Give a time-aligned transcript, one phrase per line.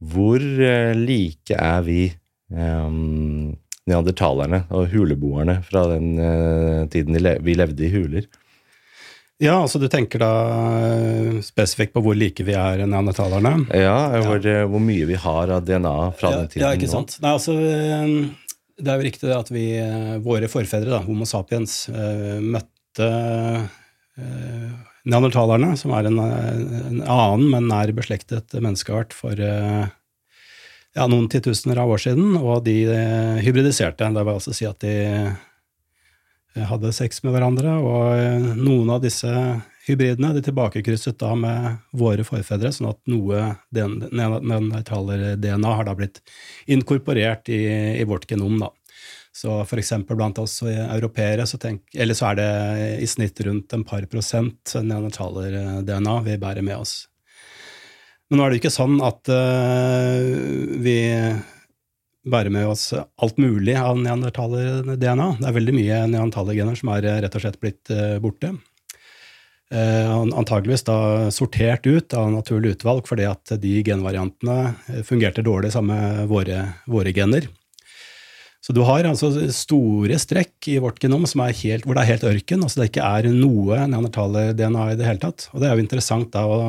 [0.00, 2.04] Hvor eh, like er vi
[2.48, 3.50] um,
[3.90, 8.28] neandertalerne og huleboerne fra den uh, tiden vi levde i huler?
[9.40, 10.32] Ja, altså du tenker da
[11.44, 13.54] spesifikt på hvor like vi er neandertalerne?
[13.72, 14.66] Ja, hvor, ja.
[14.68, 16.64] hvor mye vi har av DNA fra ja, den tiden.
[16.66, 17.16] Ja, ikke sant.
[17.24, 19.64] Nei, altså, det er jo riktig at vi,
[20.26, 21.86] våre forfedre, da, Homo sapiens,
[22.44, 23.08] møtte
[25.08, 29.38] neandertalerne, som er en, en, annen, men nær beslektet menneskeart for
[30.96, 34.10] ja, noen titusener av år siden, og de eh, hybridiserte.
[34.10, 39.02] Det vil altså si at de eh, hadde sex med hverandre, og eh, noen av
[39.04, 39.30] disse
[39.86, 43.36] hybridene de tilbakekrysset da med våre forfedre, sånn at noe
[43.74, 46.20] neandertaler-DNA har da blitt
[46.70, 47.62] inkorporert i,
[47.96, 48.58] i, vårt genom.
[48.60, 48.70] da.
[49.40, 52.48] Så for eksempel blant oss europeere så, tenk, så er det
[53.00, 57.06] i snitt rundt en par prosent neandertaler-DNA vi bærer med oss.
[58.28, 60.18] Men nå er det ikke sånn at uh,
[60.84, 60.98] vi
[62.30, 65.28] bærer med oss alt mulig av neandertaler-DNA.
[65.40, 68.52] Det er veldig mye neandertalergener som er rett og slett blitt uh, borte.
[69.70, 70.98] Uh, antageligvis da
[71.32, 77.16] sortert ut av naturlig utvalg fordi at de genvariantene fungerte dårlig sammen med våre, våre
[77.16, 77.48] gener.
[78.60, 82.62] Så du har altså store strekk i vårt genom helt, hvor det er helt ørken.
[82.62, 85.48] altså Det ikke er noe neandertaler-DNA i det hele tatt.
[85.54, 86.60] Og det er jo interessant da å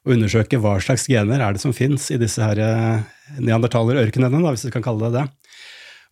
[0.00, 3.06] å undersøke hva slags gener er det som fins i disse her eh,
[3.40, 5.54] neandertalerørkenene, hvis vi kan kalle det det.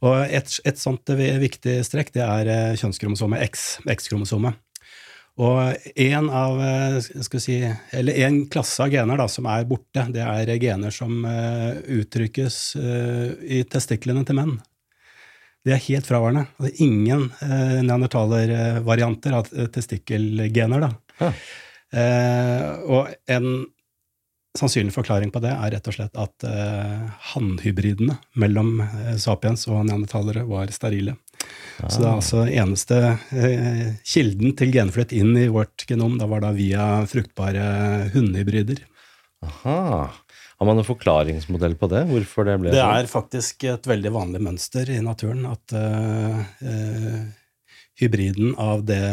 [0.05, 4.61] Og et, et sånt viktig strekk det er eh, kjønnskromosomet X, X-kromosomet.
[5.39, 5.59] Og
[6.03, 7.59] en av, eh, skal si,
[7.97, 13.63] eller en klasse av gener da, som er borte, det er gener som uttrykkes i
[13.71, 14.59] testiklene til menn.
[15.69, 16.47] Det er helt fraværende.
[16.57, 20.87] Altså ingen eh, neandertalervarianter av testikkelgener.
[20.87, 21.33] da.
[21.93, 23.67] Eh, og en
[24.59, 29.85] sannsynlig forklaring på det er rett og slett at eh, hannhybridene mellom eh, sapiens og
[29.87, 31.17] neandertalere var sterile.
[31.79, 31.89] Ja.
[31.89, 36.43] Så det er altså eneste eh, kilden til genflytt inn i vårt genom da var
[36.45, 38.83] da via fruktbare hundehybrider.
[39.47, 40.09] Aha.
[40.59, 42.05] Har man en forklaringsmodell på det?
[42.11, 45.75] Hvorfor det ble Det er faktisk et veldig vanlig mønster i naturen at
[47.99, 49.05] hybriden av det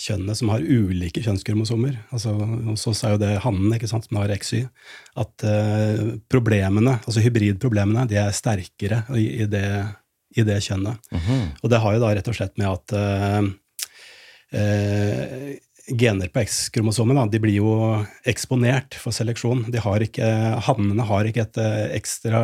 [0.00, 1.96] kjønnet som har ulike kjønnskromosomer.
[2.14, 4.64] Altså, hos oss er jo det hannen ikke sant, som har XY.
[5.22, 9.68] At uh, problemene, altså hybridproblemene, de er sterkere i, i, det,
[10.34, 10.98] i det, kjønnet.
[11.12, 11.44] Mm -hmm.
[11.62, 13.42] Og det har jo da rett og slett med at uh,
[14.58, 15.54] uh,
[15.88, 17.72] gener på X-kromosomet de blir jo
[18.28, 19.66] eksponert for seleksjon.
[19.72, 20.28] De har ikke,
[20.64, 21.60] Hannene har ikke et
[21.98, 22.40] ekstra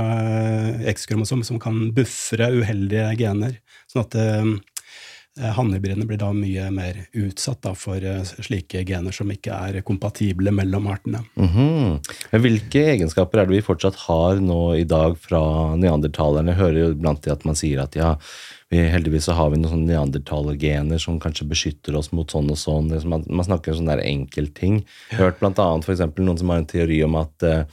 [0.93, 3.56] X-kromosom som kan buffre uheldige gener.
[3.91, 4.19] sånn at
[5.39, 9.81] Eh, Hannhybridene blir da mye mer utsatt da, for eh, slike gener som ikke er
[9.87, 11.22] kompatible mellom artene.
[11.39, 12.41] Mm -hmm.
[12.43, 16.51] Hvilke egenskaper er det vi fortsatt har nå i dag fra neandertalerne?
[16.51, 18.17] Jeg hører jo blant de at man sier at ja,
[18.70, 22.58] vi, heldigvis så har vi noen sånne neandertalergener som kanskje beskytter oss mot sånn og
[22.60, 22.92] sånn.
[23.10, 24.84] Man, man snakker om sånne der enkeltting.
[25.19, 27.64] Hørt blant annet for eksempel, noen som har en teori om at uh,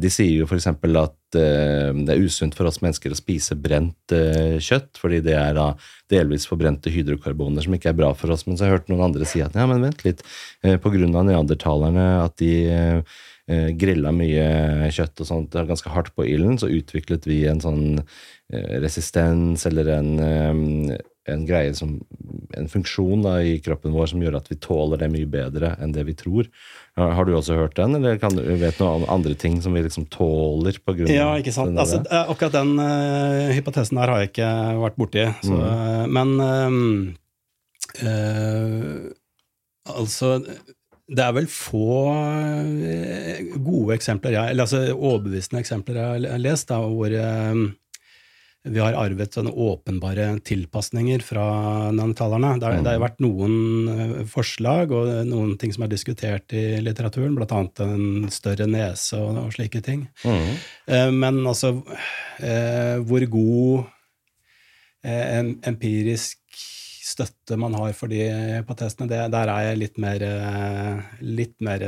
[0.00, 0.70] de sier jo f.eks.
[0.72, 5.36] at uh, det er usunt for oss mennesker å spise brent uh, kjøtt, fordi det
[5.36, 5.68] er da
[6.12, 8.46] delvis forbrente hydrokarboner som ikke er bra for oss.
[8.48, 10.24] Men så har jeg hørt noen andre si at ja, men vent litt,
[10.64, 11.04] uh, pga.
[11.20, 13.20] neandertalerne, at de uh,
[13.76, 17.82] grilla mye kjøtt og sånt ganske hardt på ilden, så utviklet vi en sånn
[18.52, 20.10] resistens eller en,
[21.28, 21.94] en greie som
[22.56, 25.94] en funksjon da, i kroppen vår som gjør at vi tåler det mye bedre enn
[25.96, 26.48] det vi tror.
[26.98, 30.06] Har du også hørt den, eller kan du noe noen andre ting som vi liksom
[30.12, 30.76] tåler?
[30.84, 31.78] På grunn ja, ikke sant.
[31.80, 34.52] Altså, eh, akkurat den uh, hypotesen der har jeg ikke
[34.84, 35.26] vært borti.
[35.42, 35.64] Så, mm.
[35.64, 36.28] uh, men
[38.04, 39.10] uh,
[39.94, 40.38] altså
[41.04, 42.12] det er vel få
[43.60, 47.12] gode eksempler, jeg, eller altså overbevisende eksempler jeg har lest, da, hvor
[48.64, 51.44] vi har arvet sånne åpenbare tilpasninger fra
[51.92, 52.54] neandertalerne.
[52.62, 53.56] Det, det, har vært noen
[53.92, 57.60] eh, forslag og noen ting som er diskutert i litteraturen, bl.a.
[57.84, 60.06] en større nese og, og slike ting.
[60.24, 61.12] Mm.
[61.12, 61.74] Men altså
[62.40, 63.92] eh, hvor god
[65.68, 66.40] empirisk
[67.04, 68.24] støtte man har for de
[68.56, 70.24] hypotesene, det, der er jeg litt mer,
[71.20, 71.84] litt mer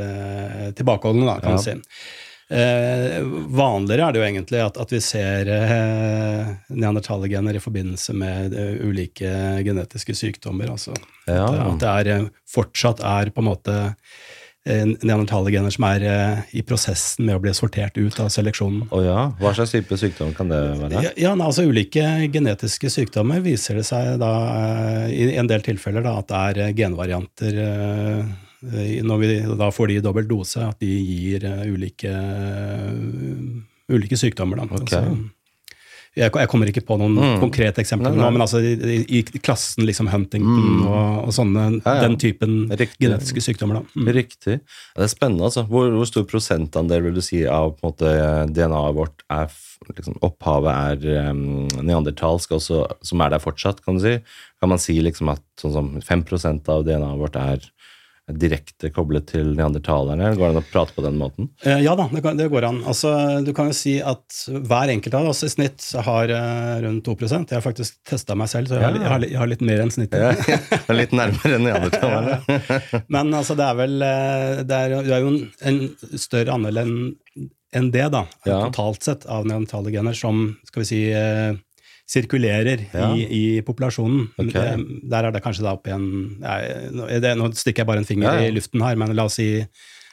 [0.76, 1.64] tilbakeholden, da, kan du ja.
[1.64, 2.25] si.
[2.46, 8.54] Eh, vanligere er det jo egentlig at, at vi ser eh, neandertalergener i forbindelse med
[8.54, 9.32] uh, ulike
[9.66, 10.70] genetiske sykdommer.
[10.76, 10.94] Altså.
[11.26, 11.43] Ja.
[11.43, 16.54] At, at, det er, eh, fortsatt er på en måte eh, neandertalergener som er eh,
[16.60, 18.87] i prosessen med å bli sortert ut av seleksjonen.
[18.94, 19.32] Oh ja.
[19.42, 21.02] Hva slags type sykdom kan det være?
[21.19, 24.32] Ja, altså Ulike genetiske sykdommer viser det seg da,
[25.10, 28.37] i en del tilfeller da, at det er genvarianter Eh,
[29.06, 29.28] når vi
[29.60, 34.58] da får de i dobbelt dose, at de gir uh, ulike uh, ulike sykdommer.
[34.60, 34.66] Da.
[34.80, 34.98] Okay.
[34.98, 35.32] Altså,
[36.16, 37.34] jeg, jeg kommer ikke på noen Mm.
[37.42, 38.24] konkrete eksempler Nei, nei.
[38.24, 42.06] nå, men altså i, i, klassen liksom Huntington og, og sånne, Ja, ja.
[42.06, 43.02] den typen Riktig.
[43.04, 43.82] genetiske sykdommer.
[43.82, 44.00] Da.
[44.00, 44.08] Mm.
[44.16, 44.54] Riktig.
[44.62, 45.44] Ja, det er spennende.
[45.50, 45.66] altså.
[45.68, 48.14] Hvor, hvor stor prosentandel vil du si av på en måte,
[48.56, 49.52] DNA-et vårt er
[49.92, 50.72] liksom, Opphavet
[51.04, 54.16] er um, neandertalsk, også, som er der fortsatt, kan du si?
[54.56, 57.68] Kan man si liksom at sånn som 5% av DNA-et vårt er
[58.26, 60.32] direkte koblet til neandertalerne?
[60.34, 61.49] Går det an å prate på den måten?
[61.62, 62.81] Eh, Ja da, det, kan, det går an.
[62.90, 63.12] Altså,
[63.46, 67.17] du kan jo si at hver enkelt av oss i snitt har eh, rundt 2
[67.23, 69.02] Jeg har faktisk testa meg selv, så jeg har, Ja.
[69.02, 70.19] jeg har, jeg har litt mer enn snittet.
[70.19, 70.94] Ja, ja.
[70.96, 72.40] Litt nærmere neandertalerne.
[73.14, 75.40] Men altså, det er vel eh, Det er, det er jo en,
[75.70, 76.96] en større andel enn
[77.76, 78.61] en det, da, Ja.
[78.70, 81.00] totalt sett, av neandertalergener som skal vi si
[82.06, 83.11] sirkulerer Ja.
[83.14, 84.29] i, i populasjonen.
[84.38, 84.55] Okay.
[84.55, 86.06] Det, der er det kanskje da opp igjen
[86.43, 86.61] nei,
[87.20, 89.49] det, nå stikker jeg bare en finger Ja, i luften her, men la oss si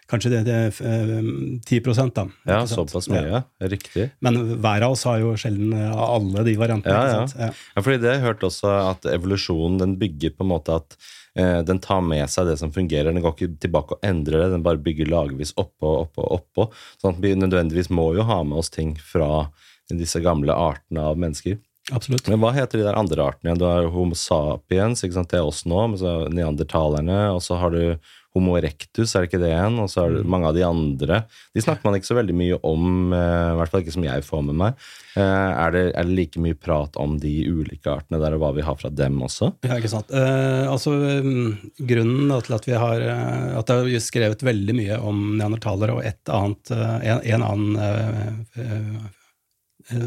[0.10, 1.30] kanskje det, det er eh,
[1.66, 2.26] 10 da.
[2.50, 3.24] Ja, såpass mye.
[3.30, 3.42] Ja.
[3.72, 4.10] Riktig.
[4.26, 6.94] Men hver av oss har jo sjelden eh, alle de variantene.
[6.94, 7.28] Ja, ikke ja.
[7.32, 7.74] sant?
[7.78, 7.84] Ja.
[7.86, 10.98] Fordi det jeg hørt også at evolusjonen den bygger på en måte at
[11.40, 13.12] eh, den tar med seg det som fungerer.
[13.14, 16.30] Den går ikke tilbake og endrer det, den bare bygger lagvis oppå og oppå.
[16.40, 16.70] oppå.
[17.02, 19.48] Sånn at vi nødvendigvis må jo ha med oss ting fra
[19.94, 21.60] disse gamle artene av mennesker.
[21.92, 22.30] Absolutt.
[22.32, 23.60] Men hva heter de der andre artene igjen?
[23.60, 25.32] Du har Homo sapiens, ikke sant?
[25.34, 27.98] det er oss nå, men så neandertalerne, og så har du
[28.34, 29.76] Homo erectus, er det ikke det igjen?
[29.84, 31.20] Og så har du mange av de andre.
[31.54, 34.26] De snakker man ikke så veldig mye om, eh, i hvert fall ikke som jeg
[34.26, 34.86] får med meg.
[35.14, 38.54] Eh, er, det, er det like mye prat om de ulike artene der, og hva
[38.58, 39.52] vi har fra dem også?
[39.68, 40.10] Ja, ikke sant.
[40.10, 44.98] Eh, altså, mm, grunnen til at vi har eh, at det er skrevet veldig mye
[45.04, 49.12] om neandertalere og et annet, en, en annen eh,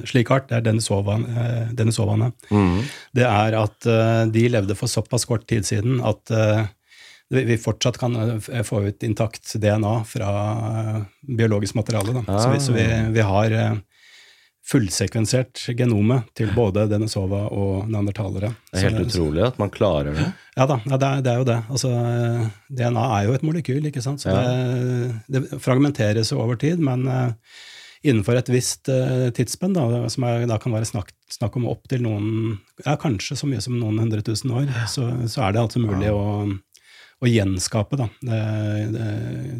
[0.07, 2.83] slik art, det er denisovan- eh, Mm.
[3.15, 6.67] det er at eh, de levde for såpass kort tid siden at eh,
[7.31, 10.31] vi fortsatt kan eh, få ut intakt DNA fra
[10.97, 11.03] eh,
[11.37, 12.13] biologisk materiale.
[12.25, 12.39] Da.
[12.39, 13.75] Så, vi, så vi, vi har eh,
[14.67, 18.51] fullsekvensert genomet til både denisova og neandertalere.
[18.73, 20.33] Det er helt Så- utrolig at man klarer det.
[20.57, 21.59] ja da, ja, det, er, det er jo det.
[21.71, 22.49] Altså, eh,
[22.81, 24.21] DNA er jo et molekyl, ikke sant?
[24.21, 24.35] så
[25.29, 27.31] det, det fragmenteres over tid, men eh,
[28.03, 32.03] innenfor et visst uh, tidsspenn, da, som er, da kan være snakk, snakk om opptil
[32.05, 32.27] noen
[32.85, 36.11] ja, Kanskje så mye som noen hundre tusen år, så, så er det altså mulig
[36.13, 36.47] å,
[37.17, 37.97] å gjenskape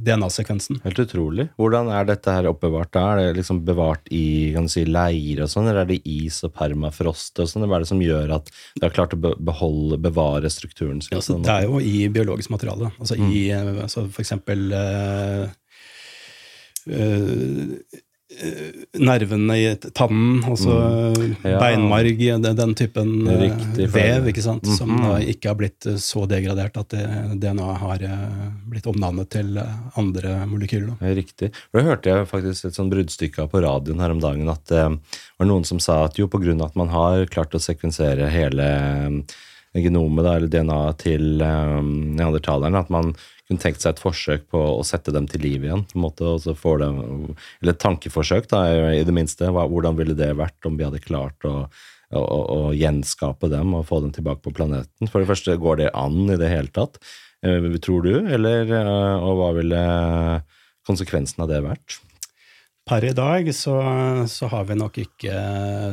[0.05, 0.83] DNA-sekvensen.
[0.85, 1.49] Helt utrolig.
[1.57, 3.05] Hvordan er dette her oppbevart da?
[3.15, 6.43] Er det liksom bevart i kan du si, leire og sånn, eller er det is
[6.47, 7.65] og permafrost og sånn?
[7.65, 11.17] Hva er det som gjør at det har klart å beholde, bevare strukturen sin?
[11.17, 12.93] Altså, det er jo i biologisk materiale.
[13.01, 13.31] Altså Mm.
[13.33, 15.49] i eh, altså for eksempel eh,
[18.99, 20.75] nervene i tannen, altså
[21.17, 21.37] Mm.
[21.45, 21.59] Ja.
[21.61, 22.19] beinmarg,
[22.57, 25.03] den, typen eh, Riktig, vev, ikke sant, som Mhm.
[25.03, 26.89] da ikke har blitt eh, så degradert at
[27.41, 30.97] DNA har eh, blitt omdannet til eh, andre molekyler.
[31.01, 31.15] da.
[31.15, 31.53] Riktig.
[31.71, 34.49] For Det hørte jeg faktisk et sånn bruddstykke av på radioen her om dagen.
[34.49, 34.85] At det
[35.39, 38.29] var noen som sa at jo, på grunn av at man har klart å sekvensere
[38.31, 38.63] hele
[39.75, 43.11] eh, genomet, da, eller DNA, til um, neandertalerne, at man
[43.47, 45.85] kunne tenkt seg et forsøk på å sette dem til liv igjen.
[45.87, 46.97] på en måte, og så får dem,
[47.63, 49.53] Eller et tankeforsøk, da, i det minste.
[49.55, 51.69] Hvordan ville det vært om vi hadde klart å
[52.15, 55.11] å, å, gjenskape dem og få dem tilbake på planeten.
[55.11, 57.01] For det første, går det an i det hele tatt?
[57.45, 58.15] Eh, tror du?
[58.31, 59.85] Eller, eh, og hva ville
[60.87, 62.01] konsekvensen av det vært?
[62.87, 63.75] Per i dag så,
[64.31, 65.39] så har vi nok ikke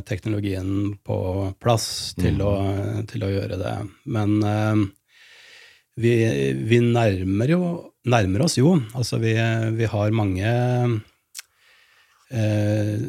[0.05, 1.17] teknologien på
[1.61, 1.87] plass
[2.19, 2.53] til, å,
[3.09, 3.77] til å gjøre det.
[4.13, 4.83] Men eh,
[5.99, 6.13] vi,
[6.69, 7.61] vi nærmer, jo,
[8.09, 8.75] nærmer oss jo.
[8.97, 9.33] Altså vi,
[9.77, 10.49] vi har mange
[12.31, 12.99] eh,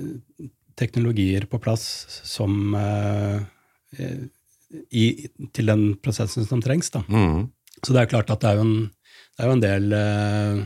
[0.76, 1.84] teknologier på plass
[2.26, 3.40] som eh,
[4.90, 5.04] i,
[5.54, 6.90] til den prosessen som trengs.
[6.94, 7.04] Da.
[7.08, 7.48] Mm.
[7.80, 8.78] Så det er klart at det er jo en,
[9.34, 10.64] det er jo en del eh,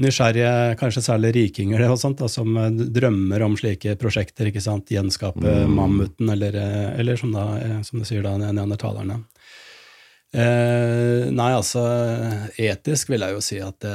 [0.00, 4.50] nysgjerrige, kanskje særlig rikinger og sånt, da, som eh, drømmer om slike prosjekter.
[4.50, 5.74] Gjenskape Mm.
[5.76, 9.20] mammuten, eller, eh, eller som, da, eh, som du sier, da, neandertalerne.
[10.30, 11.80] Eh, nei, altså
[12.54, 13.94] etisk vil jeg jo si at det,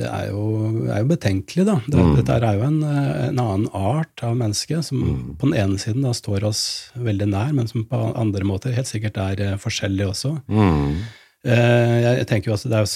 [0.00, 0.46] det er, jo,
[0.90, 1.76] er jo betenkelig, da.
[1.86, 2.14] Det, Mm.
[2.18, 6.12] Dette er jo en, en annen art av menneske som på den ene siden da
[6.16, 6.64] står oss
[6.98, 10.34] veldig nær, men som på andre måter helt sikkert er eh, forskjellig også.
[10.50, 11.04] Mm.
[11.44, 12.88] Eh, jeg, tenker jo at Det er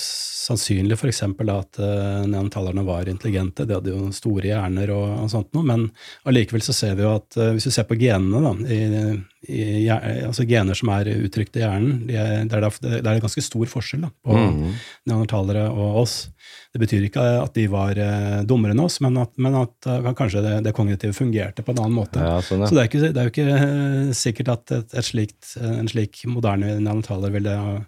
[0.49, 3.67] sannsynlig for eksempel, at uh, neandertalerne var intelligente.
[3.69, 5.83] De hadde jo store hjerner og, og sånt noe, men
[6.25, 8.79] allikevel så ser vi jo at eh, hvis du ser på genene, da, i,
[9.53, 13.27] i, altså gener som er uttrykt i hjernen, de er, det, er, det er en
[13.27, 14.73] ganske stor forskjell da, på Mm.
[15.11, 16.17] neandertalere og oss.
[16.73, 20.09] Det betyr ikke at de var eh, dummere enn oss, men at, men at eh,
[20.17, 22.25] kanskje det, det kognitive fungerte på en annen måte.
[22.25, 22.71] Ja, sånn, ja.
[22.71, 25.93] Så det er, ikke, det er jo ikke eh, sikkert at et, et slikt, en
[25.93, 27.79] slik moderne neandertaler ville ha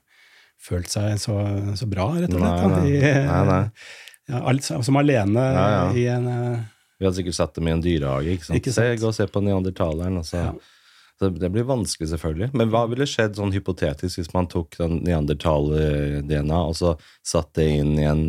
[0.60, 1.36] følt seg så,
[1.78, 2.66] så bra, rett og slett.
[2.74, 3.14] Nei, nei.
[3.26, 3.62] Nei, nei.
[4.30, 5.86] Ja, alt, som alene Ja, ja.
[5.96, 6.60] i en, eh,
[7.00, 8.36] Vi hadde sikkert satt dem i en dyrehage.
[8.36, 8.60] ikke sant?
[8.60, 8.92] Ikke sant?
[8.92, 10.20] Se, gå og se på neandertaleren.
[10.20, 10.44] Altså.
[10.52, 10.76] så.
[11.20, 12.50] Det blir vanskelig, selvfølgelig.
[12.56, 16.94] Men hva ville skjedd sånn hypotetisk hvis man tok den neandertaler-DNA og så
[17.26, 18.22] satt det inn i en,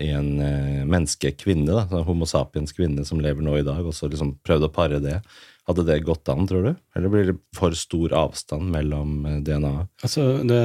[0.00, 3.96] i en eh, menneskekvinne, da, en Homo sapiens kvinne som lever nå i dag, og
[3.96, 5.20] så liksom prøvde å pare det?
[5.66, 6.74] Hadde det gått an, tror du?
[6.96, 9.88] Eller blir det for stor avstand mellom eh, DNA-et?
[10.04, 10.58] Altså, det,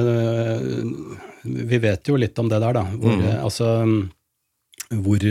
[1.44, 2.82] vi vet jo litt om det der, da.
[3.00, 3.30] Hvor, mm.
[3.40, 3.70] altså,
[5.00, 5.24] hvor,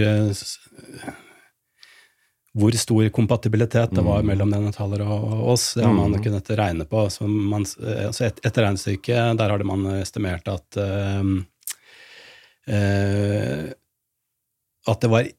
[2.58, 4.28] hvor stor kompatibilitet det var Mhm.
[4.32, 6.24] mellom neandertalere og, og oss, det har man Mhm.
[6.26, 7.06] kunnet regne på.
[7.14, 7.62] Så man,
[8.08, 11.24] altså et, et regnestykke, der hadde man estimert at eh,
[12.74, 13.70] eh,
[14.90, 15.30] at det var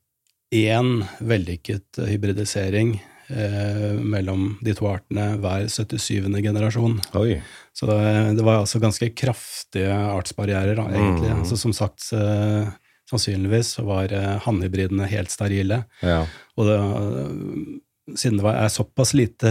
[0.54, 6.28] én vellykket hybridisering eh, mellom de to artene hver 77.
[6.42, 6.99] generasjon.
[7.20, 7.40] Oi.
[7.76, 7.99] Så det,
[8.38, 11.30] det var altså ganske kraftige artsbarrierer, da, egentlig.
[11.30, 11.42] Mm.
[11.44, 12.70] Altså, som sagt, eh,
[13.10, 15.84] sannsynligvis så var eh, hannhybridene helt sterile.
[16.04, 16.25] Ja.
[16.58, 19.50] Og det, eh, siden det var, såpass lite,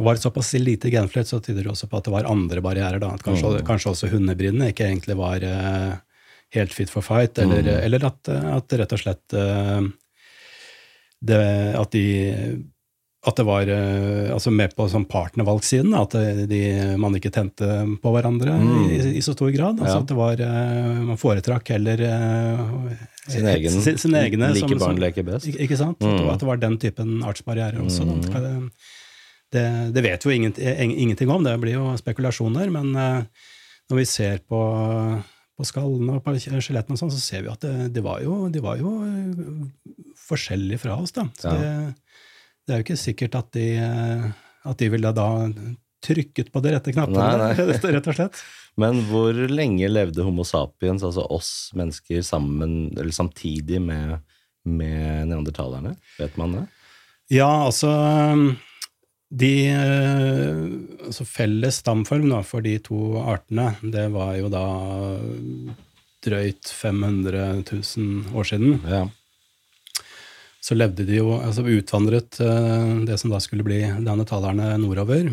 [0.00, 3.00] var såpass lite genfløyt, så tyder det også på at det var andre barrierer.
[3.02, 3.14] Da.
[3.20, 3.66] Kanskje, mm.
[3.68, 5.94] kanskje også hundebridene ikke egentlig var eh,
[6.56, 7.74] helt fit for fight, eller, mm.
[7.86, 9.88] eller at, at rett og slett eh,
[11.20, 11.40] det,
[11.76, 12.04] at de
[13.28, 16.14] at det var eh, altså med på sånn partnervalgsiden, at
[16.48, 16.60] de,
[16.96, 17.66] man ikke tente
[18.00, 18.86] på hverandre Mm.
[18.88, 19.76] i, i så stor grad.
[19.80, 20.00] Altså Ja.
[20.00, 22.94] at det var, eh, Man foretrakk heller eh,
[23.28, 25.46] Sin egen sin, sin egne Like som- barn leker best.
[25.46, 25.98] ikke, sant?
[26.00, 26.30] Mm.
[26.32, 28.04] at det var den typen artsbarrierer også.
[28.08, 28.70] Mm.
[29.52, 33.22] Det, det, vet vi jo ingenting, ingenting om, det blir jo spekulasjoner, men eh,
[33.90, 34.60] når vi ser på,
[35.58, 38.48] på skallene og på skjelettene, og sånn, så ser vi at det, det var jo,
[38.48, 41.12] de var jo eh, forskjellige fra oss.
[41.12, 41.26] Da.
[41.36, 41.58] Så Ja.
[41.58, 41.94] det,
[42.70, 43.66] det er jo ikke sikkert at de,
[44.62, 45.28] at de ville da
[46.06, 48.42] trykket på de rette knappene, rett, og slett.
[48.80, 54.20] Men hvor lenge levde Homo sapiens, altså oss mennesker, sammen, eller samtidig med,
[54.64, 55.96] med neandertalerne?
[56.20, 56.64] Vet man det?
[57.34, 57.90] Ja, altså
[59.30, 60.62] de eh,
[61.06, 64.64] altså Felles stamform da, for de to artene, det var jo da
[66.24, 68.80] drøyt 500 000 år siden.
[68.86, 69.04] Ja.
[70.60, 75.32] Så levde de jo, altså utvandret eh, det som da skulle bli neandertalerne nordover,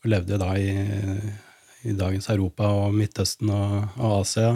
[0.00, 0.72] og levde da i,
[1.84, 4.54] i dagens Europa og Midtøsten og, og Asia.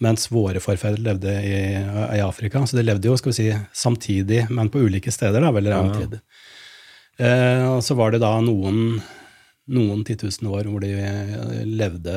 [0.00, 2.60] Mens våre forfedre levde i, i Afrika.
[2.64, 5.40] Så de levde jo skal vi si, samtidig, men på ulike steder.
[5.40, 6.20] da, veldig lang Ja.
[7.20, 9.00] Eh, og så var det da noen,
[9.70, 12.14] noen titusen år hvor de eh, levde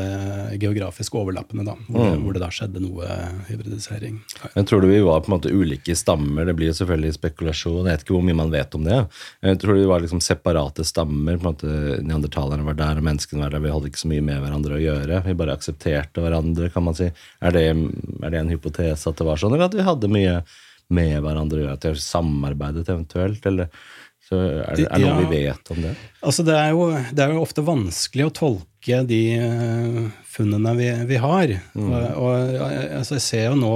[0.61, 2.23] geografisk overlappende, da, hvor, det, Mm.
[2.23, 3.05] hvor det da skjedde noe
[3.49, 4.15] hybridisering.
[4.55, 6.45] Men tror du vi var på en måte ulike stammer?
[6.45, 7.85] Det blir jo selvfølgelig spekulasjon.
[7.85, 8.97] Jeg vet ikke hvor mye man vet om det.
[9.43, 11.37] Jeg tror vi var liksom separate stammer.
[11.37, 13.59] på en måte Neandertalerne var der, og menneskene var der.
[13.67, 15.23] Vi hadde ikke så mye med hverandre å gjøre.
[15.27, 17.11] Vi bare aksepterte hverandre, kan man si.
[17.41, 20.39] Er det, er det en hypotese at det var sånn, eller at vi hadde mye
[20.89, 21.77] med hverandre å gjøre?
[21.77, 23.45] At vi samarbeidet eventuelt?
[23.45, 23.69] Eller
[24.33, 25.93] så er det er det noe vi vet om det?
[26.25, 29.99] Altså det, er jo, det er jo ofte vanskelig å tolke de eh,
[30.33, 31.53] funnene vi, vi har.
[31.77, 31.91] Mm.
[31.93, 32.63] Og, og
[32.99, 33.75] altså jeg ser jo nå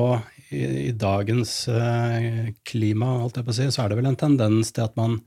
[0.49, 4.19] i, i dagens eh, klima, holdt jeg på å si, så er det vel en
[4.19, 5.19] tendens til at man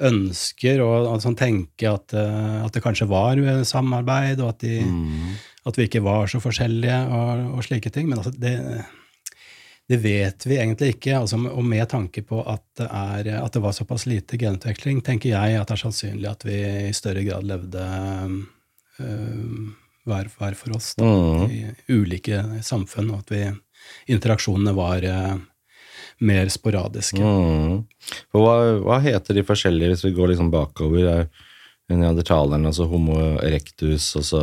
[0.00, 5.34] ønsker å altså, tenke at, eh, at det kanskje var samarbeid, og at, de, Mm.
[5.68, 8.08] at vi ikke var så forskjellige og, og slike ting.
[8.08, 8.54] Men altså, det,
[9.90, 11.16] det vet vi egentlig ikke.
[11.18, 15.32] Altså, og med tanke på at det, er, at det var såpass lite genutveksling, tenker
[15.32, 17.82] jeg at det er sannsynlig at vi i større grad levde
[19.02, 19.56] øh,
[20.06, 21.50] hver, hver for oss da, Mm.
[21.50, 23.42] i ulike samfunn, og at vi,
[24.14, 25.36] interaksjonene var øh,
[26.20, 27.18] mer sporadiske.
[27.18, 27.82] Mm.
[28.30, 28.56] Hva,
[28.86, 31.10] hva heter de forskjellige, hvis vi går liksom bakover?
[31.90, 34.40] er neandertalerne, altså Homo erectus, og så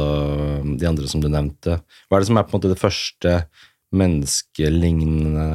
[0.77, 1.77] de andre som du nevnte.
[2.08, 3.36] Hva er det som er på en måte det første
[3.96, 5.48] menneskelignende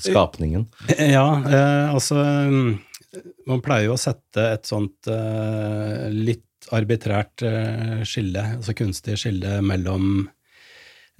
[0.00, 0.66] skapningen?
[0.98, 2.78] Ja, eh, altså mm,
[3.48, 9.58] Man pleier jo å sette et sånt eh, litt arbitrært eh, skille, altså kunstig skille
[9.64, 10.28] mellom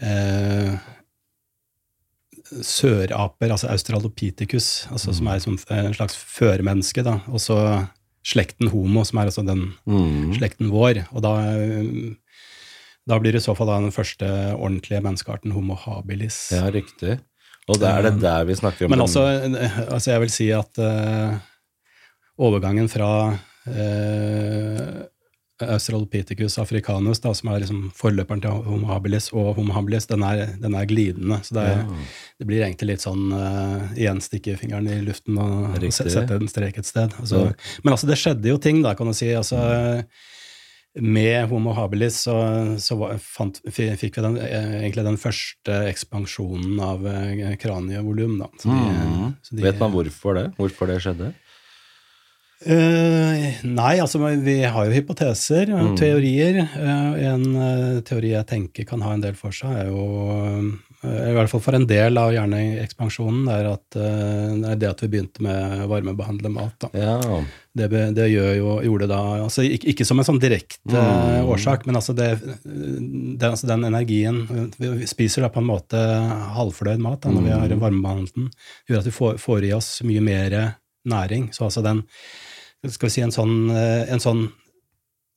[0.00, 0.72] eh,
[2.64, 7.58] søraper, altså australopithecus, altså som er som en slags førmenneske, da, og så
[8.24, 10.32] slekten homo, som er altså den Mm.
[10.38, 11.02] slekten vår.
[11.12, 12.14] Og da, eh,
[13.08, 16.46] da blir det i så fall da den første ordentlige menneskearten, homo habilis.
[16.54, 17.18] Ja, riktig.
[17.68, 20.50] Og det er det der vi snakker om Men altså, eh, altså jeg vil si
[20.52, 21.36] at uh,
[22.44, 25.02] overgangen fra uh,
[25.64, 30.48] Australopithecus africanus, da, som er liksom forløperen til Homo habilis, og Homo habilis, den er,
[30.60, 31.38] den er glidende.
[31.46, 32.04] Så det, er, Ja.
[32.42, 36.50] det blir egentlig litt sånn uh, igjen stikke fingeren i luften og, og sette en
[36.50, 37.14] strek et sted.
[37.20, 37.52] Altså, Ja.
[37.84, 39.30] Men altså, det skjedde jo ting, da, kan du si.
[39.32, 39.60] Altså,
[41.00, 42.34] med Homo habilis så,
[42.78, 43.58] så fant,
[43.98, 48.36] fikk vi den, eh, egentlig den første ekspansjonen av eh, kranievolum.
[48.64, 49.34] Mm.
[49.50, 50.44] de- Vet man hvorfor det?
[50.58, 51.32] Hvorfor det skjedde?
[52.64, 55.96] Eh, nei, altså vi har jo hypoteser og Mm.
[56.00, 56.58] teorier.
[56.74, 60.72] Uh, en uh, teori jeg tenker kan ha en del for seg, er jo
[61.04, 65.08] I hvert fall for en del av hjerneekspansjonen, er at det er det at vi
[65.12, 66.86] begynte med varmebehandle mat.
[66.96, 67.18] Ja.
[67.76, 71.44] Det, det jo, gjorde da altså ikke, ikke som en sånn direkte Mm.
[71.52, 72.30] årsak, men altså, det,
[72.64, 74.46] det, altså den energien
[74.78, 76.00] Vi spiser da på en måte
[76.56, 77.80] halvfløyd mat da, når vi har Mm.
[77.84, 78.48] varmebehandlet den.
[78.88, 81.50] gjør at vi får, får i oss mye mer næring.
[81.52, 82.00] Så altså den
[82.88, 84.50] Skal vi si en sånn, eh, en sånn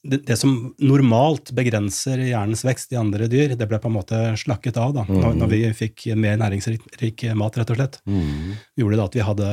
[0.07, 4.19] det, det som normalt begrenser hjernens vekst i andre dyr, det ble på en måte
[4.39, 5.35] slakket av da, Mm.
[5.41, 8.53] når vi fikk mer næringsrik mat, rett og slett Mm.
[8.77, 9.49] gjorde det at vi hadde,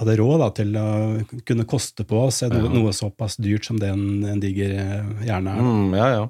[0.00, 2.68] hadde råd da, til å kunne koste på oss noe, Ja.
[2.72, 5.60] noe såpass dyrt som det en, en diger eh, hjerne er.
[5.62, 6.28] Mm, ja, ja.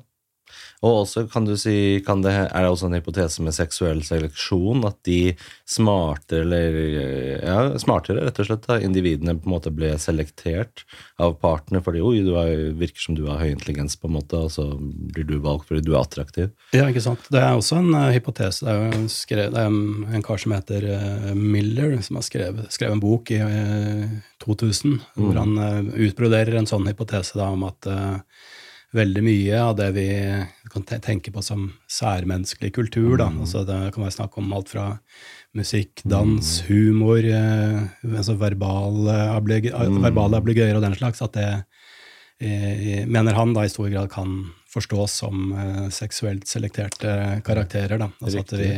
[0.81, 4.87] Og også kan du si, kan det, er det også en hypotese med seksuell seleksjon,
[4.89, 5.35] at de
[5.69, 6.79] smarte, eller
[7.45, 10.87] ja, smartere, rett og slett, da, individene på en måte ble selektert
[11.21, 14.41] av partene fordi oi, du er, virker som du har høy intelligens, på en måte,
[14.41, 16.49] og så blir du valgt fordi du er attraktiv.
[16.77, 17.29] Ja, ikke sant?
[17.29, 18.65] Det er også en uh, hypotese.
[18.65, 22.25] Det er en, skrev, det er en, en kar som heter uh, Miller, som har
[22.25, 27.51] skrevet, skrevet en bok i uh, 2000, hvor han eh, utbroderer en sånn hypotese da,
[27.53, 28.47] om at eh,
[28.97, 30.09] veldig mye av det vi
[30.71, 34.87] kan tenke på som særmenneskelig kultur, da, altså det kan være snakk om alt fra
[35.55, 37.83] musikk, dans, humor, eh,
[38.17, 41.49] altså verbale, ablegøyer og den slags, at det
[42.41, 47.99] eh, mener han da i stor grad kan forstås som eh, seksuelt selekterte karakterer.
[47.99, 48.11] Da.
[48.23, 48.71] Altså at vi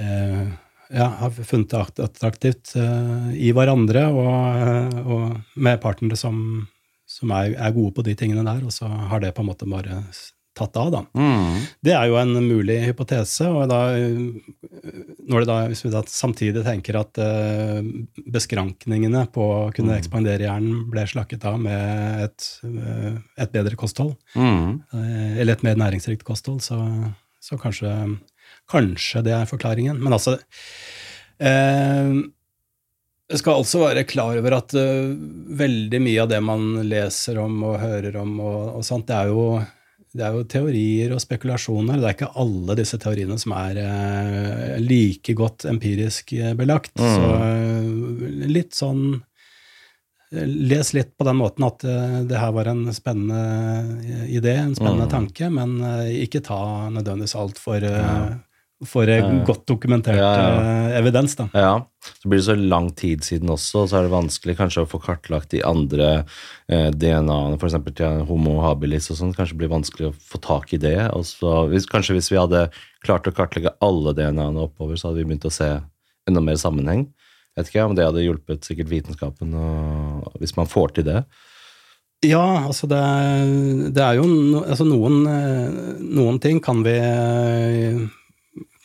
[0.00, 0.48] eh,
[0.90, 6.66] ja, har funnet det att- attraktivt eh, i hverandre og, og med partnere som,
[7.20, 9.68] som er, er gode på de tingene der, og så har det på en måte
[9.68, 10.02] bare
[10.58, 11.00] tatt av, da.
[11.16, 11.60] Mm.
[11.86, 13.78] Det er jo en mulig hypotese, og da,
[15.30, 17.78] når det da, hvis vi da samtidig tenker at uh,
[18.34, 24.16] beskrankningene på å kunne ekspandere hjernen ble slakket av med et, uh, et bedre kosthold,
[24.34, 24.82] Mm.
[24.92, 26.80] uh, eller et mer næringsrikt kosthold, så,
[27.40, 27.94] så kanskje,
[28.68, 30.02] kanskje det er forklaringen.
[30.02, 30.34] Men altså
[31.40, 32.10] eh,
[33.38, 35.12] skal også være klar over at uh,
[35.60, 39.30] veldig mye av det man leser om og hører om, og, og sånt, det er
[39.30, 39.44] jo
[40.10, 42.00] det er jo teorier og spekulasjoner.
[42.02, 46.96] Det er ikke alle disse teoriene som er uh, like godt empirisk eh, belagt.
[46.98, 47.12] Mm.
[47.14, 49.20] Så uh, litt sånn
[50.30, 55.10] Les litt på den måten at det her var en spennende idé, en spennende Mm.
[55.10, 55.72] tanke, men
[56.22, 58.28] ikke ta nødvendigvis altfor uh, Ja.
[58.86, 59.44] For eh, Ja.
[59.44, 60.60] godt dokumentert Ja, ja.
[60.88, 61.34] eh, evidens.
[61.36, 61.48] da.
[61.52, 61.72] Ja,
[62.22, 64.88] så blir det så lang tid siden også, og så er det vanskelig kanskje å
[64.88, 66.24] få kartlagt de andre
[66.68, 67.76] eh, DNA-ene, f.eks.
[67.94, 70.96] til homo habilis og sånn, kanskje blir vanskelig å få tak i det.
[71.12, 72.70] Og så, hvis, kanskje hvis vi hadde
[73.04, 75.68] klart å kartlegge alle DNA-ene oppover, så hadde vi begynt å se
[76.28, 77.06] enda mer sammenheng.
[77.56, 81.24] Jeg vet ikke om det hadde hjulpet sikkert vitenskapen, og, hvis man får til det.
[82.22, 83.00] Ja, altså det,
[83.96, 84.24] det er jo
[84.60, 86.92] altså noen, eh, noen ting kan vi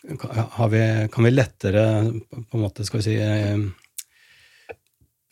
[0.05, 1.83] vi, kan vi lettere
[2.49, 3.57] på en måte, skal vi si eh,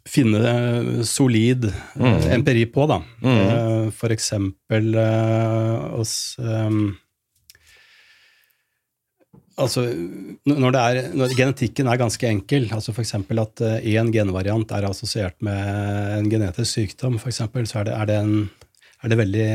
[0.09, 2.17] Finne eh, solid Mm.
[2.39, 2.97] empiri på, da.
[3.23, 3.37] Mm.
[3.39, 6.35] Eh, For eksempel oss
[9.53, 9.83] Altså,
[10.49, 13.11] når, det er, når genetikken er ganske enkel, altså f.eks.
[13.13, 18.05] at én genvariant er assosiert med en genetisk sykdom, for eksempel, så er det, er,
[18.09, 18.33] det en,
[19.03, 19.45] er det veldig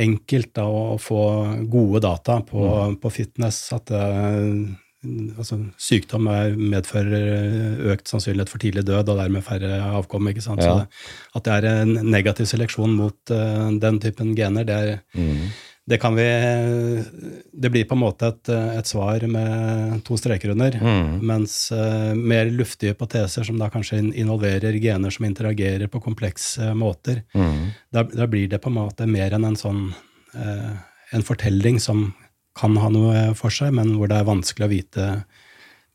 [0.00, 1.22] enkelt da, å få
[1.70, 2.64] gode data på,
[3.00, 3.62] på fitness.
[3.76, 4.74] At eh,
[5.38, 10.28] altså, sykdom er, medfører økt sannsynlighet for tidlig død og dermed færre avkom.
[10.32, 10.62] ikke sant?
[10.64, 10.84] Ja.
[11.32, 15.50] Så at det er en negativ seleksjon mot uh, den typen gener, det er Mm.
[15.90, 16.26] Det kan vi
[17.52, 20.76] Det blir på en måte et, et svar med to streker under.
[20.78, 21.18] Mm.
[21.26, 27.24] Mens uh, mer luftige hypoteser som da kanskje involverer gener som interagerer på komplekse måter,
[27.34, 27.70] Mm.
[27.92, 29.82] da, da blir det på en måte mer enn en sånn
[30.34, 30.72] uh,
[31.12, 32.12] en fortelling som
[32.58, 35.06] kan ha noe for seg, men hvor det er vanskelig å vite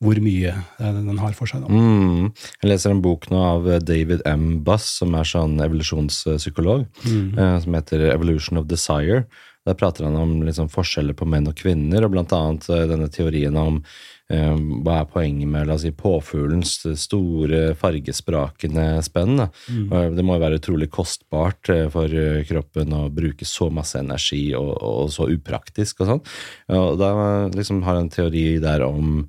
[0.04, 1.64] hvor mye eh, den har for seg.
[1.64, 1.72] Da.
[1.72, 2.32] Mm.
[2.62, 4.60] Jeg leser en bok nå av David M.
[4.66, 9.24] Buss, som er sånn evolusjonspsykolog, eh, som heter Evolution of Desire.
[9.66, 13.08] Der prater han om liksom forskjeller på menn og kvinner, og blant annet eh, denne
[13.10, 13.80] teorien om
[14.30, 14.54] eh,
[14.86, 19.48] hva er poenget med la oss si, påfuglens store, fargesprakende spenn.
[19.70, 19.90] Mm.
[20.18, 24.44] Det må jo være utrolig kostbart eh, for eh, kroppen å bruke så masse energi,
[24.58, 26.24] og, og så upraktisk og sånn.
[26.78, 27.12] Og da
[27.56, 29.26] liksom har han en teori der om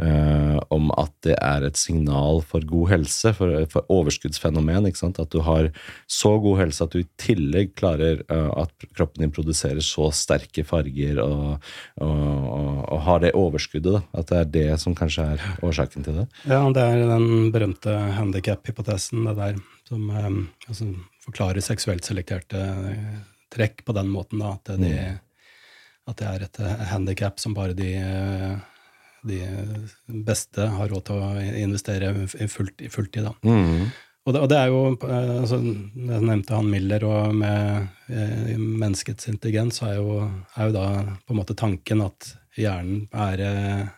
[0.00, 4.88] eh, om at det er et signal for god helse, for, for overskuddsfenomen.
[4.90, 5.70] At du har
[6.10, 10.64] så god helse at du i tillegg klarer eh, at kroppen din produserer så sterke
[10.66, 12.24] farger og, og,
[12.56, 14.00] og, og har det overskuddet.
[14.00, 14.02] Da.
[14.22, 16.26] At det er det som kanskje er årsaken til det.
[16.44, 20.30] Ja, det er den berømte handikap-hypotesen, det der, som eh,
[20.68, 20.92] altså,
[21.26, 24.94] forklarer seksuelt selekterte eh, trekk på den måten, da, at, de,
[26.10, 26.60] at det er et
[26.92, 28.58] handikap som bare de eh,
[29.26, 29.40] de
[30.26, 31.32] beste har råd til å
[31.64, 33.28] investere i fullt- i fulltid.
[33.28, 33.34] Da.
[33.44, 33.90] Mm.
[34.26, 38.58] Og det, og det er jo eh, altså, Jeg nevnte han Miller, og med eh,
[38.58, 40.20] menneskets intelligens er jo,
[40.56, 40.90] er jo da
[41.24, 43.88] på en måte tanken at hjernen er eh,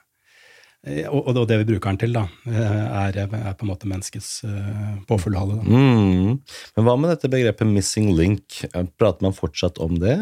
[0.82, 4.96] og, og det vi bruker den til, da, er, er på en måte menneskets eh,
[5.06, 5.60] påfuglhale.
[5.62, 6.40] Mm.
[6.74, 8.64] Men hva med dette begrepet 'missing link'?
[8.98, 10.16] Prater man fortsatt om det?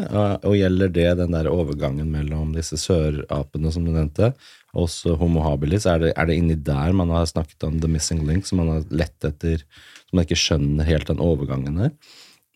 [0.45, 4.35] Og gjelder det den der overgangen mellom disse sørapene som du nevnte,
[4.73, 5.85] og også Homo habilis?
[5.89, 8.69] Er det, er det inni der man har snakket om the missing link, som man
[8.77, 9.63] har lett etter,
[10.07, 11.95] som man ikke skjønner helt den overgangen her?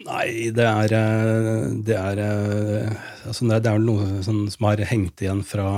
[0.06, 2.96] Nei, det er, eh, det er eh,
[3.30, 5.70] altså det, det er noe sånn, som har hengt igjen fra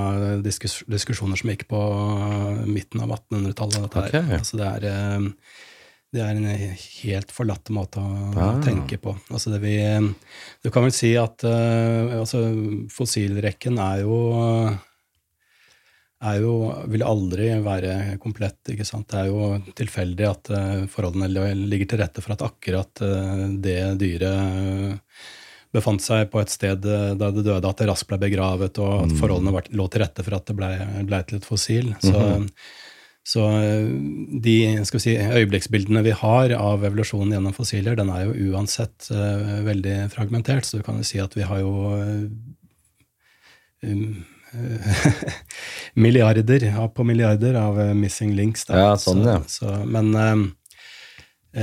[0.41, 3.86] diskus, diskusjoner som gikk på eh, midten av 1800-tallet.
[3.93, 4.26] Okay.
[4.39, 5.62] Altså det, er, eh,
[6.17, 8.58] det er en helt forlatt måte å Ah.
[8.65, 9.13] tenke på.
[9.30, 9.76] Altså det vi,
[10.65, 12.41] du kan vel si at eh, altså
[12.97, 14.17] fossilrekken er jo
[16.17, 16.53] er jo,
[16.89, 18.60] vil aldri være komplett.
[18.73, 19.10] ikke sant?
[19.12, 23.80] Det er jo tilfeldig at eh, forholdene ligger til rette for at akkurat eh, det
[24.01, 24.95] dyret eh,
[25.75, 29.15] befant seg på et sted da det døde, at det raskt ble begravet, og at
[29.19, 30.69] forholdene lå til rette for at det ble,
[31.06, 31.91] ble til et fossil.
[32.01, 32.21] Så,
[33.27, 33.91] så eh,
[34.47, 34.56] de
[34.88, 39.12] skal vi si, øyeblikksbildene vi har av evolusjonen gjennom fossiler, den er jo uansett
[39.67, 41.75] veldig fragmentert, så du kan jo si at vi har jo
[43.84, 44.17] um,
[45.93, 48.65] milliarder på milliarder av eh, missing links.
[48.65, 48.79] Da.
[48.79, 49.41] Ja, sånn, ja.
[49.47, 50.38] Så, så, men eh,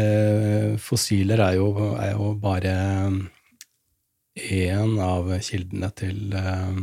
[0.01, 2.75] eh, fossiler er jo, er jo bare
[4.35, 6.79] én av kildene til eh,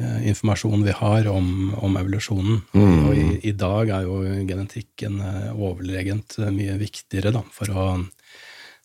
[0.00, 2.62] eh, informasjon vi har om, om evolusjonen.
[2.74, 2.96] Mm.
[3.06, 7.90] Og i, i dag er jo genetikken eh, overlegent eh, mye viktigere da, for å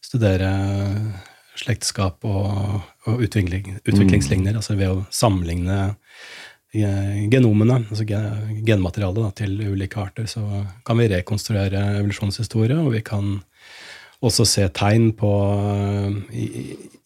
[0.06, 0.52] studere
[1.56, 5.96] slektskap og, og utvikling, utviklingsligner, altså ved å sammenligne
[7.32, 10.44] genomene, altså ge- genmaterialet da, til ulike arter, så
[10.86, 13.38] kan vi rekonstruere evolusjonshistorie, og vi kan
[14.26, 16.46] også se tegn på eh, i,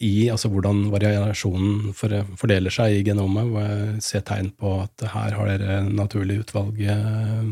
[0.05, 3.49] i altså hvordan variasjonen for, fordeler seg i genomet.
[3.59, 7.49] jeg ser tegn på at her har dere naturlig utvalg eh,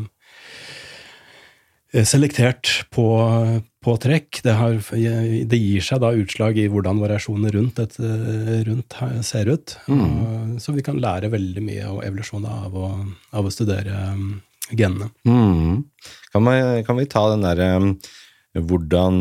[2.04, 3.04] selektert på,
[3.84, 4.40] på trekk.
[4.44, 4.78] Det, har,
[5.48, 7.98] det gir seg da utslag i hvordan variasjonene rundt, et,
[8.66, 9.76] rundt ser ut.
[9.94, 12.92] Og, så vi kan lære veldig mye av evolusjonen av å,
[13.38, 14.30] av å studere um,
[14.70, 15.12] genene.
[15.28, 15.84] Mm.
[16.32, 17.70] Kan, man, kan vi ta den derre
[18.58, 19.16] hvordan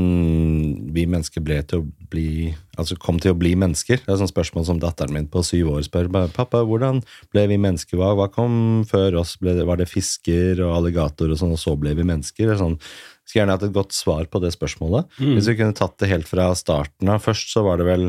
[0.95, 4.03] vi mennesker ble til å bli Altså kom til å bli mennesker?
[4.05, 6.11] Det er et spørsmål som datteren min på syv år spør.
[6.29, 7.01] 'Pappa, hvordan
[7.33, 7.97] ble vi mennesker?
[7.97, 9.33] Hva, kom før oss?
[9.41, 12.77] Var det fisker og alligator og sånn, og så ble vi mennesker?' Det er Sånn,
[13.27, 15.05] skulle gjerne hatt et godt svar på det spørsmålet.
[15.19, 17.21] Hvis vi kunne tatt det helt fra starten av.
[17.25, 18.07] Først så var det vel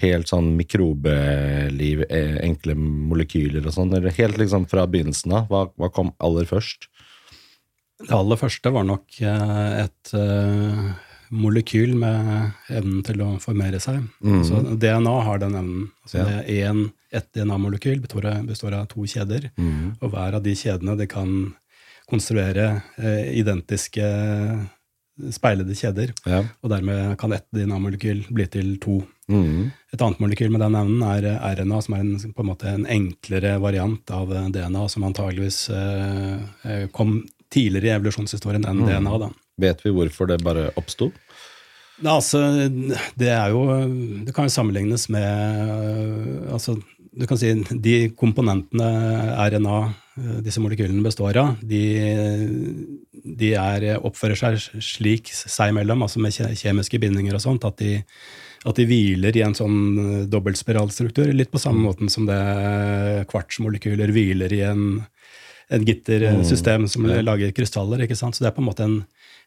[0.00, 3.92] helt sånn mikrobeliv, eh, enkle molekyler og sånn.
[3.96, 5.48] Eller helt liksom fra begynnelsen av.
[5.50, 6.88] Hva, hva kom aller først?
[8.00, 10.86] Det aller første var nok eh, et eh,
[11.30, 14.00] molekyl med evnen til å formere seg.
[14.48, 15.90] Så DNA har den evnen.
[16.06, 16.70] Altså Ja.
[16.70, 19.48] en, Et DNA-molekyl består, består av to kjeder,
[20.00, 21.56] og hver av de kjedene det kan
[22.10, 22.68] konstruere
[22.98, 24.06] eh, identiske
[25.34, 26.12] speilede kjeder.
[26.28, 26.42] Ja.
[26.62, 29.00] Og dermed kan ett DNA-molekyl bli til to.
[29.30, 29.70] Mm.
[29.92, 32.70] Et annet molekyl med den evnen er eh, RNA, som er en, på en måte
[32.70, 37.20] en enklere variant av eh, DNA, som antageligvis eh, eh, kom
[37.52, 39.16] tidligere i evolusjonshistorien enn DNA.
[39.26, 39.30] da.
[39.60, 41.10] Vet vi hvorfor det bare oppsto?
[42.00, 42.38] Altså,
[43.20, 43.60] det er jo
[44.24, 46.78] Det kan jo sammenlignes med altså,
[47.10, 47.50] Du kan si
[47.82, 48.86] de komponentene
[49.50, 49.78] RNA,
[50.20, 51.82] øh, disse molekylene, består av, de,
[53.10, 57.98] de er, oppfører seg slik seg imellom, altså med kjemiske bindinger og sånt, at de,
[58.62, 62.40] at de hviler i en sånn øh, dobbeltspiralstruktur, litt på samme måten som det
[63.32, 64.84] kvartsmolekyler hviler i en,
[65.70, 68.06] en gittersystem som lager krystaller.
[68.06, 68.38] ikke sant?
[68.38, 69.00] Så det er på en måte en,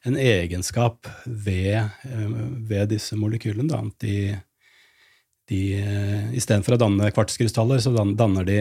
[0.04, 3.71] en egenskap ved, eh, ved disse molekylene.
[3.71, 4.17] Da, at de,
[5.51, 8.60] de eh, Istedenfor å danne kvartskrystaller, så danner de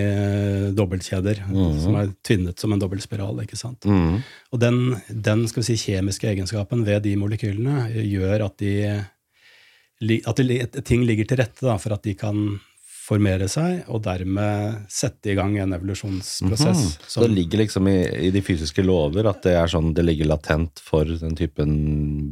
[0.77, 1.81] dobbeltkjeder mm -hmm.
[1.85, 3.42] som er tvinnet som en dobbeltspiral.
[3.42, 3.85] ikke sant?
[3.85, 4.23] Mm.
[4.53, 9.05] Og den, den si, kjemiske egenskapen ved de molekylene gjør at, de,
[10.27, 12.61] at de, ting ligger til rette da, for at de kan
[13.03, 16.83] formere seg, og dermed sette i gang en evolusjonsprosess.
[16.85, 17.09] Mhm.
[17.11, 17.97] Så det ligger liksom i,
[18.29, 21.75] i, de fysiske lover at det er sånn det ligger latent for den typen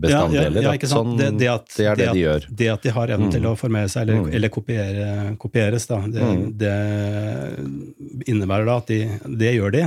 [0.03, 0.63] bestanddeler?
[0.63, 2.47] Ja, ja, ja sånn, det, det, at, det, er det, at, de gjør?
[2.63, 3.35] Det at de har evnen mm.
[3.35, 4.39] til å formere seg, eller, mm.
[4.39, 5.11] eller kopiere,
[5.43, 6.47] kopieres, da, det, mm.
[6.63, 6.79] det,
[8.31, 9.03] innebærer da at de,
[9.43, 9.85] det gjør de.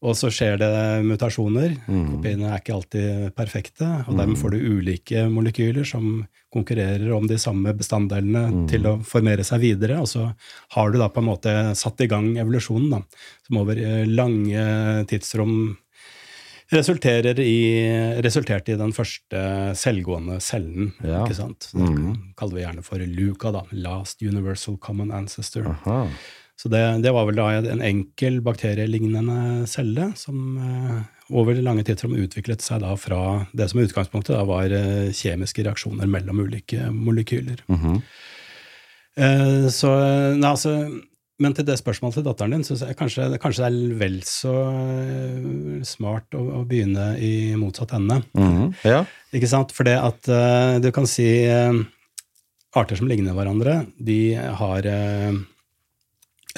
[0.00, 0.08] Mm.
[0.08, 0.72] Og så skjer det
[1.04, 1.74] mutasjoner.
[1.84, 2.04] Mm.
[2.14, 3.88] Kopiene er ikke alltid perfekte.
[4.08, 8.64] Og dermed får du ulike molekyler som konkurrerer om de samme bestanddelene mm.
[8.70, 10.00] til å formere seg videre.
[10.00, 10.30] Og så
[10.76, 14.64] har du da på en måte satt i gang evolusjonen, da, som over eh, lange
[15.10, 15.76] tidsrom
[16.70, 17.60] resulterer i,
[18.22, 19.40] resulterte i den første
[19.78, 20.92] selvgående cellen.
[21.02, 21.24] Ja.
[21.24, 21.70] ikke sant?
[21.74, 22.12] Det mm.
[22.38, 23.64] kaller vi gjerne for LUCA, da.
[23.74, 25.66] Last Universal Common Ancestor.
[25.74, 26.04] Aha.
[26.60, 30.98] Så det, det, var vel da en enkel bakterielignende celle som eh,
[31.32, 33.20] over lange tidsrom utviklet seg da fra
[33.56, 37.62] det som i utgangspunktet da var eh, kjemiske reaksjoner mellom ulike molekyler.
[37.64, 38.02] Mm -hmm.
[39.16, 39.94] eh, så,
[40.36, 40.74] nei, altså,
[41.40, 44.56] men til det spørsmålet til datteren din, så jeg kanskje, kanskje det er vel så
[44.68, 48.20] eh, smart å, å begynne i motsatt ende.
[48.34, 48.74] Mm -hmm.
[48.84, 49.04] ja.
[49.32, 49.72] Ikke sant?
[49.72, 51.72] For det at uh, du kan si uh,
[52.76, 55.40] arter som ligner hverandre, de har uh,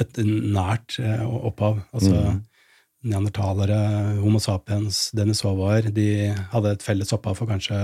[0.00, 1.82] et nært eh, opphav.
[1.92, 2.40] Altså mm.
[3.12, 3.78] neandertalere,
[4.22, 6.08] Homo sapiens, denisovaer, de
[6.54, 7.76] hadde et felles opphav for kanskje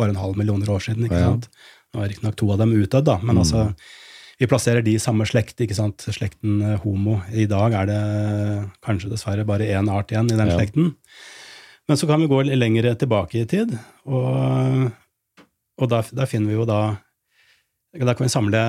[0.00, 1.04] bare en halv millioner år siden.
[1.08, 1.32] ikke ja.
[1.34, 1.50] sant?
[1.90, 3.42] Nå er riktignok to av dem utdødd, da, men mm.
[3.42, 3.66] altså
[4.40, 6.06] vi plasserer de i samme slekt, ikke sant?
[6.08, 7.18] slekten eh, homo.
[7.36, 8.00] I dag er det
[8.86, 10.56] kanskje dessverre bare én art igjen i den ja.
[10.56, 10.94] slekten.
[11.90, 13.74] Men så kan vi gå lenger tilbake i tid,
[14.06, 14.88] og,
[15.76, 16.80] og der, der finner vi jo da
[17.90, 18.62] Da kan vi samle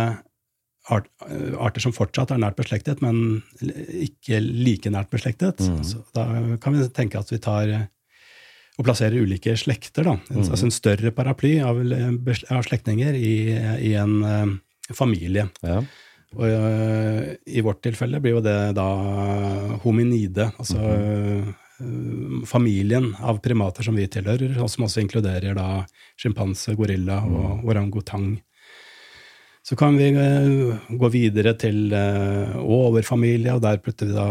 [0.90, 5.62] arter som fortsatt er nært beslektet, men ikke like nært beslektet.
[5.62, 5.84] Mm.
[5.86, 6.26] Så da
[6.64, 7.70] kan vi tenke at vi tar
[8.80, 10.08] og plasserer ulike slekter.
[10.08, 10.18] Da.
[10.32, 10.44] Mm.
[10.44, 13.34] Altså en større paraply av, av slektninger i,
[13.90, 15.48] i, en uh, familie.
[15.66, 15.82] Ja.
[16.38, 18.88] Og uh, i vårt tilfelle blir jo det da
[19.84, 21.50] hominide, altså mm.
[21.82, 25.84] uh, familien av primater som vi tilhører, og som også inkluderer da
[26.22, 27.68] sjimpanse, gorilla og mm.
[27.70, 28.32] orangutang.
[29.62, 34.26] Så kan vi uh, gå videre til uh, overfamilie, og der putter vi da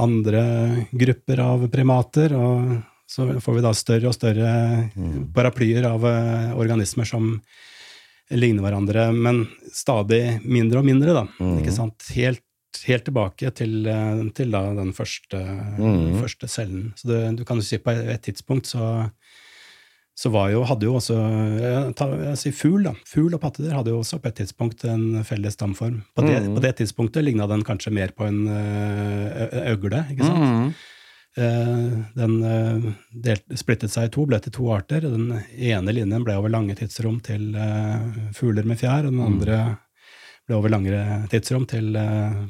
[0.00, 0.44] andre
[0.88, 2.32] grupper av primater.
[2.38, 2.78] Og
[3.12, 4.54] så får vi da større og større
[4.96, 5.28] mm.
[5.36, 6.06] paraplyer av
[6.56, 7.34] organismer som
[8.32, 9.42] ligner hverandre, men
[9.76, 11.26] stadig mindre og mindre, da.
[11.36, 11.58] Mm.
[11.60, 12.06] Ikke sant?
[12.16, 12.44] Helt,
[12.88, 13.74] helt tilbake til,
[14.32, 15.42] til da den første,
[15.76, 16.22] mm.
[16.22, 16.86] første, cellen.
[16.96, 19.10] Så det, du kan jo si på et tidspunkt så
[20.18, 22.92] så jo, hadde jo også jeg, sier fugl, da.
[23.08, 26.02] Fugl og pattedyr hadde jo også på et tidspunkt en felles stamform.
[26.14, 26.56] På det, mm.
[26.58, 28.42] på det tidspunktet ligna den kanskje mer på en
[29.72, 30.44] øgle, ikke sant?
[30.44, 30.74] Mm.
[32.12, 32.34] Den
[33.24, 35.08] delt, splittet seg i to, ble til to arter.
[35.08, 37.56] Den ene linjen ble over lange tidsrom til
[38.36, 39.26] fugler med fjær, og den mm.
[39.30, 39.58] andre
[40.44, 41.96] ble over langere tidsrom til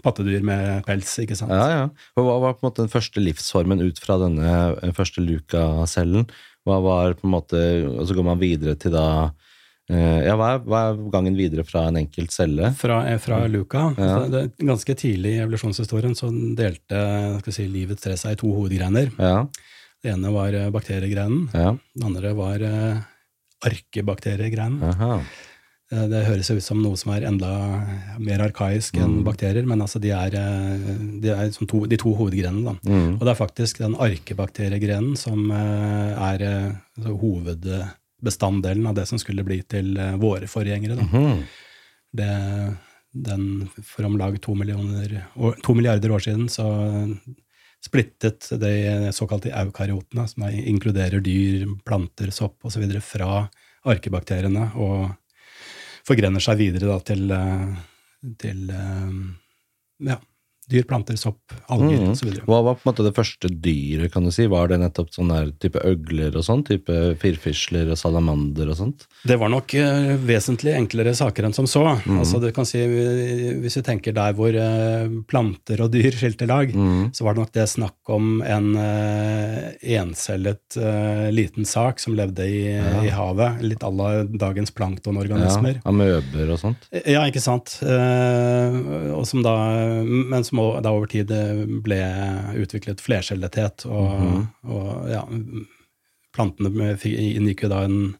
[0.02, 1.14] pattedyr med pels.
[1.22, 1.54] ikke sant?
[1.54, 1.90] Ja, ja.
[2.18, 6.26] Hva var på en måte den første livsformen ut fra denne første Luca-cellen?
[6.68, 9.06] Hva var på en måte Og så går man videre til da
[9.90, 12.72] eh, ja, hva er, hva er, gangen videre fra en enkelt celle?
[12.78, 13.88] Fra, eh, fra Luca.
[13.98, 14.16] Ja.
[14.30, 19.10] Det, ganske tidlig i evolusjonshistorien så delte si, livets tre seg i to hovedgrener.
[19.18, 19.38] Ja.
[20.02, 21.48] Det ene var eh, bakteriegrenen.
[21.54, 21.74] Ja.
[21.94, 22.66] Det andre var
[23.62, 24.82] arkebakteriegrenen.
[25.92, 27.50] Det høres ut som noe som er enda
[28.22, 29.24] mer arkaisk enn mm.
[29.26, 30.36] bakterier, men altså de er,
[31.20, 32.78] de, er to, de to hovedgrenene.
[32.80, 33.18] Mm.
[33.18, 39.44] Og det er faktisk den arkebakteriegrenen som eh, er altså, hovedbestanddelen av det som skulle
[39.44, 40.96] bli til eh, våre forgjengere.
[41.12, 41.44] Mm.
[42.22, 42.32] Det,
[43.12, 43.46] den,
[43.84, 46.66] for om lag to, to, milliarder år siden så
[47.84, 53.48] splittet de såkalte eukariotene, som inkluderer dyr, planter, sopp osv., fra
[53.92, 54.70] arkebakteriene.
[54.78, 55.10] og
[56.06, 59.16] forgrener seg videre da, til, eh, til eh,
[60.10, 60.18] ja,
[60.70, 62.10] dyr, planter, sopp, alger mm.
[62.14, 62.30] osv.
[62.46, 64.12] Hva var på en måte det første dyret?
[64.12, 64.46] kan du si?
[64.50, 66.62] Var det nettopp sånn der type øgler og sånn?
[66.66, 69.06] Type firfisler og salamander og sånt?
[69.26, 71.84] Det var nok uh, vesentlig enklere saker enn som så.
[72.04, 72.20] Mm.
[72.22, 72.82] Altså du kan si,
[73.62, 77.12] Hvis vi tenker der hvor uh, planter og dyr skilte lag, mm.
[77.16, 80.78] så var det nok det snakk om en uh, encellet
[81.32, 83.02] liten sak som levde i, ja.
[83.06, 83.60] i havet.
[83.64, 85.80] Litt à la dagens planktonorganismer.
[85.80, 86.86] Ja, Amøber og sånt?
[86.92, 87.78] Ja, ikke sant.
[87.82, 89.54] og som da,
[90.04, 91.32] men som da over tid
[91.84, 92.00] ble
[92.62, 93.86] utviklet flercellethet.
[93.86, 94.46] Og, mm -hmm.
[94.70, 95.22] og ja,
[96.34, 98.16] plantene inngikk jo da en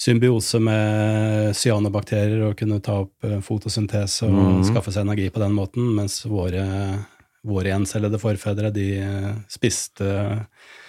[0.00, 4.64] symbiose med cyanobakterier og kunne ta opp eh, fotosyntese og mm.
[4.70, 6.64] skaffe seg energi på den måten, mens våre,
[7.46, 8.88] våre encellede forfedre de
[9.48, 10.10] spiste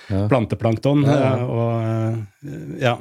[0.09, 0.27] ja.
[0.29, 1.05] planteplankton.
[1.05, 1.45] Ja, ja.
[1.45, 2.95] Og ja,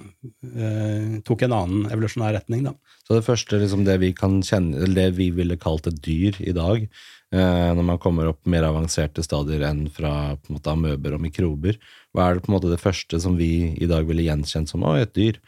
[0.54, 2.64] eh, tok en annen evolusjonær retning.
[2.68, 2.74] da.
[3.06, 6.38] Så det første, liksom det vi kan kjenne, eller det vi ville kalt et dyr
[6.40, 10.70] i dag, eh, når man kommer opp mer avanserte stadier enn fra på en måte,
[10.70, 11.78] amøber og mikrober,
[12.14, 14.84] hva er det på en måte det første som vi i dag ville gjenkjent som
[14.86, 15.40] å, et dyr?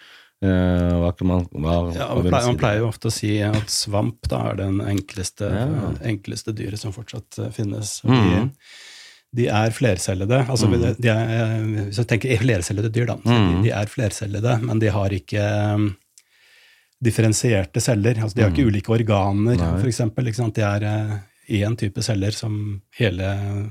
[0.44, 3.70] Eh, hva kan man, hva, Ja, man, pleier, man pleier jo ofte å si at
[3.72, 5.92] svamp da er den enkleste, Ja.
[6.04, 8.02] enkleste dyret som fortsatt eh, finnes.
[8.04, 8.50] Mm.
[8.52, 8.66] De,
[9.40, 10.42] de er flercellede.
[10.44, 10.98] Altså, mm.
[11.00, 13.16] de er, eh, hvis jeg tenker flercellede dyr, da.
[13.24, 13.62] Mhm.
[13.62, 15.46] De, de er flercellede, men de har ikke
[15.76, 15.88] um,
[17.00, 18.20] differensierte celler.
[18.20, 20.04] Altså, de har ikke ulike organer, f.eks.
[20.52, 20.90] De er
[21.48, 22.54] én type celler som
[22.98, 23.66] hele eh,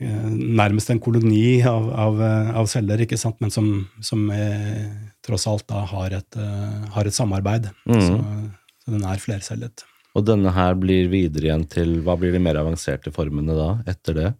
[0.00, 3.36] Nærmest en koloni av, av, eh, av celler, ikke sant?
[3.44, 3.66] men som,
[4.00, 4.86] som er,
[5.26, 7.68] tross alt da har et, eh, har et samarbeid.
[7.84, 8.00] Mm.
[8.06, 8.14] Så,
[8.80, 9.84] så den er flercellet.
[10.16, 14.16] Og denne her blir videre igjen til Hva blir de mer avanserte formene da, etter
[14.16, 14.30] det?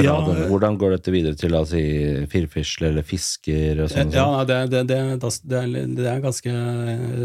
[0.00, 1.76] Ja, den, hvordan går dette videre til altså,
[2.32, 4.14] firfisle eller fisker og sånn?
[4.14, 6.54] Ja, det, det, det, det, er, det ganske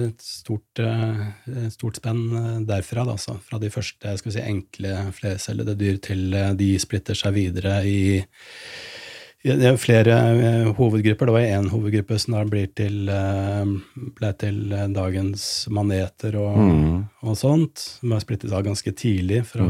[0.03, 3.06] et stort, eh, stort spenn eh, derfra.
[3.08, 7.80] Da, så, Fra de første si, enkle flercellede dyr til eh, de splitter seg videre
[7.88, 7.97] i,
[9.47, 11.30] det er flere eh, hovedgrupper.
[11.30, 13.71] Det var én hovedgruppe som da blir til, eh,
[14.17, 17.06] ble til eh, dagens maneter og, Mm.
[17.23, 17.80] og sånt.
[18.01, 19.63] Som er splittet av ganske tidlig fra,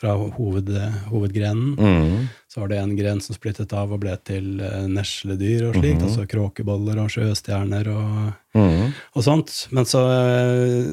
[0.00, 0.70] fra hoved,
[1.10, 1.74] hovedgrenen.
[1.76, 2.28] Mm.
[2.48, 6.00] Så var det en gren som splittet av og ble til eh, nesledyr og slikt,
[6.00, 6.06] mm.
[6.08, 8.88] altså kråkeboller og sjøstjerner og, Mm.
[9.14, 9.52] og sånt.
[9.70, 10.88] Men så eh,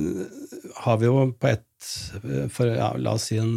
[0.84, 1.88] har vi jo på et
[2.22, 3.56] eh, For ja, la oss si en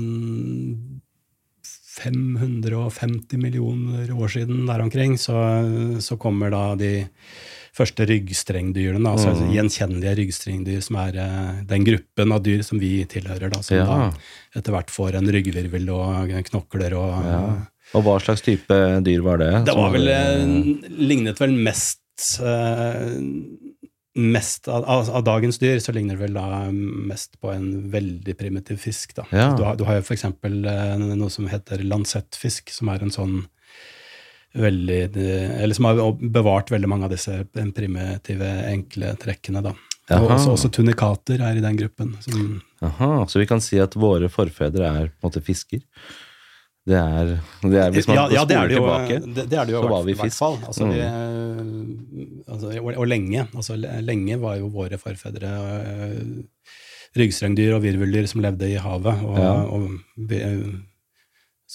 [2.01, 5.37] 550 millioner år siden der omkring, så,
[6.01, 6.95] så kommer da de
[7.81, 9.51] første ryggstrengdyrene, da, altså mm.
[9.57, 13.87] gjenkjennelige ryggstrengdyr, som er eh, den gruppen av dyr som vi tilhører, da, som Ja.
[13.89, 17.43] da etter hvert får en ryggvirvel og knokler og Ja.
[17.99, 19.51] Og hva slags type dyr var det?
[19.67, 23.19] det var vel, hadde- eh, lignet vel mest eh,
[24.21, 28.35] Mest av, av, av dagens dyr så ligner det vel da mest på en veldig
[28.37, 29.15] primitiv fisk.
[29.15, 29.23] da.
[29.31, 29.53] Ja.
[29.57, 30.17] Du, har, du har jo
[30.67, 33.37] eh, noe som heter lansettfisk, som er en sånn
[34.55, 39.63] veldig Eller som har bevart veldig mange av disse primitive, enkle trekkene.
[39.63, 39.75] da.
[40.17, 42.17] Og også, også tunikater er i den gruppen.
[42.25, 45.85] Som, Aha, så vi kan si at våre forfedre er på en måte fisker?
[46.89, 49.59] Det er, det er Hvis man ja, ja, det er det jo, tilbake det, det
[49.61, 50.39] er det jo så var vi fisk.
[50.41, 50.57] fall.
[50.67, 50.93] Altså, Mm.
[50.97, 53.47] vi, eh, altså, og, og lenge.
[53.55, 56.43] Altså, lenge var jo våre forfedre uh,
[57.21, 59.23] ryggstrengdyr og virveldyr som levde i havet.
[59.23, 59.53] Og, Ja.
[59.63, 60.90] og eh, så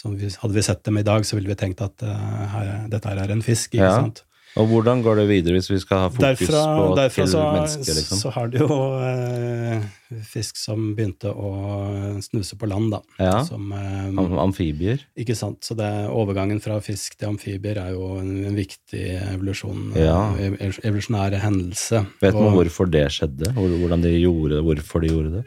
[0.03, 3.07] vi, hadde vi sett dem i dag, så ville vi tenkt at uh, her, dette
[3.07, 3.73] her er en fisk.
[3.73, 3.95] ikke Ja.
[4.01, 4.23] sant?
[4.55, 7.39] Og hvordan går det videre hvis vi skal ha fokus Derfra, på derfra til så,
[7.57, 7.93] mennesker?
[7.97, 8.17] Liksom?
[8.21, 9.81] så har du jo eh,
[10.23, 11.49] fisk som begynte å
[12.23, 13.01] snuse på land, da.
[13.19, 13.41] Ja.
[13.43, 15.03] Som, eh, Am- Amfibier?
[15.19, 15.59] ikke sant?
[15.67, 19.03] Så det, overgangen fra fisk til amfibier er jo en, en viktig
[19.33, 20.31] evolusjon, Ja.
[20.39, 22.05] ev- evolusjonær hendelse.
[22.21, 23.51] Vet man Og- hvorfor det skjedde?
[23.53, 24.63] Hvor- Hvordan de gjorde det?
[24.63, 25.45] Hvorfor de gjorde det?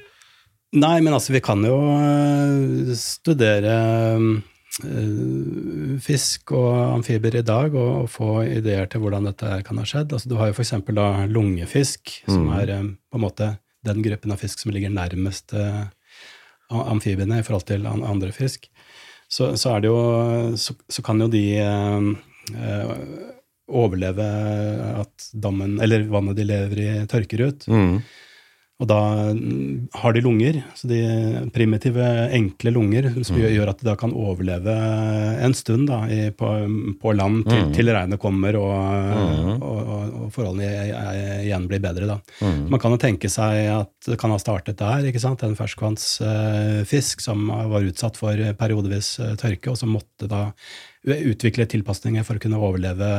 [0.76, 3.76] Nei, men altså, vi kan jo eh, studere
[4.85, 10.12] eh, fisk og amfibier i dag og, få ideer til hvordan dette kan ha skjedd.
[10.12, 11.00] Altså, du har jo eksempel
[11.33, 12.52] lungefisk, som mm.
[12.61, 13.54] er eh, på en måte
[13.88, 15.54] den gruppen av fisk som ligger nærmest
[16.68, 18.66] amfibiene i forhold til andre fisk.
[19.31, 20.00] Så, så er det jo
[20.57, 22.78] Så, så kan jo de eh,
[23.68, 24.28] overleve
[25.04, 27.68] at dammen, eller vannet de lever i, tørker ut.
[27.68, 28.00] Mm.
[28.79, 28.99] Og da
[29.35, 30.99] mm, har de lunger, så de
[31.51, 33.43] primitive, enkle lunger, som Mm.
[33.51, 34.75] gjør- at de da kan overleve
[35.43, 36.47] en stund da, i, på,
[37.03, 37.73] på land til, Mm.
[37.75, 38.79] til regnet kommer og,
[39.19, 39.62] Mm.
[39.62, 40.69] og, og, og forholdene
[41.43, 42.07] igjen blir bedre.
[42.07, 42.21] Da.
[42.41, 42.69] Mm.
[42.71, 45.43] Man kan jo tenke seg at det kan ha startet der, ikke sant?
[45.43, 50.53] en ferskvannsfisk som var utsatt for periodevis eh, tørke, og som måtte da
[51.05, 53.11] utvikle tilpasninger for å kunne overleve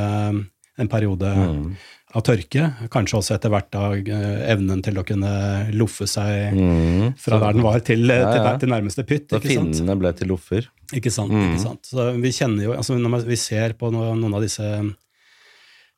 [0.78, 1.76] en periode Mm.
[2.16, 2.64] Av tørke.
[2.90, 5.30] Kanskje også etter hvert da eh, evnen til å kunne
[5.78, 7.14] loffe seg Mm.
[7.20, 8.56] fra der den var, til, eh, Ja, til, ja.
[8.58, 9.28] til nærmeste pytt.
[9.30, 10.66] Da finnene ble til loffer.
[10.92, 11.52] Ikke sant, Mm.
[11.54, 11.82] ikke sant?
[11.86, 14.66] Så vi kjenner jo, altså Når vi ser på noen av disse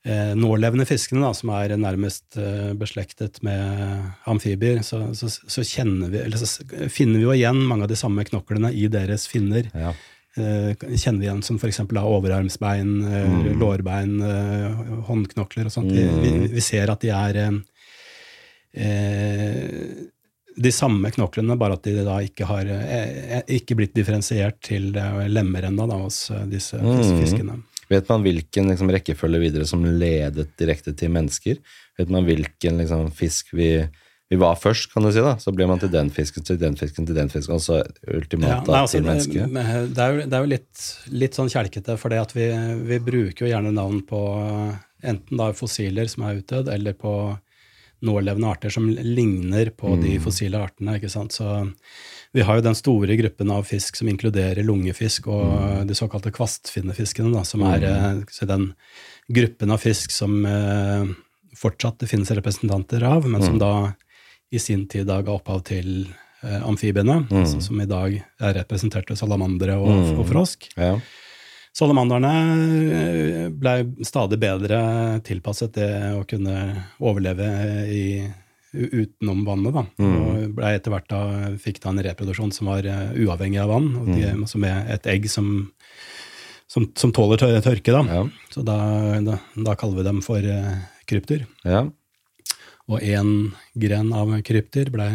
[0.05, 5.63] eh, nålevende fiskene, da, som er nærmest eh, beslektet med amfibier, så, så, så,
[6.11, 9.71] vi, eller så finner vi jo igjen mange av de samme knoklene i deres finner.
[9.75, 9.93] Ja.
[10.37, 11.81] Eh, kjenner vi igjen som f.eks.
[11.93, 13.59] overarmsbein, eh, Mm.
[13.61, 15.93] lårbein, eh, håndknokler og sånt.
[15.93, 16.23] Vi, Mm.
[16.23, 17.37] vi, vi ser at de er
[18.75, 19.93] eh,
[20.57, 22.65] de samme knoklene, bare at de da ikke har
[23.49, 27.21] ikke blitt differensiert til lemmer ennå hos disse, disse, disse Mm.
[27.23, 27.63] fiskene.
[27.91, 31.59] Vet man hvilken liksom, rekkefølge videre som ledet direkte til mennesker?
[31.99, 33.87] Vet man hvilken liksom, fisk vi,
[34.33, 35.21] vi var først, kan du si.
[35.21, 37.83] da, Så blir man til den fisken, til den fisken, til den fisken, og så
[38.09, 39.53] ultimat nei, altså, til mennesket.
[39.93, 42.49] Det er jo, det er jo litt, litt sånn kjelkete, for det vi,
[42.89, 44.23] vi bruker jo gjerne navn på
[45.05, 47.13] enten da fossiler som er utdødd, eller på
[48.03, 50.23] nålevende arter som ligner på de Mm.
[50.25, 50.97] fossile artene.
[50.99, 51.31] ikke sant?
[51.33, 51.47] Så
[52.35, 55.87] vi har jo den store gruppen av fisk som inkluderer lungefisk og Mm.
[55.87, 58.75] de såkalte kvastfinnefiskene, da, som er eh, så den
[59.31, 61.05] gruppen av fisk som eh,
[61.55, 63.47] fortsatt det finnes representanter av, men Mm.
[63.47, 63.95] som da
[64.53, 66.05] i sin tid da ga opphav til
[66.45, 67.43] eh, amfibiene, Mm.
[67.43, 70.69] altså, som i dag er representert ved salamandere og, og frosk.
[70.77, 70.97] Ja.
[71.73, 73.75] Salamanderne ble
[74.05, 74.79] stadig bedre
[75.25, 76.57] tilpasset det å kunne
[77.01, 77.47] overleve
[77.89, 78.03] i,
[78.73, 79.73] utenom vannet.
[79.77, 79.87] Da.
[80.05, 81.23] Og ble etter hvert da,
[81.61, 84.45] fikk da en reproduksjon som var uh, uavhengig av vann, og de, mm.
[84.61, 85.49] med et egg som,
[86.69, 87.93] som, som tåler tørke.
[87.93, 88.05] Da.
[88.09, 88.23] Ja.
[88.53, 88.77] Så da,
[89.25, 90.77] da, da kaller vi dem for uh,
[91.09, 91.47] krypter.
[91.65, 91.87] ja.
[92.93, 95.09] Og én gren av krypter ble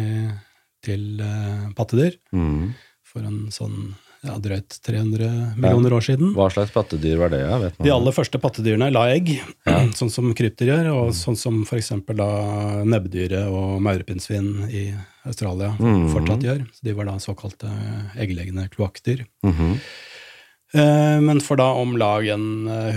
[0.84, 2.74] til eh, pattedyr Mm.
[3.06, 6.32] for en sånn ja, drøyt 300 millioner år siden.
[6.34, 7.40] Hva slags pattedyr var det?
[7.44, 7.58] Ja?
[7.62, 7.86] Vet man?
[7.86, 9.30] De aller første pattedyrene la egg,
[9.98, 11.92] sånn som krypter gjør, og sånn som f.eks.
[12.88, 14.84] nebbdyret og maurepinnsvin i
[15.28, 16.08] Australia mm.
[16.14, 16.66] fortsatt gjør.
[16.74, 17.70] Så de var da såkalte
[18.18, 19.24] eggleggende kloakkdyr.
[19.46, 19.78] Mm -hmm.
[21.22, 22.92] Men for da om lag en eh,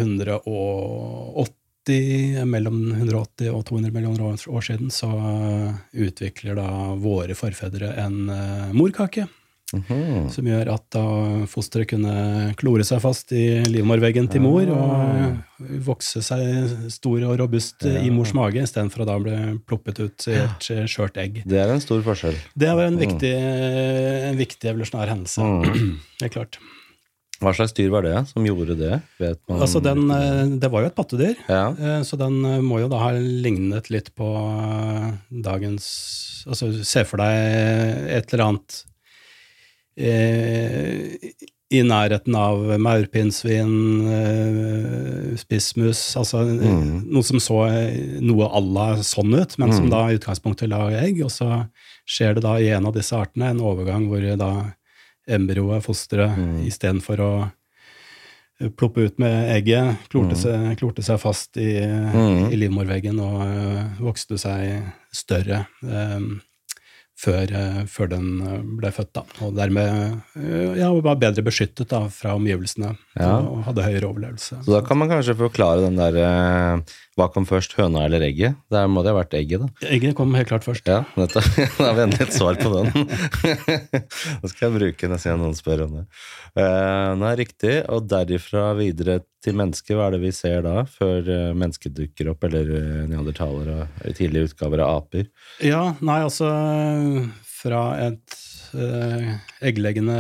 [1.88, 5.76] 180, mellom 180 og 200 millioner år, siden, så eh,
[6.08, 6.70] utvikler da
[7.02, 8.74] våre forfedre en morkake.
[8.74, 9.28] morkake.
[9.80, 10.30] -hmm.
[10.30, 11.04] Som gjør at da
[11.48, 15.38] fosteret kunne klore seg fast i livmorveggen til mor og Ah.
[15.86, 20.34] vokse seg stor og robust i mors mage, istedenfor å da bli ploppet ut i
[20.34, 21.44] et eh, skjørt egg.
[21.46, 22.36] Det er en stor forskjell.
[22.58, 23.34] Det var en viktig,
[24.32, 25.42] en viktig evolusjonær hendelse.
[25.42, 26.00] Mm.
[26.20, 26.60] Det er klart.
[27.42, 29.02] Hva slags dyr var det som gjorde det?
[29.18, 29.62] Vet man?
[29.66, 31.70] Altså den, eh, det var jo et pattedyr, Ja.
[31.74, 34.30] eh, så den eh, må jo da ha lignet litt på
[35.32, 35.88] dagens
[36.48, 38.78] Altså se for deg et eller annet
[39.98, 41.18] eh,
[41.72, 43.76] i nærheten av maurpinnsvin,
[44.12, 47.06] eh, spissmus Altså Mm.
[47.14, 47.62] noe som så
[48.22, 49.90] noe à la sånn ut, men som Mm.
[49.92, 51.22] da i utgangspunktet la egg.
[51.24, 51.70] Og så
[52.08, 54.74] skjer det da i en av disse artene en overgang hvor da
[55.28, 56.66] embryoet, fosteret, Mm.
[56.68, 57.32] istedenfor å
[58.62, 60.42] eh, ploppe ut med egget, klorte, Mm.
[60.44, 62.52] seg, klorte seg fast i, Mm.
[62.52, 66.40] i livmorveggen og ø, vokste seg større ø,
[67.22, 68.30] før, ø, før den
[68.78, 69.12] ble født.
[69.14, 69.24] Da.
[69.46, 70.22] Og dermed
[70.78, 73.38] ja, var bedre beskyttet da, fra omgivelsene Ja.
[73.38, 74.64] og hadde høyere overlevelse.
[74.66, 76.82] Så da kan man kanskje forklare den der eh,
[77.22, 78.56] Hva kom først, høna eller egget?
[78.74, 79.88] Der må det ha vært egget, da.
[79.94, 80.88] Egget kom helt klart først.
[80.90, 81.44] Ja, dette,
[81.78, 82.90] Da har vi endelig et svar på den.
[84.42, 86.06] Da skal jeg bruke den siden noen spør om det.
[86.58, 87.76] Eh, Nei, riktig.
[87.94, 90.82] Og derifra videre til mennesket, hva er det vi ser da?
[90.90, 93.86] Før eh, mennesket dukker opp, eller eh, neandertalere,
[94.18, 95.30] tidlige utgaver av aper?
[95.66, 96.50] Ja, nei, altså
[97.62, 98.38] fra et
[98.74, 99.34] øh,
[99.70, 100.18] eggleggende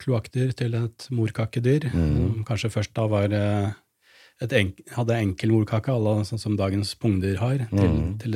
[0.00, 2.08] kloakkdyr til et morkakedyr, Mm.
[2.16, 3.68] som kanskje først da var øh,
[4.44, 8.18] et enk hadde enkel morkake, à sånn som dagens pungdyr har, til, Mm.
[8.18, 8.34] til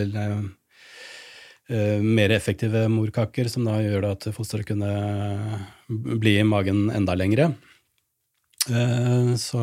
[1.71, 4.91] øh, mer effektive morkaker, som da gjør at fosteret kunne
[5.89, 7.55] bli i magen enda lengre.
[8.71, 9.59] Uh, så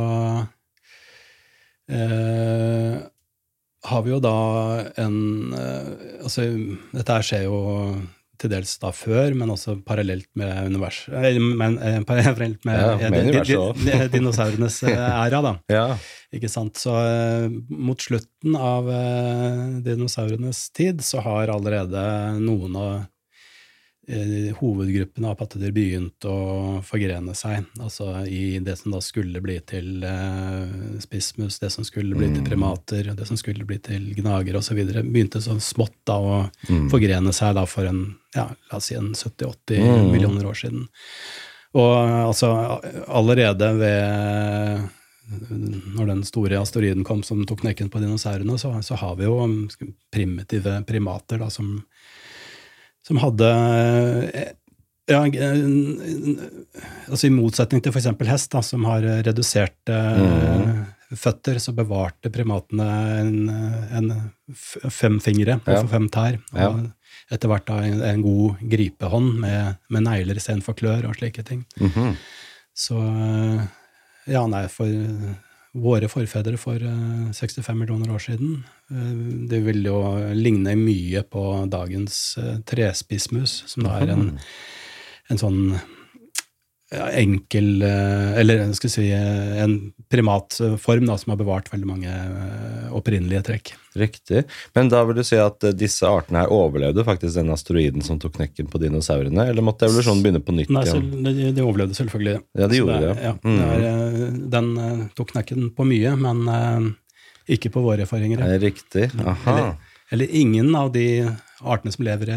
[1.89, 2.95] uh,
[3.87, 5.53] har vi jo da en
[6.19, 6.41] Altså,
[6.91, 7.61] dette her skjer jo
[8.39, 13.09] til dels da før, men også parallelt med universet eh, men, eh, Parallelt med, Ja,
[13.11, 15.53] med di- di- di- dinosaurenes eh, æra, da.
[15.73, 15.85] Ja.
[16.35, 16.77] Ikke sant?
[16.79, 18.87] Så eh, mot slutten av
[19.85, 22.03] dinosaurenes tid så har allerede
[22.41, 22.91] noen av
[24.09, 27.67] eh, hovedgruppene av pattedyr begynt å forgrene seg.
[27.79, 32.41] Altså i det som da skulle bli til eh, spissmus, det som skulle bli til
[32.41, 32.49] Mm.
[32.49, 34.81] primater, det som skulle bli til gnagere osv.
[35.13, 36.39] Begynte så smått da å
[36.69, 36.89] Mm.
[36.89, 40.11] forgrene seg da for en, ja, la oss si en 70-80 Mm.
[40.11, 40.87] millioner år siden.
[41.75, 41.93] Og
[42.33, 44.89] altså allerede ved
[45.95, 49.35] når den store asteroiden kom som tok knekken på dinosaurene, så, så har vi jo
[50.11, 51.83] primitive primater da, som,
[53.09, 53.49] som hadde
[54.37, 54.51] eh,
[55.09, 55.65] ja, eh,
[57.09, 58.11] altså I motsetning til f.eks.
[58.29, 60.85] hest, da, som har reduserte Mm.
[61.17, 62.85] føtter, så bevarte primatene
[63.17, 63.49] en,
[63.97, 64.09] en
[64.93, 65.81] fem fingre Ja.
[65.89, 66.37] fem tær.
[66.53, 66.69] Og Ja.
[67.33, 71.65] etter hvert da en, en god gripehånd med, med negler istedenfor klør og slike ting.
[71.81, 72.13] Mhm.
[72.77, 72.95] Så
[74.29, 74.85] ja, nei, for
[75.81, 78.63] våre forfedre for eh, 65 millioner år siden.
[78.91, 79.13] Eh,
[79.51, 80.01] Det vil jo
[80.35, 84.27] ligne mye på dagens eh, trespissmus, som da er en,
[85.29, 85.61] en sånn
[86.89, 89.75] enkel eh, Eller skal vi si eh, en
[90.09, 93.73] primatform da, som har bevart veldig mange eh, opprinnelige trekk.
[93.99, 94.41] Riktig.
[94.73, 98.17] Men da vil du si at eh, disse artene her overlevde faktisk den asteroiden som
[98.21, 100.85] tok knekken på dinosaurene, eller måtte evolusjonen begynne på nytt Nei,
[101.29, 102.39] de, de overlevde selvfølgelig.
[102.57, 103.13] Ja, de gjorde det.
[103.13, 103.27] det.
[103.29, 103.59] Ja, Mm.
[103.69, 104.25] er, eh,
[104.57, 106.89] den eh, tok knekken på mye, men eh,
[107.55, 108.41] ikke på våre erfaringer.
[108.45, 109.11] Er riktig?
[109.21, 109.53] Aha.
[109.53, 109.75] Eller,
[110.11, 111.05] eller ingen av de
[111.61, 112.29] artene som lever,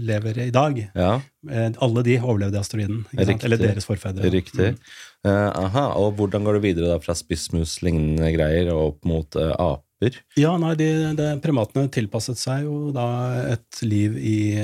[0.00, 0.84] lever i dag.
[0.94, 3.04] Ja, Eh, Alle de overlevde asteroiden.
[3.16, 4.26] Eller deres forfedre.
[4.34, 4.72] riktig.
[5.24, 9.52] Eh, aha, Og hvordan går det videre da fra spissmus-lignende greier og opp mot eh,
[9.54, 10.18] aper?
[10.36, 13.06] Ja, nei, de, de primatene tilpasset seg jo da
[13.54, 14.58] et liv i,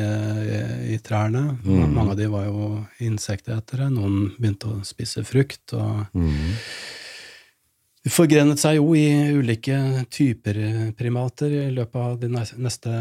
[0.92, 1.56] i trærne.
[1.64, 1.94] Mm.
[1.94, 3.86] Mange av de var jo insektetere.
[3.94, 5.72] Noen begynte å spise frukt.
[5.78, 6.56] og Mm.
[8.10, 9.06] Forgrenet seg jo i
[9.38, 9.76] ulike
[10.10, 10.56] typer
[10.98, 12.94] primater i løpet av de neste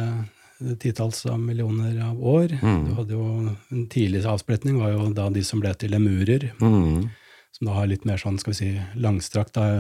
[0.79, 2.53] titalls millioner av år.
[2.61, 2.83] Mm.
[2.85, 7.09] Du hadde jo En tidlig avspretning var jo da de som ble til lemurer, Mm.
[7.51, 9.79] som da har litt mer sånn, skal vi si, langstrakt, da,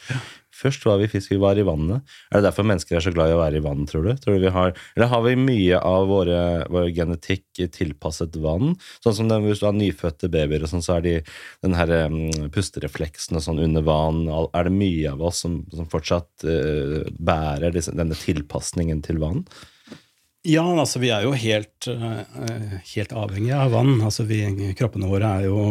[0.60, 2.04] Først var vi fisk, vi var i vannet.
[2.30, 4.12] Er det derfor mennesker er så glad i å være i vann, tror du?
[4.20, 6.42] Tror du vi har, eller har vi mye av våre,
[6.72, 8.76] vår genetikk tilpasset vann?
[9.04, 11.16] Sånn som den, Hvis du har nyfødte babyer, og sånn, så er de
[11.66, 12.20] den her um,
[12.54, 14.26] pusterefleksen og sånn under vann.
[14.52, 19.46] Er det mye av oss som, som fortsatt uh, bærer disse, denne tilpasningen til vann?
[20.48, 22.22] Ja, altså vi er jo helt, uh,
[22.94, 23.98] helt avhengige av vann.
[24.04, 24.44] Altså vi,
[24.80, 25.64] kroppene våre er jo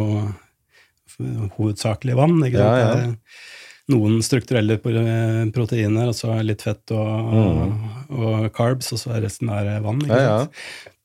[1.57, 2.37] hovedsakelig vann.
[2.45, 2.77] ikke sant?
[2.79, 3.57] Ja, ja.
[3.89, 7.73] Noen strukturelle proteiner, og så er litt fett og,
[8.13, 10.03] og carbs, og så er resten er vann.
[10.03, 10.11] ikke Mm.
[10.13, 10.95] Ja, ja.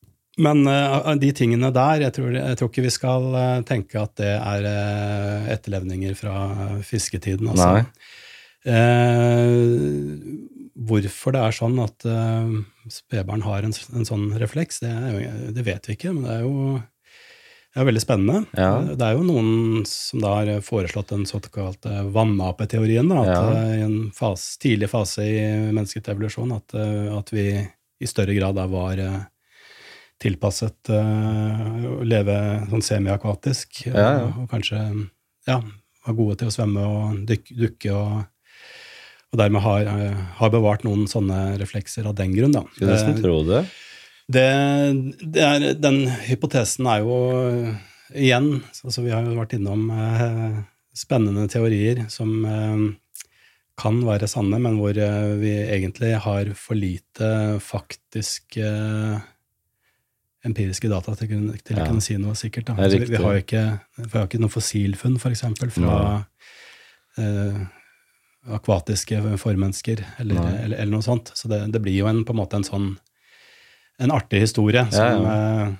[0.44, 4.16] Men uh, de tingene der, jeg tror, jeg tror ikke vi skal eh, tenke at
[4.18, 6.34] det er uh, etterlevninger fra
[6.82, 7.52] fisketiden.
[7.52, 7.84] Altså.
[8.64, 9.54] Eh,
[10.88, 12.50] hvorfor det er sånn at uh,
[12.90, 16.46] spedbarn har en, en sånn refleks, det, jo, det vet vi ikke, men det er
[16.46, 16.80] jo
[17.74, 18.44] det er veldig spennende.
[18.54, 18.70] Ja.
[18.86, 23.44] Det er jo noen som da har foreslått den såkalte vannapeteorien, da, at Ja.
[23.58, 25.40] eh, i en fase, tidlig fase i
[25.74, 27.48] menneskets evolusjon at, eh, at vi
[28.00, 29.20] i større grad da var eh,
[30.22, 31.00] tilpasset å
[31.98, 32.36] å leve
[32.70, 34.12] sånn semiakvatisk, Ja, ja.
[34.24, 34.78] og, og kanskje
[35.48, 35.58] ja,
[36.06, 38.22] var gode til å svømme og dykke, dukke, og,
[39.34, 39.90] og dermed har,
[40.38, 42.54] har bevart noen sånne reflekser av den grunn.
[42.54, 42.62] Da.
[42.76, 43.64] Skulle nesten tro det.
[44.32, 44.46] Det,
[45.34, 47.74] det er, den hypotesen er jo eh,
[48.24, 50.62] igjen altså Vi har jo vært innom eh,
[50.96, 52.84] spennende teorier som eh,
[53.76, 59.16] kan være sanne, men hvor eh, vi egentlig har for lite faktisk eh,
[60.46, 61.82] empiriske data til, å til Ja.
[61.82, 62.68] å kunne si noe sikkert.
[62.70, 63.64] Er Altså, vi, vi har jo ikke,
[64.04, 65.96] vi har ikke noe fossilfunn, for eksempel, fra
[67.18, 67.64] eh,
[68.54, 71.32] akvatiske formennesker, eller, eller, eller noe sånt.
[71.34, 72.90] Så det, det blir jo en, på en måte en sånn
[73.98, 75.72] en artig historie som Ja, ja.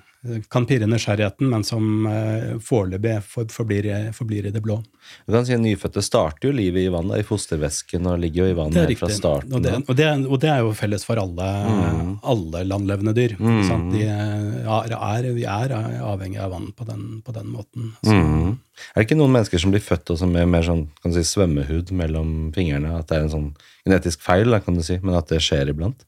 [0.49, 3.19] kan pirre nysgjerrigheten, men som uh, foreløpig
[3.53, 4.79] forblir, forblir, i det blå.
[5.27, 8.55] Du kan si Nyfødte starter jo livet i vannet, i fostervæsken, og ligger jo i
[8.57, 9.53] vannet fra starten.
[9.53, 12.09] Og det, og, det, og det, er jo felles for alle, mm.
[12.33, 13.35] alle landlevende dyr.
[13.37, 13.61] Mm.
[13.91, 14.89] De, er,
[15.27, 15.75] de, er,
[16.09, 17.93] avhengig av vann på den, på den måten.
[18.01, 18.57] Mm.
[18.95, 22.97] Er det ikke noen mennesker som blir født med mer sånn, si, svømmehud mellom fingrene?
[22.97, 23.49] At det er en sånn
[23.85, 26.07] genetisk feil, kan du si, men at det skjer iblant?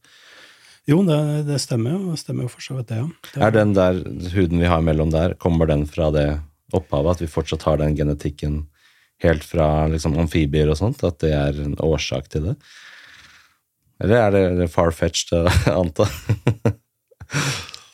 [0.87, 1.19] Jo, det,
[1.49, 2.13] det stemmer jo.
[2.13, 3.07] Det stemmer jo for så vidt, det, ja.
[3.33, 3.99] Det er den der
[4.33, 6.27] huden vi har mellom der, kommer den fra det
[6.75, 7.17] opphavet?
[7.17, 8.61] At vi fortsatt har den genetikken
[9.23, 11.03] helt fra liksom, amfibier og sånt?
[11.03, 12.55] At det er en årsak til det?
[14.03, 16.07] Eller er det, det far-fetched å anta?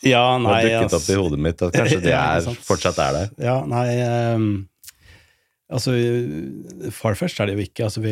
[0.05, 3.17] ja, nei Det har dukket opp i hodet mitt at kanskje det er, fortsatt er
[3.17, 3.33] der.
[3.41, 3.87] Ja, nei
[4.37, 4.51] um,
[5.73, 5.95] Altså,
[6.93, 7.87] far-fetched er det jo ikke.
[7.87, 8.11] Altså, vi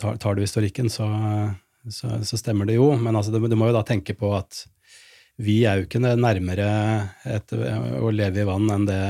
[0.00, 1.06] tar, tar du historikken, så
[1.90, 2.90] så, så, stemmer det jo.
[3.00, 4.64] Men altså, du, må jo da tenke på at
[5.42, 6.68] vi er jo ikke nærmere
[7.26, 9.02] et, å leve i vann enn det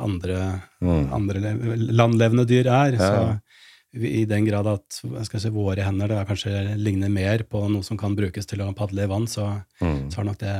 [0.00, 0.40] andre,
[0.82, 1.04] mm.
[1.14, 1.54] andre
[1.94, 2.98] landlevende dyr er.
[2.98, 3.10] Ja.
[3.10, 3.50] Så
[3.92, 8.14] i den grad at si, våre hender det kanskje ligner mer på noe som kan
[8.18, 9.48] brukes til å padle i vann, så,
[9.82, 10.10] mm.
[10.12, 10.56] så har nok det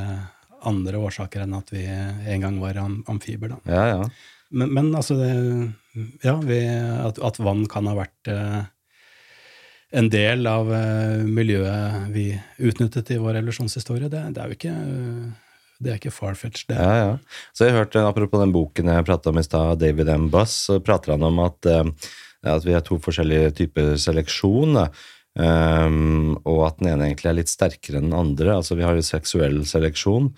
[0.67, 3.55] andre årsaker enn at vi en gang var am amfiber.
[3.55, 3.61] Da.
[3.71, 4.09] Ja, ja.
[4.51, 5.31] Men, men, altså det,
[6.23, 8.61] Ja, vi, at, at, vann kan ha vært eh,
[9.91, 12.29] en del av uh, miljøet vi
[12.63, 14.09] utnyttet i vår revolusjonshistorie.
[14.11, 14.75] Det, det, er jo ikke
[15.81, 16.77] det er ikke farfetch, det.
[16.79, 17.47] Ja, ja.
[17.57, 20.29] Så jeg hørte, Apropos den boken jeg prata om i stad, David M.
[20.33, 22.11] Buss, så prater han om at, uh,
[22.55, 24.85] at vi har to forskjellige typer seleksjon.
[25.39, 28.57] Um, og at den ene egentlig er litt sterkere enn den andre.
[28.57, 30.31] Altså Vi har jo seksuell seleksjon,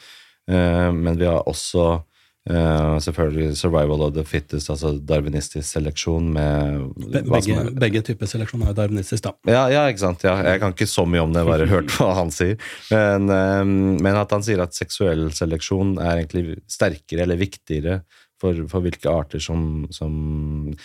[0.53, 2.03] uh, men vi har også
[2.43, 6.91] Uh, selvfølgelig 'survival of the fittest', altså darwinistisk seleksjon med
[7.23, 9.31] Begge, begge typer seleksjon er darwinistisk, da.
[9.47, 10.25] Ja, ja, ikke sant.
[10.27, 12.59] Ja, jeg kan ikke så mye om det, bare hørt hva han sier.
[12.91, 18.01] Men, um, men, at han sier at seksuell seleksjon er egentlig sterkere eller viktigere
[18.43, 20.75] for, for hvilke arter som, som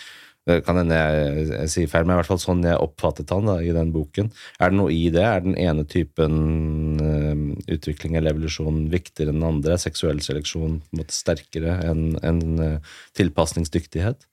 [0.49, 3.49] det kan hende jeg, jeg sier feil, men i hvert fall sånn jeg oppfattet han
[3.49, 4.31] da, i den boken.
[4.59, 5.25] Er det noe i det?
[5.25, 9.77] Er den ene typen uh, utvikling eller evolusjon viktigere enn den andre?
[9.81, 14.25] Seksuell seleksjon måte, sterkere enn en, uh, tilpasningsdyktighet?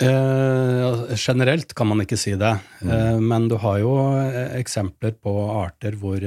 [0.00, 3.20] Uh, generelt kan man ikke si det, mm.
[3.20, 3.96] men du har jo
[4.56, 6.24] eksempler på arter hvor,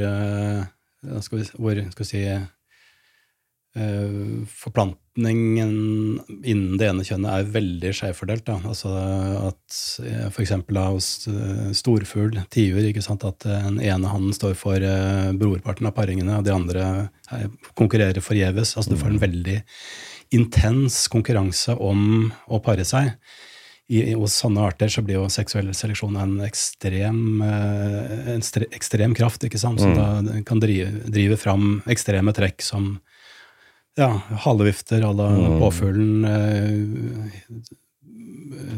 [1.25, 2.43] skal vi, hvor skal vi si, Eh,
[3.73, 5.71] forplantningen
[6.45, 8.49] innen det ene kjønnet er veldig skjevfordelt.
[8.53, 8.91] Altså
[9.49, 10.53] at eh, f.eks.
[10.77, 14.77] hos eh, storfugl, tiur, at den ene hannen står for
[15.39, 16.83] brorparten av paringene, og de andre
[17.73, 18.75] konkurrerer forgjeves.
[18.77, 19.25] Altså du får en mm.
[19.25, 19.57] veldig
[20.37, 23.13] intens konkurranse om å pare seg.
[23.91, 29.59] I, hos sånne arter så blir jo seksuell seleksjon en ekstrem, en ekstrem kraft, ikke
[29.61, 29.81] sant?
[29.81, 29.97] som mm.
[29.97, 32.93] da kan drive, drive fram ekstreme trekk som
[33.99, 34.09] ja,
[34.45, 35.59] halevifter à la mm.
[35.59, 36.25] påfuglen.
[36.25, 37.79] Eh,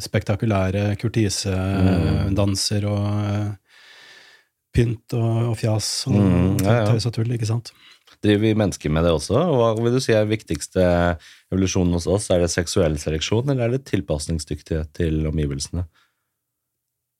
[0.01, 2.91] spektakulære kurtisedanser mm.
[2.91, 3.51] og eh,
[4.75, 6.87] pynt og, og, fjas og mm, ja, ja.
[6.89, 7.71] tøys og tull, ikke sant?
[8.23, 9.35] Driver vi mennesker med det også?
[9.55, 10.83] Hva vil du si er viktigste
[11.51, 12.29] evolusjonen hos oss?
[12.33, 15.85] Er det seksuell seleksjon, eller er det tilpasningsdyktighet til omgivelsene?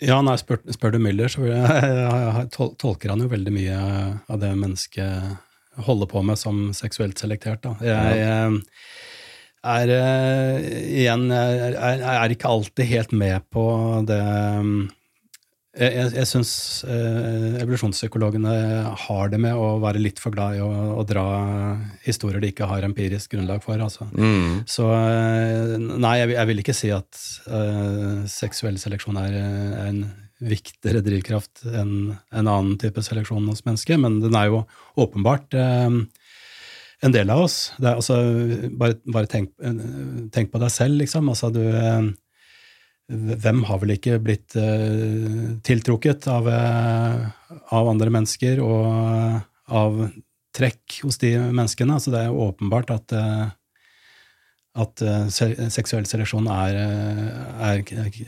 [0.04, 3.78] Ja, nei, spør, spør du Müller, så jeg, jeg, jeg, tolker han jo veldig mye
[4.28, 5.12] av det mennesket
[5.84, 7.64] holder på med som seksuelt selektert.
[7.66, 7.76] Da.
[7.84, 8.24] Jeg
[9.66, 13.66] jeg er uh, igjen jeg er, er, ikke alltid helt med på
[14.06, 14.20] det
[15.76, 16.52] Jeg, jeg, jeg syns
[16.88, 18.54] uh, evolusjonspsykologene
[19.08, 21.26] har det med å være litt for glad i å, å dra
[22.06, 23.82] historier de ikke har empirisk grunnlag for.
[23.82, 24.08] Altså.
[24.14, 24.62] Mm.
[24.70, 27.26] Så uh, nei, jeg, jeg, vil ikke si at
[28.32, 30.06] seksuell seleksjon er, er en
[30.46, 34.62] viktigere drivkraft enn en annen type seleksjon hos mennesker, men den er jo
[35.02, 35.98] åpenbart eh,
[37.06, 37.58] en del av oss.
[37.82, 38.20] Er, altså,
[38.78, 39.52] bare, bare tenk,
[40.34, 41.30] tenk, på deg selv, liksom.
[41.32, 42.14] Altså, du, eh,
[43.46, 47.28] hvem har vel ikke blitt eh, tiltrukket av, eh,
[47.76, 50.00] av, andre mennesker og av
[50.56, 52.00] trekk hos de menneskene?
[52.00, 53.46] Altså, det er jo åpenbart at eh,
[54.76, 57.84] at uh, seksuell seleksjon er, eh, er,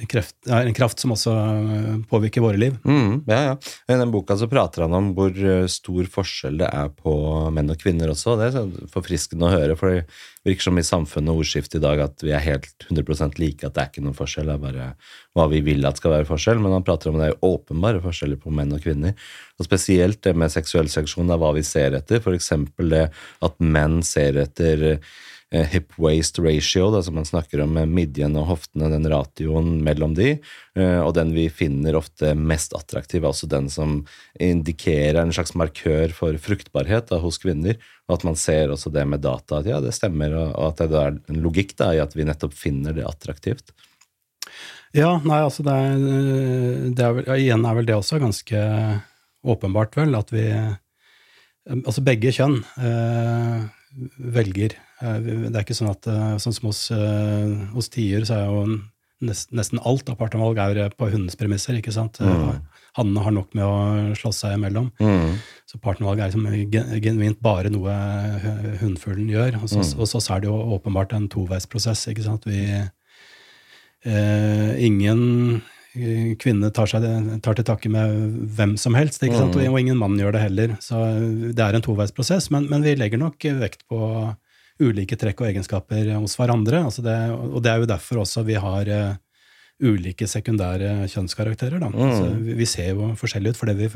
[0.08, 2.78] kreft, er, en kraft som også eh, påvirker våre liv.
[2.88, 3.58] Mm, ja, ja.
[3.92, 5.36] I den boka så prater han om hvor
[5.72, 7.18] stor forskjell det er på
[7.52, 8.38] menn og kvinner også.
[8.40, 10.06] Det er forfriskende å høre, for det
[10.48, 13.76] virker som i samfunnet og ordskiftet i dag at vi er helt 100% like, at
[13.76, 14.90] det er ikke noen forskjell, det er bare
[15.36, 16.64] hva vi vil at skal være forskjell.
[16.64, 19.20] Men han prater om det er åpenbare forskjeller på menn og kvinner.
[19.60, 22.54] Og spesielt det med seksuell seleksjon er hva vi ser etter, f.eks.
[22.88, 23.08] det
[23.44, 24.94] at menn ser etter
[25.54, 29.78] eh, hip waist ratio, da, som man snakker om med midjen og hoftene, den ratioen
[29.86, 30.36] mellom de,
[30.78, 34.00] eh, og den vi finner ofte mest attraktiv, er også den som
[34.40, 39.06] indikerer en slags markør for fruktbarhet da, hos kvinner, og at man ser også det
[39.10, 42.16] med data, at ja, det stemmer, og at det er en logikk da, i at
[42.18, 43.76] vi nettopp finner det attraktivt.
[44.96, 46.04] Ja, nei, altså det er,
[46.96, 48.60] det er vel, ja, Igjen er vel det også ganske
[49.48, 50.50] åpenbart, vel, at vi
[51.68, 53.66] Altså begge kjønn eh,
[54.18, 54.76] velger.
[55.02, 55.18] Eh,
[55.48, 58.64] det er ikke sånn at eh, sånn som hos, eh, hos tier, så er jo
[59.28, 61.78] nest, nesten alt av partnervalg er på hundens premisser.
[61.80, 62.20] ikke sant?
[62.22, 62.60] Mm.
[62.98, 64.92] Hannene har nok med å slåss seg imellom.
[65.02, 65.38] Mm.
[65.70, 67.96] Så partnervalg er liksom genuint bare noe
[68.82, 69.60] hunnfuglen gjør.
[69.62, 69.96] Og så, mm.
[70.02, 72.08] og så, er det jo åpenbart en toveisprosess.
[72.14, 72.46] ikke sant?
[72.50, 72.62] Vi,
[74.06, 75.62] eh, ingen
[76.42, 77.06] kvinne tar, seg,
[77.44, 78.18] tar, til takke med
[78.58, 79.56] hvem som helst, ikke sant?
[79.58, 79.70] Mm.
[79.72, 80.76] og ingen mann gjør det heller.
[80.84, 81.00] Så
[81.52, 84.02] det er en toveisprosess, men, men vi legger nok vekt på
[84.84, 86.84] ulike trekk og egenskaper hos hverandre.
[86.90, 89.16] Altså det, og det er jo derfor også vi har uh,
[89.84, 91.78] ulike sekundære kjønnskarakterer.
[91.82, 91.90] Da.
[91.92, 92.02] Mm.
[92.02, 93.90] Altså, vi, ser jo forskjellig ut fordi vi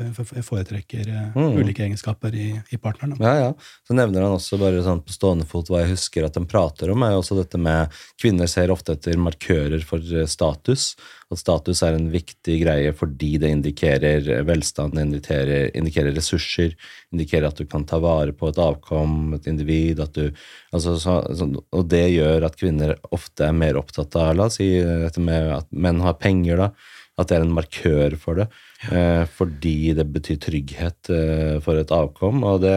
[0.46, 1.56] foretrekker mm.
[1.58, 3.16] ulike egenskaper i, i partneren.
[3.18, 3.32] Da.
[3.32, 3.78] Ja, ja.
[3.88, 6.92] Så nevner han også bare sånn på stående fot hva jeg husker at de prater
[6.94, 10.92] om, er jo også dette med kvinner ser ofte etter markører for eh, status.
[11.32, 16.74] At status er en viktig greie fordi det indikerer velstand, indikerer, indikerer ressurser,
[17.14, 20.02] indikerer at du kan ta vare på et avkom, et individ.
[20.12, 20.26] Du,
[20.74, 24.60] altså, så, så, og det gjør at kvinner ofte er mer opptatt av la oss
[24.60, 26.60] si, dette med at menn har penger.
[26.60, 26.70] da,
[27.16, 28.50] At det er en markør for det.
[28.84, 28.92] Ja.
[28.98, 32.44] Eh, fordi det betyr trygghet eh, for et avkom.
[32.44, 32.76] og det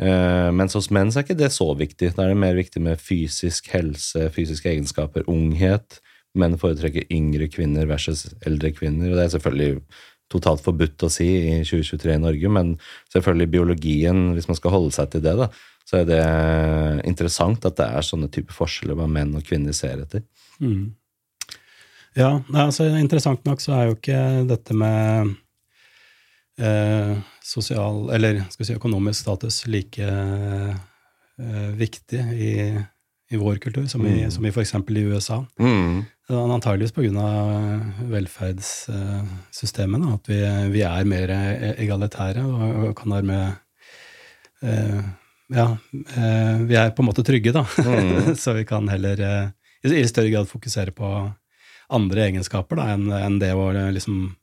[0.00, 2.16] eh, mens hos menn så er ikke det så viktig.
[2.16, 6.00] Da er det mer viktig med fysisk helse, fysiske egenskaper, unghet
[6.40, 9.10] menn foretrekker yngre kvinner versus eldre kvinner.
[9.10, 9.80] og Det er selvfølgelig
[10.32, 12.74] totalt forbudt å si i 2023 i Norge, men
[13.14, 15.50] selvfølgelig biologien, hvis man skal holde seg til det, da,
[15.86, 16.22] så er det
[17.06, 20.24] interessant at det er sånne typer forskjeller hva menn og kvinner ser etter.
[20.58, 20.96] Mm.
[22.16, 25.36] Ja, altså interessant nok så er jo ikke dette med
[26.58, 27.14] eh,
[27.44, 32.52] sosial, eller skal vi si økonomisk status like eh, viktig i
[33.30, 34.30] i vår kultur, som i, mm.
[34.30, 34.74] som i f.eks.
[34.74, 35.40] i USA.
[35.58, 36.04] Mm.
[36.26, 37.26] Antageligvis pga.
[38.10, 40.40] velferdssystemet, at vi,
[40.72, 41.30] vi, er mer
[41.78, 43.54] egalitære og, kan dermed
[44.62, 45.04] eh,
[45.54, 47.62] Ja, eh, vi er på en måte trygge, da.
[47.62, 48.34] Mm.
[48.42, 49.48] Så vi kan heller eh,
[49.86, 51.12] i større grad fokusere på
[51.94, 54.34] andre egenskaper da, enn det å liksom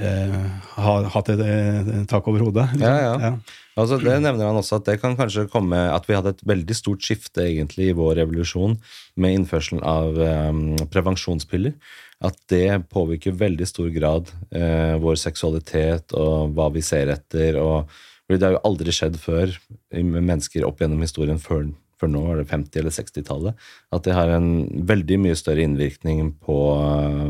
[0.00, 0.38] eh,
[0.76, 2.68] ha, hatt et, et tak over hodet.
[2.80, 3.12] Ja, ja.
[3.20, 3.32] ja.
[3.78, 6.76] Altså, det nevner han også at det kan kanskje komme at vi hadde et veldig
[6.76, 8.76] stort skifte egentlig i vår revolusjon
[9.20, 11.76] med innførselen av eh, prevensjonspiller.
[12.22, 17.58] At det påvirker veldig stor grad eh, vår seksualitet og hva vi ser etter.
[17.58, 17.90] og
[18.30, 19.56] Det har jo aldri skjedd før
[19.90, 21.66] med mennesker opp gjennom historien før
[22.02, 24.50] for nå er det 50- eller 60-tallet, at det har en
[24.90, 26.58] veldig mye større innvirkning på,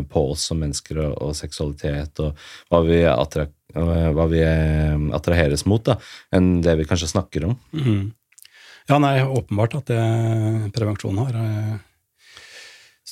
[0.09, 2.41] på oss som mennesker og, og seksualitet, og
[2.73, 3.47] hva vi, attra,
[3.77, 4.41] hva vi,
[5.13, 5.99] attraheres mot, da,
[6.33, 7.57] enn det vi kanskje snakker om.
[7.77, 8.11] Mm.
[8.89, 10.01] Ja, nei, åpenbart at det,
[10.75, 11.77] prevensjon har eh,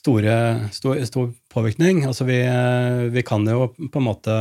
[0.00, 0.34] store,
[0.74, 2.02] stor, stor påvirkning.
[2.08, 2.40] Altså vi,
[3.14, 4.34] vi, kan jo på en måte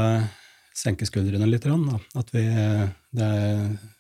[0.74, 1.68] senke skuldrene litt.
[1.68, 2.00] Da.
[2.18, 3.99] At vi det er Eh,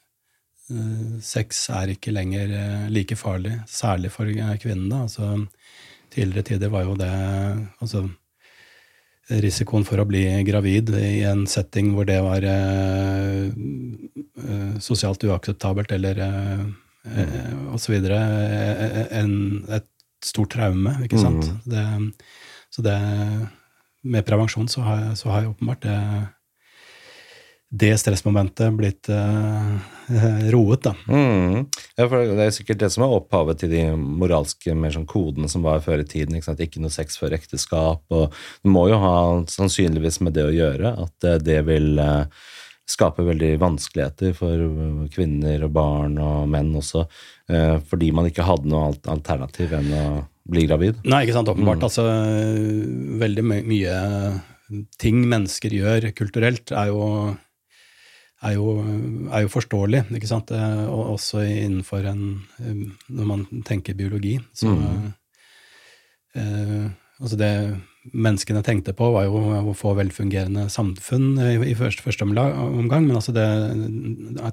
[1.25, 5.03] sex er ikke lenger eh, like farlig, særlig for eh, kvinnene.
[5.07, 5.47] Altså,
[6.13, 7.11] tidligere tider var jo det
[7.81, 8.07] altså,
[9.29, 13.51] Risikoen for å bli gravid i en setting hvor det var eh,
[14.81, 16.63] sosialt uakseptabelt eller eh,
[17.05, 17.69] mm.
[17.77, 17.93] osv.
[18.09, 19.87] et
[20.25, 21.45] stort traume, ikke sant.
[21.45, 21.59] Mm.
[21.69, 21.85] Det,
[22.73, 22.99] så det
[24.01, 25.99] Med prevensjon så har, så har jeg åpenbart det
[27.69, 29.77] det stressmomentet blitt uh,
[30.49, 30.95] roet, da.
[31.07, 31.67] Mm.
[31.95, 35.49] Ja, for Det er sikkert det som er opphavet til de moralske mer sånn kodene
[35.51, 36.37] som var før i tiden.
[36.37, 36.63] Ikke, sant?
[36.65, 38.01] ikke noe sex før ekteskap.
[38.09, 39.13] og Det må jo ha
[39.51, 42.25] sannsynligvis med det å gjøre at uh, det vil uh,
[42.89, 44.65] skape veldig vanskeligheter for
[45.13, 47.03] kvinner og barn og menn også,
[47.85, 50.05] fordi man ikke hadde noe alternativ enn å
[50.49, 50.97] bli gravid.
[51.05, 51.83] Nei, ikke sant, åpenbart.
[51.83, 51.85] Mm.
[51.85, 52.07] Altså,
[53.21, 53.99] veldig mye
[54.97, 57.05] ting mennesker gjør kulturelt, er jo
[58.45, 58.71] er jo,
[59.33, 60.53] er jo, forståelig, ikke sant?
[60.55, 62.23] Eh, og også innenfor en
[62.63, 65.13] eh, Når man tenker biologi, så mm.
[66.39, 67.51] eh, Altså, det
[68.15, 73.17] menneskene tenkte på, var jo å få velfungerende samfunn i, i første, første, omgang, men
[73.19, 73.43] altså det,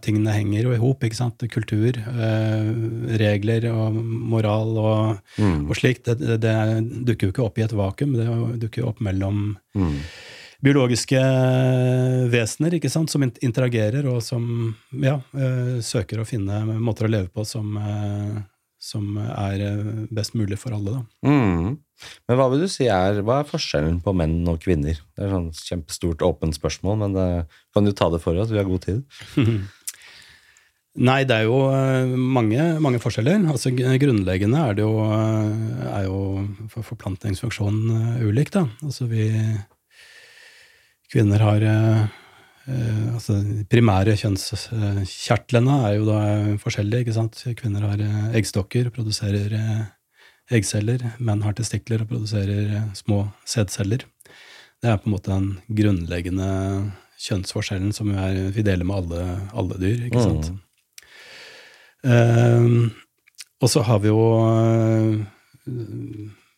[0.02, 1.06] tingene henger jo i hop?
[1.54, 2.72] Kultur, eh,
[3.22, 5.60] regler og moral og, mm.
[5.62, 6.10] og slikt.
[6.10, 6.56] Det, det, det,
[7.06, 8.26] dukker jo ikke opp i et vakuum, det
[8.66, 10.00] dukker jo opp mellom mm
[10.66, 11.22] biologiske
[12.32, 17.30] vesener ikke sant, som interagerer, og som ja, eh, søker å finne måter å leve
[17.32, 18.40] på som, eh,
[18.82, 20.98] som er eh, best mulig for alle.
[20.98, 21.30] Da.
[21.30, 21.78] Mm.
[22.28, 24.98] Men hva vil du si er, hva er forskjellen på menn og kvinner?
[25.14, 27.30] Det er et sånn kjempestort, åpent spørsmål, men det,
[27.76, 28.52] kan du ta det for oss?
[28.52, 29.02] Vi har god tid.
[30.96, 31.58] Nei, det er jo
[32.16, 33.42] mange, mange, forskjeller.
[33.52, 36.20] Altså, grunnleggende er det jo, er jo
[36.72, 38.48] forplantningsfunksjonen ulik.
[38.54, 38.62] Da.
[38.80, 39.26] Altså, vi
[41.16, 41.66] kvinner har
[42.66, 43.36] Eh, altså,
[43.70, 46.18] primære kjønnskjertlene er jo da
[46.62, 47.04] forskjellige.
[47.04, 47.38] ikke sant?
[47.60, 49.84] Kvinner har eh, eggstokker og produserer eh,
[50.58, 51.04] eggceller.
[51.22, 54.06] Menn har testikler og produserer små sædceller.
[54.82, 56.50] Det er på en måte den grunnleggende
[57.22, 59.22] kjønnsforskjellen som vi, er, vi deler med alle,
[59.56, 60.08] alle, dyr.
[60.10, 60.50] ikke sant?
[60.50, 60.58] Mm.
[62.10, 62.66] Eh,
[63.62, 64.20] og så har vi jo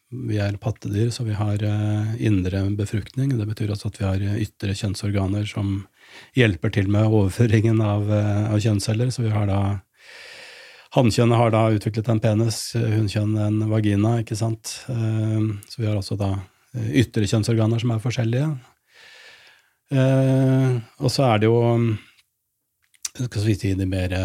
[0.08, 3.34] vi er pattedyr, så vi har uh, indre befruktning.
[3.36, 5.82] Det betyr også at vi har ytre kjønnsorganer som
[6.38, 9.12] hjelper til med overføringen av, uh, av kjønnsceller.
[9.12, 9.60] Så vi har da
[10.96, 14.70] Hannkjønnet har da utviklet en penis, hunnkjønnet en vagina, ikke sant.
[14.88, 16.30] Så vi har også da
[16.96, 18.46] ytre kjønnsorganer som er forskjellige.
[19.92, 21.60] og så er det jo
[23.18, 24.16] Skal vi si de mer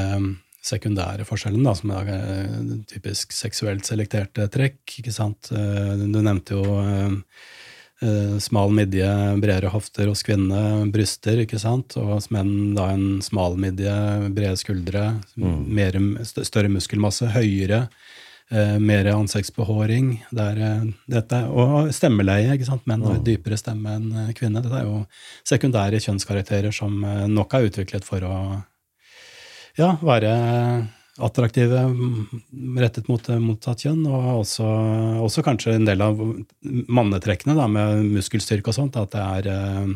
[0.64, 2.56] sekundære forskjellen, da, som er eh,
[2.90, 4.82] typisk seksuelt selekterte trekk.
[5.02, 5.52] ikke sant?
[5.52, 9.10] Eh, du nevnte jo eh, smal midje,
[9.44, 11.98] bredere hofter hos kvinner, bryster, ikke sant?
[12.00, 13.94] Og hos menn da en smal midje,
[14.36, 15.06] brede skuldre,
[15.36, 15.62] mm.
[15.68, 17.88] mer, større muskelmasse, høyere.
[18.54, 20.10] Mer ansiktsbehåring.
[20.36, 20.60] Der,
[21.10, 22.52] dette, og stemmeleie.
[22.54, 22.84] ikke sant?
[22.86, 24.62] Menn har dypere stemme enn kvinner.
[24.62, 25.00] Dette er jo
[25.48, 27.00] sekundære kjønnskarakterer som
[27.32, 28.36] nok er utviklet for å
[29.80, 30.34] ja, være
[31.22, 31.84] attraktive
[32.82, 34.66] rettet mot motsatt kjønn, og også,
[35.26, 36.22] også, kanskje en del av
[36.64, 39.92] mannetrekkene da, med muskelstyrke og sånt, at det er eh,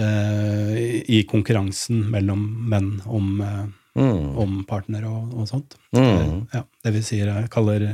[0.00, 3.62] eh, i konkurransen mellom menn om, eh,
[4.00, 4.26] mm.
[4.40, 5.76] om partner og, og sånt.
[5.96, 6.46] Mm.
[6.54, 7.90] Ja, det vi sier, jeg kaller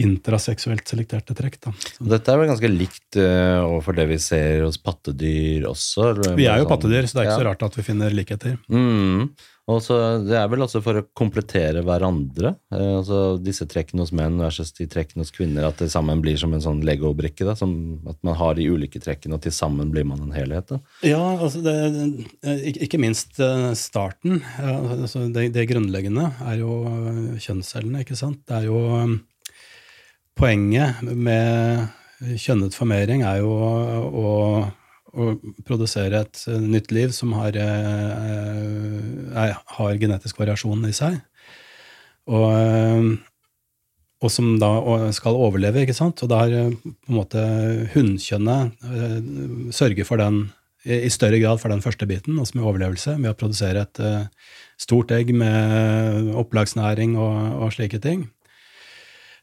[0.00, 1.60] intraseksuelt selekterte trekk.
[1.62, 1.72] Da.
[2.16, 6.08] Dette er vel ganske likt uh, overfor det vi ser hos pattedyr også?
[6.34, 7.42] Vi er jo sånn, pattedyr, så det er ikke ja.
[7.44, 8.56] så rart at vi finner likheter.
[8.66, 9.28] Mm.
[9.70, 12.54] Og så Det er vel også for å komplettere hverandre.
[12.72, 15.68] Eh, altså Disse trekkene hos menn versus de trekkene hos kvinner.
[15.68, 17.48] At det sammen blir som en sånn legobrikke.
[17.48, 20.68] At man har de ulike trekkene, og til sammen blir man en helhet.
[20.68, 20.80] Da.
[21.06, 21.74] Ja, altså det,
[22.84, 24.42] ikke minst eh, starten.
[24.60, 26.82] Altså det, det, grunnleggende er jo
[27.40, 28.44] kjønnscellene, ikke sant.
[28.48, 29.22] Det er jo
[30.34, 31.84] Poenget med
[32.42, 34.32] kjønnet formering er jo å
[35.14, 35.34] å
[35.66, 41.20] produsere et eh, nytt liv som har, eh, har genetisk variasjon i seg.
[42.30, 43.08] Og, eh,
[44.24, 44.72] og, som da
[45.12, 46.22] skal overleve, ikke sant.
[46.24, 47.40] Og har på en måte
[47.92, 48.72] hunnkjønnet
[49.74, 50.46] sørger for den
[50.84, 54.00] i større grad for den første biten, altså med overlevelse, med å produsere et
[54.80, 58.24] stort egg med opplagsnæring og, og slike ting.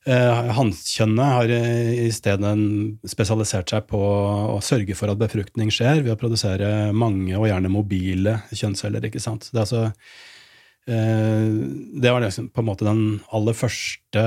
[0.01, 2.51] Eh, Hannkjønnet har i stedet
[3.11, 7.69] spesialisert seg på å sørge for at befruktning skjer ved å produsere mange og gjerne
[7.69, 9.05] mobile kjønnsceller.
[9.05, 9.51] ikke sant?
[9.53, 9.91] Det, altså,
[10.89, 11.53] eh,
[12.01, 14.25] det var liksom på en måte den aller første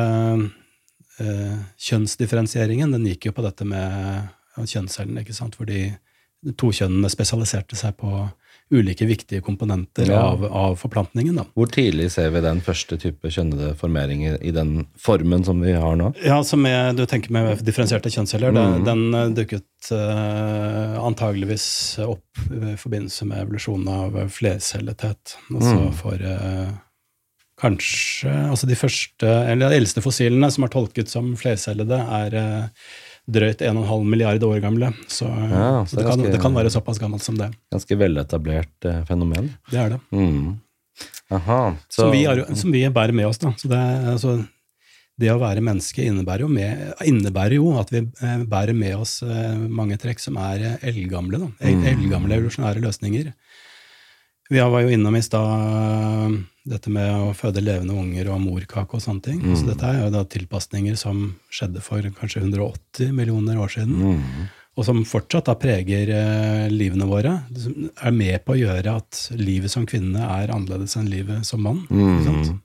[1.19, 1.59] eh,
[1.89, 2.95] kjønnsdifferensieringen.
[2.95, 5.59] Den gikk jo på dette med kjønnscellene, ikke sant?
[5.59, 5.89] fordi
[6.61, 8.29] to kjønnene spesialiserte seg på
[8.73, 10.21] ulike viktige komponenter ja.
[10.21, 11.37] av, av, forplantningen.
[11.37, 11.45] Da.
[11.55, 15.99] Hvor tidlig ser vi den første type kjønnede formering i, den formen som vi har
[16.01, 16.13] nå?
[16.25, 18.55] Ja, som jeg, Du tenker med differensierte kjønnsceller.
[18.55, 18.61] Mm.
[18.65, 21.69] Den, den eh, dukket uh, antageligvis
[22.07, 25.37] opp i forbindelse med evolusjonen av flercellethet.
[25.53, 25.91] Altså mm.
[26.01, 26.73] for uh,
[27.61, 32.87] kanskje Altså de første, eller de eldste fossilene som er tolket som flercellede, er uh,
[33.25, 34.91] drøyt 1,5 milliard år gamle.
[35.09, 37.51] Så, ja, så det, kan, det, kan, være såpass gammelt som det.
[37.73, 39.53] Ganske veletablert eh, fenomen.
[39.71, 40.01] Det er det.
[40.13, 40.57] Mm.
[41.35, 42.03] Aha, så.
[42.03, 43.41] som, vi er, som, vi bærer med oss.
[43.43, 43.55] da.
[43.59, 43.81] Så det,
[44.13, 44.37] altså,
[45.21, 49.21] det å være menneske innebærer jo, med, innebærer jo, at vi eh, bærer med oss
[49.27, 51.41] eh, mange trekk som er eh, eldgamle.
[51.47, 51.53] Da.
[51.65, 51.87] Mm.
[51.95, 53.31] Eldgamle evolusjonære løsninger.
[54.53, 59.03] Vi var jo innom i stad dette med å føde levende unger og morkake og
[59.05, 59.41] sånne ting.
[59.45, 59.55] Mm.
[59.61, 63.97] Så dette er jo da tilpasninger som skjedde for kanskje 180 millioner år siden.
[64.01, 64.53] Mm.
[64.75, 67.37] Og som fortsatt da preger eh, livene våre.
[68.03, 71.85] Er med på å gjøre at livet som kvinne er annerledes enn livet som mann.
[71.93, 72.57] Mm.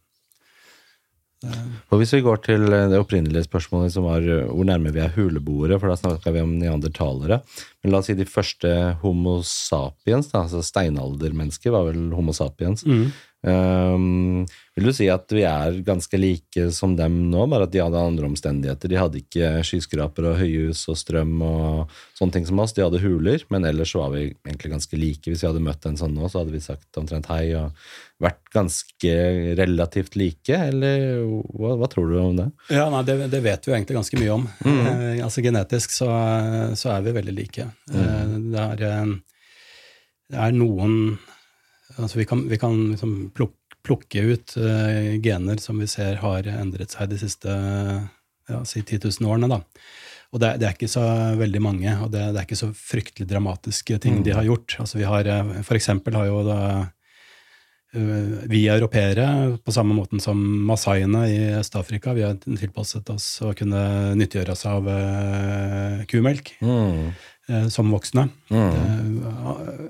[1.39, 5.14] Og Hvis vi går til det opprinnelige spørsmålet, som var eh, hvor nærme vi er
[5.16, 7.39] huleboere, for da snakka vi om neandertalere.
[7.84, 8.74] Men la oss si de første
[9.04, 12.84] Homo sapiens, da, altså steinaldermennesker, var vel Homo sapiens.
[12.84, 13.12] Mm.
[13.39, 14.43] Um,
[14.75, 18.01] vil du si at vi er ganske like som dem nå, bare at de hadde
[18.01, 18.91] andre omstendigheter?
[18.91, 22.75] De hadde ikke skyskraper og høyhus og strøm og sånne ting som oss.
[22.75, 25.25] De hadde huler, men ellers var vi egentlig ganske like.
[25.25, 27.75] Hvis vi hadde møtt en sånn nå, så hadde vi sagt omtrent hei og
[28.19, 29.13] vært ganske
[29.59, 31.23] relativt like, eller
[31.55, 32.49] hva, hva tror du om det?
[32.75, 34.45] Ja, nei, det, det, vet vi jo egentlig ganske mye om.
[34.65, 34.79] Mm.
[34.89, 36.09] Eh, altså Genetisk så,
[36.75, 37.69] så, er vi veldig like.
[37.91, 37.99] Mm.
[38.03, 39.13] Eh, det, er, eh,
[40.33, 40.97] det, er, noen
[42.00, 46.93] Altså vi kan, vi kan liksom plukke, ut uh, gener som vi ser har endret
[46.93, 47.50] seg de siste
[48.50, 49.50] ja, si 10 000 årene.
[49.50, 49.62] da.
[50.30, 51.04] Og det, det, er ikke så
[51.39, 54.24] veldig mange, og det, det er ikke så fryktelig dramatiske ting mm.
[54.28, 54.78] de har gjort.
[54.84, 55.30] Altså vi har,
[55.66, 56.60] For eksempel har jo da
[57.97, 60.38] eh, vi europeere, på samme måten som
[60.70, 63.82] masaiene i Øst-Afrika, vi har tilpasset oss å kunne
[64.20, 67.02] nyttiggjøre oss av uh, kumelk mm.
[67.50, 68.30] uh, som voksne.
[68.54, 69.89] Mm.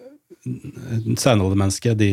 [1.17, 2.09] Steinaldermennesket de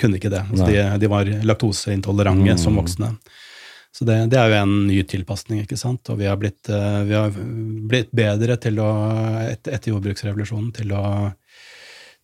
[0.00, 0.44] kunne ikke det.
[0.50, 2.62] Altså de, de, var laktoseintolerante mm.
[2.62, 3.12] som voksne.
[3.98, 6.06] Så det, det, er jo en ny tilpasning, ikke sant.
[6.12, 7.32] Og vi har blitt, eh, vi har
[7.90, 8.90] blitt bedre til å,
[9.42, 11.04] etter, etter jordbruksrevolusjonen til å,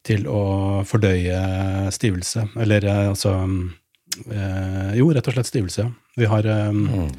[0.06, 0.42] til å
[0.86, 1.40] fordøye
[1.94, 2.46] stivelse.
[2.62, 3.34] Eller eh, altså
[4.28, 5.88] eh, Jo, rett og slett stivelse.
[6.20, 7.10] Vi har mm.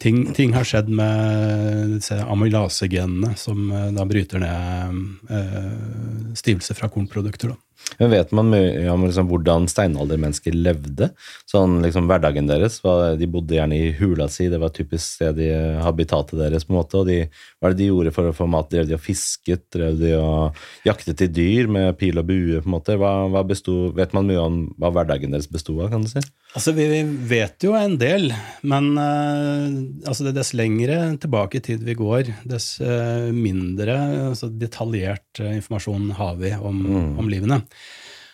[0.00, 7.54] Ting, ting, har skjedd med disse amylasegenene, som da bryter ned stivelse fra kornprodukter.
[7.54, 7.69] da.
[7.98, 11.10] Men vet man mye om liksom, hvordan steinaldermennesker levde?
[11.50, 12.78] Sånn liksom Hverdagen deres?
[12.84, 15.50] Var, de bodde gjerne i hula si, det var typisk sted i
[15.84, 16.64] habitatet deres.
[16.64, 17.18] på en måte, og de,
[17.58, 18.70] Hva er det de gjorde for å få mat?
[18.70, 19.66] Drev de og fisket?
[19.74, 22.60] Drev de og jaktet i dyr med pil og bue?
[22.60, 22.96] på en måte?
[23.00, 25.90] Hva, hva bestod, vet man mye om hva hverdagen deres bestod av?
[25.90, 26.22] kan du si?
[26.54, 28.30] Altså, Vi vet jo en del,
[28.66, 29.68] men uh,
[30.08, 33.96] altså, dess lengre tilbake i tid vi går, dess uh, mindre
[34.30, 37.12] altså, detaljert uh, informasjon har vi om, mm.
[37.20, 37.60] om livene.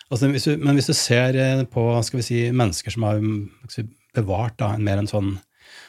[0.07, 1.89] Altså, hvis du, men hvis du ser eh, på
[2.23, 3.19] si, mennesker som har
[3.71, 3.83] si,
[4.15, 5.35] bevart da, en mer en sånn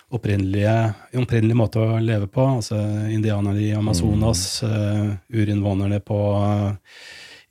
[0.09, 2.79] opprinnelig måte å leve på, altså
[3.13, 4.71] indianerne i Amazonas, mm.
[4.73, 6.71] uh, urinnvånerne på, uh,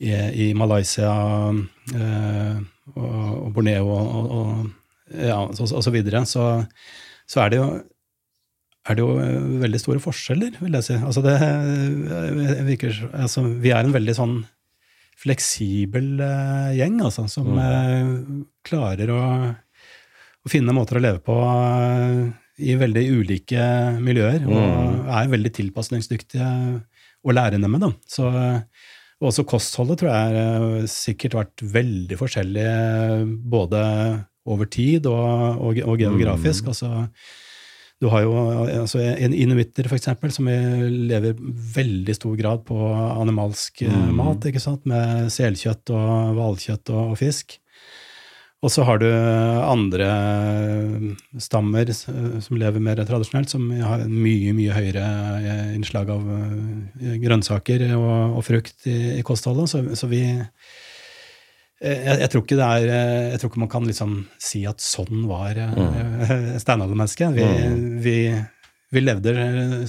[0.01, 0.09] i,
[0.47, 1.11] i, Malaysia
[1.53, 2.55] uh,
[2.95, 4.65] og, og, Borneo og, og,
[5.13, 6.47] ja, og, så videre, så,
[7.29, 7.69] så er det jo
[8.87, 9.15] er det jo
[9.61, 10.95] veldig store forskjeller, vil jeg si.
[10.95, 11.33] Altså det
[12.69, 14.37] virker, altså vi er en veldig sånn
[15.18, 17.61] fleksibel uh, gjeng, altså, som mm.
[17.61, 19.22] uh, klarer å,
[20.43, 23.63] å, finne måter å leve på uh, i veldig ulike
[24.01, 24.53] miljøer, mm.
[24.53, 26.51] og er veldig tilpasningsdyktige
[27.28, 27.86] og lærende med.
[27.86, 27.91] Da.
[28.09, 28.32] Så,
[29.18, 32.65] også kostholdet tror jeg har sikkert vært veldig forskjellig
[33.49, 33.82] både
[34.47, 36.68] over tid og, og, og geografisk.
[36.68, 36.74] Mm.
[36.74, 36.91] altså
[37.97, 38.33] du har jo
[38.83, 41.37] altså, en inuitter, f.eks., som lever
[41.77, 44.11] veldig stor grad på animalsk eh, mm.
[44.19, 44.85] mat, ikke sant?
[44.89, 47.57] med selkjøtt og hvalkjøtt og, og fisk.
[48.65, 50.07] Og så har du andre
[51.41, 55.05] stammer som lever mer tradisjonelt, som har mye mye høyere
[55.41, 59.73] eh, innslag av eh, grønnsaker og, og frukt i, i kostholdet.
[59.73, 60.23] Så, så vi,
[61.78, 64.82] jeg, jeg, tror ikke det er eh, Jeg tror ikke man kan liksom si at
[64.82, 66.59] sånn var eh, mm.
[66.63, 67.38] steinaldermennesket.
[67.38, 67.88] Vi, mm.
[68.01, 68.19] vi,
[68.95, 69.34] vi, levde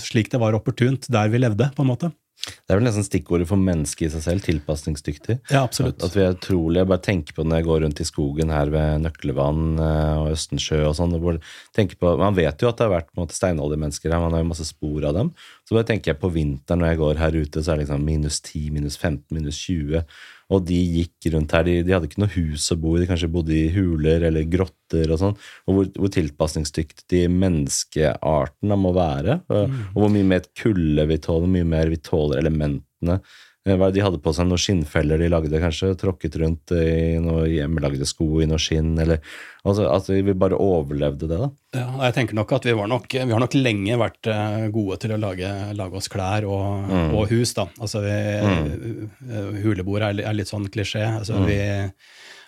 [0.02, 2.10] slik det var opportunt der vi levde, på en måte.
[2.38, 4.44] Det er vel nesten stikkordet for mennesket i seg selv.
[4.44, 5.38] Tilpasningsdyktig.
[5.50, 5.96] Ja, absolutt.
[5.98, 8.52] At, at vi er utrolig, Jeg bare tenker på når jeg går rundt i skogen
[8.54, 11.16] her ved Nøklevann og Østensjø og sånn.
[11.18, 15.08] Man vet jo at det har vært måte steinaldermennesker her, man har jo masse spor
[15.08, 15.32] av dem.
[15.66, 18.06] Så bare tenker jeg på vinteren når jeg går her ute, så er det liksom
[18.06, 20.04] minus 10, minus 15, minus 20.
[20.48, 23.08] Og de gikk rundt her, de, de, hadde ikke noe hus å bo i, de
[23.10, 25.34] kanskje bodde i huler eller grotter og sånn.
[25.68, 29.42] Og hvor, hvor tilpasningsdyktig menneskearten må være.
[29.52, 29.82] Og, mm.
[29.92, 33.20] og hvor mye mer kulde vi tåler, mye mer vi tåler elementene
[33.68, 35.92] de hadde på seg noen skinnfeller de lagde, kanskje.
[36.00, 38.94] Tråkket rundt i noen hjemmelagde sko i noe skinn.
[38.98, 39.20] eller
[39.64, 41.38] altså, At vi bare overlevde det.
[41.38, 41.50] da.
[41.76, 44.96] Ja, jeg tenker nok at Vi, var nok, vi har nok lenge vært eh, gode
[45.02, 47.12] til å lage, lage oss klær og, mm.
[47.12, 47.54] og, hus.
[47.58, 47.68] da.
[47.80, 48.16] Altså vi,
[48.48, 49.12] mm.
[49.28, 51.04] Eh, huleboer er, er, litt sånn klisjé.
[51.20, 51.46] altså mm.
[51.48, 51.60] vi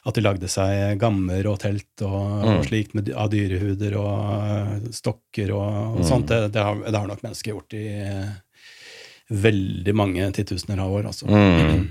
[0.01, 2.53] at de lagde seg gammer og telt og, mm.
[2.55, 5.67] og slikt med, av dyrehuder og stokker og,
[5.99, 6.07] og mm.
[6.09, 6.31] sånt.
[6.31, 7.87] Det, det, har, det, har, nok mennesker gjort i,
[9.31, 11.11] veldig mange titusener av år.
[11.11, 11.27] Altså.
[11.31, 11.89] Mm.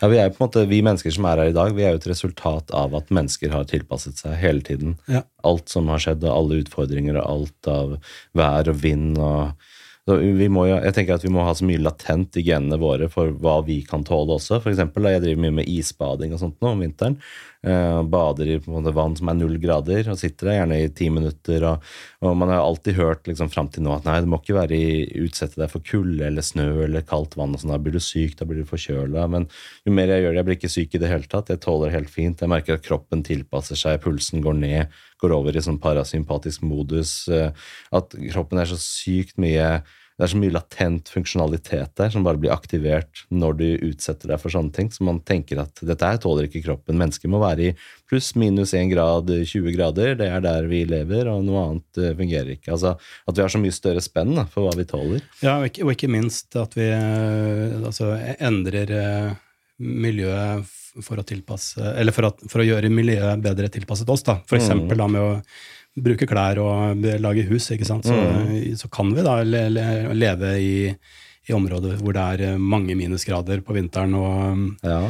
[0.00, 1.94] Ja, vi er på en måte, vi mennesker som er her i dag, vi er
[1.94, 4.98] jo et resultat av at mennesker har tilpasset seg hele tiden.
[5.10, 5.24] Ja.
[5.46, 7.96] Alt som har skjedd, og alle utfordringer og alt av
[8.38, 9.70] vær og vind og
[10.04, 13.32] vi må jeg tenker at vi må ha så mye latent i genene våre for
[13.40, 14.58] hva vi kan tåle også.
[14.60, 17.16] For eksempel, jeg driver mye med isbading og sånt nå om vinteren.
[17.64, 21.64] Eh, bader i vann som er null grader, og sitter der gjerne i ti minutter.
[21.64, 21.86] Og,
[22.20, 24.76] og man har alltid hørt liksom, fram til nå at nei, det må ikke være
[24.76, 27.56] i, utsette deg for kulde eller snø eller kaldt vann.
[27.56, 29.24] og sånn, Da blir du syk, da blir du forkjøla.
[29.32, 29.48] Men
[29.86, 31.54] jo mer jeg gjør det, jeg blir ikke syk i det hele tatt.
[31.54, 32.44] Jeg tåler helt fint.
[32.44, 37.16] Jeg merker at kroppen tilpasser seg, pulsen går ned, går over i sånn parasympatisk modus.
[37.32, 37.48] Eh,
[37.96, 39.78] at kroppen er så sykt mye
[40.14, 44.38] det er så mye latent funksjonalitet der som bare blir aktivert når du utsetter deg
[44.38, 44.90] for sånne ting.
[44.94, 47.00] Så man tenker at dette her tåler ikke kroppen.
[47.00, 47.72] Mennesker må være i
[48.10, 50.14] pluss minus 1 grad, 20 grader.
[50.20, 52.76] Det er der vi lever, og noe annet eh, fungerer ikke.
[52.76, 55.26] Altså At vi har så mye større spenn da, for hva vi tåler.
[55.42, 59.30] Ja, og ikke, og ikke minst at vi eh, altså, endrer eh,
[59.82, 60.70] miljøet
[61.02, 64.38] for å tilpasse Eller for, at, for, å gjøre miljøet bedre tilpasset oss, da.
[64.46, 65.00] Eksempel mm.
[65.02, 65.32] da med å
[65.94, 68.08] bruke klær og lage hus, ikke sant?
[68.08, 68.74] Så, mm.
[68.80, 69.86] så kan vi da le, le,
[70.16, 74.18] leve i, i, områder hvor det er mange minusgrader på vinteren.
[74.18, 75.04] og ja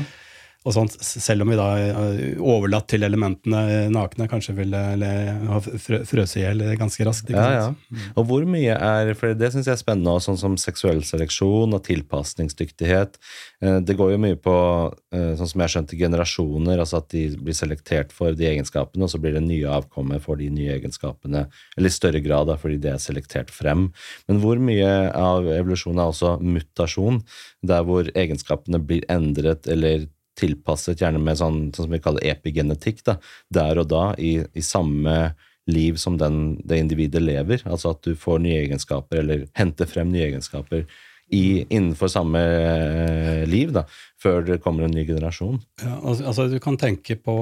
[0.64, 6.38] og sånt, selv om vi da eh, overlatt til elementene nakne kanskje ville ha frøst
[6.38, 7.32] i hjel ganske raskt.
[7.34, 7.66] Ja, ja.
[7.92, 8.06] Mm.
[8.16, 11.82] Og hvor mye er for Det syns jeg er spennende, sånn som seksuell seleksjon og
[11.84, 13.18] tilpasningsdyktighet.
[13.60, 14.56] Eh, det går jo mye på,
[15.12, 19.12] eh, sånn som jeg skjønte, generasjoner, altså at de blir selektert for de egenskapene, og
[19.12, 21.44] så blir det nye avkommet for de nye egenskapene,
[21.76, 23.90] eller i større grad da, fordi det er selektert frem.
[24.30, 27.20] Men hvor mye av evolusjonen er også mutasjon,
[27.64, 30.08] der hvor egenskapene blir endret eller
[30.38, 33.18] tilpasset, gjerne med sånn, sånn som vi kaller epigenetikk, da,
[33.54, 35.34] der og da, i, i samme
[35.70, 37.62] liv som den, det individet lever.
[37.64, 40.84] Altså at du får nye egenskaper, eller henter frem nye egenskaper
[41.32, 43.86] i, innenfor samme eh, liv, da,
[44.20, 45.60] før det kommer en ny generasjon.
[45.82, 47.36] Ja, altså, Du kan tenke på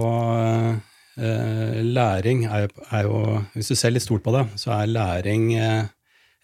[1.19, 5.55] eh, læring er, er, jo Hvis du ser litt stort på det, så er læring
[5.59, 5.91] eh,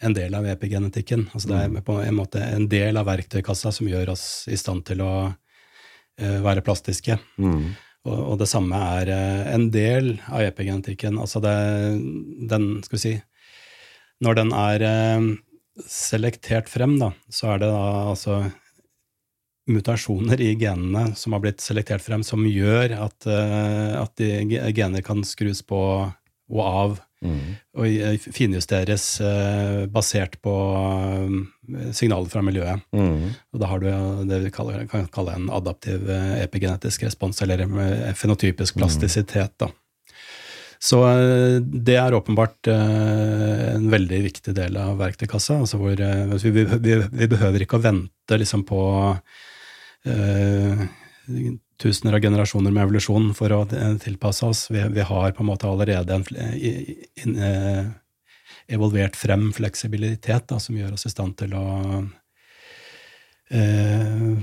[0.02, 1.28] en del av epigenetikken.
[1.32, 1.82] Altså Det er mm.
[1.86, 5.47] på en måte en del av verktøykassa som gjør oss i stand til å Eh,
[6.18, 7.14] være plastiske.
[7.38, 7.76] Mm.
[8.06, 11.18] Og, og, det samme er eh, en del av epigenetikken.
[11.20, 11.56] Altså det,
[12.50, 13.16] den, skal vi si
[14.24, 15.26] Når den er eh,
[15.88, 18.40] selektert frem, da, så er det da altså
[19.68, 25.20] mutasjoner i genene som har blitt selektert frem, som gjør at, at de gener kan
[25.28, 25.80] skrus på
[26.48, 26.94] og av
[27.24, 27.56] Mm.
[27.78, 32.84] Og finjusteres eh, basert på eh, signaler fra miljøet.
[32.94, 33.34] Mm.
[33.54, 33.88] Og da har du
[34.30, 37.66] det vi kaller, kan kalle en adaptiv eh, epigenetisk respons, eller
[38.18, 38.82] fenotypisk mm.
[38.82, 39.56] plastisitet.
[39.58, 39.70] Da.
[40.78, 41.00] Så
[41.58, 45.56] det er åpenbart en veldig viktig del av verktøykassa.
[45.64, 48.84] Altså hvor, vi, vi, vi, behøver ikke å vente liksom, på
[51.78, 53.62] tusener av generasjoner med evolusjon for å
[54.02, 54.66] tilpasse oss.
[54.70, 56.24] Vi, vi har på en måte allerede en
[57.24, 57.84] en, uh,
[58.68, 61.66] evolvert frem fleksibilitet da, som gjør oss i stand til å
[63.54, 64.38] uh,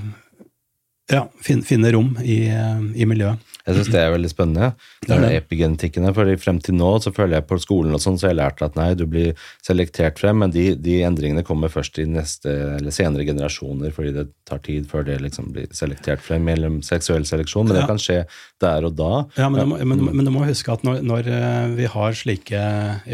[1.12, 3.42] ja, finne rom i, i miljøet.
[3.66, 4.68] Jeg syns det er veldig spennende.
[5.02, 6.12] Det er det epigenetikkene.
[6.14, 8.62] For frem til nå så føler jeg på skolen og sånn, så har jeg lært
[8.62, 9.32] at nei, du blir
[9.66, 14.28] selektert frem, men de, de, endringene kommer først i neste eller senere generasjoner, fordi det
[14.46, 17.66] tar tid før det liksom blir selektert frem mellom seksuell seleksjon.
[17.66, 18.20] Men det kan skje
[18.62, 19.12] der og da.
[19.40, 22.22] Ja, men du må, men, men du må huske at når, når, eh, vi har
[22.22, 22.64] slike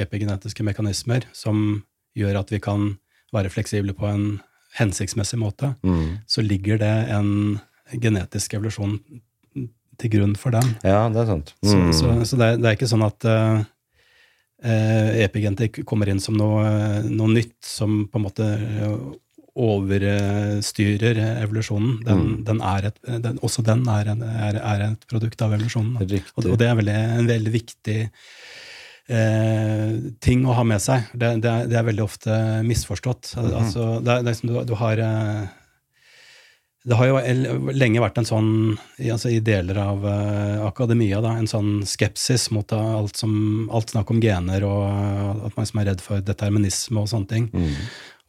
[0.03, 1.81] epigenetiske mekanismer som
[2.19, 2.97] gjør at vi kan
[3.31, 4.31] være fleksible på en
[4.75, 6.23] hensiktsmessig måte, mm.
[6.27, 7.59] så ligger det en
[7.99, 8.99] genetisk evolusjon
[10.01, 10.75] til grunn for den.
[10.87, 11.53] Ja, det er sant.
[11.61, 11.69] Mm.
[11.69, 13.59] Så, så, så det, er, det, er, ikke sånn at uh,
[15.25, 16.63] epigenetikk kommer inn som noe,
[17.07, 18.47] noe, nytt som på en måte
[19.61, 21.99] overstyrer evolusjonen.
[22.05, 22.35] Den, mm.
[22.47, 25.97] den et, den, også den er, en, er, er, et produkt av evolusjonen.
[25.99, 26.13] Og,
[26.45, 27.97] og, det er veldig, en veldig viktig
[29.11, 31.11] eh, ting å ha med seg.
[31.11, 32.37] Det, det, er, det er, veldig ofte
[32.67, 33.33] misforstått.
[33.35, 33.49] Mm.
[33.59, 35.43] Altså, det, er, liksom du, du har eh,
[36.81, 37.17] det har jo
[37.77, 38.47] lenge vært en sånn,
[38.97, 43.35] altså i deler av uh, akademia, da, en sånn skepsis mot alt, som,
[43.69, 47.45] alt snakk om gener, og at man som er redd for determinisme og sånne ting.
[47.53, 47.75] Mm.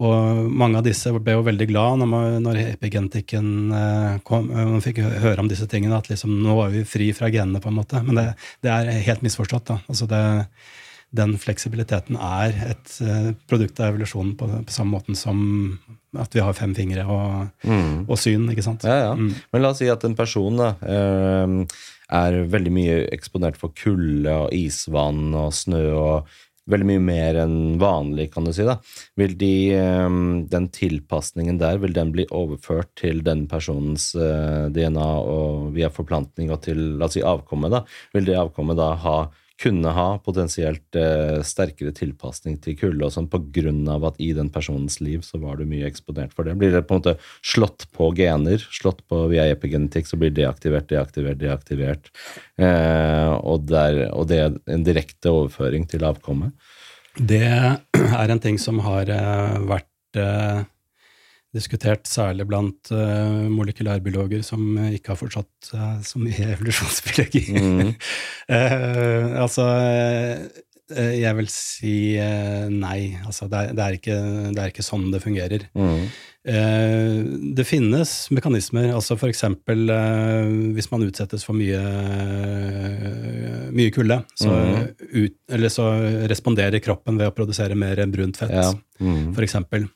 [0.05, 4.51] Og mange av disse ble jo veldig glad når, man, når epigenetikken uh, kom.
[4.53, 7.73] Man fikk høre om disse tingene, at liksom, nå var vi fri fra genene, på
[7.73, 8.05] en måte.
[8.05, 8.29] Men det,
[8.67, 9.69] det er helt misforstått.
[9.73, 9.81] da.
[9.89, 10.23] Altså det
[11.13, 15.43] den fleksibiliteten er et uh, produkt av evolusjonen på, på, samme måten som
[16.19, 18.05] at vi har fem fingre og, mm.
[18.05, 18.49] og syn.
[18.53, 18.85] ikke sant?
[18.89, 19.17] Ja, ja.
[19.17, 19.33] Mm.
[19.53, 21.83] Men la oss si at en person da, uh,
[22.13, 26.33] er veldig mye eksponert for kulde og isvann og snø og
[26.71, 28.65] veldig mye mer enn vanlig, kan du si.
[28.67, 28.77] da.
[29.19, 29.55] Vil de,
[30.07, 35.91] um, den tilpasningen der, vil den bli overført til den personens uh, DNA og via
[35.93, 37.75] forplantning og til la oss si avkommet?
[37.75, 37.83] da?
[38.15, 39.17] Vil det avkommet da ha
[39.63, 43.73] kunne ha potensielt eh, sterkere tilpasning til kulde og sånn pga.
[44.09, 46.57] at i den personens liv så var du mye eksponert for det.
[46.59, 50.43] Blir det på en måte slått på gener, slått på via epigenetikk, så blir det
[50.43, 52.11] deaktivert, deaktivert, deaktivert.
[52.59, 56.53] Eh, og, der, og, det er en direkte overføring til avkommet?
[57.17, 60.63] Det er en ting som har eh, vært eh,
[61.53, 67.47] diskutert særlig blant uh, molekylærbiologer som ikke har fortsatt uh, så mye evolusjonsbiologi.
[67.53, 67.95] Mm.
[68.49, 69.67] uh, altså
[70.97, 73.15] Eh, Jeg vil si eh, nei.
[73.25, 74.19] Altså, det, er, det, er ikke,
[74.53, 75.67] det er ikke sånn det fungerer.
[75.79, 76.05] Mm.
[76.53, 77.17] Eh,
[77.59, 81.81] Det finnes mekanismer, altså eksempel eh, hvis man utsettes for mye,
[83.73, 84.93] mye kulde, så, mm.
[85.23, 85.39] ut,
[85.73, 85.89] så
[86.33, 88.73] responderer kroppen ved å produsere mer brunt fett, Ja.
[89.03, 89.33] Mm.
[89.47, 89.89] eksempel.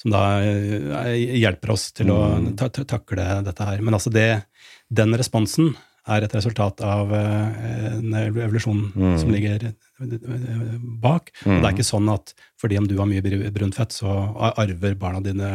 [0.00, 2.56] Som da eh, hjelper oss til å Mhm.
[2.56, 3.80] ta, ta, takle dette her.
[3.80, 4.44] Men altså det,
[4.92, 9.18] den responsen er et resultat av eh, en evolusjon mm.
[9.22, 10.98] som ligger bak.
[11.00, 11.30] bak.
[11.46, 14.10] Og det er ikke sånn at fordi om du har mye brunt fett, så
[14.56, 15.48] arver barna dine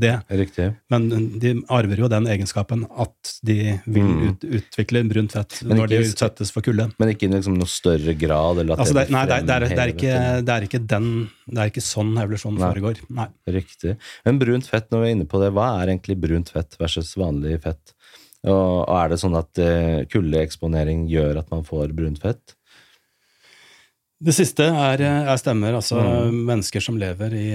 [0.00, 0.14] det.
[0.32, 0.70] Riktig.
[0.92, 1.08] Men
[1.40, 4.28] de arver jo den egenskapen at de vil Mm.
[4.28, 6.90] ut, utvikle brunt fett ikke, når de utsettes for kulde.
[7.00, 8.60] Men ikke i liksom noe større grad?
[8.62, 10.14] Eller at Altså det, nei, det, det, er, er ikke,
[10.44, 11.10] det, er ikke den,
[11.48, 12.70] det er ikke sånn evolusjonen Nei.
[12.72, 13.02] foregår.
[13.08, 13.28] Nei.
[13.58, 13.96] Riktig.
[14.24, 17.14] Men brunt fett, når vi er inne på det, hva er egentlig brunt fett versus
[17.20, 17.94] vanlig fett?
[18.44, 22.54] Og, er det sånn at eh, kuldeeksponering gjør at man får brunt fett?
[24.24, 25.74] Det siste er, er stemmer.
[25.76, 26.44] Altså Mm.
[26.48, 27.48] mennesker som lever i,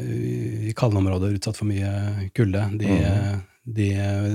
[0.00, 3.44] i, i kalde områder utsatt for mye kulde, de, Mm.
[3.70, 3.86] de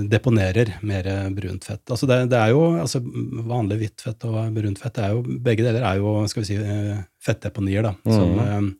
[0.08, 1.82] deponerer mer brunt fett.
[1.90, 5.62] Altså det, det er jo altså vanlig hvitt fett og brunt fett, er jo, begge
[5.66, 8.38] deler er jo skal vi si, eh, fettdeponier da, Mm.
[8.38, 8.72] eh,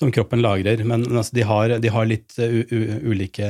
[0.00, 0.80] som kroppen lagrer.
[0.84, 2.80] Men men altså, de, har, de har litt eh, u, u,
[3.12, 3.46] ulike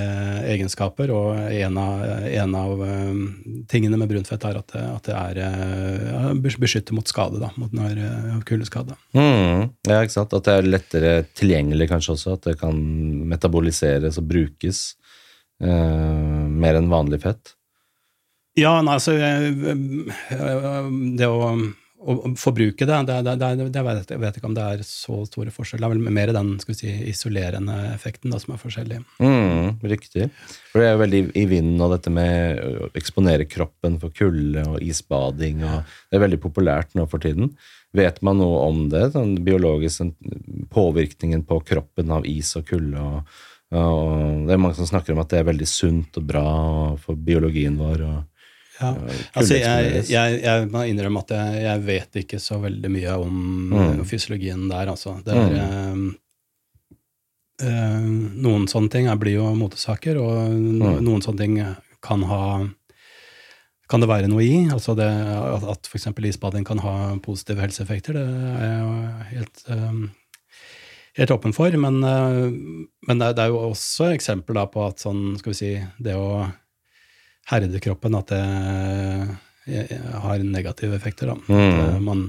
[0.51, 3.21] egenskaper, og en av, en av um,
[3.71, 7.73] tingene med brunfett er at det, at det er uh, beskytter mot skade, da, mot
[7.77, 8.99] når, uh, kuldeskade.
[9.15, 9.71] Mm.
[9.87, 10.35] Ja, ikke sant?
[10.35, 12.83] At det er lettere tilgjengelig kanskje også, at det kan
[13.31, 14.83] metaboliseres og brukes
[15.63, 15.71] uh,
[16.51, 17.55] mer enn vanlig fett?
[18.59, 19.15] Ja, nei, altså
[21.15, 21.53] Det å,
[22.01, 25.53] å forbruke det, det, det, det, vet, jeg vet ikke om det er så store
[25.53, 25.85] forskjeller.
[25.85, 29.01] Det er vel mer den si, isolerende effekten da, som er forskjellig.
[29.21, 30.31] Mm, riktig.
[30.71, 34.81] For det er veldig i vinden og dette med å eksponere kroppen for kulde og
[34.85, 35.61] isbading.
[35.67, 37.53] Og det er veldig populært nå for tiden.
[37.97, 39.11] Vet man noe om det?
[39.17, 40.15] Den biologisk sånn,
[40.73, 43.03] påvirkningen på kroppen av is og kulde.
[43.03, 43.47] Og,
[43.77, 46.49] og det er mange som snakker om at det er veldig sunt og bra
[47.03, 48.07] for biologien vår.
[48.09, 48.30] Og,
[48.81, 48.95] Ja.
[49.37, 53.37] Altså, jeg, jeg, jeg må innrømme at jeg, jeg vet ikke så veldig mye om
[53.71, 54.05] Mm.
[54.09, 55.19] fysiologien der, altså.
[55.25, 56.09] Det er, mm.
[57.63, 58.09] eh,
[58.41, 61.05] noen sånne ting blir jo motesaker, og no, Mm.
[61.07, 61.59] noen sånne ting
[62.03, 62.43] kan ha
[63.91, 64.69] kan det være noe i?
[64.71, 66.07] Altså det, at, at f.eks.
[66.31, 69.97] isbading kan ha positive helseeffekter, det er jeg helt, eh,
[71.19, 71.75] helt åpen for.
[71.75, 72.53] Men, eh,
[73.09, 76.15] men det, det er jo også eksempel da på at sånn, skal vi si, det
[76.15, 76.47] å
[77.51, 78.41] herde kroppen, at det
[79.67, 81.27] eh, har negative effekter.
[81.33, 81.35] Da.
[81.35, 81.81] At Mm.
[81.81, 82.23] eh, man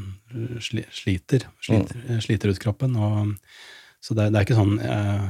[0.64, 2.96] sliter, sliter, sliter ut kroppen.
[2.96, 3.36] Og,
[4.02, 5.30] så det, det er ikke sånn eh,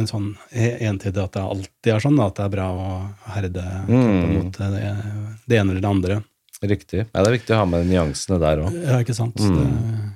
[0.00, 2.86] en sånn e- entydig at det alltid er sånn, da, at det er bra å
[3.34, 4.36] herde kroppen Mm.
[4.38, 4.68] mot det,
[5.48, 6.22] det ene eller det andre.
[6.62, 7.02] Riktig.
[7.12, 8.72] Ja, det er viktig å ha med nyansene der òg.
[8.86, 9.36] Ja, ikke sant?
[9.36, 10.12] Mm.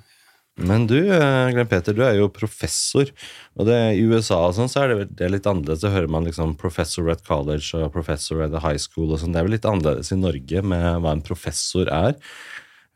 [0.57, 3.11] Men du, eh, Glenn Peter, du er jo professor.
[3.57, 5.83] Og det, i USA og sånn, så er det, det er litt annerledes.
[5.85, 9.35] Så hører man liksom professor at college og professor at the high school og sånn.
[9.37, 12.17] Det er vel litt annerledes i Norge med hva en professor er.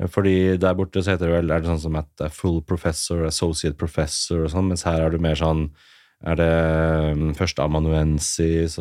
[0.09, 3.77] Fordi der borte så heter det vel er det sånn som at full professor, associate
[3.77, 5.69] professor og sånn, mens her er du mer sånn
[6.21, 6.55] er det
[7.17, 8.75] mm, førsteamanuensis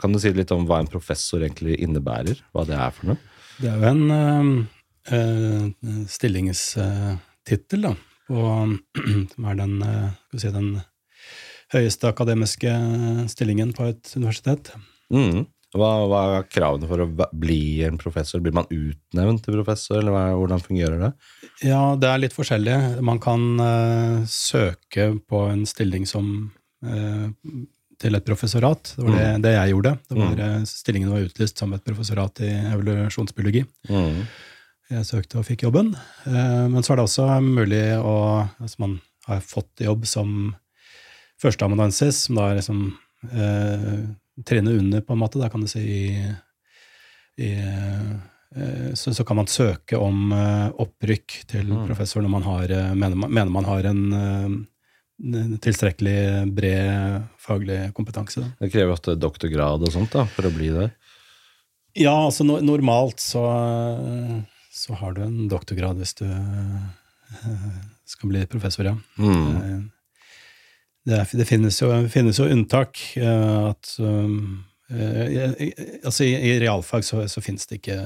[0.00, 2.40] Kan du si litt om hva en professor egentlig innebærer?
[2.52, 3.20] Hva det er for noe?
[3.58, 4.04] Det er jo en
[5.12, 7.92] uh, stillingstittel, da,
[8.28, 8.46] på,
[9.34, 10.74] som er den, eh, si, den
[11.74, 12.72] høyeste akademiske
[13.32, 14.72] stillingen på et universitet.
[15.12, 15.46] Mm.
[15.76, 18.40] Hva, hva er kravene for å bli en professor?
[18.40, 21.10] Blir man utnevnt til professor, eller hva, hvordan fungerer det?
[21.68, 22.76] Ja, det er litt forskjellig.
[23.04, 26.30] Man kan uh, søke på en stilling som
[26.86, 27.28] uh,
[28.00, 28.94] til et professorat.
[28.96, 29.94] Det var det, det jeg gjorde.
[30.08, 30.66] Det var, mm.
[30.70, 33.64] stillingen var utlyst som et professorat i evolusjonsbiologi.
[33.90, 34.22] Mm.
[34.88, 35.92] Jeg søkte og fikk jobben.
[36.28, 38.14] Eh, men så er det også mulig å
[38.56, 38.94] Altså, man
[39.28, 40.54] har fått jobb som
[41.42, 42.80] førsteamanuensis, som da er liksom
[43.28, 43.98] eh,
[44.48, 45.38] trinnet under, på en måte.
[45.42, 46.08] Da kan du si i,
[47.44, 51.84] i eh, så, så kan man søke om eh, opprykk til Mm.
[51.86, 58.46] professor når man har, mener, man, mener man har en eh, tilstrekkelig bred faglig kompetanse.
[58.58, 60.88] Det krever ofte doktorgrad og sånt da, for å bli det.
[61.98, 63.42] Ja, altså no normalt så,
[64.78, 67.78] så har du en doktorgrad hvis du eh,
[68.08, 68.96] skal bli professor, ja.
[69.18, 69.56] Mm.
[69.56, 69.78] Eh,
[71.08, 72.98] Det, det finnes, jo, finnes jo unntak.
[73.16, 74.64] eh, at um,
[76.04, 77.96] altså i, I realfag så, så finnes det ikke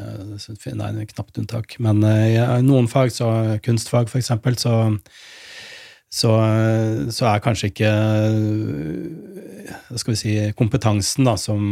[0.79, 1.77] Nei, knapt unntak.
[1.83, 2.37] Men i
[2.67, 4.75] noen fag, så kunstfag for eksempel, så,
[6.13, 6.33] så,
[7.09, 11.63] så er kanskje ikke eh, skal vi si, kompetansen da, som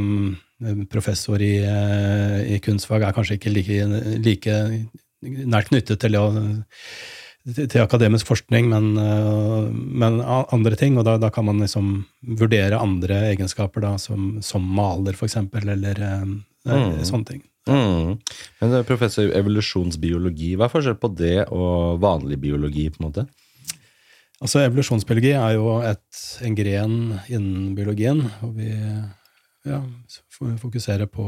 [0.93, 3.81] professor i, eh, i kunstfag er kanskje ikke like,
[4.25, 4.55] like
[5.21, 6.17] nært knyttet til,
[7.61, 8.95] til akademisk forskning, men,
[10.01, 10.97] men, andre ting.
[10.97, 11.93] Og da, da, kan man liksom
[12.41, 17.05] vurdere andre egenskaper, da, som, som maler, eksempel, eller mm.
[17.09, 17.45] sånne ting.
[17.69, 18.17] Mm.
[18.63, 22.89] Men professor i evolusjonsbiologi, hva er forskjellen på det og vanlig biologi?
[22.89, 23.29] på en måte?
[24.41, 26.95] Altså Evolusjonsbiologi er jo et, en gren
[27.29, 28.71] innen biologien, og vi
[29.69, 29.81] ja,
[30.63, 31.27] fokuserer på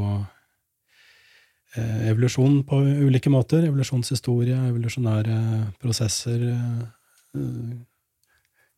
[1.77, 3.67] eh, evolusjon på ulike måter.
[3.69, 5.39] Evolusjonshistorie, evolusjonære
[5.83, 7.75] prosesser, eh,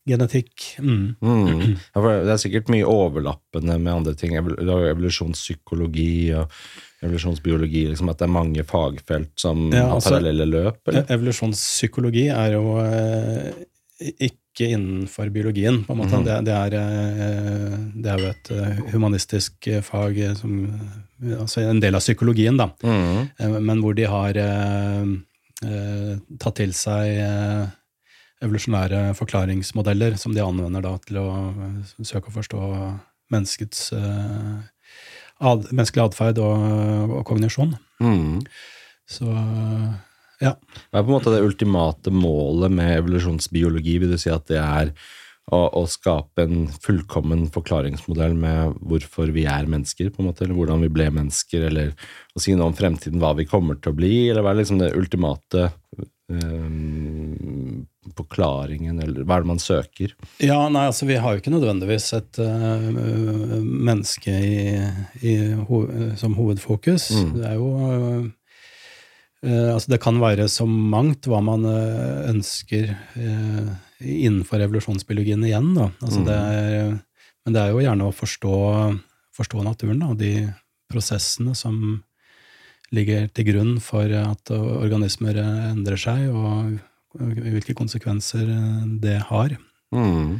[0.04, 0.64] genetikk.
[0.82, 1.14] Mm.
[1.22, 1.76] Mm.
[1.94, 4.34] Ja, det er sikkert mye overlappende med andre ting.
[4.36, 6.50] Evolusjonspsykologi og
[7.04, 7.86] evolusjonsbiologi.
[7.92, 10.82] Liksom at det er mange fagfelt som ja, har altså, parallelle løp?
[10.90, 11.06] Eller?
[11.16, 13.62] Evolusjonspsykologi er jo eh,
[14.04, 16.18] ikke innenfor biologien, på en måte.
[16.18, 16.26] Mm.
[16.26, 20.60] Det, det, er, eh, det, er, jo et eh, humanistisk eh, fag som
[21.24, 22.66] Altså en del av psykologien, da.
[22.84, 23.60] Mm.
[23.64, 25.06] Men hvor de har eh,
[26.42, 27.14] tatt til seg
[28.44, 31.28] evolusjonære forklaringsmodeller som de anvender da til å
[32.02, 32.60] søke å forstå
[33.32, 36.66] menneskets ad, menneskelig atferd og,
[37.08, 37.72] og, kognisjon.
[38.04, 38.42] Mm.
[39.08, 39.30] Så
[40.44, 40.54] ja.
[40.90, 43.98] Hva er på en måte det ultimate målet med evolusjonsbiologi?
[44.02, 44.94] Vil du si at det er
[45.52, 50.56] å, å, skape en fullkommen forklaringsmodell med hvorfor vi er mennesker, på en måte, eller
[50.56, 51.92] hvordan vi ble mennesker, eller
[52.34, 54.80] å si noe om fremtiden, hva vi kommer til å bli, eller hva er liksom
[54.80, 55.66] det ultimate
[56.32, 57.84] um,
[58.16, 60.14] forklaringen, eller hva er det man søker?
[60.40, 62.88] Ja, nei, altså Vi har jo ikke nødvendigvis et uh,
[63.60, 64.80] menneske i,
[65.20, 65.36] i,
[65.68, 65.84] ho
[66.20, 67.10] som hovedfokus.
[67.20, 67.36] Mm.
[67.36, 68.30] Det er jo uh, Eh,
[69.74, 73.68] altså det kan være så mangt hva man eh, ønsker eh,
[74.00, 75.72] innenfor evolusjonsbiologien igjen.
[75.76, 75.90] Da.
[76.00, 76.26] Altså mm.
[76.28, 76.94] det er,
[77.44, 78.56] men det er jo gjerne å forstå,
[79.36, 80.34] forstå naturen da, og de
[80.92, 81.78] prosessene som
[82.94, 86.76] ligger til grunn for at organismer endrer seg, og
[87.16, 88.46] hvilke konsekvenser
[89.02, 89.56] det har.
[89.94, 90.38] Mm.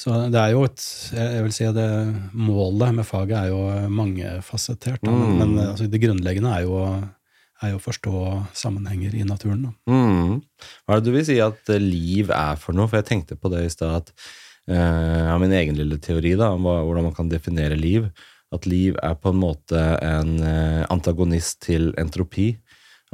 [0.00, 0.82] Så det er jo et
[1.12, 1.88] Jeg vil si at det,
[2.32, 5.02] målet med faget er jo mangefasettert.
[5.04, 5.18] Mm.
[5.18, 6.78] Men, men altså det grunnleggende er jo
[7.64, 8.14] er å forstå
[8.56, 9.70] sammenhenger i naturen.
[9.90, 10.40] Mm.
[10.84, 12.88] Hva er det du vil si at eh, liv er for noe?
[12.88, 14.12] For jeg tenkte på det i stad, at
[14.70, 18.08] uh, min egen lille teori da, om hvordan man kan definere liv.
[18.50, 22.54] At liv er på en måte en eh, antagonist til entropi.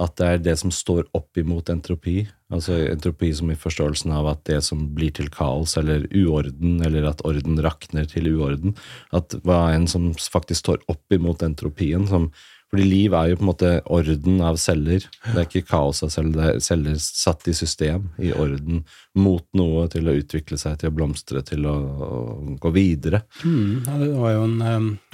[0.01, 2.23] At det er det som står opp imot entropi.
[2.53, 7.09] Altså entropi som i forståelsen av at det som blir til kaos eller uorden, eller
[7.11, 8.77] at orden rakner til uorden,
[9.17, 12.29] at hva en som faktisk står opp imot entropien, som
[12.77, 15.05] fordi liv er jo på en måte orden av celler.
[15.25, 18.83] Det er ikke kaos av celler, det er celler satt i system, i orden,
[19.17, 22.11] mot noe til å utvikle seg, til å blomstre, til å, å
[22.61, 23.23] gå videre.
[23.47, 24.59] Mm, ja, det var jo en,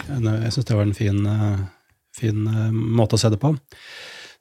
[0.08, 1.22] en Jeg syns det var en fin,
[2.18, 3.54] fin, måte å se det på.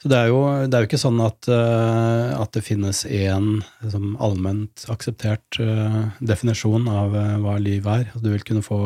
[0.02, 4.15] Så det er jo, det er jo ikke sånn at, at det finnes én liksom,
[4.18, 5.61] allment akseptert
[6.18, 8.07] definisjon av hva liv er.
[8.07, 8.81] Altså, du vil kunne få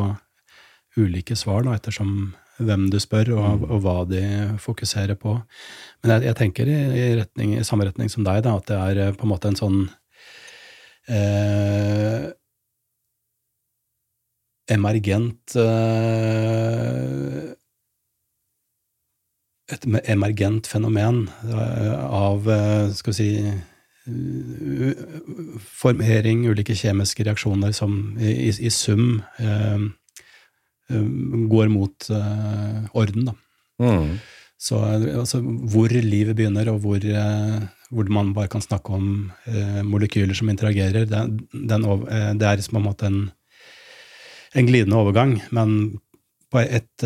[1.00, 3.68] ulike svar da, ettersom hvem du spør, og, mm.
[3.70, 4.22] og hva de
[4.62, 5.36] fokuserer på.
[6.02, 8.80] Men jeg, jeg tenker i, i, retning, i, samme retning som deg, da, at det
[8.80, 9.78] er eh, på en måte en sånn
[11.12, 12.30] eh,
[14.76, 17.52] emergent eh,
[19.66, 23.30] Et emergent fenomen eh, av, eh, skal vi si
[25.80, 30.05] formering, ulike kjemiske reaksjoner som i, i sum eh, Eh,
[30.88, 33.34] går mot uh, orden, da.
[33.82, 34.16] Mm.
[34.56, 39.82] Så altså, hvor livet begynner, og hvor, uh, hvor, man bare kan snakke om uh,
[39.84, 41.86] molekyler som interagerer, det, den,
[42.38, 43.20] det er på en måte en,
[44.54, 45.40] en glidende overgang.
[45.50, 45.98] Men
[46.50, 47.02] på et,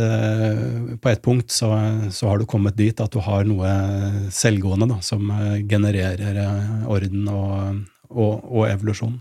[1.01, 1.71] på et punkt så,
[2.13, 3.71] så, har du kommet dit at du har noe
[4.31, 5.33] selvgående da, som
[5.67, 6.37] genererer
[6.87, 7.81] orden og,
[8.13, 9.17] og, og evolusjon.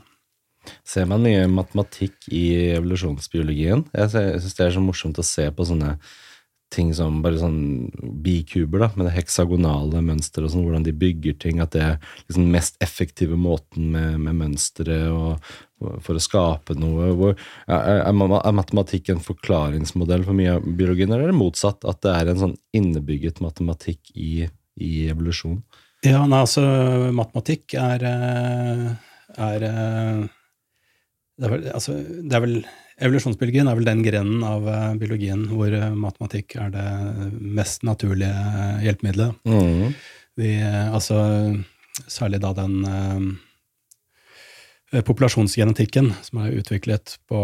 [0.87, 2.45] Ser man mye matematikk i
[2.77, 3.85] evolusjonsbiologien?
[3.95, 5.95] Jeg syns det er så morsomt å se på sånne
[6.73, 7.89] ting som bare sånn
[8.21, 11.61] bikuber, da, med det heksagonale mønsteret og sånn, hvordan de bygger ting.
[11.63, 15.49] At det er liksom den mest effektive måten med, med mønsteret
[16.05, 17.09] for å skape noe.
[17.17, 21.85] Hvor, er, er, matematikk en forklaringsmodell for mye av biologien, eller er det motsatt?
[21.89, 24.45] At det er en sånn innebygget matematikk i,
[24.77, 25.61] i evolusjon?
[26.05, 26.63] Ja, nei, altså
[27.11, 28.85] matematikk er, eh,
[29.49, 30.27] er eh,
[31.39, 32.55] det er, vel, altså, det er vel,
[32.99, 36.87] Evolusjonsbiologien er vel den grenen av uh, biologien hvor uh, matematikk er det
[37.39, 38.35] mest naturlige
[38.83, 39.37] hjelpemiddelet.
[39.47, 39.93] Mm.
[40.39, 41.15] Vi, altså,
[42.07, 42.75] særlig da den
[45.05, 47.39] populasjonsgenetikken som er utviklet på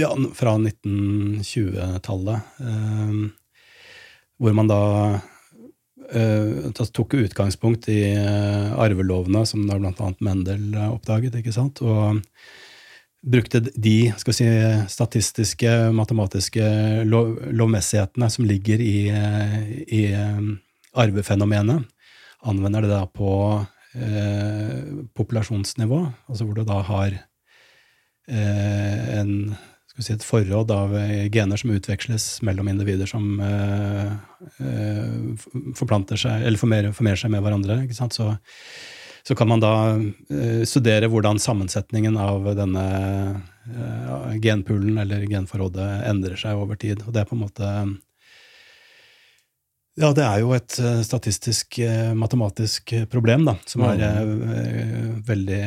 [0.00, 2.40] ja, fra 1920-tallet,
[4.40, 4.80] hvor man da
[6.14, 12.22] uh, tok utgangspunkt i uh, arvelovene, som da annet Mendel oppdaget, ikke sant, og
[13.22, 14.46] brukte de skal si,
[14.90, 16.64] statistiske, matematiske
[17.06, 18.96] lov, lovmessighetene som ligger i,
[19.94, 20.02] i
[20.98, 21.86] arvefenomenet,
[22.50, 23.30] anvender det da på
[25.14, 27.14] populasjonsnivå, altså hvor du da har
[28.26, 29.54] en
[30.00, 34.12] si, et forråd av eh, gener som utveksles mellom individer som eh,
[34.64, 37.82] eh, forplanter seg, eller formerer, formerer, seg med hverandre.
[37.92, 38.30] Så,
[39.22, 42.86] så, kan man da eh, studere hvordan sammensetningen av denne
[44.42, 47.04] genpoolen eller genforrådet endrer seg over tid.
[47.06, 47.68] Og det er på en måte
[50.00, 50.72] ja, det er jo et
[51.04, 51.76] statistisk,
[52.16, 55.18] matematisk problem, da, som er mm.
[55.28, 55.64] veldig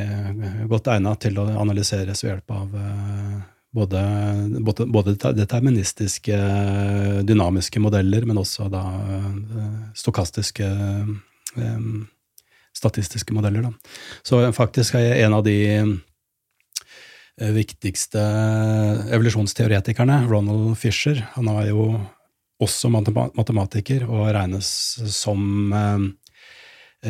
[0.71, 2.73] godt egnet til å analyseres ved hjelp av
[3.75, 6.37] både, både, deterministiske,
[7.27, 8.83] dynamiske modeller, men også da
[9.17, 9.29] eh,
[9.97, 11.87] stokastiske eh,
[12.75, 13.67] statistiske modeller.
[13.67, 13.93] Da.
[14.23, 18.23] Så faktisk er jeg en av de eh, viktigste
[19.11, 21.25] evolusjonsteoretikerne, Ronald Fisher.
[21.35, 21.89] Han er jo
[22.63, 24.69] også matematiker og regnes
[25.11, 25.67] som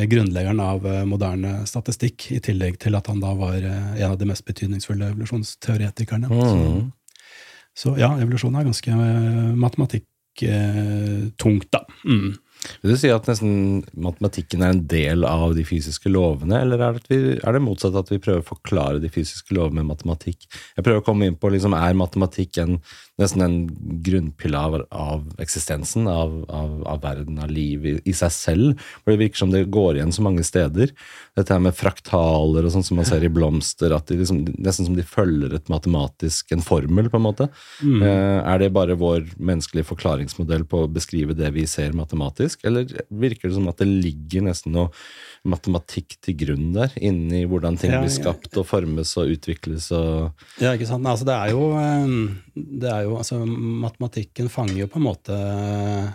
[0.04, 4.18] grunnleggeren av eh, moderne statistikk, i tillegg til at han da var eh, en av
[4.20, 6.26] de mest betydningsfulle evolusjonsteoretikerne.
[6.30, 6.40] Mm.
[6.40, 6.56] Så,
[7.76, 8.90] så, ja, evolusjon er ganske
[9.64, 11.80] matematikktungt, da.
[12.04, 12.32] Mm.
[12.82, 16.98] Vil du si at nesten matematikken er en del av de fysiske lovene, eller er
[16.98, 20.48] det, vi, er det motsatt at vi prøver å forklare de fysiske lovene med matematikk?
[20.48, 22.78] Jeg prøver å komme inn på liksom, er matematikk en,
[23.20, 23.56] nesten en
[24.04, 28.84] grunnpilar av eksistensen, av, av, av verden, av liv i, i, seg selv?
[29.00, 30.92] For det virker som det går igjen så mange steder.
[31.38, 34.90] Dette her med fraktaler og sånn som man ser i blomster, at de liksom, nesten
[34.90, 37.48] som de følger et matematisk, en formel, på en måte.
[37.80, 38.04] Mm.
[38.04, 42.66] Eh, er det bare vår menneskelige forklaringsmodell på å beskrive det vi ser matematisk?
[42.66, 44.90] eller virker det som at det ligger nesten noe
[45.46, 50.44] matematikk til grunn der, inni hvordan ting ja, blir skapt og formes og utvikles og
[50.62, 51.06] Ja, ikke sant.
[51.06, 55.36] Altså, det er jo, eh, det er jo altså, Matematikken fanger jo på en måte
[55.36, 56.08] eh,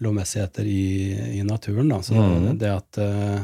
[0.00, 0.84] lovmessigheter i,
[1.40, 2.00] i naturen, da.
[2.04, 2.52] Så mm.
[2.60, 3.40] det at eh,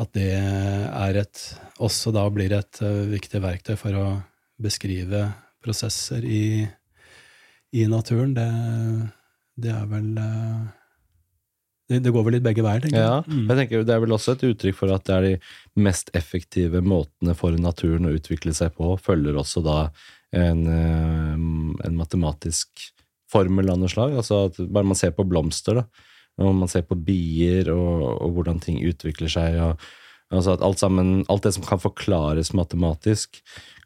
[0.00, 1.40] at det er et,
[1.82, 2.78] også da blir et
[3.10, 4.04] viktig verktøy for å
[4.62, 5.26] beskrive
[5.60, 6.62] prosesser i,
[7.76, 8.46] i naturen, det,
[9.60, 10.08] det er vel
[11.90, 13.08] det, går vel litt begge veier, tenker jeg.
[13.08, 13.46] Ja, mm.
[13.50, 16.82] jeg tenker Det er vel også et uttrykk for at det er de mest effektive
[16.84, 19.78] måtene for naturen å utvikle seg på, følger også da
[20.36, 21.34] en, eh,
[21.88, 22.86] en matematisk
[23.30, 24.14] formel av noe slag.
[24.18, 26.06] Altså at bare man ser på blomster, da,
[26.40, 29.90] og man ser på bier og, og hvordan ting utvikler seg, og
[30.30, 33.40] altså at alt, sammen, alt det som kan forklares matematisk,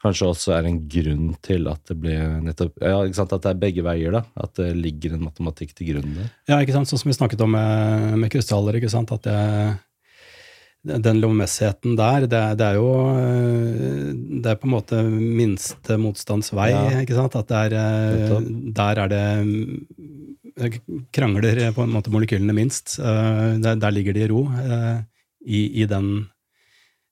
[0.05, 3.55] kanskje også er en grunn til at det blir nettopp ja, ikke sant, At det
[3.55, 4.25] er begge veier, da.
[4.37, 6.29] At det ligger en matematikk til grunn der.
[6.51, 8.77] Ja, ikke sant, sånn som vi snakket om med, med krystaller.
[8.77, 9.39] ikke sant, at det,
[10.85, 12.91] den lovmessigheten der, det, det, er jo
[14.45, 17.01] Det er på en måte minste motstands vei, ja.
[17.01, 17.39] ikke sant?
[17.41, 18.37] At det er,
[18.83, 19.25] der er det
[21.17, 22.99] krangler på en måte molekylene minst.
[23.01, 24.45] Der, der ligger de i ro,
[25.45, 26.34] i, i den eh,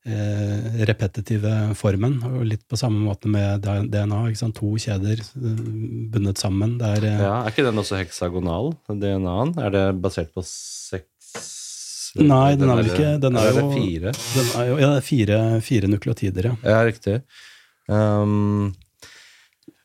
[0.03, 2.17] repetitive formen.
[2.27, 4.23] og Litt på samme måte med DNA.
[4.59, 5.63] To kjeder eh,
[6.11, 6.75] bundet sammen.
[6.83, 9.55] Er, eh, ja, er ikke den også heksagonal, DNA-en?
[9.63, 11.11] Er det basert på seks
[12.13, 14.11] Nei, den, den er vel ikke Den er, jo fire.
[14.13, 16.57] Den er jo, ja, det er fire, fire nukleotider, ja.
[16.67, 17.23] Ja, riktig.
[17.89, 18.75] Um,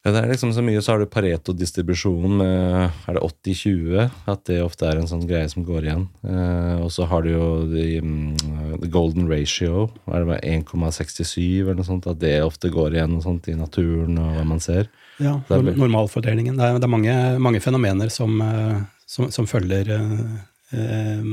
[0.07, 4.43] ja, det er liksom så mye, så har du Pareto-distribusjon med er det 80-20, at
[4.47, 6.05] det ofte er en sånn greie som går igjen.
[6.23, 11.75] Eh, og så har du jo the, um, the golden ratio, er det 1,67 eller
[11.81, 14.87] noe sånt, at det ofte går igjen sånt, i naturen og hva man ser.
[15.19, 16.55] Ja, normalfordelingen.
[16.55, 18.79] Det er, det er mange, mange, fenomener som, eh,
[19.11, 20.25] som, som følger eh,
[20.71, 21.29] eh,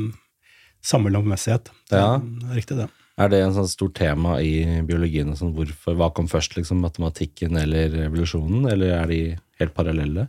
[0.82, 1.70] samme lovmessighet.
[1.94, 2.18] Det ja.
[2.18, 2.90] er riktig, det.
[3.14, 5.30] Er det en sånn stort tema i biologien?
[5.38, 9.20] Sånn, hvorfor, hva kom først, liksom, matematikken eller evolusjonen, eller er de
[9.60, 10.26] helt parallelle?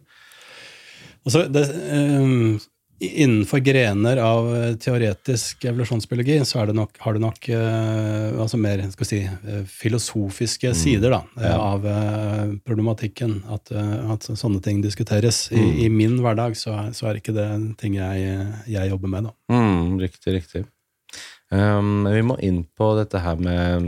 [1.25, 2.59] Altså, det, um,
[3.01, 9.09] innenfor grener av teoretisk evolusjonsbiologi så det nok, har du nok uh, altså mer skal
[9.09, 10.77] si, uh, filosofiske mm.
[10.77, 11.55] sider da, ja.
[11.57, 13.39] av uh, problematikken.
[13.49, 15.47] At, at, sånne ting diskuteres.
[15.49, 15.65] Mm.
[15.65, 17.49] I, I, min hverdag så, så er ikke det
[17.81, 19.31] ting jeg, jeg jobber med.
[19.31, 19.57] da.
[19.57, 20.67] Mm, riktig, riktig.
[21.55, 23.87] Um, vi må inn på dette her med um,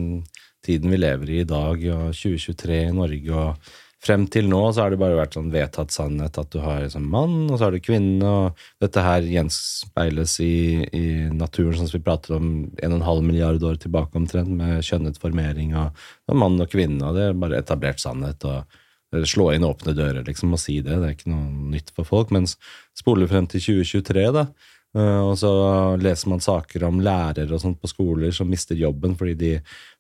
[0.65, 3.43] tiden vi lever i i dag, og 2023 i Norge.
[3.43, 3.75] og
[4.07, 7.07] Frem til nå så har det bare vært sånn vedtatt sannhet at du har liksom
[7.11, 8.29] mann, og så har du kvinne.
[8.29, 13.81] og Dette her gjenspeiles i, i naturen, sånn som vi prater om 1,5 milliard år
[13.81, 17.01] tilbake omtrent, med kjønnet formering av, og mann og kvinne.
[17.03, 18.45] og Det er bare etablert sannhet.
[18.45, 20.99] og Slå inn åpne dører liksom, og si det.
[21.01, 22.31] Det er ikke noe nytt for folk.
[22.35, 22.57] Mens
[22.97, 24.49] spoler frem til 2023, da,
[24.95, 25.51] og så
[25.99, 29.51] leser man saker om lærere og sånt på skoler som mister jobben fordi de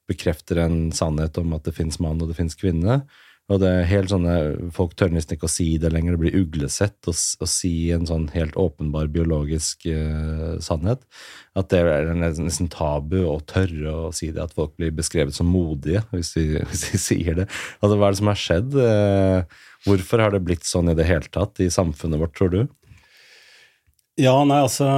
[0.07, 3.01] bekrefter en sannhet om at det fins mann og det fins kvinne.
[3.47, 4.33] Og det er helt sånne,
[4.75, 6.15] Folk tør nesten ikke å si det lenger.
[6.15, 7.13] Det blir uglesett å
[7.47, 11.05] si en sånn helt åpenbar biologisk uh, sannhet.
[11.55, 14.43] At det er nesten tabu å tørre å si det.
[14.43, 17.47] At folk blir beskrevet som modige hvis de, hvis de sier det.
[17.79, 18.75] Altså, Hva er det som har skjedd?
[18.75, 22.61] Uh, hvorfor har det blitt sånn i det hele tatt i samfunnet vårt, tror du?
[24.17, 24.89] Ja, nei, altså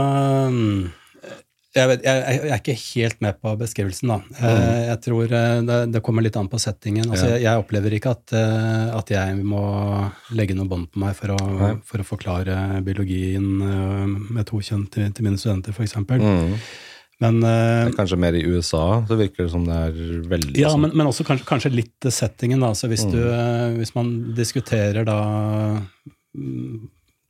[1.69, 4.17] jeg, vet, jeg, jeg, er ikke helt med på beskrivelsen, da.
[4.25, 4.61] Mm.
[4.87, 7.05] Jeg tror eh, det, det, kommer litt an på settingen.
[7.05, 9.61] Altså, jeg, jeg, opplever ikke at, eh, at, jeg må
[10.37, 11.39] legge noe bånd på meg for å,
[11.85, 13.45] for å, forklare biologien
[14.33, 15.97] med to kjønn til, til mine studenter, f.eks.
[16.09, 16.57] Mm.
[17.19, 19.97] Men, er kanskje mer i USA, så virker det som det er
[20.31, 20.87] veldig Ja, sånn.
[20.87, 22.63] men, men, også kanskje, kanskje, litt settingen.
[22.63, 23.13] da, så hvis, mm.
[23.13, 23.19] du,
[23.77, 25.19] hvis man diskuterer da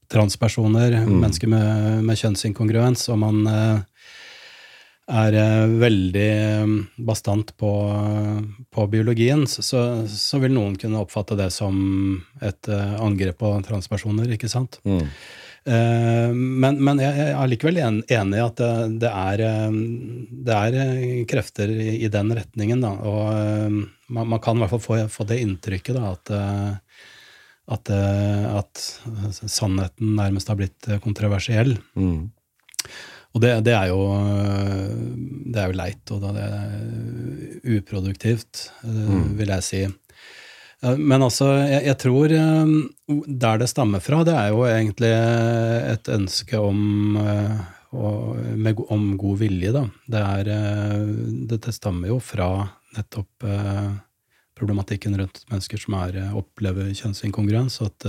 [0.09, 1.15] transpersoner, mm.
[1.21, 3.43] mennesker med, med kjønnsinkongruens, og man
[5.09, 6.29] er eh, veldig
[6.69, 6.77] mm,
[7.07, 7.73] bastant på,
[8.69, 11.75] på biologien, så, så, vil noen kunne oppfatte det som
[12.45, 14.79] et eh, angrep på transpersoner, ikke sant?
[14.85, 15.05] Mm.
[15.69, 19.45] Eh, men, men, jeg er likevel enig i at det, det, er,
[20.49, 20.99] det er,
[21.29, 22.85] krefter i, i, den retningen.
[22.85, 23.73] Da, og
[24.09, 26.35] man, man, kan i hvert fall få, få det inntrykket da, at,
[27.69, 28.83] at, at,
[29.45, 31.75] sannheten nærmest har blitt kontroversiell.
[31.93, 32.29] Mm.
[33.35, 34.01] Og det, det, er jo,
[35.45, 39.27] det, er jo, leit, og det er uproduktivt, eh, mm.
[39.37, 39.81] vil jeg si.
[40.97, 42.73] Men altså, jeg, jeg, tror eh,
[43.27, 45.13] der det stammer fra, det er jo egentlig
[45.93, 46.81] et ønske om,
[48.55, 49.85] med, om god vilje, da.
[50.09, 50.51] Det, er,
[51.51, 52.49] det, stammer jo fra
[52.95, 53.45] nettopp
[54.59, 57.79] problematikken rundt mennesker som er, opplever kjønnsinkongruens.
[57.87, 58.07] at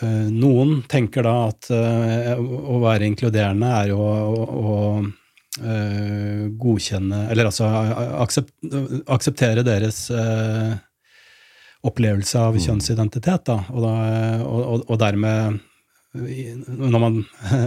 [0.00, 4.74] Eh, noen tenker da at eh, å være inkluderende er jo å, å,
[5.62, 7.70] eh, godkjenne Eller altså
[9.16, 10.02] akseptere deres
[11.86, 12.60] opplevelse av mm.
[12.66, 13.56] kjønnsidentitet, da.
[13.72, 13.94] Og, da,
[14.44, 15.60] og, og dermed,
[16.66, 17.20] når man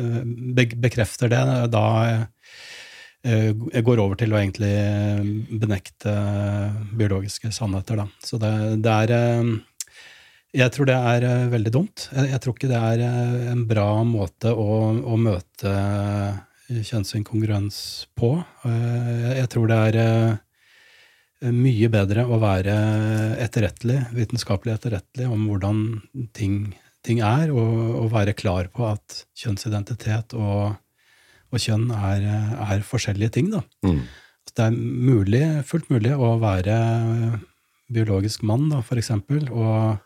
[0.84, 1.42] bekrefter det,
[1.72, 1.86] da
[3.24, 4.72] går over til å egentlig
[5.60, 6.14] benekte
[6.96, 8.06] biologiske sannheter, da.
[8.24, 8.52] Så det,
[8.86, 9.50] det er
[10.56, 12.08] jeg tror det er veldig dumt.
[12.10, 13.02] Jeg, jeg, tror ikke det er
[13.52, 15.74] en bra måte å, å møte
[16.70, 17.80] kjønnsinkongruens
[18.18, 18.32] på.
[18.66, 20.00] jeg tror det er
[21.56, 22.76] mye bedre å være
[23.46, 25.84] etterrettelig, vitenskapelig etterrettelig om hvordan
[26.36, 26.74] ting,
[27.06, 30.76] ting er, og, og, være klar på at kjønnsidentitet og,
[31.50, 32.26] og kjønn er,
[32.66, 33.54] er, forskjellige ting.
[33.54, 33.64] Da.
[33.86, 34.04] Mm.
[34.50, 36.76] det er mulig, fullt mulig å være
[37.90, 39.98] biologisk mann, da, for eksempel, og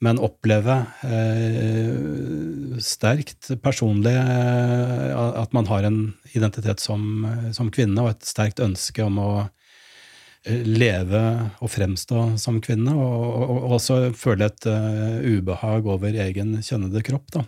[0.00, 5.98] men oppleve eh, sterkt personlig eh, at man har en
[6.32, 11.20] identitet som, som, kvinne, og et sterkt ønske om å eh, leve
[11.60, 17.04] og fremstå som kvinne, og, og, og også føle et uh, ubehag over egen kjønnede
[17.04, 17.28] kropp.
[17.36, 17.44] Da.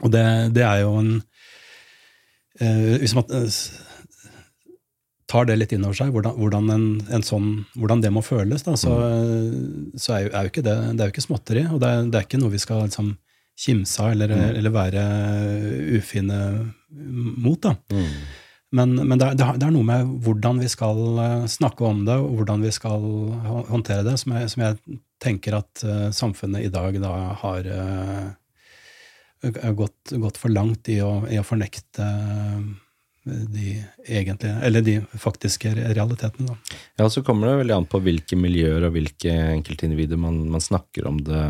[0.00, 0.24] Og det,
[0.56, 1.14] det er jo en
[2.58, 3.28] Hvis man
[5.28, 8.64] tar det litt inn over seg, hvordan, hvordan, en, en sånn, hvordan det må føles,
[8.64, 9.96] da, så, mm.
[10.00, 11.64] så er, jo, er, jo, ikke det, det er jo ikke småtteri.
[11.68, 13.14] Og det er, det er ikke noe vi skal liksom,
[13.58, 14.44] kimse av eller, mm.
[14.60, 15.04] eller, være
[15.98, 16.38] ufine
[16.88, 17.60] mot.
[17.60, 17.74] da.
[17.92, 18.08] Mm.
[18.78, 22.16] Men, men det, er, det, er, noe med hvordan vi skal eh, snakke om det,
[22.20, 23.04] og hvordan vi skal
[23.68, 27.68] håndtere det, som jeg, som jeg tenker at samfunnet i dag da har
[29.42, 32.60] gått, gått, for langt i å, i å fornekte uh,
[33.28, 36.48] de egentlige, eller de faktiske realitetene.
[36.48, 36.78] Da.
[36.96, 41.08] Ja, så kommer det veldig an på hvilke miljøer og hvilke enkeltindivider man, man snakker
[41.10, 41.42] om det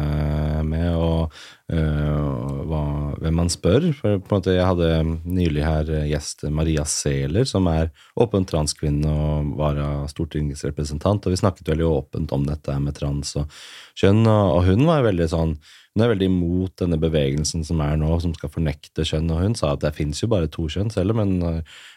[0.66, 1.32] med, og
[1.72, 2.82] øh, hva,
[3.22, 3.90] hvem man spør.
[3.96, 4.90] For på en måte, Jeg hadde
[5.24, 11.42] nylig her gjest Maria Sæler, som er åpen transkvinne og var av stortingsrepresentant, og vi
[11.42, 13.60] snakket veldig åpent om dette med trans og
[13.98, 15.58] kjønn, og, og hun var veldig sånn
[15.98, 19.32] hun er veldig imot denne bevegelsen som er nå, som skal fornekte kjønn.
[19.34, 21.56] Og hun sa at det fins jo bare to kjønn, selv men hun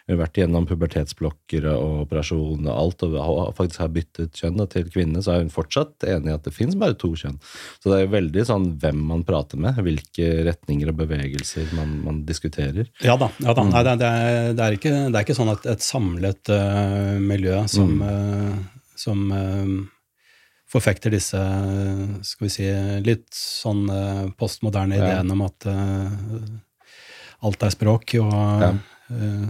[0.09, 5.21] har vært gjennom pubertetsblokker og operasjon og alt, og faktisk har byttet kjønn til kvinne,
[5.21, 7.37] så er hun fortsatt enig i at det fins bare to kjønn.
[7.77, 11.99] Så det er jo veldig sånn hvem man prater med, hvilke retninger og bevegelser man,
[12.07, 12.89] man diskuterer.
[13.05, 13.29] Ja da.
[13.37, 13.69] ja da.
[13.69, 13.73] Mm.
[13.75, 17.61] Nei, det, er, det, er ikke, det, er, ikke, sånn at et samlet uh, miljø
[17.69, 18.05] som, mm.
[18.09, 19.81] uh, som uh,
[20.71, 21.39] forfekter disse
[22.25, 22.67] skal vi si,
[23.03, 25.19] litt sånn eh, postmoderne ja.
[25.21, 26.45] om at uh,
[27.47, 28.71] alt er språk, og ja.
[29.11, 29.49] uh,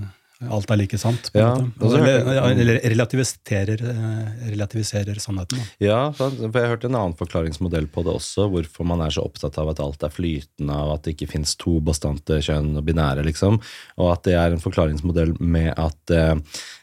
[0.50, 1.30] alt er like sant.
[1.34, 2.00] på Ja, måte.
[2.02, 5.60] Eller, relativiserer, eh, relativiserer sannheten.
[5.60, 5.68] Da.
[5.84, 9.58] Ja, for jeg hørte en annen forklaringsmodell på det også, hvorfor man er så opptatt
[9.62, 13.26] av at alt er flytende, av at det ikke fins to bastante kjønn og binære,
[13.28, 13.60] liksom.
[14.00, 16.36] Og at det er en forklaringsmodell med at eh,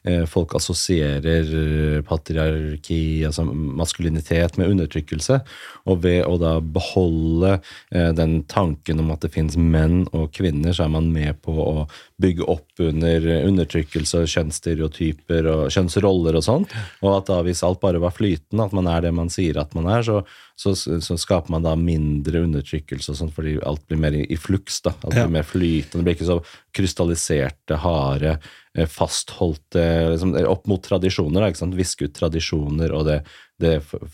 [0.05, 5.40] eh, folk assosierer patriarki, altså maskulinitet, med undertrykkelse.
[5.89, 7.56] Og ved å da beholde
[7.90, 11.55] eh, den tanken om at det fins menn og kvinner, så er man med på
[11.59, 11.89] å
[12.22, 16.75] bygge opp under undertrykkelse, kjønnsstereotyper og kjønnsroller og sånt.
[17.03, 19.75] Og at da hvis alt bare var flytende, at man er det man sier at
[19.79, 20.20] man er, så,
[20.59, 24.37] så, så skaper man da mindre undertrykkelse og sånn, fordi alt blir mer i, i
[24.41, 24.81] fluks.
[24.87, 25.35] da, Alt blir Ja.
[25.41, 26.01] mer flytende.
[26.03, 26.41] Det blir ikke så
[26.79, 28.39] krystalliserte, harde,
[28.86, 29.82] fastholdte
[30.12, 31.74] liksom, Opp mot tradisjoner, da, ikke sant?
[31.78, 33.16] viske ut tradisjoner og det,
[33.59, 33.72] det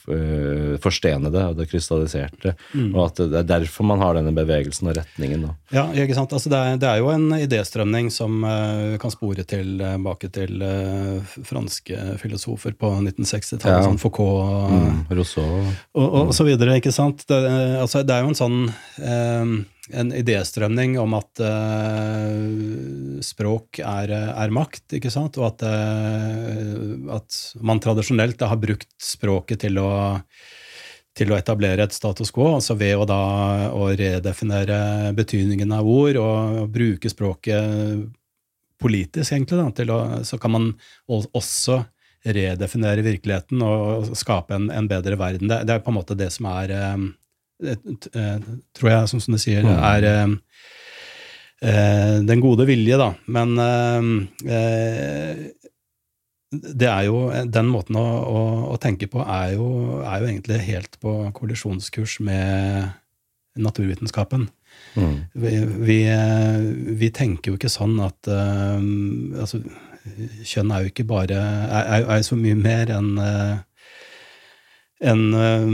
[0.08, 2.54] eh, forstenede og det krystalliserte.
[2.72, 2.94] Mm.
[2.94, 5.42] Og at det er derfor man har denne bevegelsen og retningen.
[5.48, 5.52] da.
[5.74, 6.32] Ja, ikke sant?
[6.32, 11.36] Altså det, er, det er jo en idéstrømning som uh, kan spore tilbake til eh,
[11.44, 13.84] franske filosofer på 1960-tallet, Ja.
[13.90, 15.60] sånn Foucault og, Mm, Rousseau.
[15.94, 17.26] og, og, så videre, ikke sant?
[17.28, 18.58] Det, eh, altså, det er jo en sånn
[19.02, 19.54] eh,
[19.92, 25.36] en idéstrømning om at uh, språk er, er makt, ikke sant?
[25.40, 29.90] Og at, uh, at man tradisjonelt da, har brukt språket til å
[31.14, 33.18] til å etablere et status quo, altså ved å da
[33.70, 38.08] å redefinere betydningen av ord og bruke språket
[38.82, 40.72] politisk, egentlig, da, å, så kan man
[41.06, 41.84] også
[42.24, 45.50] redefinere virkeligheten og skape en, en bedre verden.
[45.50, 47.10] Det, det er på en måte det som er eh, eh,
[48.74, 49.76] Tror jeg, som, som du sier, Mm.
[49.78, 50.32] er eh,
[51.70, 53.10] eh, den gode vilje, da.
[53.26, 54.08] Men eh,
[54.58, 55.44] eh,
[56.54, 58.42] det er jo, Den måten å, å,
[58.74, 59.64] å tenke på er jo,
[60.06, 62.92] er jo egentlig helt på kollisjonskurs med
[63.58, 64.48] naturvitenskapen.
[64.98, 65.16] Mm.
[65.34, 65.50] Vi,
[65.86, 66.60] vi, eh,
[66.98, 69.62] vi tenker jo ikke sånn at eh, altså,
[70.44, 73.54] Kjønn er jo ikke bare er, er, er så mye mer enn uh,
[75.02, 75.64] enn, uh,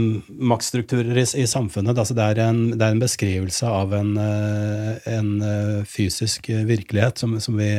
[0.51, 1.97] maktstrukturer i, i samfunnet.
[1.97, 7.21] Altså, det, er en, det er en beskrivelse av en, uh, en uh, fysisk virkelighet
[7.21, 7.69] som, som vi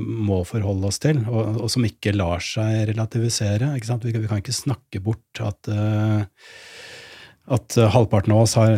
[0.00, 3.74] må forholde oss til, og, og som ikke lar seg relativisere.
[3.76, 5.72] Vi, kan- vi kan ikke snakke bort at
[7.46, 8.72] at halvparten av oss har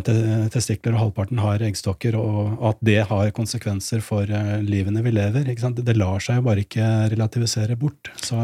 [0.53, 4.29] testikler og halvparten har eggstokker, og at det har konsekvenser for
[4.61, 5.47] livene vi lever.
[5.49, 8.11] Det lar seg jo bare ikke relativisere bort.
[8.21, 8.37] Så,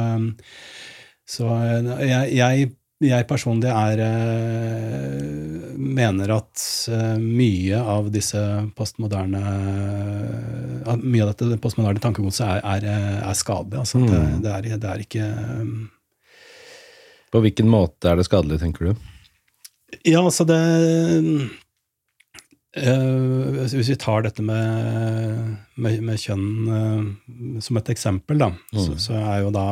[1.28, 1.50] så
[2.00, 2.70] jeg, jeg,
[3.04, 8.40] jeg personlig er eh, mener at eh, mye av disse
[8.76, 9.42] postmoderne
[10.84, 13.80] at Mye av dette postmoderne tankegodset er, er, eh, er skadelig.
[13.80, 14.08] Altså, Mm.
[14.10, 15.74] det, det, er, det er ikke eh,
[17.32, 18.94] På hvilken måte er det skadelig, tenker du?
[20.04, 20.58] Ja, altså det
[22.76, 28.90] eh, Hvis vi tar dette med, med, med kjønn eh, som et eksempel, da, så,
[28.92, 29.00] Mm.
[29.06, 29.66] så er jo da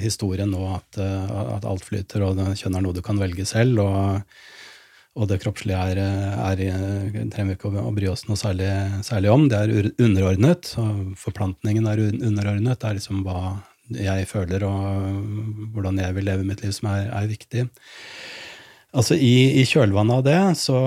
[0.00, 3.80] historien nå at, eh, at alt flyter, og kjønn er noe du kan velge selv.
[3.84, 4.22] og
[5.16, 8.66] og det kroppslige er, er, er trenger vi ikke å, å bry oss noe særlig,
[9.00, 9.46] særlig om.
[9.48, 12.76] Det er underordnet, og forplantningen er underordnet.
[12.82, 13.62] Det er liksom hva
[13.96, 17.64] jeg føler og hvordan jeg vil leve mitt liv som er, er viktig.
[18.96, 20.78] Altså i, i kjølvannet av det så,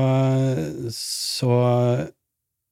[0.94, 1.58] så,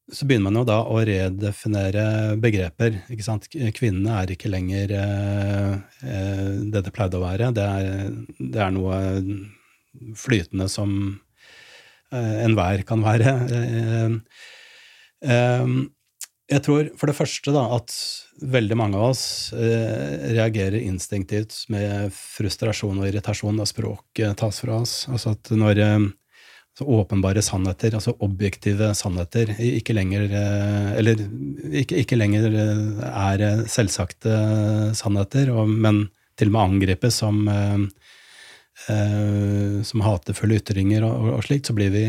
[0.09, 2.05] så begynner man jo da å redefinere
[2.41, 3.03] begreper.
[3.13, 3.45] ikke sant?
[3.77, 5.75] Kvinnene er ikke lenger eh,
[6.09, 7.51] eh, det det pleide å være.
[7.53, 8.09] Det er,
[8.39, 8.97] det er noe
[10.17, 10.95] flytende som
[12.13, 13.37] eh, enhver kan være.
[15.17, 15.69] Eh, eh,
[16.47, 17.93] jeg tror for det første da at
[18.37, 19.23] veldig mange av oss
[19.55, 25.01] eh, reagerer instinktivt med frustrasjon og irritasjon når språket tas fra oss.
[25.11, 26.05] Altså at når eh,
[26.77, 31.23] så åpenbare sannheter, altså objektive sannheter, ikke lenger eh, Eller
[31.81, 34.37] ikke, ikke lenger eh, er eh, selvsagte
[34.95, 36.05] sannheter, og, men
[36.37, 37.81] til og med angripes som eh,
[38.87, 42.03] som hatefulle ytringer og, og slikt, så blir vi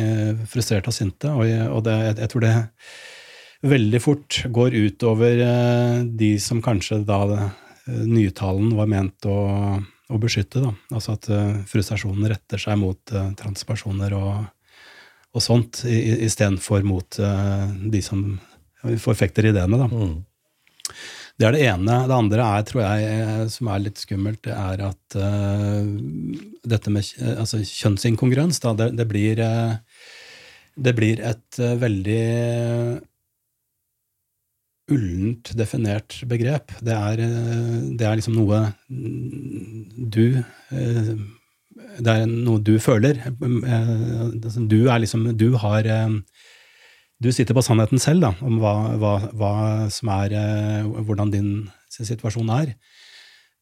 [0.53, 1.31] frustrerte og sinte.
[1.33, 2.51] Og, og det, jeg, jeg tror det
[3.63, 9.39] veldig fort går utover over de som kanskje da eh, nytalen var ment å,
[10.09, 10.63] å beskytte.
[10.63, 10.75] Da.
[10.95, 14.47] Altså at eh, frustrasjonen retter seg mot eh, transpersoner og,
[15.35, 18.25] og sånt, istedenfor mot eh, de som
[19.03, 19.81] forfekter ideene.
[19.81, 19.91] Da.
[19.91, 20.19] Mm.
[21.39, 21.97] Det er det ene.
[22.11, 25.87] Det andre er, tror jeg, eh, som er litt skummelt, det er at uh,
[26.67, 29.77] dette med altså, kjønnsinkongruens, da, det, det, blir, uh,
[30.75, 32.25] det blir et eh, veldig
[34.93, 36.73] ullent definert begrep.
[36.85, 41.11] Det er, eh, det er liksom noe du eh,
[41.99, 43.21] Det er noe du føler.
[43.29, 43.91] Eh,
[44.43, 46.13] altså, Du er liksom Du har
[47.19, 49.55] du sitter på sannheten selv, da, om hva, hva, hva
[49.91, 50.37] som er
[50.87, 51.49] Hvordan din
[51.91, 52.77] situasjon er.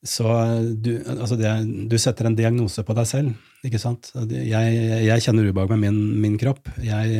[0.05, 0.29] Så
[0.77, 1.53] du, altså det,
[1.89, 3.33] du setter en diagnose på deg selv,
[3.65, 4.11] ikke sant?
[4.29, 4.75] Jeg,
[5.07, 6.69] jeg kjenner ubehag med min, min kropp.
[6.85, 7.17] Jeg,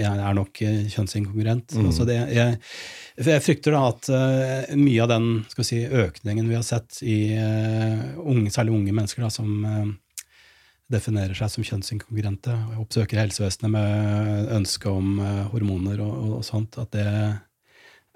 [0.00, 1.76] jeg, er nok kjønnsinkongruent.
[1.76, 1.88] Mm.
[1.90, 2.58] Altså det, jeg,
[3.18, 7.02] jeg, frykter da at uh, mye av den skal vi si, økningen vi har sett
[7.04, 9.52] i uh, unge, særlig unge mennesker da, som
[10.92, 15.14] definerer seg som kjønnsinkongruente, og oppsøker helsevesenet med ønske om
[15.54, 17.06] hormoner og, og, og sånt, at det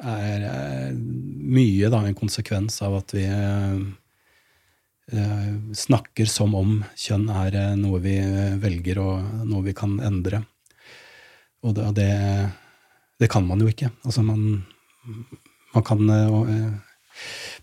[0.02, 3.78] er eh, mye da, en konsekvens av at vi eh,
[5.72, 8.18] snakker som om kjønn er eh, noe vi
[8.60, 10.42] velger og noe vi kan endre.
[11.66, 12.10] Og det,
[13.20, 13.90] det, kan man jo ikke.
[14.06, 14.62] Altså man,
[15.74, 16.04] man kan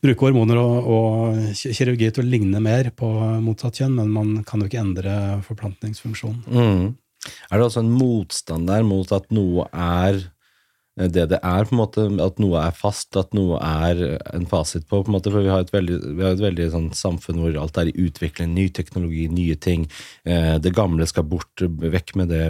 [0.04, 3.10] bruke hormoner og, og, kirurgi til å ligne mer på
[3.44, 5.16] motsatt kjønn, men man kan jo ikke endre
[5.48, 6.44] forplantningsfunksjonen.
[6.50, 6.86] Mm.
[7.24, 10.33] Er det også en motstand der mot at noe er Eh,
[10.94, 14.84] det det er, på en måte, at noe er fast, at noe er en fasit
[14.86, 15.00] på.
[15.02, 17.80] på en måte, For vi har et veldig, har et veldig sånn samfunn hvor alt
[17.82, 19.88] er i utvikling, ny teknologi, nye ting.
[20.24, 22.44] Eh, det gamle skal bort, vekk med det,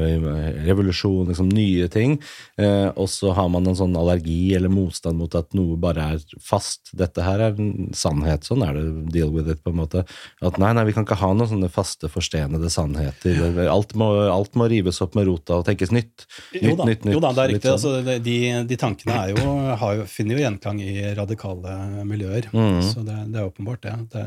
[0.67, 2.17] revolusjon, liksom nye ting.
[2.59, 6.27] Eh, og så har man en sånn allergi eller motstand mot at noe bare er
[6.43, 6.91] fast.
[6.99, 10.03] Dette her er en sannhet, sånn er det, deal with it, på en måte.
[10.43, 13.39] At nei, nei, vi kan ikke ha noen sånne faste, forstenede sannheter.
[13.71, 16.27] Alt må, alt må rives opp med rota og tenkes nytt.
[16.51, 17.15] Nytt, jo da, nytt, nytt.
[17.15, 17.71] Jo da, det er riktig.
[17.79, 17.99] Sånn.
[18.03, 19.43] Altså, de de, de tankene jo,
[19.77, 22.49] jo, finner jo gjenklang i radikale miljøer.
[22.53, 22.81] Mm.
[22.85, 23.93] Så det, det, er åpenbart, det.
[24.15, 24.25] det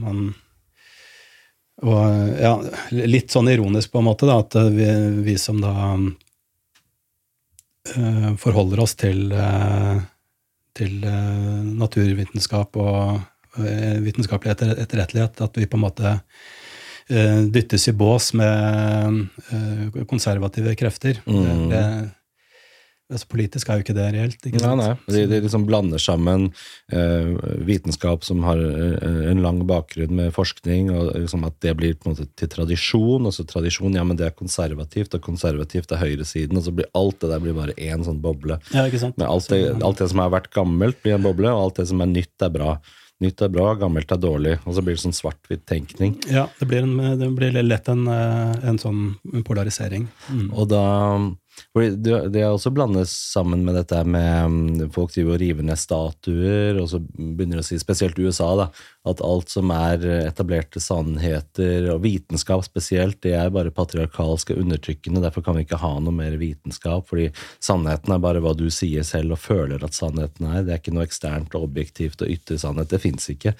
[0.00, 0.32] man,
[1.82, 2.02] og
[2.38, 2.54] ja,
[2.94, 4.88] litt sånn ironisk på en måte, da, at vi,
[5.26, 5.74] vi som da
[7.98, 9.98] uh, forholder oss til, uh,
[10.76, 13.20] til uh, naturvitenskap og
[13.54, 16.18] vitenskapelig etter, etterrettelighet, at vi på en måte
[17.54, 19.28] dyttes i bås med
[20.10, 21.20] konservative krefter.
[21.22, 21.68] Mm.
[21.70, 21.82] Det,
[23.12, 24.46] Altså, politisk er jo ikke det reelt.
[24.48, 24.80] ikke sant?
[24.80, 25.12] Nei, nei.
[25.12, 26.46] De, de liksom blander sammen
[26.88, 27.34] eh,
[27.68, 32.08] vitenskap som har eh, en lang bakgrunn med forskning, og liksom at det blir på
[32.08, 33.28] en måte til tradisjon.
[33.28, 36.56] Og så tradisjon, ja, men det er konservativt, og konservativt er høyresiden.
[36.56, 38.56] Og så blir alt det der blir bare én sånn boble.
[38.72, 39.20] Ja, ikke sant?
[39.20, 41.90] Men alt det, alt det som har vært gammelt, blir en boble, og alt det
[41.92, 42.78] som er nytt, er bra.
[43.22, 44.56] Nytt er bra, gammelt er dårlig.
[44.64, 46.16] Og så blir det sånn svart-hvitt-tenkning.
[46.32, 49.04] Ja, det blir, en, det blir lett en, eh, en sånn
[49.46, 50.08] polarisering.
[50.32, 50.48] Mm.
[50.50, 50.84] Og da
[51.74, 56.80] det er også blandes sammen med dette med mm, folk driver og river ned statuer,
[56.80, 58.68] og så begynner å si, spesielt USA, da,
[59.04, 65.20] at alt som er etablerte sannheter, og vitenskap spesielt, det er bare patriarkalsk og undertrykkende.
[65.24, 67.28] Derfor kan vi ikke ha noe mer vitenskap, fordi
[67.62, 70.62] sannheten er bare hva du sier selv og føler at sannheten er.
[70.64, 72.88] Det er ikke noe eksternt og objektivt og ytre sannhet.
[72.94, 73.52] Det fins ikke.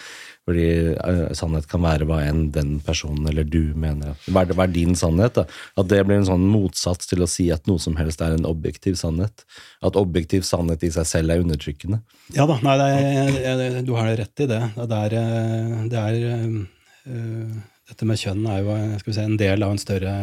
[0.48, 0.66] Fordi
[0.96, 4.16] uh, sannhet kan være hva enn den personen eller du mener.
[4.28, 5.36] Hva er, hva er din sannhet?
[5.36, 5.46] da?
[5.80, 8.48] At det blir en sånn motsats til å si at noe som helst er en
[8.48, 9.44] objektiv sannhet.
[9.84, 12.00] At objektiv sannhet i seg selv er undertrykkende.
[12.32, 12.76] Ja da, nei,
[13.44, 14.60] er, du har rett i det.
[14.76, 15.34] Det er, eh,
[15.90, 17.55] det er uh,
[17.85, 18.74] Dette med kjønn er jo
[19.05, 20.15] si, en del av en større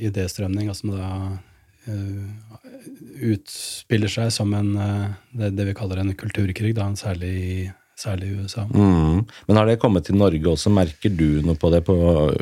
[0.00, 1.10] idéstrømning som da
[1.88, 2.56] uh,
[3.32, 4.72] utspiller seg som en,
[5.36, 7.56] det, det, vi kaller en kulturkrig, da, særlig i
[8.02, 8.64] særlig i USA.
[8.74, 9.22] Mm.
[9.46, 10.72] Men har det kommet til Norge også?
[10.74, 11.94] Merker du noe på det på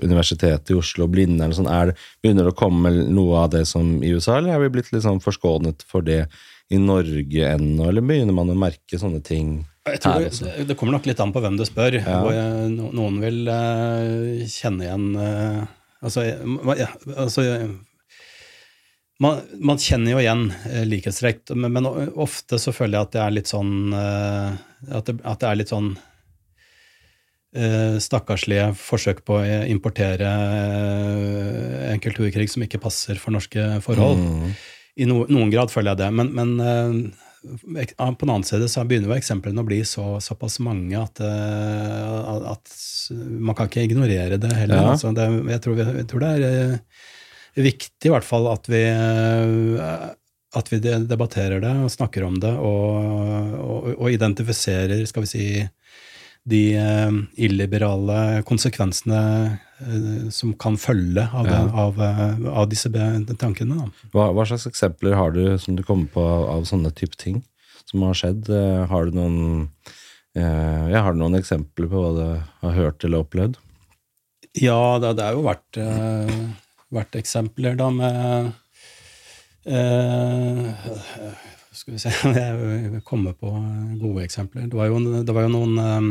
[0.03, 1.71] Universitetet i Oslo, Blinde eller sånn?
[1.71, 4.73] Er det, begynner det å komme noe av det som i USA, eller er vi
[4.77, 6.25] blitt liksom forskånet for det
[6.71, 9.61] i Norge ennå, eller begynner man å merke sånne ting?
[9.89, 11.97] Jeg tror det, det, kommer nok litt an på hvem du spør.
[11.97, 12.19] Ja.
[12.37, 15.69] Jeg, noen vil uh, kjenne igjen uh,
[16.01, 16.87] Altså, ja,
[17.21, 17.43] altså
[19.21, 23.21] man, man, kjenner jo igjen uh, likhetstrekk, men, men, ofte så føler jeg at det
[23.21, 25.91] er litt sånn at, det, at, det, er litt sånn
[28.01, 30.31] stakkarslige forsøk på å importere
[31.91, 34.23] en kulturkrig som ikke passer for norske forhold.
[34.23, 34.55] Mm.
[35.05, 37.11] I no, noen grad føler jeg det, men, men
[37.41, 42.51] på den annen side så begynner jo eksemplene å bli så, såpass mange at, eh,
[42.53, 42.75] at,
[43.17, 44.83] man kan ikke ignorere det heller.
[44.83, 44.93] Ja.
[44.93, 50.07] Altså, det, jeg, tror, jeg, tror, det er viktig i hvert fall at vi, eh,
[50.61, 55.49] at vi debatterer det og snakker om det og, og, og identifiserer skal vi si,
[56.51, 59.59] de eh, illiberale konsekvensene eh,
[60.35, 61.85] som kan følge av, det, ja.
[61.85, 62.01] av,
[62.63, 62.91] av disse
[63.41, 63.87] tankene.
[64.13, 67.41] Hva, hva, slags eksempler har du som du kommer på av sånne type ting
[67.89, 68.51] som har skjedd?
[68.93, 69.69] Har du noen,
[70.37, 72.25] ja, har du noen eksempler på hva du
[72.67, 73.57] har hørt eller opplevd?
[74.59, 75.81] Ja, det, det har jo vært
[76.95, 78.51] vært eksempler da med
[79.67, 80.89] eh,
[81.71, 83.53] Skal vi se Jeg kommer på
[84.01, 84.69] gode eksempler.
[84.71, 86.11] Det var jo, det var jo noen eh,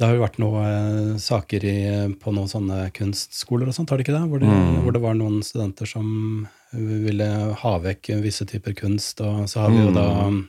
[0.00, 1.78] Det har jo vært noen saker i,
[2.16, 4.22] på noen sånne kunstskoler og sånt, har det ikke det?
[4.30, 4.48] Hvor, det?
[4.48, 4.78] Mm.
[4.86, 5.02] hvor, det?
[5.04, 6.06] var noen studenter som
[6.72, 7.26] ville
[7.60, 10.40] ha vekk visse typer kunst, og så hadde vi jo da Mm.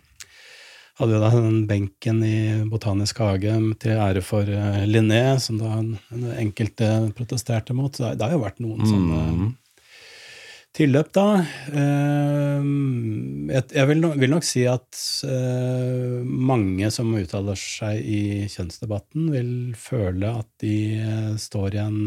[1.01, 2.37] hadde jo da den benken i
[2.69, 5.79] Botanisk hage til ære for uh, Linné, som da
[6.37, 7.91] enkelte protesterte mot.
[7.95, 9.49] Så det, det har jo vært noen sånne Mm.
[10.77, 11.25] Tilløp, da.
[11.73, 12.63] Eh,
[13.75, 18.21] jeg vil, nok si at eh, mange som uttaler seg i
[18.51, 22.01] kjønnsdebatten, vil føle at de eh, står i en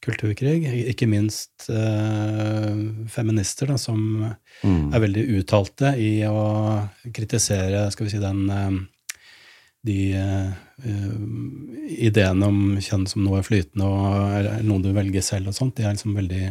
[0.00, 0.64] kulturkrig.
[0.90, 4.90] Ikke minst eh, feminister, da, som Mm.
[4.92, 6.40] er veldig uttalte i å
[7.16, 8.42] kritisere skal vi si, den
[9.88, 9.96] de
[10.86, 15.56] eh, ideene om kjønn som noe flytende og er er noe du velger selv og
[15.56, 16.44] sånt, de er liksom veldig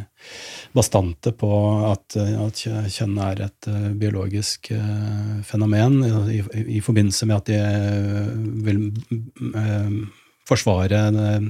[0.75, 1.49] bastante på
[1.89, 4.71] at, eh, at kjønn er et eh, biologisk
[5.47, 5.99] fenomen,
[6.29, 7.59] i, i, i forbindelse med at de
[8.67, 8.83] vil
[9.55, 9.95] eh,
[10.49, 11.47] forsvare eh,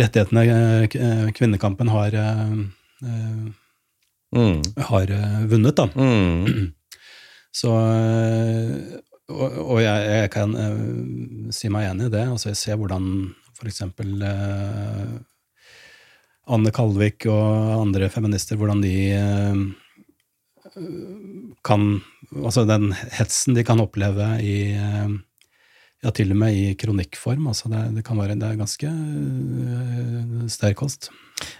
[0.00, 2.60] rettighetene kvinnekampen har, eh,
[4.30, 4.60] Mm.
[4.86, 5.10] har
[5.50, 5.88] vunnet, da.
[5.98, 6.68] Mm.
[7.50, 7.72] Så
[9.30, 12.26] Og, og jeg, jeg kan uh, si meg enig i det.
[12.26, 13.04] Altså, jeg ser hvordan
[13.56, 13.82] f.eks.
[13.86, 15.18] Uh,
[16.50, 19.58] Anne Kalvik og andre feminister, hvordan de uh,
[21.66, 21.92] kan
[22.30, 27.48] Altså den hetsen de kan oppleve i ja, til og med i kronikkform.
[27.50, 31.10] Altså det, det kan være det er ganske uh, sterk kost.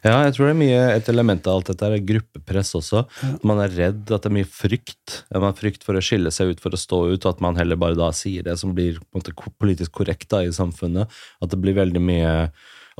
[0.04, 3.04] Ja, jeg tror det er mye et element av alt dette er gruppepress også.
[3.22, 3.32] Ja.
[3.46, 5.20] Man er redd, at det er mye frykt.
[5.32, 7.58] Man har frykt for å skille seg ut, for å stå ut, og at man
[7.60, 11.10] heller bare da sier det som blir måte politisk korrekt da i samfunnet.
[11.40, 12.34] At det blir veldig mye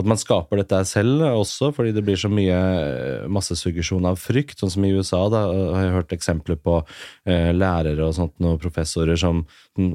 [0.00, 4.58] at man skaper dette selv også, fordi det blir så mye eh, massesuggesjon av frykt.
[4.60, 8.60] Sånn som i USA da, har jeg hørt eksempler på eh, lærere og sånt, og
[8.62, 9.42] professorer som,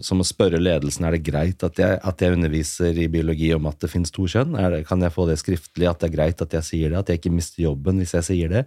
[0.06, 3.68] som må spørre ledelsen er det greit at jeg, at jeg underviser i biologi om
[3.70, 4.56] at det finnes to kjønn.
[4.60, 7.02] Er det, kan jeg få det skriftlig, at det er greit at jeg sier det?
[7.02, 8.66] At jeg ikke mister jobben hvis jeg sier det?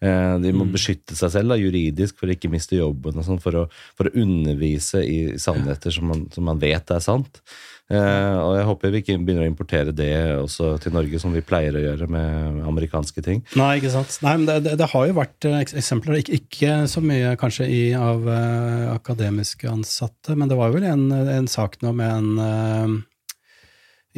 [0.00, 3.42] Eh, de må beskytte seg selv da, juridisk for å ikke miste jobben, og sånn,
[3.42, 3.66] for,
[3.98, 7.42] for å undervise i sannheter som man, som man vet er sant.
[7.90, 11.42] Eh, og jeg håper vi ikke begynner å importere det også til Norge, som vi
[11.42, 13.42] pleier å gjøre med amerikanske ting.
[13.58, 14.14] Nei, ikke sant.
[14.22, 17.66] Nei, men det, det, det har jo vært eh, eksempler, ikke, ikke så mye kanskje
[17.66, 22.30] i, av uh, akademiske ansatte, men det var vel en, en sak nå med en
[22.38, 23.00] uh,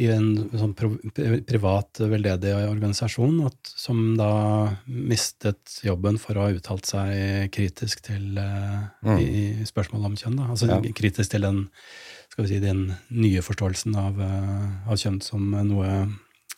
[0.01, 4.29] i en sånn privat veldedig organisasjon at, som da
[4.89, 9.17] mistet jobben for å ha uttalt seg kritisk til uh, Mm.
[9.19, 9.25] i,
[9.61, 10.37] i spørsmål om kjønn.
[10.39, 10.45] Da.
[10.53, 10.79] Altså Ja.
[10.95, 11.57] kritisk til den,
[12.33, 15.89] skal vi si, den nye forståelsen av, eh, av kjønn som noe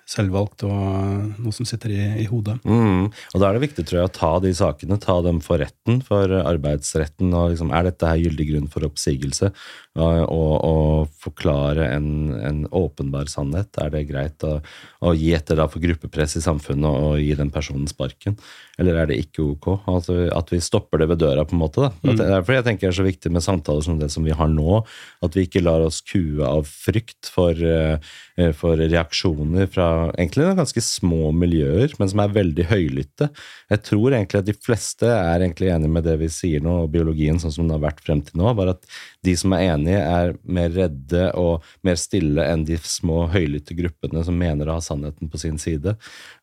[0.05, 2.59] selvvalgt og noe som sitter i, i hodet.
[2.63, 3.09] Mm.
[3.09, 5.97] Og da er det viktig tror jeg, å ta de sakene, ta dem for retten,
[6.05, 7.33] for arbeidsretten.
[7.33, 9.49] og liksom, Er dette her gyldig grunn for oppsigelse?
[9.95, 13.71] Og, og, forklare en, en åpenbar sannhet.
[13.81, 14.57] Er det greit å,
[14.99, 18.35] å gi etter for gruppepress i samfunnet og gi den personen sparken?
[18.81, 19.69] Eller er det ikke ok?
[19.87, 21.87] Altså, at vi stopper det ved døra, på en måte.
[21.87, 22.11] da.
[22.11, 24.51] er derfor jeg tenker det er så viktig med samtaler som det som vi har
[24.51, 24.81] nå.
[25.23, 30.83] At vi ikke lar oss kue av frykt for, eh, for reaksjoner fra egentlig ganske
[30.83, 33.31] små miljøer, men som er veldig høylytte.
[33.71, 36.91] Jeg tror egentlig at de fleste er egentlig enige med det vi sier nå, og
[36.93, 38.51] biologien sånn som den har vært frem til nå.
[38.59, 38.83] Bare at
[39.25, 44.23] de som er enige, er mer redde og mer stille enn de små høylytte gruppene
[44.25, 45.95] som mener å ha sannheten på sin side.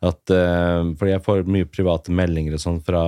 [0.02, 3.04] At, uh, fordi jeg får mye private meldinger og sånn fra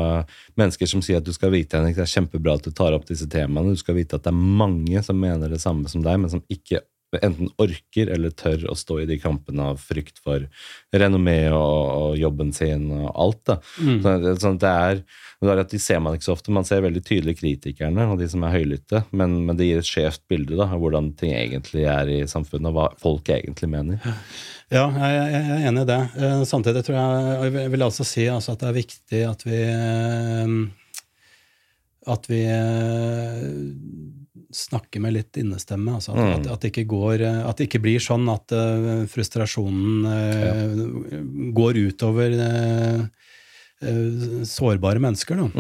[0.61, 3.07] mennesker som sier at du skal vite Henrik, det er kjempebra at du tar opp
[3.11, 3.75] disse temaene.
[3.75, 6.45] Du skal vite at det er mange som mener det samme som deg, men som
[6.53, 6.85] ikke
[7.23, 10.47] enten orker eller tør å stå i de kampene av frykt for
[10.95, 13.43] renommé og, og jobben sin og alt.
[13.51, 13.59] da.
[13.79, 13.99] Mm.
[14.03, 15.03] Så, sånn at det er,
[15.47, 16.53] det er at De ser man ikke så ofte.
[16.55, 19.89] Man ser veldig tydelig kritikerne og de som er høylytte, men, men det gir et
[19.89, 24.01] skjevt bilde da, av hvordan ting egentlig er i samfunnet, og hva folk egentlig mener.
[24.73, 26.01] Ja, jeg, er enig i det.
[26.19, 29.61] Eh, Samtidig tror jeg jeg vil- også si altså, at det er viktig at vi
[29.61, 30.55] eh,
[32.15, 33.45] At vi eh,
[34.55, 35.95] snakker med litt innestemme.
[35.97, 36.33] Altså at, Mm.
[36.41, 38.53] at, at, det ikke går, at det ikke blir sånn at
[39.11, 40.53] frustrasjonen ja.
[41.57, 42.37] går utover
[44.49, 45.37] sårbare mennesker.
[45.37, 45.51] Mm.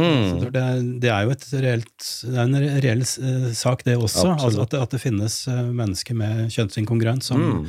[0.40, 3.96] Så det, er, det er jo et reelt, det er en reell eh, sak, det
[3.98, 4.28] også.
[4.38, 7.66] Altså at, det, at det finnes eh, mennesker med kjønnsinkongruens som, Mm.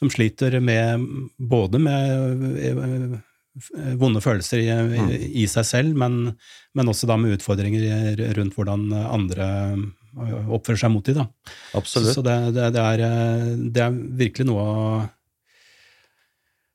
[0.00, 1.04] som sliter med
[1.38, 5.10] både med eh, vonde følelser i, Mm.
[5.42, 6.34] i, seg selv, men,
[6.74, 11.26] men også da med utfordringer rundt hvordan andre eh, oppfører seg mot dem.
[11.84, 12.34] Så, så det,
[12.80, 13.92] er, eh, det er
[14.24, 15.08] virkelig noe å,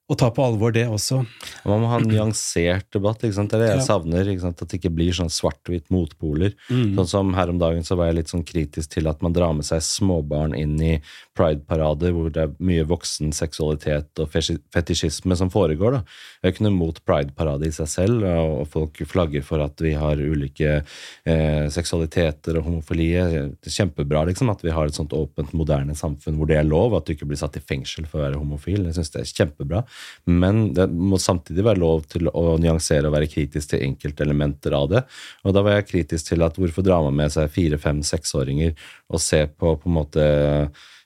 [0.07, 1.21] å ta på alvor det også.
[1.67, 3.21] Man må ha en nyansert debatt.
[3.23, 4.29] Det er det jeg savner.
[4.47, 6.55] At det ikke blir sånn svart-hvitt motpoler.
[6.71, 6.95] Mm.
[6.99, 9.55] Sånn som Her om dagen så var jeg litt sånn kritisk til at man drar
[9.55, 10.93] med seg småbarn inn i
[11.37, 15.99] pride-parader hvor det er mye voksen seksualitet og fetisjisme som foregår.
[15.99, 16.03] da.
[16.41, 19.81] Jeg er ikke noe mot pride-parade i seg selv, og og folk flagger for at
[19.83, 23.25] vi har ulike eh, seksualiteter og homofilie.
[23.61, 26.67] Det er kjempebra liksom, at vi har et sånt åpent, moderne samfunn hvor det er
[26.67, 28.87] lov, at du ikke blir satt i fengsel for å være homofil.
[28.87, 29.83] Jeg synes det er kjempebra.
[30.27, 34.89] Men det må samtidig være lov til å nyansere og være kritisk til enkeltelementer av
[34.91, 35.05] det.
[35.45, 38.75] Og da var jeg kritisk til at hvorfor drar man med seg fire, fem, seksåringer
[39.11, 40.27] og ser på på en måte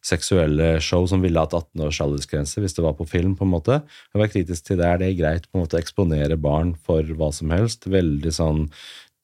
[0.06, 3.36] seksuelle show som ville hatt 18 års aldersgrense hvis det var på film.
[3.38, 3.82] på en måte.
[4.14, 4.88] Jeg var kritisk til det.
[4.88, 7.86] Er det greit på en måte å eksponere barn for hva som helst?
[7.86, 8.66] Veldig sånn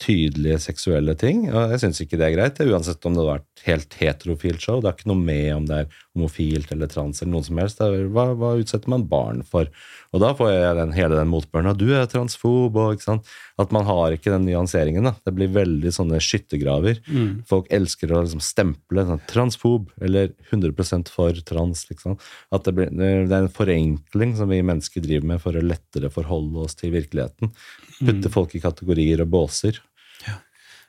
[0.01, 1.47] tydelige seksuelle ting.
[1.49, 4.81] Og jeg syns ikke det er greit, uansett om det hadde vært helt heterofilt show.
[4.81, 7.81] Det er ikke noe med om det er homofilt eller trans eller noen som helst.
[7.85, 9.69] Er, hva, hva utsetter man barn for?
[10.15, 13.31] Og da får jeg den, hele den motbøren du er transfob, og ikke sant.
[13.61, 15.05] At man har ikke den nyanseringen.
[15.05, 15.15] da.
[15.27, 17.01] Det blir veldig sånne skyttergraver.
[17.49, 21.85] Folk elsker å liksom stemple sånn, transfob eller 100% for trans.
[21.91, 22.17] liksom.
[22.55, 26.13] At det, blir, det er en forenkling som vi mennesker driver med for å lettere
[26.13, 27.53] forholde oss til virkeligheten.
[27.99, 29.81] Putte folk i kategorier og båser.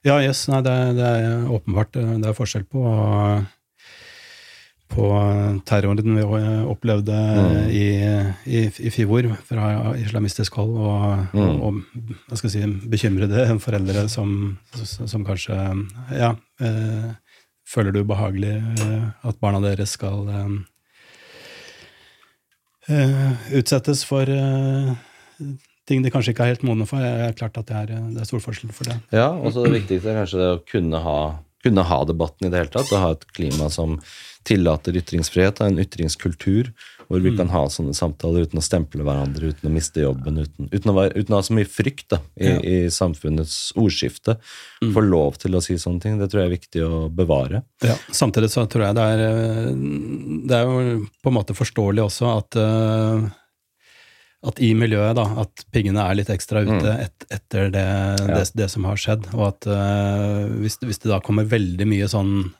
[0.07, 2.83] Ja, yes, nei, det, det er åpenbart eh, det er forskjell på,
[4.89, 5.09] på
[5.69, 6.25] terroren vi
[6.69, 7.17] opplevde
[7.69, 7.85] i,
[8.49, 11.83] i, i Fivor fra islamistisk hold, og, og,
[12.33, 15.59] og jeg si, bekymrede foreldre som, som kanskje
[16.17, 16.33] ja,
[16.65, 17.11] eh,
[17.69, 20.53] føler det ubehagelig eh, at barna deres skal eh,
[22.89, 24.95] eh, utsettes for eh,
[25.89, 27.03] ting de kanskje ikke er helt modne for.
[27.03, 28.99] Det er klart at det er, det er stor forskjell for det.
[29.15, 31.19] Ja, og så det viktigste er kanskje det å kunne ha,
[31.65, 32.93] kunne ha debatten i det hele tatt.
[32.93, 33.97] Og ha et klima som
[34.47, 36.73] tillater ytringsfrihet, av en ytringskultur
[37.09, 40.69] hvor vi kan ha sånne samtaler uten å stemple hverandre, uten å miste jobben, uten,
[40.69, 42.59] uten, å, være, uten å ha så mye frykt da, i, Ja.
[42.61, 44.37] i samfunnets ordskifte.
[44.93, 46.19] Få lov til å si sånne ting.
[46.21, 47.63] Det tror jeg er viktig å bevare.
[47.81, 49.73] Ja, samtidig så tror jeg det er eh,
[50.49, 53.29] Det er jo på en måte forståelig også at eh,
[54.47, 57.87] at i miljøet, da, at piggene er litt ekstra ute et, etter det,
[58.29, 59.27] det, det som har skjedd.
[59.35, 62.53] Og at uh, hvis, hvis det da kommer veldig mye sånn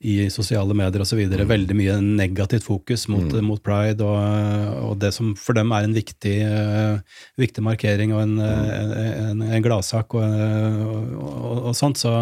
[0.00, 1.18] i sosiale medier osv.
[1.18, 5.86] videre Veldig mye negativt fokus mot, mot pride, og, og det som for dem er
[5.86, 8.96] en viktig, uh, viktig markering og en, mm.
[9.28, 12.14] en, en gladsak og, og, og, og sånt, så,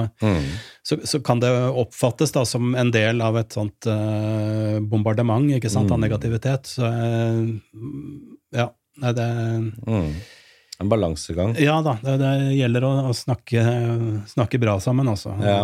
[0.86, 5.72] så, så kan det oppfattes da som en del av et sånt uh, bombardement ikke
[5.72, 6.70] sant, av negativitet.
[6.76, 7.42] Så uh,
[8.54, 8.70] ja,
[9.02, 9.32] nei, det
[9.82, 10.14] Mm.
[10.82, 11.52] En balansegang.
[11.62, 13.62] Ja da, det, det gjelder å, å snakke,
[14.32, 15.34] snakke bra sammen, altså.
[15.42, 15.60] Ja,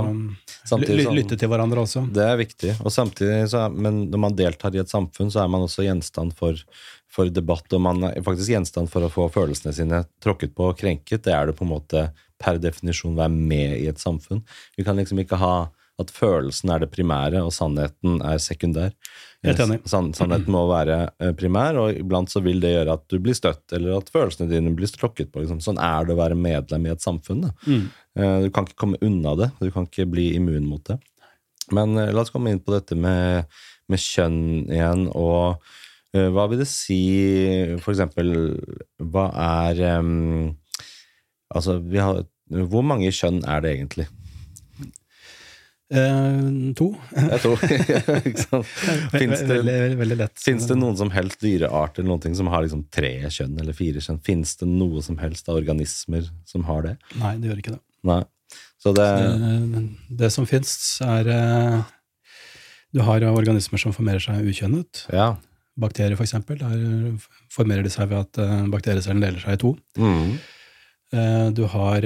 [0.68, 2.04] samtidig sånn- lytte til hverandre også.
[2.14, 2.76] Det er viktig.
[2.84, 5.84] Og samtidig så er, men når man deltar i et samfunn, så er man også
[5.86, 6.60] gjenstand for,
[7.10, 10.78] for debatt, og man er faktisk gjenstand for å få følelsene sine tråkket på og
[10.78, 11.24] krenket.
[11.26, 12.06] Det er det på en måte
[12.38, 14.44] per definisjon være med i et samfunn.
[14.78, 15.56] Vi kan liksom ikke ha
[15.98, 18.92] at følelsen er det primære, og sannheten er sekundær.
[19.46, 19.78] Helt enig.
[19.86, 23.36] Sann, sannheten må være eh, primær, og iblant så vil det gjøre at du blir
[23.38, 25.44] støtt, eller at følelsene dine blir tråkket på.
[25.44, 25.60] Liksom.
[25.62, 27.44] Sånn er det å være medlem i et samfunn.
[27.46, 27.52] Da.
[28.18, 29.52] Eh, Du kan ikke komme unna det.
[29.60, 30.98] Du kan ikke bli immun mot det.
[31.70, 33.46] Men eh, la oss komme inn på dette med,
[33.88, 34.40] med kjønn
[34.74, 35.62] igjen, og
[36.16, 36.98] uh, hva vil det si
[37.78, 38.32] For eksempel,
[38.98, 40.56] hva er um,
[41.54, 44.08] Altså, vi har Hvor mange kjønn er det egentlig?
[45.88, 46.90] Eh, to.
[47.16, 47.54] Jeg to.
[48.28, 48.72] ikke sant?
[49.14, 50.16] Fins det, veldig, veldig
[50.68, 54.02] det noen som helst dyreart eller noen ting som har liksom tre kjønn eller fire
[54.04, 54.20] kjønn?
[54.26, 56.94] Fins det noe som helst av organismer som har det?
[57.22, 57.80] Nei, det gjør ikke det.
[58.08, 58.20] Nei.
[58.78, 59.80] Så det Det,
[60.20, 60.70] det som fins,
[61.04, 61.80] er eh,
[62.92, 65.06] Du har organismer som formerer seg ukjønnet.
[65.12, 65.32] Ja.
[65.78, 66.60] Bakterier, for eksempel.
[66.60, 67.16] Der
[67.54, 69.74] formerer de seg ved at eh, bakteriecellen deler seg i to.
[69.96, 70.38] Mm.
[71.56, 72.04] Du har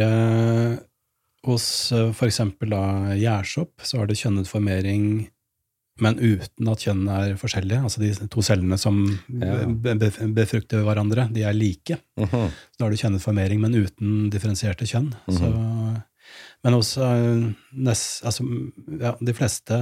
[1.47, 2.23] hos f.eks.
[2.29, 2.83] eksempel da
[3.19, 5.29] gjærsopp, så har du kjønnet formering,
[6.01, 7.83] men uten at kjønnene er forskjellige.
[7.83, 9.65] Altså de to cellene som Ja.
[9.67, 11.99] be- be- befrukter hverandre, de er like.
[12.17, 12.49] Mhm.
[12.51, 15.13] Så da har du kjønnet formering, men uten differensierte kjønn.
[15.29, 15.51] så,
[16.65, 17.53] men hos eh,
[18.25, 18.47] altså,
[19.01, 19.75] ja, de fleste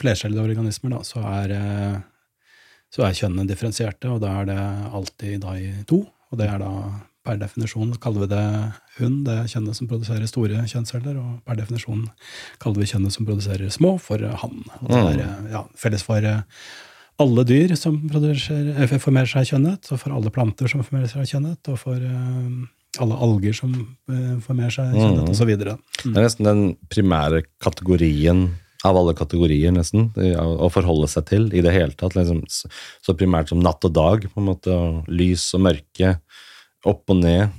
[0.00, 2.00] flercellede organismer da, så er, eh,
[2.90, 4.58] så er kjønnene differensierte, og da er det
[4.92, 6.02] alltid da i to.
[6.32, 6.72] Og det er da
[7.26, 8.44] per definisjon kaller vi det
[9.00, 12.06] hund, det er kjønnet som produserer store kjønnsceller, og per definisjon
[12.62, 14.62] kaller vi kjønnet som produserer små, for hann.
[14.82, 16.42] Og det er eh, ja, felles for eh,
[17.22, 21.72] alle dyr som eh, formerer seg kjønnet, og for alle planter som formerer seg kjønnet,
[21.72, 23.72] og for eh, alle alger som
[24.08, 25.74] formerer seg kjønnet, så videre.
[26.00, 28.46] Det er nesten den primære kategorien
[28.86, 32.16] av alle kategorier, nesten, å forholde seg til i det hele tatt.
[32.16, 34.72] Liksom, så primært som natt og dag, på en måte.
[34.72, 36.16] Og lys og mørke.
[36.86, 37.52] Opp og ned.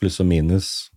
[0.00, 0.90] Pluss og minus.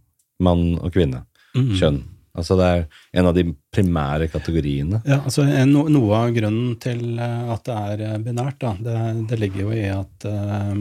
[0.44, 1.26] Mann og kvinne.
[1.54, 1.72] Mm.
[1.78, 2.02] Kjønn.
[2.34, 3.44] Altså Det er en av de
[3.74, 5.04] primære kategoriene.
[5.06, 8.96] Ja, altså no, Noe av grunnen til eh, at det er eh, binært, da, det,
[9.30, 10.74] det ligger jo i at uh,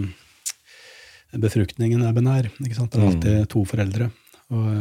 [1.42, 2.48] befruktningen er binær.
[2.56, 2.94] ikke sant?
[2.94, 3.50] Det er alltid mm.
[3.52, 4.08] to foreldre.
[4.52, 4.72] Og,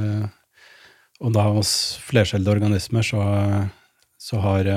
[1.21, 1.75] og da hos
[2.07, 3.21] flerskjellede organismer så
[4.21, 4.67] så har,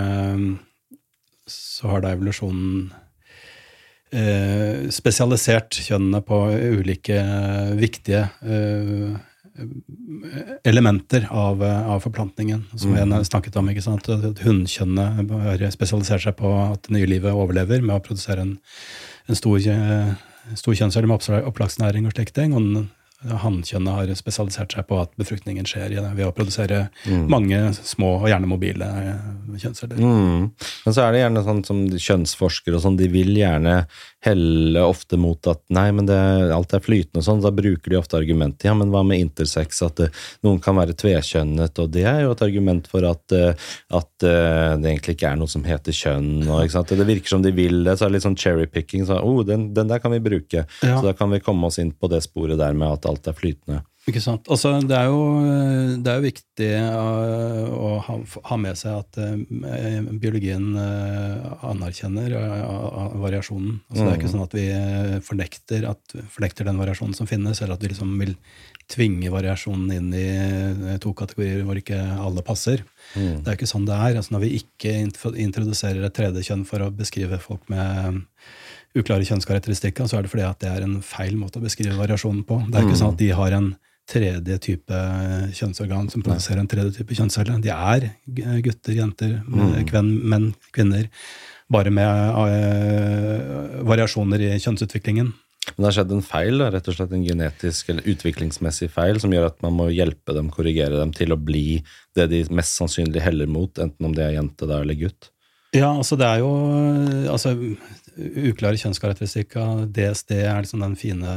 [1.53, 2.87] så har da evolusjonen
[4.17, 6.41] eh, spesialisert kjønnene på
[6.79, 7.21] ulike
[7.79, 9.15] viktige eh,
[10.67, 13.17] elementer av, av, forplantningen, som jeg mm.
[13.29, 13.69] snakket om.
[13.71, 14.09] ikke sant?
[14.43, 18.57] Hunnkjønnet har spesialisert seg på at det nye livet overlever med å produsere en,
[19.31, 19.61] en stor,
[20.59, 22.57] stor kjønnscelle med opplagsnæring og slike ting.
[22.59, 22.83] Og
[23.25, 27.27] hannkjønnet har spesialisert seg på at befruktningen skjer ved å produsere mm.
[27.33, 29.29] mange små og gjerne mobile eh,
[29.63, 30.01] kjønnsceller.
[30.01, 30.51] Mm.
[30.85, 33.85] Men så er det gjerne sånn som kjønnsforskere og sånn, de vil gjerne
[34.25, 36.19] helle ofte mot at nei, men det,
[36.55, 37.43] alt er flytende og sånn.
[37.45, 40.79] Da bruker de ofte argumentet ja, men hva med intersex, at det, eh, noen kan
[40.79, 45.31] være tvekjønnet, og det er jo et argument for at, eh, at det egentlig ikke
[45.33, 46.47] er noe som heter kjønn.
[46.49, 49.05] Og, det virker som de vil det, så er det litt sånn cherry-picking.
[49.09, 50.65] Så, oh, den, den, der kan vi bruke.
[50.65, 50.97] Ja.
[50.97, 53.39] Så da kan vi komme oss inn på det sporet der med at alt er
[53.39, 53.83] flytende.
[54.05, 54.45] Ikke sant.
[54.53, 55.21] Altså, det, er jo,
[56.05, 58.17] det er jo viktig uh, å ha,
[58.51, 62.35] ha, med seg at uh, biologien uh, anerkjenner
[63.23, 63.79] variasjonen.
[63.89, 64.05] Altså, mm.
[64.05, 64.35] Det er ikke mm.
[64.35, 64.67] sånn at vi
[65.31, 68.37] fornekter, at, fornekter, den variasjonen som finnes, eller at vi liksom vil
[68.93, 72.85] tvinge variasjonen inn i to kategorier hvor ikke alle passer.
[73.17, 73.41] Mm.
[73.41, 74.19] Det er ikke sånn det er.
[74.21, 74.99] Altså, når vi ikke
[75.47, 78.21] introduserer et tredje kjønn for å beskrive folk med
[78.95, 82.45] uklare kjønnskarakteristikker, så er det fordi at det er en feil måte å beskrive variasjonen
[82.47, 82.61] på.
[82.69, 83.73] Det er ikke sånn at de har en
[84.11, 84.99] tredje type
[85.57, 87.57] kjønnsorgan som produserer en tredje type kjønnscelle.
[87.65, 88.11] De er
[88.65, 90.11] gutter, jenter, mm.
[90.29, 91.09] menn, kvinner,
[91.73, 95.33] bare med uh, variasjoner i kjønnsutviklingen.
[95.73, 99.33] Men det har skjedd en feil, rett og slett en genetisk eller utviklingsmessig feil, som
[99.33, 101.81] gjør at man må hjelpe dem, korrigere dem til å bli
[102.17, 105.31] det de mest sannsynlig heller mot, enten om det er jente da, eller gutt.
[105.75, 106.53] Ja, altså det er jo
[107.33, 107.57] altså,
[108.17, 109.87] uklare kjønnskarakteristikker.
[109.95, 111.31] DSD er liksom den fine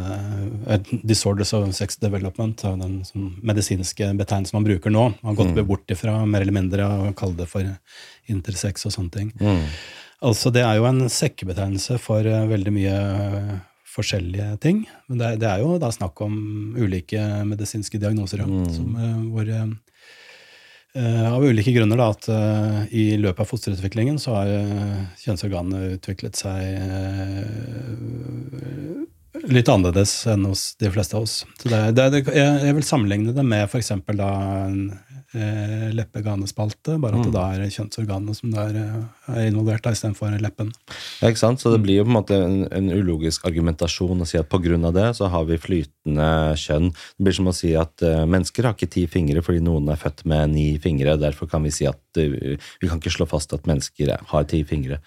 [0.68, 5.08] uh, Disorders of Sex Development, den sånn, medisinske betegnelsen man bruker nå.
[5.22, 5.64] Man har gått mm.
[5.70, 7.66] bort ifra mer eller mindre å kalle det for
[8.32, 9.32] intersex og sånne ting.
[9.42, 9.64] Mm.
[10.28, 13.58] Altså, det er jo en sekkebetegnelse for uh, veldig mye uh,
[13.98, 14.86] forskjellige ting.
[15.10, 16.38] Men det, det, er jo da snakk om
[16.78, 18.72] ulike medisinske diagnoser, ja, mm.
[18.74, 18.98] som,
[19.34, 19.54] hvor
[20.96, 26.40] av ulike grunner, da, at uh, i løpet av fosterutviklingen så har uh, kjønnsorganene utviklet
[26.40, 26.64] seg
[29.48, 31.42] litt annerledes enn hos de fleste av oss.
[31.64, 33.92] Det, det, jeg, jeg, vil sammenligne det med f.eks.
[33.94, 34.82] en
[35.36, 37.28] eh, leppeganespalte, bare at mm.
[37.28, 40.72] det da er kjønnsorganet som er, eh, er involvert da, istedenfor leppen.
[41.22, 41.64] Ja, ikke sant?
[41.64, 44.92] Så det blir jo på en måte en, en ulogisk argumentasjon å si at pga.
[44.96, 46.30] det så har vi flytende
[46.60, 46.92] kjønn.
[46.92, 50.00] Det blir som å si at uh, mennesker har ikke ti fingre fordi noen er
[50.00, 51.18] født med ni fingre.
[51.20, 54.64] Derfor kan vi si at uh, vi kan ikke slå fast at mennesker har ti
[54.68, 55.02] fingre.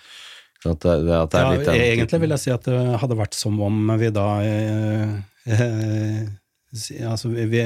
[0.68, 3.92] At det, at det ja, egentlig vil jeg si at det hadde vært som om
[3.96, 5.14] vi da eh,
[5.48, 6.26] eh,
[6.70, 7.60] Altså, vi, vi,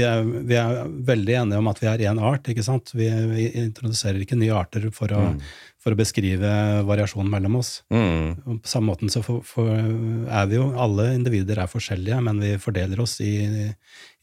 [0.00, 2.48] er, vi, er, veldig enige om at vi er én art.
[2.48, 2.92] ikke sant?
[2.96, 5.42] Vi, vi, introduserer ikke nye arter for å, mm.
[5.82, 6.52] for å beskrive
[6.88, 7.82] variasjonen mellom oss.
[7.92, 8.60] Mm.
[8.64, 12.54] På samme måten så for, for er vi jo Alle individer er forskjellige, men vi
[12.62, 13.34] fordeler oss i,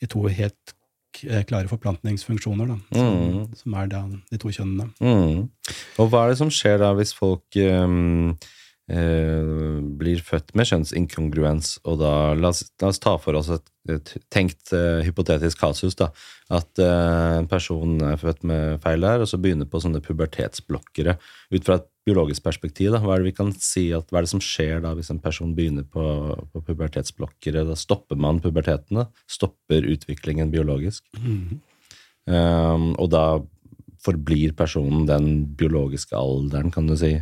[0.02, 0.74] i to helt
[1.46, 3.42] klare forplantningsfunksjoner, da, som, mm.
[3.60, 4.02] som er da,
[4.34, 4.90] de to kjønnene.
[4.98, 5.76] Mm.
[6.02, 8.34] Og hva er det som skjer da hvis folk um
[8.94, 13.66] Eh, blir født med kjønnsinkongruens, og da la oss, la oss, ta for oss et,
[13.90, 15.96] et tenkt uh, hypotetisk kasus.
[15.98, 16.10] da,
[16.54, 21.16] At uh, en person er født med feil der, og så begynner på sånne pubertetsblokkere.
[21.56, 24.28] Ut fra et biologisk perspektiv, da, hva er det vi kan si at, hva er
[24.28, 26.06] det som skjer da hvis en person begynner på,
[26.54, 27.66] på pubertetsblokkere?
[27.72, 31.08] Da stopper man puberteten, da, stopper utviklingen biologisk.
[31.18, 31.62] Mm.
[32.30, 33.26] Um, og da
[34.04, 37.16] forblir personen den biologiske alderen, kan du si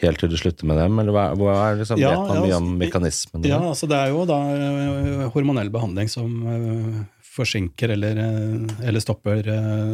[0.00, 2.56] helt til du slutter med dem, eller hva, hva er liksom, ja, vet man mye
[2.56, 3.48] om altså, mekanismen?
[3.48, 7.00] Ja, altså Det er jo da eh, hormonell behandling som uh,
[7.36, 9.44] forsinker eller, uh, eller stopper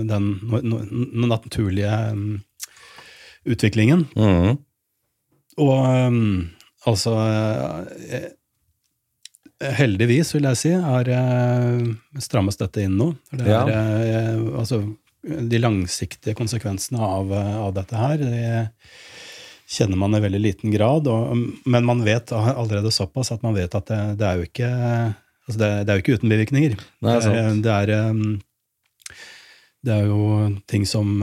[0.06, 0.30] den
[1.26, 2.38] naturlige um,
[3.46, 4.06] utviklingen.
[4.16, 4.56] Mm.
[5.56, 6.24] Og um,
[6.86, 7.16] altså
[9.56, 11.08] Heldigvis, vil jeg si, er
[12.20, 13.06] strammes dette inn nå.
[13.32, 14.18] Det er, ja.
[14.60, 14.82] altså,
[15.24, 18.50] de langsiktige konsekvensene av, av dette her det
[19.66, 21.08] kjenner man i veldig liten grad.
[21.10, 24.70] Og, men man vet allerede såpass at man vet at det, det er jo ikke
[25.46, 26.76] altså det, det, er jo ikke uten bivirkninger.
[26.76, 27.88] Det, er, det, er,
[29.86, 30.22] Det er jo
[30.70, 31.18] ting som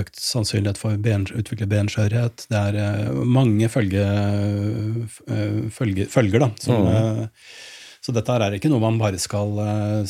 [0.00, 2.48] økt sannsynlighet for å utvikle benskjørhet.
[2.50, 4.08] Det er mange følge,
[5.72, 6.52] følge, følger, da.
[6.60, 7.24] Som, mm.
[8.04, 9.56] Så dette er ikke noe man bare skal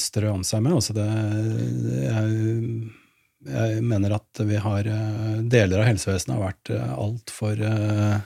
[0.01, 0.75] strø om seg med.
[0.81, 1.07] Altså det,
[2.09, 2.31] jeg,
[3.45, 4.87] jeg mener at vi har
[5.51, 8.23] Deler av helsevesenet har vært altfor uh,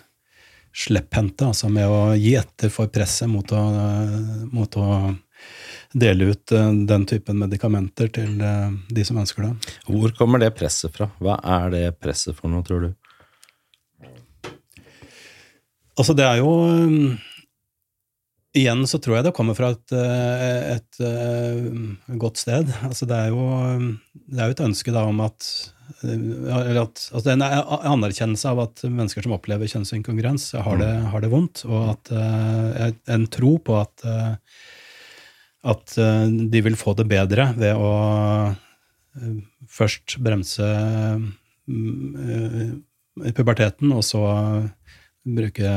[0.79, 3.63] slepphendte, altså med å gi etter for presset mot å,
[4.53, 4.89] mot å
[5.93, 9.53] dele ut eh, den typen medikamenter til eh, de som ønsker det.
[9.89, 11.11] Hvor kommer det presset fra?
[11.23, 12.91] Hva er det presset for noe, tror du?
[15.99, 16.53] Altså, det er jo
[18.59, 22.71] Igjen så tror jeg det kommer fra et, eh, et, et godt sted.
[22.89, 23.43] Altså, det er jo
[24.29, 25.49] det er et ønske da om at
[26.05, 31.07] eller at, altså en anerkjennelse av at mennesker som opplever kjønnsinkongruens, har, det, mm.
[31.15, 32.11] har det vondt, og at
[33.09, 34.05] en tro på at,
[35.73, 35.97] at
[36.53, 37.89] de vil få det bedre ved å
[39.79, 40.69] først bremse
[43.41, 44.23] puberteten, og så
[45.25, 45.73] bruke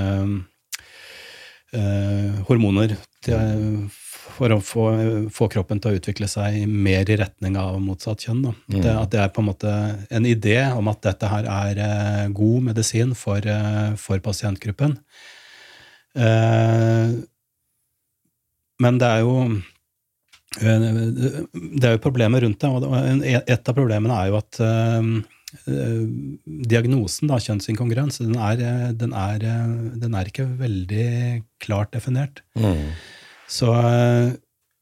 [2.48, 3.86] hormoner til,
[4.36, 4.86] for å få,
[5.34, 8.44] få, kroppen til å utvikle seg mer i retning av motsatt kjønn.
[8.52, 8.80] Mm.
[8.82, 9.72] Det, at det er på en måte
[10.12, 14.98] en idé om at dette her er uh, god medisin for, uh, for pasientgruppen.
[18.82, 19.36] Men det er jo
[20.60, 24.60] det er jo problemer rundt det, og et av problemene er jo at
[25.66, 28.62] diagnosen, da, kjønnsinkongruens, den er,
[28.98, 29.46] den, er,
[30.02, 31.08] den er, ikke veldig
[31.64, 32.44] klart definert.
[32.56, 32.92] Mm.
[33.52, 34.34] Så eh,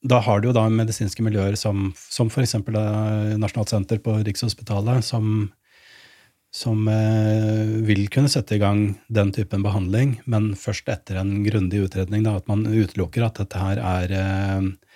[0.06, 2.58] da har du jo da medisinske miljøer som, som f.eks.
[2.64, 5.50] Nasjonalt senter på Rikshospitalet, som,
[6.56, 11.84] som eh, vil kunne sette i gang den typen behandling, men først etter en grundig
[11.88, 12.24] utredning.
[12.28, 14.89] Da, at man utelukker at dette her er eh, Eh,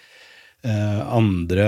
[0.64, 1.68] andre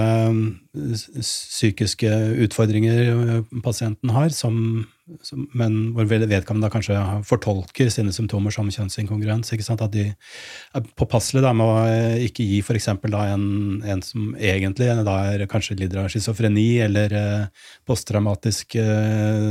[1.19, 2.09] psykiske
[2.45, 4.85] utfordringer pasienten har, som,
[5.25, 6.95] som, men hvor vedkommende kanskje
[7.27, 9.51] fortolker sine symptomer som kjønnsinkongruens.
[9.75, 12.87] At de er påpasselige med å eh, ikke gi f.eks.
[12.93, 13.49] En,
[13.83, 18.79] en som egentlig er, kanskje lider av schizofreni eller eh, posttraumatisk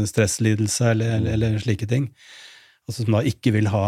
[0.09, 2.09] stresslidelse eller, eller, eller slike ting
[2.85, 3.85] altså som da ikke vil ha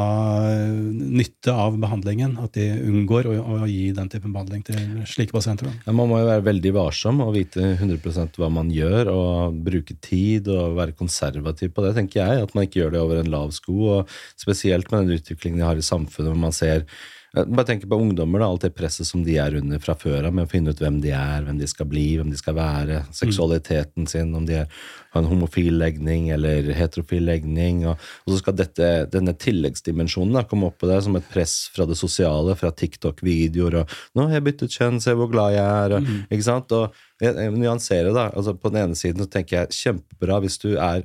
[0.49, 0.77] eh,
[1.21, 4.79] nytte av behandlingen, at de unngår å, å gi den typen behandling til
[5.09, 5.69] slike pasienter.
[5.85, 9.99] Ja, man må jo være veldig varsom og vite 100% hva man gjør, og bruke
[10.01, 12.47] tid og være konservativ på det, tenker jeg.
[12.47, 15.69] At man ikke gjør det over en lav sko, og spesielt med den utviklingen de
[15.69, 16.89] har i samfunnet, hvor man ser
[17.35, 20.35] bare tenk på ungdommer, da, alt det presset som de er under fra før av,
[20.35, 23.03] med å finne ut hvem de er, hvem de skal bli, hvem de skal være,
[23.15, 27.83] seksualiteten sin, om de har en homofil legning eller heterofil legning.
[27.91, 31.59] Og, og så skal dette, denne tilleggsdimensjonen da, komme opp på det som et press
[31.75, 35.67] fra det sosiale, fra TikTok-videoer og 'Nå har jeg byttet kjønn, se hvor glad jeg
[35.67, 36.23] er', og, mm.
[36.33, 36.73] ikke sant?
[36.73, 38.31] Og jeg, nyanserer, da.
[38.33, 41.05] altså På den ene siden så tenker jeg kjempebra hvis du er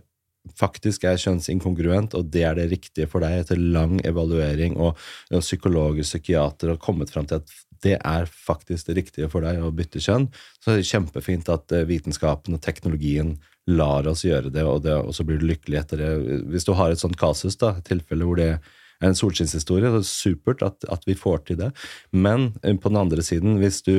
[0.57, 4.97] faktisk er kjønnsinkongruent, og det er det riktige for deg etter lang evaluering, og,
[5.31, 9.61] og psykologer, psykiatere har kommet fram til at det er faktisk det riktige for deg
[9.61, 10.27] å bytte kjønn,
[10.61, 13.35] så er det kjempefint at uh, vitenskapen og teknologien
[13.69, 16.11] lar oss gjøre det, og, det, og, så blir du lykkelig etter det.
[16.51, 18.59] Hvis du har et sånt kasus, da, tilfelle hvor det er
[19.05, 21.71] en solskinnshistorie, så er det supert at, at vi får til det.
[22.13, 23.95] Men uh, på den andre siden, hvis du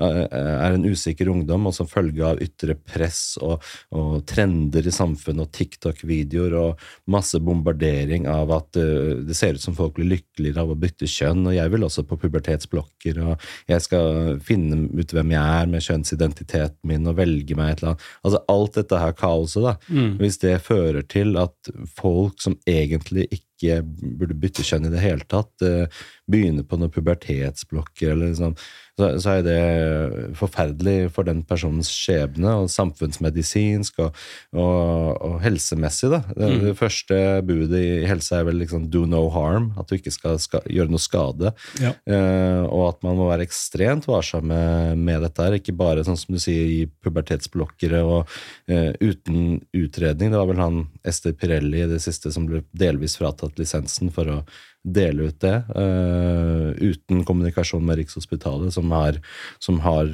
[0.00, 3.62] er en usikker ungdom, og som følge av ytre press og,
[3.92, 9.64] og trender i samfunnet og TikTok-videoer og masse bombardering av at uh, det ser ut
[9.64, 13.46] som folk blir lykkeligere av å bytte kjønn, og jeg vil også på pubertetsblokker, og
[13.70, 17.92] jeg skal finne ut hvem jeg er med kjønnsidentiteten min, og velge meg et eller
[17.92, 20.10] annet Altså alt dette her kaoset, da, mm.
[20.20, 23.80] hvis det fører til at folk som egentlig ikke ikke
[24.20, 28.56] burde bytte kjønn i det hele tatt, uh, begynne på noen pubertetsblokker eller sånn,
[28.98, 34.18] så, så, er det forferdelig for den personens skjebne, og samfunnsmedisinsk og,
[34.52, 36.10] og, og helsemessig.
[36.12, 36.20] da.
[36.28, 36.58] Det, mm.
[36.66, 40.36] det, første budet i helse er vel liksom do no harm, at du ikke skal,
[40.42, 41.54] skal gjøre noe skade.
[41.80, 41.94] Ja.
[42.04, 46.20] Uh, og at man må være ekstremt varsom med, med, dette her, ikke bare sånn
[46.20, 50.34] som du sier, i pubertetsblokkere og uh, uten utredning.
[50.34, 54.30] Det var vel han Ester Pirelli i det siste som ble delvis fratatt lisensen for
[54.30, 54.36] å
[54.82, 59.20] dele ut det, uh, uten kommunikasjon med Rikshospitalet, som har,
[59.62, 60.10] som har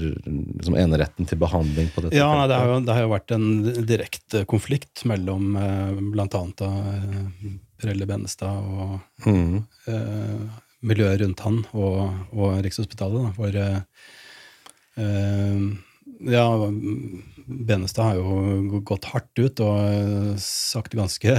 [0.65, 2.19] som eneretten til behandling på dette.
[2.19, 3.49] Ja, det har, jo, det har jo vært en
[3.89, 6.45] direkte konflikt mellom uh, bl.a.
[6.61, 9.57] Uh, Pirelli Bennestad og mm.
[9.89, 11.99] uh, miljøet rundt han og,
[12.37, 13.53] og Rikshospitalet, da, hvor
[16.27, 16.45] ja,
[17.49, 21.33] Benestad har jo gått hardt ut og sagt ganske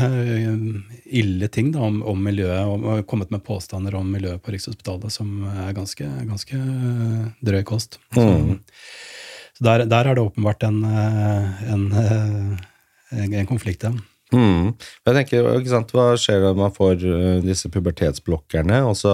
[1.06, 5.46] ille ting da, om, om, miljøet, og kommet med påstander om miljøet på Rikshospitalet som
[5.52, 6.60] er ganske, ganske
[7.46, 8.00] drøy kost.
[8.18, 8.58] Mm.
[8.58, 8.80] Så,
[9.60, 12.58] Så der, der er det åpenbart en, eh, en, eh,
[13.12, 13.92] en, en konflikt, ja.
[14.32, 14.76] Mm.
[15.06, 15.48] Jeg tenker,
[15.90, 17.02] Hva skjer når man får
[17.44, 19.14] disse pubertetsblokkerne, og så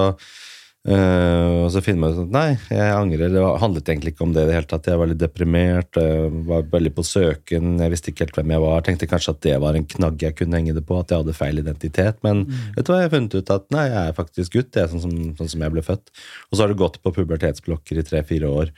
[0.85, 3.31] Uh, og så finner man ut at nei, jeg angrer.
[3.33, 4.89] Det handlet egentlig ikke om det i det hele tatt.
[4.91, 8.63] Jeg var litt deprimert, jeg var veldig på søken, jeg visste ikke helt hvem jeg
[8.65, 8.83] var.
[8.85, 11.37] Tenkte kanskje at det var en knagg jeg kunne henge det på, at jeg hadde
[11.37, 12.21] feil identitet.
[12.27, 12.61] Men mm.
[12.77, 14.93] vet du hva, jeg har funnet ut at nei, jeg er faktisk gutt, det er
[14.93, 16.13] sånn som, sånn som jeg ble født.
[16.51, 18.73] Og så har det gått på pubertetsblokker i tre-fire år.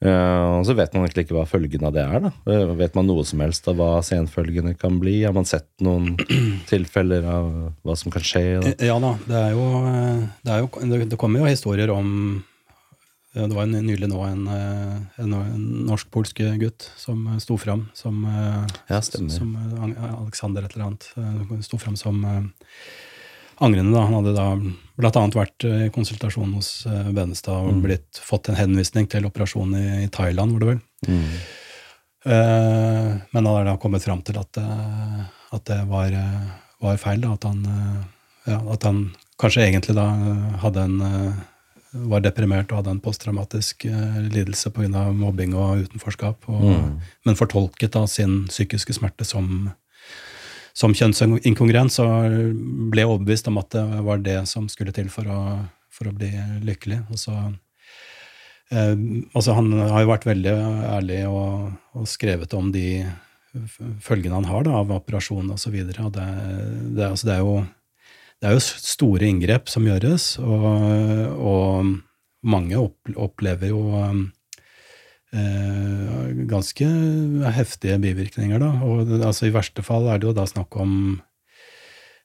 [0.00, 2.22] Uh, og så vet man egentlig ikke hva følgen av det er.
[2.24, 2.30] da.
[2.48, 5.18] Uh, vet man noe som helst av hva senfølgene kan bli?
[5.26, 6.14] Har man sett noen
[6.70, 7.50] tilfeller av
[7.84, 8.44] hva som kan skje?
[8.64, 8.72] Da?
[8.88, 9.66] Ja da, det er jo
[10.40, 12.08] Det, er jo, det kommer jo historier om
[13.36, 15.36] Det var nylig nå en, en
[15.86, 18.24] norsk-polsk gutt som sto fram som,
[18.88, 19.52] ja, som
[20.24, 21.62] Alexander et eller annet.
[21.68, 22.24] Sto fram som
[23.60, 23.94] angrende.
[23.94, 24.04] Da.
[24.08, 24.46] Han hadde da
[25.00, 25.24] bl.a.
[25.34, 27.82] vært i konsultasjon hos uh, Benestad og mm.
[27.84, 30.80] blitt, fått en henvisning til operasjon i, i Thailand, var det vel.
[31.08, 31.28] Mm.
[32.20, 35.22] Uh, men han har da kommet fram til at, uh,
[35.56, 36.16] at det var,
[36.82, 37.24] var, feil.
[37.24, 37.36] Da.
[37.36, 37.62] At, han,
[38.48, 39.06] ja, at han
[39.40, 40.10] kanskje egentlig da
[40.64, 41.00] hadde en
[41.90, 43.82] var deprimert og hadde en posttraumatisk
[44.30, 45.08] lidelse pga.
[45.10, 46.92] mobbing og utenforskap, og, mm.
[47.26, 49.72] men fortolket da sin psykiske smerte som
[50.80, 52.06] som kjønnsinkongruent, så
[52.90, 55.40] ble jeg overbevist om at det var det som skulle til for å,
[55.92, 56.30] for å bli
[56.64, 57.02] lykkelig.
[57.12, 57.34] Og så,
[58.72, 58.94] eh,
[59.34, 60.54] altså han har jo vært veldig
[60.94, 63.02] ærlig og, og, skrevet om de
[64.00, 65.76] følgene han har da, av operasjonen osv.
[65.90, 67.56] Det, det, altså det, er jo,
[68.40, 70.68] det er jo store inngrep som gjøres, og,
[71.36, 71.96] og
[72.46, 72.78] mange
[73.20, 73.82] opplever jo
[75.36, 76.88] eh, ganske
[77.56, 78.60] heftige bivirkninger.
[78.62, 78.70] Da.
[78.86, 80.92] Og altså, I verste fall er det jo da snakk om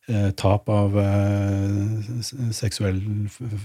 [0.09, 2.19] eh, tap av eh,
[2.55, 3.01] seksuell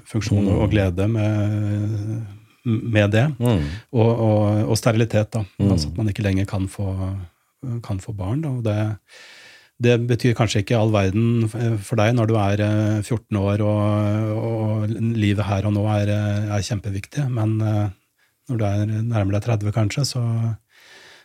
[0.08, 0.54] funksjon mm.
[0.56, 1.98] og glede med,
[2.64, 3.26] med det.
[3.38, 3.66] Mm.
[3.92, 5.44] Og, og, og, sterilitet, da.
[5.58, 5.68] Mm.
[5.74, 6.94] Altså at man ikke lenger kan få,
[7.86, 8.44] kan få barn.
[8.46, 8.56] Da.
[8.56, 8.80] Og det,
[9.80, 12.62] det betyr kanskje ikke all verden for deg når du er
[13.00, 16.12] 14 eh, år og, og livet her og nå er,
[16.52, 17.86] er kjempeviktig, men eh,
[18.50, 20.24] når du er nærmere deg 30, kanskje, så,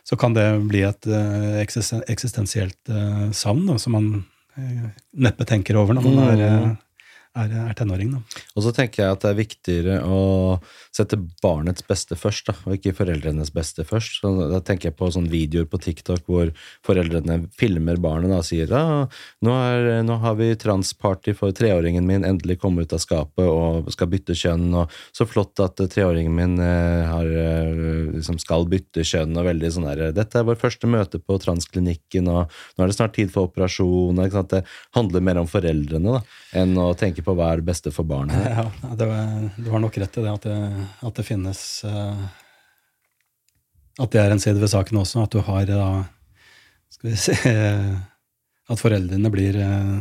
[0.06, 2.94] så, kan det bli et uh, eksistensielt
[3.36, 4.10] savn da, som man
[4.56, 4.88] uh,
[5.26, 6.74] neppe tenker over når man er mm
[7.36, 8.14] er, er tenåring.
[8.16, 8.42] Da.
[8.56, 10.20] Og så tenker jeg at det er viktigere å
[10.96, 14.20] sette barnets beste først, da, og ikke foreldrenes beste først.
[14.22, 16.52] Så da tenker jeg på sånne videoer på TikTok hvor
[16.86, 19.04] foreldrene filmer barnet og sier ah,
[19.44, 19.56] nå,
[20.06, 24.36] nå har vi transparty for treåringen min, endelig komme ut av skapet og skal bytte
[24.36, 27.70] kjønn, og så flott at treåringen min eh, har, eh,
[28.16, 32.30] liksom skal bytte kjønn, og veldig sånn der Dette er vår første møte på transklinikken,
[32.32, 34.18] og nå er det snart tid for operasjon.
[34.50, 34.62] Det
[34.96, 36.22] handler mer om foreldrene da,
[36.56, 38.36] enn å tenke på hva er det beste for barnet.
[38.56, 38.66] Ja,
[39.02, 40.58] var, du har nok rett i det at det,
[41.10, 42.26] at det finnes uh,
[44.00, 45.24] At det er en side ved saken også.
[45.26, 45.88] At du har da
[46.92, 47.36] Skal vi se
[48.70, 49.96] At foreldrene blir uh,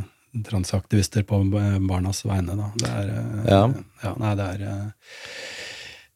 [0.45, 1.41] transaktivister på
[1.87, 2.57] barnas vegne.
[2.59, 2.71] Da.
[2.75, 3.11] Det er
[3.47, 3.61] ja.
[4.03, 4.15] ja.
[4.19, 4.65] Nei, det er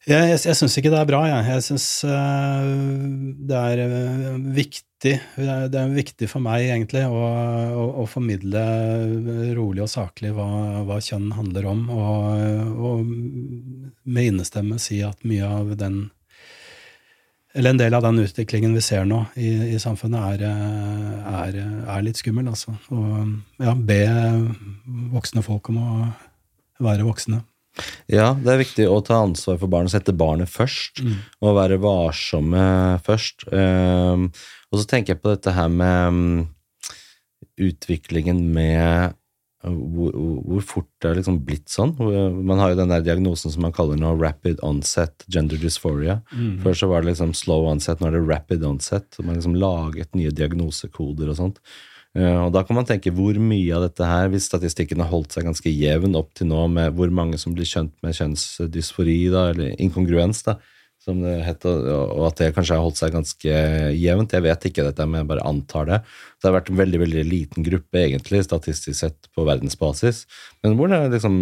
[0.08, 1.48] jeg, jeg, jeg syns ikke det er bra, jeg.
[1.50, 1.88] Jeg syns
[3.50, 3.84] det er
[4.56, 5.20] viktig viktig,
[5.72, 11.00] det er viktig for meg egentlig å, å, å formidle rolig og saklig hva, hva,
[11.00, 13.04] kjønn handler om, og, og
[14.04, 16.10] med innestemme si at mye av den
[17.52, 20.42] eller en del av den utviklingen vi ser nå i, i samfunnet, er,
[21.26, 22.76] er, er, litt skummel, altså.
[22.94, 24.04] Og ja, be
[25.10, 25.88] voksne folk om å
[26.78, 27.40] være voksne.
[28.10, 31.14] Ja, det er viktig å ta ansvar for barnet, sette barnet først, mm.
[31.46, 32.64] og være varsomme
[33.06, 33.46] først.
[33.52, 34.28] Um,
[34.70, 36.42] og så tenker jeg på dette her med um,
[37.60, 39.14] utviklingen med
[39.62, 41.94] uh, hvor, hvor, fort det har liksom blitt sånn.
[42.42, 46.20] Man har jo den der diagnosen som man kaller nå rapid onset gender dysphoria.
[46.34, 46.58] Mm.
[46.64, 49.22] Før så var det liksom slow onset, nå er det rapid onset.
[49.22, 51.62] Man liksom laget nye diagnosekoder og sånt.
[52.18, 55.36] Uh, og da kan man tenke hvor mye av dette her, hvis statistikken har holdt
[55.36, 59.50] seg ganske jevn opp til nå, med hvor mange som blir kjent med kjønnsdysfori, da,
[59.52, 60.56] eller inkongruens, da,
[61.00, 63.60] som det heter, og at det kanskje har holdt seg ganske
[63.96, 64.34] jevnt.
[64.36, 66.00] Jeg vet ikke dette, men jeg bare antar det.
[66.40, 70.22] Det har vært en veldig veldig liten gruppe, egentlig, statistisk sett, på verdensbasis.
[70.64, 71.34] Men hvor det er liksom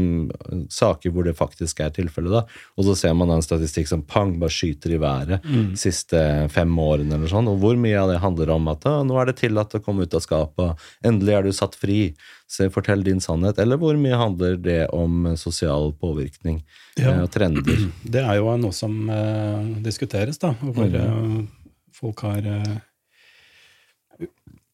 [0.75, 2.65] saker hvor det faktisk er tilfellet, da.
[2.79, 5.69] Og så ser man en statistikk som pang, bare skyter i været mm.
[5.77, 6.23] de siste
[6.55, 7.51] fem årene, eller sånn.
[7.53, 10.19] Og hvor mye av det handler om at nå er det tillatt å komme ut
[10.19, 12.01] av skapet, endelig er du satt fri,
[12.49, 13.59] så fortell din sannhet.
[13.63, 16.63] Eller hvor mye handler det om sosial påvirkning
[16.97, 17.13] ja.
[17.13, 17.87] Eh, og trender?
[18.03, 20.55] Det er jo noe som eh, diskuteres, da.
[20.59, 20.99] Hvor mm.
[20.99, 22.79] uh, folk har uh,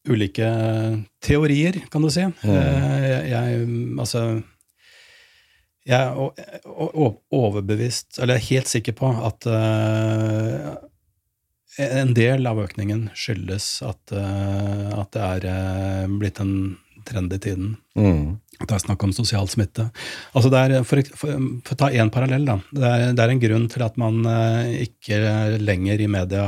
[0.09, 0.49] ulike
[1.23, 2.25] teorier, kan du si.
[2.25, 2.51] Mm.
[2.51, 3.69] Jeg, jeg,
[3.99, 4.25] altså
[5.85, 10.75] Jeg er overbevist, eller jeg er helt sikker på at uh,
[11.77, 16.75] en del av økningen skyldes at, eh, at det er eh, blitt en
[17.05, 17.75] trend i tiden.
[17.97, 18.37] Mm.
[18.55, 19.89] Det er snakk om sosial smitte.
[20.33, 21.35] Altså det er, for, for,
[21.67, 22.55] for å ta én parallell, da.
[22.71, 25.19] Det er, det er, en grunn til at man eh, ikke
[25.61, 26.47] lenger i media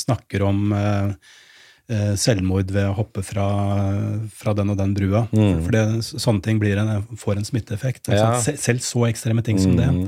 [0.00, 0.72] snakker om
[2.20, 3.46] selvmord ved å hoppe fra,
[4.36, 5.24] fra den og den brua.
[5.34, 5.62] Mm.
[5.64, 8.12] For det, sånne ting en, får en smitteeffekt.
[8.14, 8.34] Ja.
[8.40, 9.88] Selv så ekstreme ting som det.
[9.90, 10.04] Mm.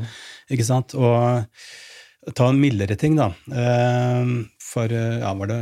[0.54, 0.94] Ikke sant?
[0.94, 1.42] Og
[2.36, 3.32] Ta en mildere ting, da.
[3.50, 4.28] Eh,
[4.62, 5.58] for ja, var det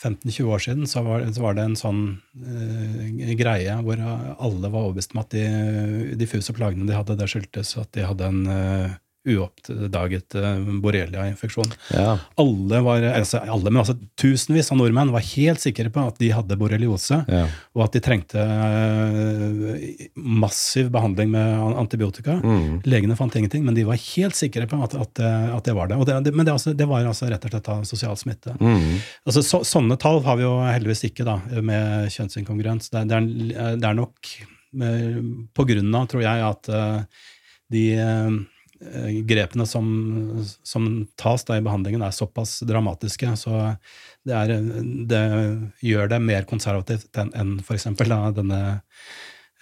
[0.00, 2.00] 15-20 år siden så var, så var, det en sånn
[2.40, 7.74] uh, greie hvor alle var overbevist om at de diffuse plagene de hadde, det skyldtes
[7.80, 8.94] at de hadde en uh,
[9.28, 11.72] uoppdaget uh, borrelia-infeksjon.
[11.92, 12.18] Ja.
[12.40, 16.30] Alle, var, altså, alle, men altså tusenvis av nordmenn var helt sikre på at de
[16.32, 17.42] hadde borreliose, ja.
[17.76, 19.74] og at de trengte uh,
[20.16, 22.38] massiv behandling med antibiotika.
[22.40, 22.80] Mm.
[22.88, 25.22] Legene fant ingenting, men de var helt sikre på at, at,
[25.58, 26.00] at det var det.
[26.08, 28.56] det, men det, altså, det, var altså rett og slett sosial smitte.
[28.60, 29.02] Mm.
[29.28, 32.88] Altså, så, sånne tall har vi jo heldigvis ikke da, med kjønnsinkongruens.
[32.88, 34.32] Det, det, er, det er nok
[35.56, 36.72] på grunn av, tror jeg, at
[37.74, 38.30] de Eh,
[39.28, 39.86] grepene som,
[40.62, 40.86] som
[41.20, 43.34] tas i behandlingen, er såpass dramatiske.
[43.36, 43.52] Så
[44.24, 44.54] det, er,
[45.10, 45.24] det
[45.84, 47.90] gjør det mer konservativt enn, enn f.eks.
[48.36, 48.60] denne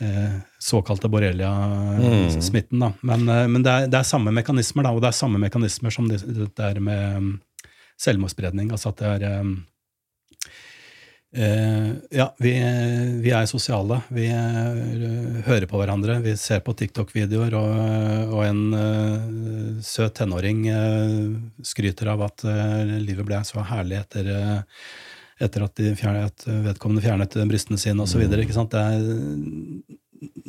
[0.01, 2.79] eh, såkalte borrelia-smitten.
[2.83, 2.93] Mm.
[3.01, 5.95] Men, eh, men det, er, det, er, samme mekanismer, da, og det er samme mekanismer
[5.95, 7.35] som det, det er med mm,
[8.01, 8.71] selvmordsspredning.
[8.75, 9.57] Altså at det er eh, Uh,
[11.31, 12.53] ja, vi,
[13.21, 14.01] vi, er sosiale.
[14.09, 16.19] Vi uh, hører på hverandre.
[16.25, 20.65] Vi ser på TikTok-videoer, og, og, en uh, søt tenåring
[21.61, 22.47] skryter av at
[22.89, 24.33] livet ble så herlig etter,
[25.39, 28.25] etter at, fjernet, at, vedkommende fjernet brystene sine, osv.
[28.25, 28.33] Mm.
[28.33, 29.99] Det er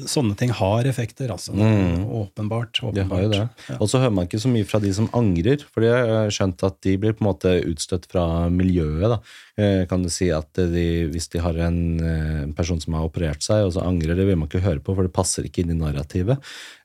[0.09, 1.53] sånne ting har effekter, altså.
[1.53, 2.05] Mm.
[2.21, 2.79] Åpenbart.
[2.83, 3.35] åpenbart.
[3.35, 3.77] Ja.
[3.77, 6.63] Og så hører man ikke så mye fra de som angrer, for jeg har skjønt
[6.65, 9.05] at de blir på en måte utstøtt fra miljøet.
[9.13, 9.19] da.
[9.59, 13.05] Eh, kan du si at de, Hvis de har en, eh, en, person som har
[13.05, 15.63] operert seg, og så angrer, det vil man ikke høre på, for det passer ikke
[15.63, 16.39] inn i narrativet.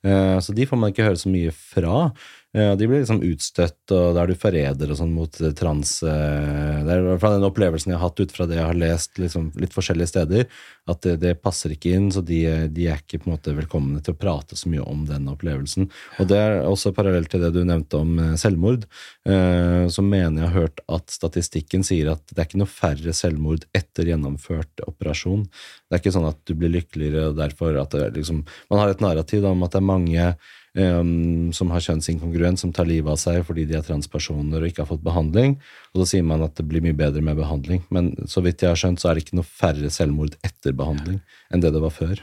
[0.04, 2.10] Eh, så de får man ikke høre så mye fra.
[2.54, 5.96] Ja, De blir liksom utstøtt, og da er du forræder og sånn mot eh, trans
[6.06, 8.68] eh, Det er i hvert fall den opplevelsen jeg har hatt ut fra det jeg
[8.68, 10.46] har lest liksom, litt forskjellige steder,
[10.86, 12.38] at det, det passer ikke inn, så de,
[12.70, 15.90] de, er ikke på en måte velkomne til å prate så mye om den opplevelsen.
[16.22, 18.86] Og det er også parallelt til det du nevnte om eh, selvmord.
[19.24, 23.64] Så mener jeg har hørt at statistikken sier at det er ikke noe færre selvmord
[23.74, 25.46] etter gjennomført operasjon.
[25.48, 28.92] Det er ikke sånn at du blir lykkeligere og derfor at det liksom Man har
[28.92, 30.34] et narrativ om at det er mange
[30.74, 34.84] um, som har kjønnsinkongruens, som tar livet av seg fordi de er transpersoner og ikke
[34.84, 35.56] har fått behandling.
[35.94, 37.84] Og så sier man at det blir mye bedre med behandling.
[37.94, 41.20] Men så vidt jeg har skjønt, så er det ikke noe færre selvmord etter behandling
[41.52, 42.22] enn det det var før.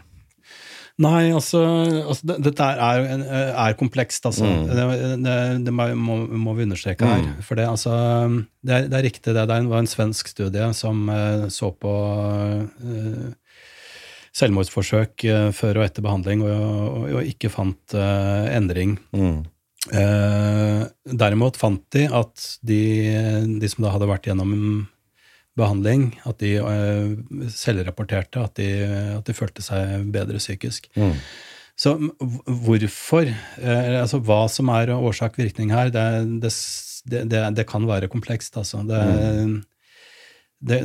[1.01, 1.61] Nei, altså,
[2.03, 3.05] altså det, Dette er,
[3.49, 4.45] er, komplekst, altså.
[4.45, 4.65] Mm.
[4.67, 7.23] Det, det, det må, må, vi understreke her.
[7.23, 7.39] Mm.
[7.47, 7.93] For det, altså,
[8.61, 9.47] det, er, det er riktig, det.
[9.49, 13.31] Det var en svensk studie som uh, så på uh,
[14.37, 18.95] selvmordsforsøk eh, før og etter behandling, og, og, og ikke fant uh, endring.
[19.15, 19.43] Mm.
[19.91, 22.81] Uh, derimot fant de at de,
[23.59, 24.51] de, som da hadde vært gjennom
[25.59, 28.69] behandling, at de uh, selvrapporterte at de,
[29.17, 30.87] at de følte seg bedre psykisk.
[30.95, 31.17] Mm.
[31.81, 31.95] Så
[32.45, 33.31] hvorfor,
[33.63, 36.03] altså hva som er årsak-virkning her, det,
[36.43, 36.51] det,
[37.31, 38.83] det, det, kan være komplekst, altså.
[38.85, 39.55] Det, mm.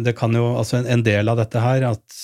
[0.06, 2.16] det, kan jo, altså en, en del av dette her, at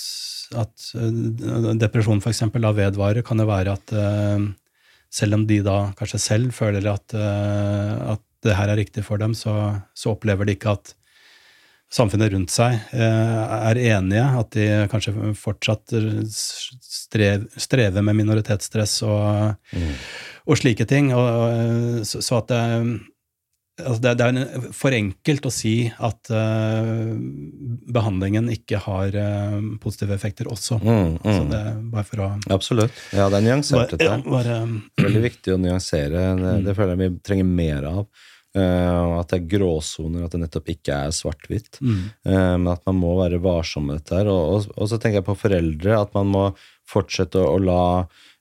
[0.57, 2.43] at eh, depresjon f.eks.
[2.53, 4.49] da vedvarer, kan det være at eh,
[5.13, 9.21] selv om de da kanskje selv føler at, eh, at det her er riktig for
[9.21, 9.55] dem, så,
[9.95, 10.95] så, opplever de ikke at
[11.93, 15.93] samfunnet rundt seg er enige, at de kanskje fortsatt
[16.33, 19.91] strev, strever med minoritetsstress og, mm.
[20.49, 21.11] og slike ting.
[21.13, 22.63] Og, så, så, at det,
[23.81, 27.13] altså det, det, er for enkelt å si at uh,
[27.95, 30.77] behandlingen ikke har uh, positive effekter også.
[30.83, 31.15] Mm, mm.
[31.21, 32.99] Altså det er bare for å Absolutt.
[33.15, 34.09] Ja, det er nyansert, dette.
[34.09, 34.59] Ja, bare,
[35.01, 36.27] Veldig viktig å nyansere.
[36.37, 36.67] Det, mm.
[36.67, 38.05] det, føler jeg vi trenger mer av.
[38.53, 41.79] Uh, at det er gråsoner, at det nettopp ikke er svart-hvitt.
[41.81, 42.03] Mm.
[42.61, 44.19] men at man må være varsom med dette.
[44.19, 44.29] her.
[44.29, 46.45] Og, og, og, så tenker jeg på foreldre, at man må
[46.89, 47.87] fortsette å, å la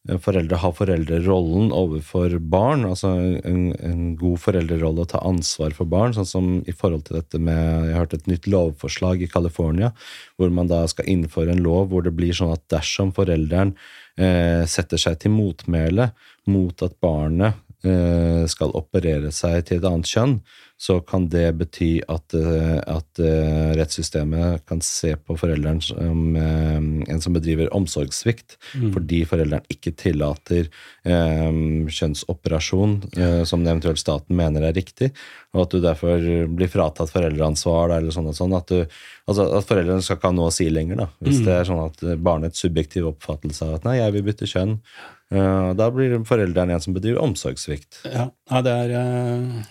[0.03, 2.85] foreldre har foreldrerollen overfor barn.
[2.89, 3.13] altså
[3.47, 6.15] en, en, god foreldrerolle å ta ansvar for barn.
[6.17, 9.93] Sånn som i forhold til dette med Jeg har hørt et nytt lovforslag i California
[10.37, 13.77] hvor man da skal innføre en lov hvor det blir sånn at dersom forelderen
[14.19, 16.11] eh, setter seg til motmæle
[16.51, 20.37] mot at barnet eh, skal operere seg til et annet kjønn,
[20.83, 26.79] så kan det bety at, eh, at eh, rettssystemet kan se på forelderen som eh,
[27.13, 28.57] en som bedriver omsorgssvikt,
[28.95, 30.67] fordi forelderen ikke tillater
[31.07, 35.13] um, kjønnsoperasjon eh, som eventuelt staten mener er riktig,
[35.55, 38.59] og at du derfor blir fratatt foreldreansvar eller sånn og sånn.
[38.59, 38.83] At, du,
[39.31, 41.85] altså, at foreldrene skal ikke ha noe å si lenger, da, hvis det er sånn
[41.87, 46.77] at barnets subjektive oppfattelse av at nei, jeg vil bytte kjønn, eh, da blir foreldrene
[46.77, 48.03] en som bedriver omsorgssvikt.
[48.09, 49.63] Ja, ja det er eh,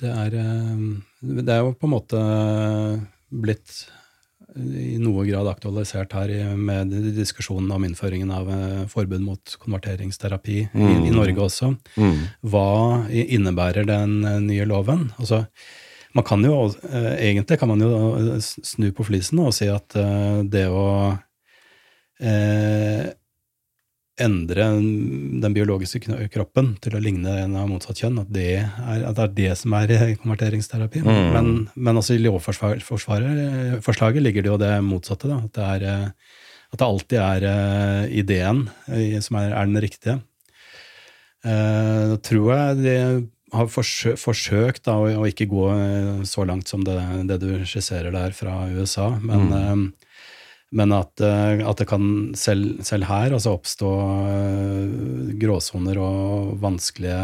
[0.00, 0.86] det er, eh,
[1.44, 2.22] det er jo på en måte
[3.34, 3.84] blitt
[4.54, 10.90] i noe grad aktualisert her med diskusjonen om innføringen av eh, forbud mot konverteringsterapi i,
[11.08, 11.72] i Norge også.
[11.98, 12.20] Mm.
[12.52, 12.68] Hva
[13.10, 15.08] innebærer den eh, nye loven?
[15.18, 15.42] Altså,
[16.14, 19.98] man kan jo, eh, egentlig kan man jo eh, snu på flisen og si at
[19.98, 20.86] eh, det å
[22.22, 23.10] eh,
[24.20, 24.68] endre
[25.42, 29.24] den biologiske kroppen til å ligne en av motsatt kjønn, at det er, at det,
[29.24, 31.02] er det som er eh, konverteringsterapi.
[31.02, 31.32] Mm.
[31.34, 36.06] Men, men også i lovforslaget ligger det jo det motsatte, da, at det, er, eh,
[36.70, 40.20] at det alltid er eh, ideen eh, som er, er den riktige.
[41.44, 42.96] Eh, Da tror jeg de
[43.54, 48.14] har forsøkt, forsøkt da, å, ikke gå eh, så langt som det, det du skisserer
[48.14, 49.74] der fra USA, men, eh,
[50.74, 52.06] men at, eh, at det kan
[52.38, 53.90] selv, selv her altså oppstå
[54.32, 57.18] eh, gråsoner og vanskelige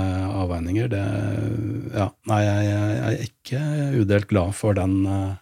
[0.45, 1.05] avveininger, det
[1.91, 3.63] Ja, nei, jeg, jeg er ikke
[4.05, 5.39] udelt glad for den eh,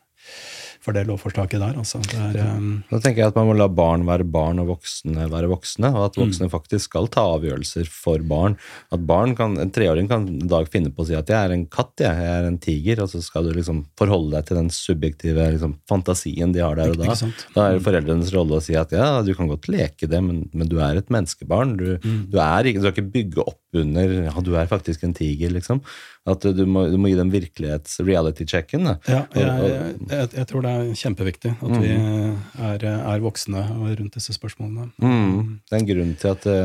[0.89, 2.01] for det lovforslaget der, altså.
[2.01, 5.29] Det er, eh, Da tenker jeg at man må la barn være barn og voksne
[5.29, 6.23] være voksne, og at Mm.
[6.25, 8.57] voksne faktisk skal ta avgjørelser for barn.
[8.91, 11.53] At barn kan, En treåring kan en dag finne på å si at 'jeg er
[11.53, 14.57] en katt, jeg, jeg er en tiger', og så skal du liksom forholde deg til
[14.57, 17.15] den subjektive liksom, fantasien de har der og da.
[17.55, 20.49] Da er det foreldrenes rolle å si at ja, du kan godt leke det, men,
[20.55, 21.77] men du er et menneskebarn.
[21.77, 22.31] Du, Mm.
[22.31, 25.83] du, er, du skal ikke bygge opp under ja, du er faktisk en tiger, liksom.
[26.29, 28.89] At du må, du må gi dem virkelighets-reality-checken.
[29.09, 33.65] Ja, jeg, jeg, jeg tror det er kjempeviktig at vi er, er voksne
[33.99, 34.91] rundt disse spørsmålene.
[34.97, 35.61] Mm.
[35.65, 36.59] Det er en grunn til at det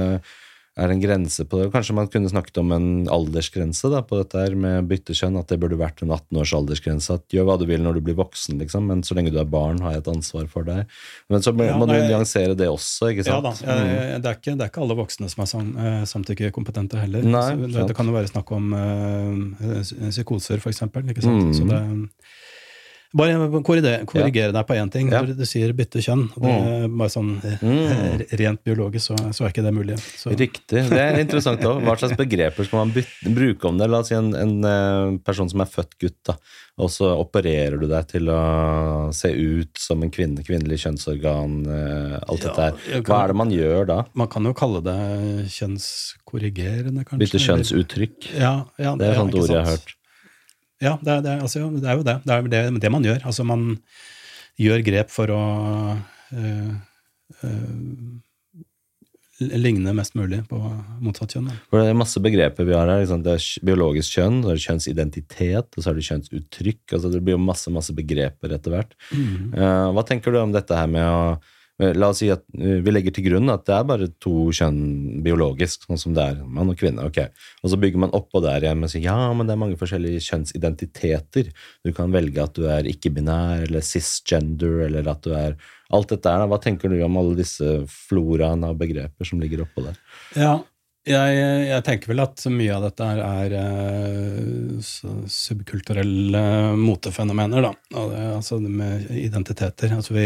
[0.75, 1.67] er en grense på det.
[1.73, 5.35] Kanskje man kunne snakket om en aldersgrense da, på dette her med byttekjønn.
[5.37, 7.13] At det burde vært en 18 års aldersgrense.
[7.19, 9.45] At gjør hva du vil når du blir voksen, liksom, men så lenge du er
[9.45, 10.89] barn, har jeg et ansvar for deg.
[11.29, 13.61] Men så må Ja, må du nei- nyansere det også, ikke Ja sant?
[13.63, 16.97] da, jeg, det, er ikke, det er ikke alle voksne som er sam, eh, samtykkekompetente
[17.03, 17.21] heller.
[17.23, 21.05] Nei, det, det kan jo være snakk om øh, psykoser, for eksempel.
[21.13, 21.51] Ikke sant?
[21.51, 21.53] Mm.
[21.53, 21.83] Så det,
[23.13, 25.11] bare korrigere, korrigere deg på én ting.
[25.13, 25.21] Ja.
[25.25, 27.31] Du sier bytte kjønn, det er bare sånn
[27.63, 28.23] Mm.
[28.41, 29.97] rent biologisk, så, så er ikke det mulig.
[30.17, 30.83] Så, Riktig.
[30.89, 31.83] Det er interessant òg.
[31.85, 33.87] Hva slags begreper skal man bytte, bruke om det?
[33.91, 36.35] La oss si en, en eh, person som er født gutt, da,
[36.81, 38.39] og så opererer du deg til å
[39.13, 43.03] se ut som en kvinne, kvinnelig kjønnsorgan, eh, alt Ja, dette her.
[43.05, 43.99] Hva er det man gjør da?
[44.17, 44.97] Man kan jo kalle det
[45.53, 47.21] kjønnskorrigerende, kanskje.
[47.25, 48.31] Bytte kjønnsuttrykk?
[48.37, 49.93] Ja, ja, Det er et sånt ord jeg har hørt.
[50.83, 52.17] Ja, det er, det, er, altså, det er jo det.
[52.25, 53.23] Det er det, det man gjør.
[53.29, 53.69] Altså, man
[54.59, 55.43] gjør grep for å
[56.35, 56.73] øh,
[57.47, 58.19] øh,
[59.39, 60.59] ligne mest mulig på
[61.03, 61.49] motsatt kjønn.
[61.71, 63.01] For det er masse begreper vi har her.
[63.03, 63.23] Liksom.
[63.25, 66.83] Det er biologisk kjønn, så er det kjønnsidentitet, og så er det kjønnsuttrykk.
[66.91, 68.95] Altså det blir jo masse masse begreper etter hvert.
[69.57, 71.23] Eh, hva tenker du om dette her med å
[71.81, 75.23] La oss si at eh, vi legger til grunn at det er bare to kjønn
[75.25, 76.41] biologisk, sånn som det er.
[76.45, 77.07] Mann og kvinne.
[77.09, 77.17] ok.
[77.63, 80.21] Og så bygger man oppå der igjen og sier ja, men det er mange forskjellige
[80.27, 81.49] kjønnsidentiteter.
[81.81, 85.57] Du kan velge at du er ikke-binær eller cisgender, eller at du er
[85.93, 86.41] Alt dette er.
[86.49, 89.99] Hva tenker du om alle disse floraene av begreper som ligger oppå der?
[90.33, 90.53] Ja,
[91.05, 91.35] jeg,
[91.67, 94.79] jeg tenker vel at mye av dette er, er øh,
[95.29, 96.41] subkulturelle
[96.79, 97.73] motefenomener, da.
[98.39, 99.93] Altså med identiteter.
[99.99, 100.25] Altså vi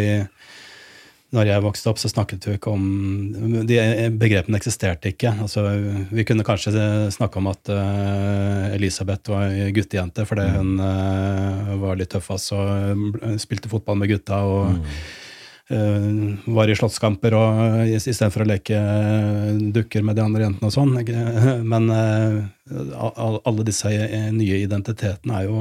[1.35, 2.83] når jeg vokste opp, så snakket vi ikke om
[3.67, 3.77] De
[4.15, 5.33] begrepene eksisterte ikke.
[5.43, 5.65] Altså,
[6.11, 6.71] vi kunne kanskje
[7.11, 13.35] snakke om at uh, Elisabeth var guttejente fordi hun uh, var litt tøffas og eh,
[13.43, 14.71] spilte fotball med gutta og
[15.67, 16.09] eh,
[16.55, 17.59] var i slåsskamper og
[17.91, 18.79] i- istedenfor å leke
[19.75, 20.95] dukker med de andre jentene og sånn.
[21.73, 23.91] Men al- alle disse
[24.31, 25.59] nye identitetene er jo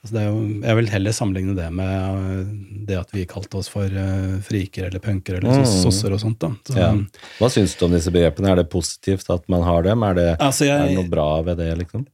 [0.00, 2.52] Altså er jo, jeg vil heller sammenligne det med øh,
[2.88, 5.66] det at vi kalte oss for øh, friker eller punker eller Mm.
[5.68, 6.40] sosser og sånt.
[6.64, 6.94] Så, Ja.
[7.38, 8.48] Hva syns du om disse begrepene?
[8.54, 10.02] Er det positivt at man har dem?
[10.02, 12.06] Er det, Altså, er det noe bra ved det, liksom?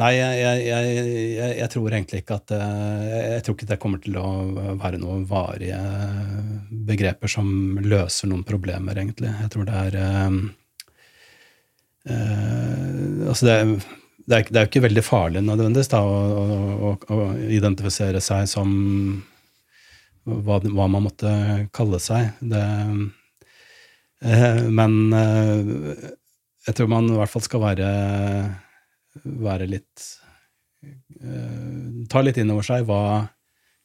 [0.00, 0.94] nei, jeg, jeg, jeg,
[1.36, 4.30] jeg, jeg tror egentlig ikke at øh, Jeg tror ikke det kommer til å
[4.80, 5.76] være noen varige
[6.88, 9.28] begreper som løser noen problemer, egentlig.
[9.42, 10.40] Jeg tror det er
[12.08, 13.82] Uh, Altså, det
[14.30, 16.44] det er, det er jo ikke veldig farlig nødvendigvis da, å,
[16.90, 17.18] å, å,
[17.50, 18.70] identifisere seg som
[20.28, 21.32] hva, hva man måtte
[21.74, 22.36] kalle seg.
[22.52, 22.62] Det,
[24.22, 26.06] eh, men eh,
[26.68, 27.90] jeg tror man i hvert fall skal være,
[29.24, 30.06] være litt
[30.84, 33.02] eh, Ta litt inn over seg hva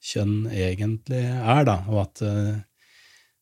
[0.05, 2.57] kjønn egentlig er, da, og at, uh,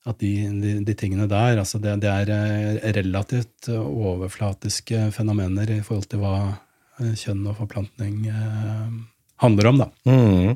[0.08, 0.30] at de,
[0.62, 6.38] de, de, tingene der altså det, det, er relativt overflatiske fenomener i forhold til hva
[7.20, 8.94] kjønn og forplantning uh,
[9.44, 9.82] handler om.
[9.84, 9.90] da.
[10.06, 10.56] Mm.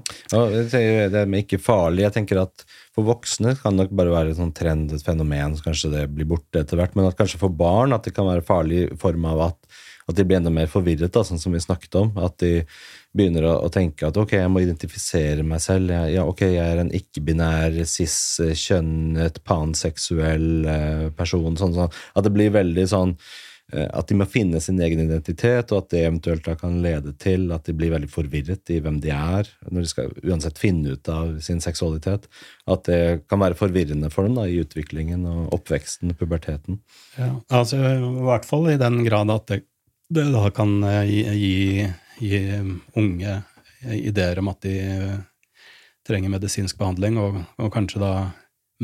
[0.72, 2.06] det er ikke farlig.
[2.06, 2.66] Jeg tenker at
[2.96, 6.06] For voksne kan det nok bare være et sånn trend, et fenomen, så kanskje det
[6.14, 6.96] blir borte etter hvert.
[6.98, 10.18] Men at kanskje for barn at det kan være farlig i form av at, at
[10.18, 12.14] de blir enda mer forvirret, da, sånn som vi snakket om.
[12.26, 12.64] At de
[13.18, 15.94] begynner å, å, tenke at ok, jeg må identifisere meg selv.
[15.94, 21.60] Jeg, ja, ok, jeg er en ikke-binær, cis-kjønnet, panseksuell eh, person.
[21.60, 22.02] Sånn, sånn.
[22.18, 25.90] At det blir veldig sånn Eh, at de må finne sin egen identitet, og at
[25.92, 29.50] det eventuelt da kan lede til at de blir veldig forvirret i hvem de er,
[29.68, 32.30] når de skal uansett finne ut av sin seksualitet.
[32.64, 36.80] At det kan være forvirrende for dem da, i utviklingen og oppveksten, puberteten.
[37.20, 38.00] Ja, altså I
[38.30, 39.62] hvert fall i den grad at det,
[40.16, 41.88] det da kan eh, gi, gi,
[42.24, 42.42] gi,
[42.96, 43.40] unge
[43.98, 44.78] ideer om at de
[46.08, 48.14] trenger medisinsk behandling, og, og kanskje da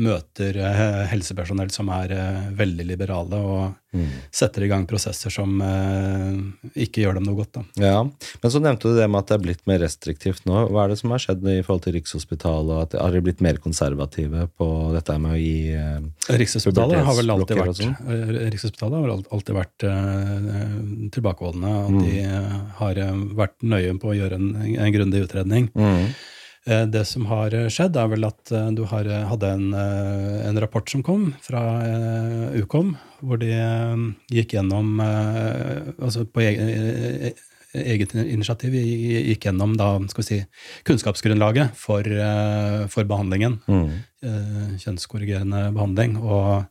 [0.00, 4.08] møter eh, helsepersonell som er eh, veldig liberale, og mm.
[4.34, 6.40] setter i gang prosesser som eh,
[6.82, 7.52] ikke gjør dem noe godt.
[7.54, 7.62] Da.
[7.84, 8.00] Ja,
[8.42, 10.64] Men så nevnte du det med at det er blitt mer restriktivt nå.
[10.74, 12.74] Hva er det som har skjedd i forhold til Rikshospitalet?
[12.88, 17.62] At, Har de blitt mer konservative på dette med å gi Rikshospitalet har vel alltid
[17.62, 17.96] vært, sånn?
[18.50, 19.88] Rikshospitalet har alltid vært
[21.14, 21.74] tilbakeholdne.
[21.84, 22.04] At mm.
[22.04, 23.02] de har
[23.38, 25.70] vært nøye på å gjøre en, en grundig utredning.
[25.78, 26.14] Mm.
[26.64, 30.60] Eh, det som har skjedd, er vel at eh, du har, eh, hadde en, en,
[30.62, 31.60] rapport som kom fra
[32.56, 33.50] Ukom, hvor de
[34.32, 36.70] gikk gjennom altså på egen,
[37.74, 39.90] eget initiativ gikk gjennom da,
[40.24, 40.40] si,
[40.88, 42.06] kunnskapsgrunnlaget for,
[42.92, 43.58] for behandlingen.
[43.68, 44.78] Mm.
[44.80, 46.16] Kjønnskorrigerende behandling.
[46.22, 46.64] og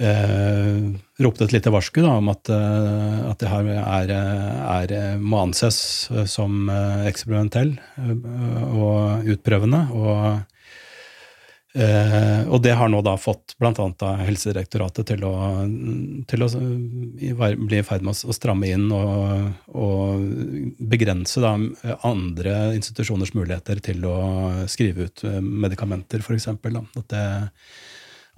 [0.00, 0.88] eh,
[1.22, 5.80] ropte et lite varsku da, om at, eh, at det her er, er, må anses
[6.30, 8.14] som eh, eksperimentell eh,
[8.68, 9.88] og utprøvende.
[9.96, 10.54] og
[11.78, 14.08] og det har nå da fått bl.a.
[14.24, 15.34] Helsedirektoratet til å,
[16.26, 20.24] til å bli i ferd med å stramme inn og, og
[20.80, 21.52] begrense da
[22.08, 24.16] andre institusjoners muligheter til å
[24.66, 26.48] skrive ut medikamenter, f.eks.
[26.56, 27.22] At det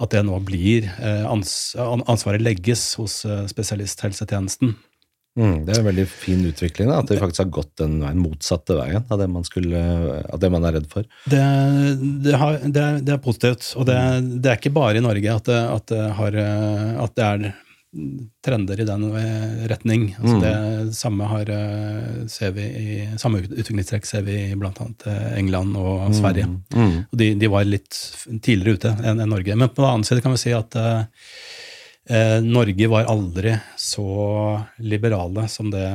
[0.01, 4.75] at det nå blir eh, ans Ansvaret legges hos eh, spesialisthelsetjenesten.
[5.39, 8.19] Mm, det er en veldig fin utvikling, da, at det faktisk har gått den veien
[8.19, 9.81] motsatte veien av det man, skulle,
[10.27, 11.07] av det man er redd for.
[11.31, 11.43] Det,
[12.25, 13.69] det, har, det, er, det er, positivt.
[13.79, 13.97] Og det,
[14.43, 16.41] er ikke bare i Norge at det, at har,
[17.07, 17.47] at det er
[18.45, 20.17] trender i den eh, retning.
[20.19, 20.43] Altså mm.
[20.45, 24.71] Det samme har, eh, ser vi i, samme utviklingstrekk ser vi i bl.a.
[24.71, 26.17] Eh, England og mm.
[26.21, 26.47] Sverige.
[26.77, 26.97] Mm.
[27.11, 27.99] Og de, de, var litt
[28.39, 29.59] tidligere ute enn en Norge.
[29.59, 34.07] Men på den annen side kan vi si at eh, Norge var aldri så
[34.79, 35.87] liberale som det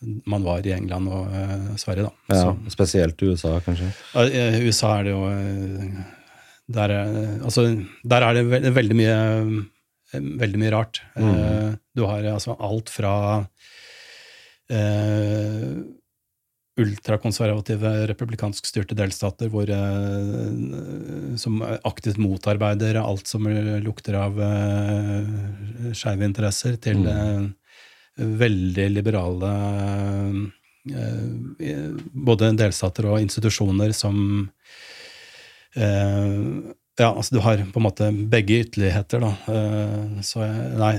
[0.00, 2.10] man var i England og eh, Sverige.
[2.10, 2.36] Da.
[2.36, 3.88] Ja, så, spesielt USA, kanskje?
[4.20, 5.26] I USA er det jo
[6.70, 6.92] der,
[7.40, 7.70] altså,
[8.04, 9.20] der er det veldig mye
[10.12, 11.02] veldig mye rart.
[11.16, 11.30] Mm.
[11.30, 13.14] Uh, du har altså alt fra
[14.72, 15.72] uh,
[16.80, 23.48] ultrakonservative republikansk styrte delstater hvor, uh, som aktivt motarbeider alt som
[23.84, 27.52] lukter av uh, skeive interesser, til mm.
[28.40, 29.52] veldig liberale
[32.30, 34.16] både delstater og institusjoner som
[37.00, 39.30] ja, altså du har på en måte begge ytterligheter, da.
[39.48, 40.44] Eh, så
[40.76, 40.92] nei,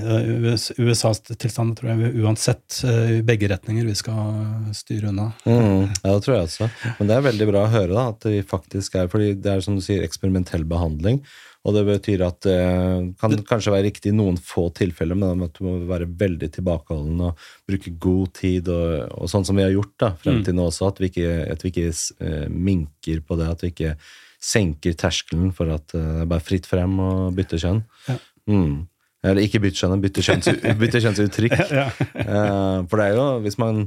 [0.82, 5.28] USAs tilstand tror jeg uansett eh, i begge retninger vi skal styre unna.
[5.46, 6.68] Mm, ja, det tror jeg også.
[6.98, 9.62] Men det er veldig bra å høre da, at vi faktisk er fordi det er
[9.62, 11.22] som du sier, eksperimentell behandling.
[11.62, 12.58] Og det betyr at det
[13.22, 17.22] kan kanskje være riktig i noen få tilfeller, men at du må være veldig tilbakeholden
[17.28, 20.44] og bruke god tid, og, og sånn som vi har gjort da, frem mm.
[20.48, 23.50] til nå også, at vi ikke, at vi ikke minker på det.
[23.54, 23.94] At vi ikke
[24.42, 27.84] senker terskelen for at eh, det er bare fritt frem å bytte kjønn.
[28.08, 28.18] Ja.
[28.50, 28.80] Mm.
[29.22, 30.48] Eller ikke bytte kjønn, bytte, kjønns,
[30.80, 31.60] bytte kjønnsuttrykk.
[31.70, 33.84] ja, uh, for det er jo, hvis man,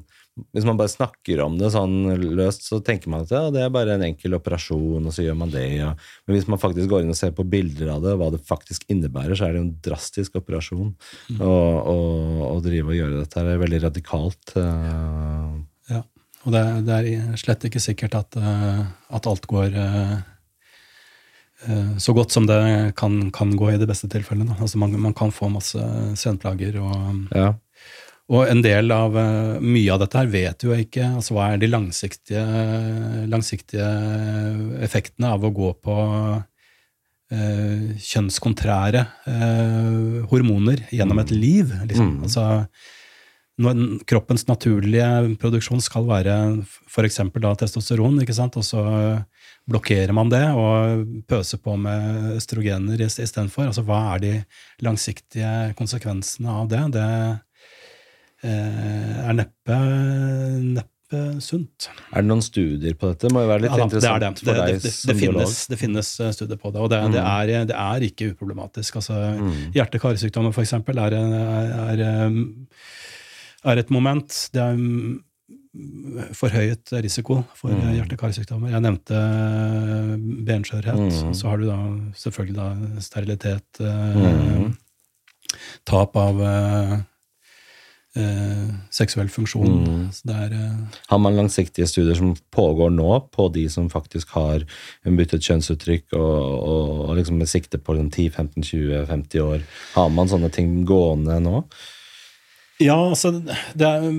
[0.56, 1.98] hvis man, bare snakker om det sånn
[2.38, 5.36] løst, så tenker man at ja, det er bare en enkel operasjon, og så gjør
[5.42, 5.66] man det.
[5.76, 5.92] Ja.
[6.24, 8.88] Men hvis man faktisk går inn og ser på bilder av det, hva det faktisk
[8.88, 11.44] innebærer, så er det jo en drastisk operasjon mm.
[11.44, 11.98] å, å,
[12.54, 13.44] å, drive og gjøre dette.
[13.44, 14.56] Det er veldig radikalt.
[14.56, 15.60] Uh,
[15.92, 16.00] ja,
[16.46, 20.16] og det, det, er slett ikke sikkert at, at alt går Eh,
[21.98, 22.58] så godt som det
[23.00, 24.58] kan, kan, gå i de beste tilfellene.
[24.60, 25.82] Altså man, man, kan få masse
[26.20, 26.78] senplager.
[26.84, 27.54] Og, ja.
[28.30, 31.14] og en del av eh, mye av dette her vet jo ikke.
[31.20, 32.44] altså Hva er de langsiktige,
[33.32, 33.88] langsiktige
[34.86, 35.96] effektene av å gå på
[37.32, 41.72] eh, kjønnskontrære eh, hormoner gjennom et liv.
[41.88, 42.18] Liksom.
[42.18, 42.28] Mm.
[42.28, 42.46] Altså,
[43.64, 45.08] når kroppens naturlige
[45.40, 46.36] produksjon skal være
[46.92, 47.22] f.eks.
[47.62, 48.58] testosteron, ikke sant?
[48.60, 48.84] og så
[49.70, 53.66] blokkerer man det og pøser på med østrogener ist- istedenfor.
[53.72, 54.34] Altså, hva er de
[54.86, 56.84] langsiktige konsekvensene av det?
[56.94, 57.08] Det
[58.44, 59.80] eh, er neppe,
[60.76, 61.88] neppe sunt.
[62.12, 63.30] Er det noen studier på dette?
[63.34, 64.32] Må jo være litt Ja da, det er interessant det.
[64.40, 65.42] for Det, deg det, det, som det, biolog.
[65.42, 67.30] finnes, det finnes eh, studier på det, og det, det, Mm.
[67.34, 68.96] er, det er ikke uproblematisk.
[69.02, 69.72] Altså, Mm.
[69.74, 72.44] Hjerte-karsykdommer, for eksempel, er, er, er,
[73.66, 74.30] er et moment.
[74.54, 75.24] Det er mm,
[76.34, 77.96] forhøyet risiko for Mm.
[77.98, 78.72] hjerte-karsykdommer.
[78.72, 80.14] Jeg nevnte eh,
[80.48, 81.02] benskjørhet.
[81.26, 81.34] Mm.
[81.36, 81.80] Så har du da
[82.16, 84.78] selvfølgelig da sterilitet, eh, Mm.
[85.86, 86.94] tap av eh,
[88.16, 89.84] eh, seksuell funksjon.
[89.86, 90.32] Mm.
[90.32, 94.64] Er eh, Har man langsiktige studier som pågår nå på de som faktisk har
[95.04, 99.62] byttet kjønnsuttrykk, og, og, og liksom med sikte på sånn 10-15-20-50 år?
[99.96, 101.66] Har man sånne ting gående nå?
[102.80, 103.32] Ja, altså
[103.76, 104.12] det er,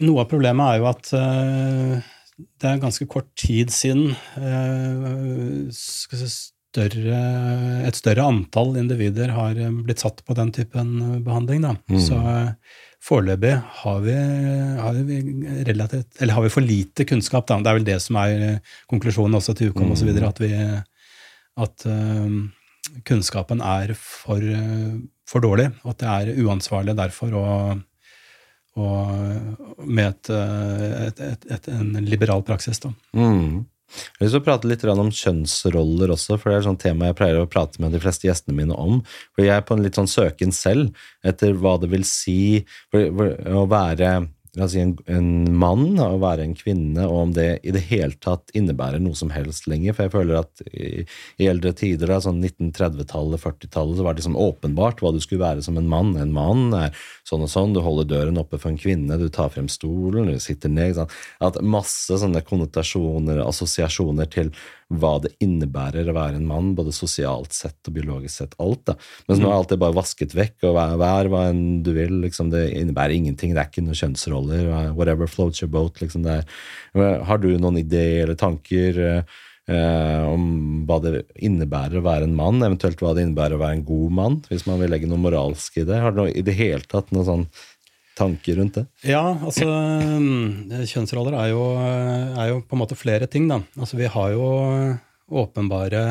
[0.00, 2.12] Noe av problemet er jo at eh,
[2.60, 7.18] det er ganske kort tid siden eh, større,
[7.84, 10.94] et større antall individer har eh, blitt satt på den typen
[11.26, 11.66] behandling.
[11.90, 11.98] Mm.
[12.00, 12.16] Så
[13.04, 14.14] foreløpig har vi,
[14.80, 15.18] har vi
[15.68, 17.60] relativt Eller har vi for lite kunnskap, da.
[17.60, 19.94] Det er vel det som er konklusjonen også til Ukom Mm.
[19.96, 20.10] osv.
[20.30, 20.52] At, vi,
[21.66, 21.86] at
[23.08, 24.44] kunnskapen er for,
[25.28, 27.46] for dårlig, og at det er uansvarlig derfor å
[28.78, 32.80] og med eh, et, et, et, en liberal praksis.
[32.82, 32.92] Da.
[33.16, 33.66] Mm.
[34.20, 37.48] Jeg vil prate litt om kjønnsroller også, for det er et tema jeg pleier å
[37.50, 39.00] prate med de fleste gjestene mine om.
[39.34, 40.94] For jeg er på en litt sånn søken selv
[41.26, 42.62] etter hva det vil si
[42.94, 44.12] å være
[44.58, 47.84] la oss si en, en mann og være en kvinne, og om det i det
[47.90, 49.94] hele tatt innebærer noe som helst lenger.
[49.94, 51.04] For jeg føler at i,
[51.38, 55.44] i eldre tider, da, sånn 1930-tallet, 40-tallet, så var det liksom åpenbart hva du skulle
[55.44, 56.16] være som en mann.
[56.18, 56.96] En mann er
[57.28, 60.42] sånn og sånn, du holder døren oppe for en kvinne, du tar frem stolen, du
[60.42, 60.96] sitter ned.
[60.98, 61.14] Sånn.
[61.46, 64.50] At masse sånne konnotasjoner, assosiasjoner til
[64.90, 68.56] hva det innebærer å være en mann, både sosialt sett og biologisk sett.
[68.62, 68.96] Alt, da.
[69.28, 72.16] Mens nå er alt det bare vasket vekk, og vær, vær hva enn du vil.
[72.24, 73.54] Liksom, det innebærer ingenting.
[73.54, 74.72] Det er ikke noen kjønnsroller.
[74.98, 76.02] Whatever floats your boat.
[76.02, 77.22] Liksom, det er.
[77.28, 80.44] Har du noen ideer eller tanker eh, om
[80.88, 84.16] hva det innebærer å være en mann, eventuelt hva det innebærer å være en god
[84.18, 86.00] mann, hvis man vil legge noe moralsk i det?
[86.02, 87.46] Har du noe, i det hele tatt noen sånn
[88.20, 88.86] tanker rundt det?
[89.08, 93.62] Ja, altså mm, Kjønnsroller er jo, er jo på en måte flere ting, da.
[93.80, 94.50] Altså vi har jo
[95.30, 96.04] åpenbare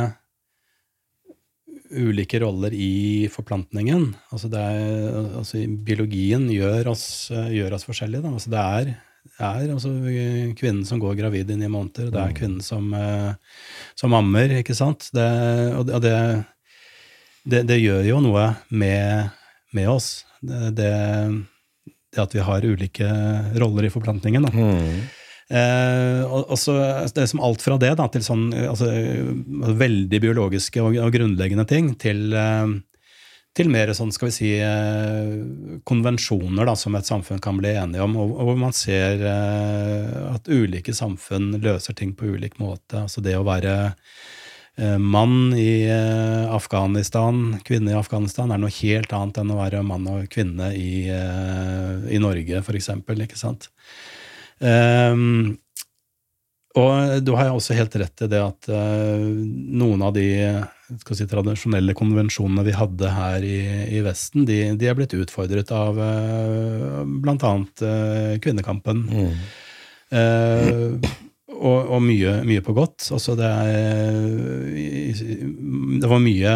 [1.89, 4.13] ulike roller i forplantningen.
[4.29, 8.23] Altså, det er, altså biologien gjør oss, gjør oss forskjellige.
[8.25, 8.33] Da.
[8.38, 8.91] Altså det er,
[9.39, 9.93] er altså
[10.59, 13.33] kvinnen som går gravid i måneder, og det er kvinnen som, eh,
[13.99, 15.09] som ammer, ikke sant.
[15.15, 15.29] Det,
[15.79, 16.15] og det,
[17.43, 19.33] det, det gjør jo noe med,
[19.73, 20.11] med oss.
[20.41, 20.75] Det,
[22.15, 23.07] det, at vi har ulike
[23.61, 24.47] roller i forplantningen.
[24.47, 24.51] Da.
[24.53, 24.99] Mm.
[25.49, 26.75] Eh, og, og så
[27.09, 28.91] Det er som alt fra det da, til sånn altså,
[29.79, 32.75] veldig biologiske og, og grunnleggende ting, til, eh,
[33.57, 35.33] til mer sånn, skal vi si, eh,
[35.89, 40.49] konvensjoner da, som et samfunn kan bli enige om, og, hvor man ser eh, at
[40.53, 43.05] ulike samfunn løser ting på ulik måte.
[43.07, 43.79] Altså det å være
[44.99, 50.08] mann i eh, Afghanistan, kvinne i Afghanistan, er noe helt annet enn å være mann
[50.08, 53.69] og kvinne i, eh, i Norge, for eksempel, ikke sant?
[54.59, 55.58] Um,
[56.80, 60.27] og du har jo også helt rett i det at noen av de
[61.01, 63.58] si, tradisjonelle konvensjonene vi hadde her i,
[63.98, 67.56] i Vesten, de, de er blitt utfordret av uh, bl.a.
[68.43, 69.01] Kvinnekampen.
[69.09, 69.33] Mm.
[70.14, 71.09] Uh,
[71.59, 73.09] og, og mye, mye på godt.
[73.15, 75.19] Altså det, er,
[76.01, 76.53] det var mye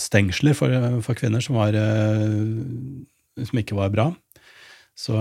[0.00, 4.08] stengsler for, for kvinner som, var, uh, som ikke var bra.
[4.98, 5.16] Så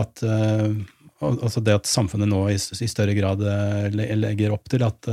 [0.00, 0.72] at uh,
[1.20, 3.42] altså det at samfunnet nå i, i større grad
[3.92, 5.08] legger opp til at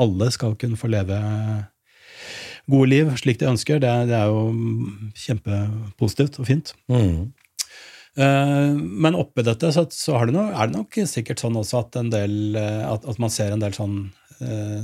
[0.00, 1.16] alle skal kunne få leve
[2.70, 4.42] gode liv slik de ønsker, det, det er jo
[5.16, 6.74] kjempepositivt og fint.
[6.90, 7.30] Mm.
[8.16, 12.10] Men oppi dette så, så det noe, er det nok sikkert sånn også at, en
[12.10, 13.98] del, at, at man ser en del sånn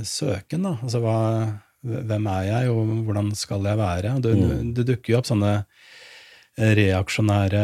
[0.07, 0.63] søken.
[0.63, 1.17] da, altså hva,
[1.87, 4.15] Hvem er jeg, og hvordan skal jeg være?
[4.23, 4.73] Det, Mm.
[4.75, 5.51] det dukker jo opp sånne
[6.57, 7.61] reaksjonære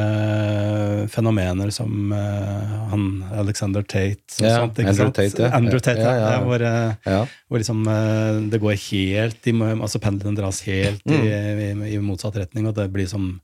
[1.10, 3.06] fenomener som uh, han
[3.42, 4.80] Alexander Tate og Ja, sånt.
[4.84, 5.10] Andrew?
[5.10, 5.50] Tate, ja.
[5.58, 6.28] Andrew Tate, Ja, ja.
[6.36, 6.44] ja.
[6.46, 11.84] Hvor, uh, hvor liksom uh, det går helt i, altså Pendelen dras helt i, Mm.
[11.88, 13.40] i, i motsatt retning, og det blir som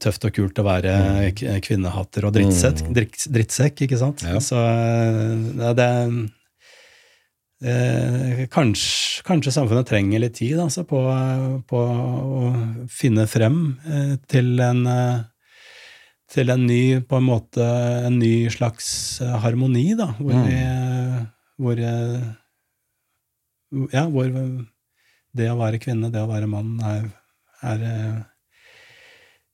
[0.00, 0.92] tøft og kult å være
[1.36, 2.92] k- kvinnehatter og drittsekk, Mm.
[2.96, 4.22] dritt, drittsekk ikke sant?
[4.22, 4.38] Ja.
[4.40, 5.88] Så uh, det, det
[7.62, 11.00] eh, kanskje, kanskje, samfunnet trenger litt tid altså, på,
[11.68, 12.52] på, å
[12.88, 15.20] finne frem eh, til en eh,
[16.30, 17.64] til en ny på en måte,
[18.06, 20.44] en ny slags harmoni, da, hvor mm.
[20.46, 20.58] vi
[21.58, 21.80] hvor,
[23.90, 24.28] ja, hvor
[25.34, 27.08] det å være kvinne, det å være mann, er,
[27.66, 27.82] er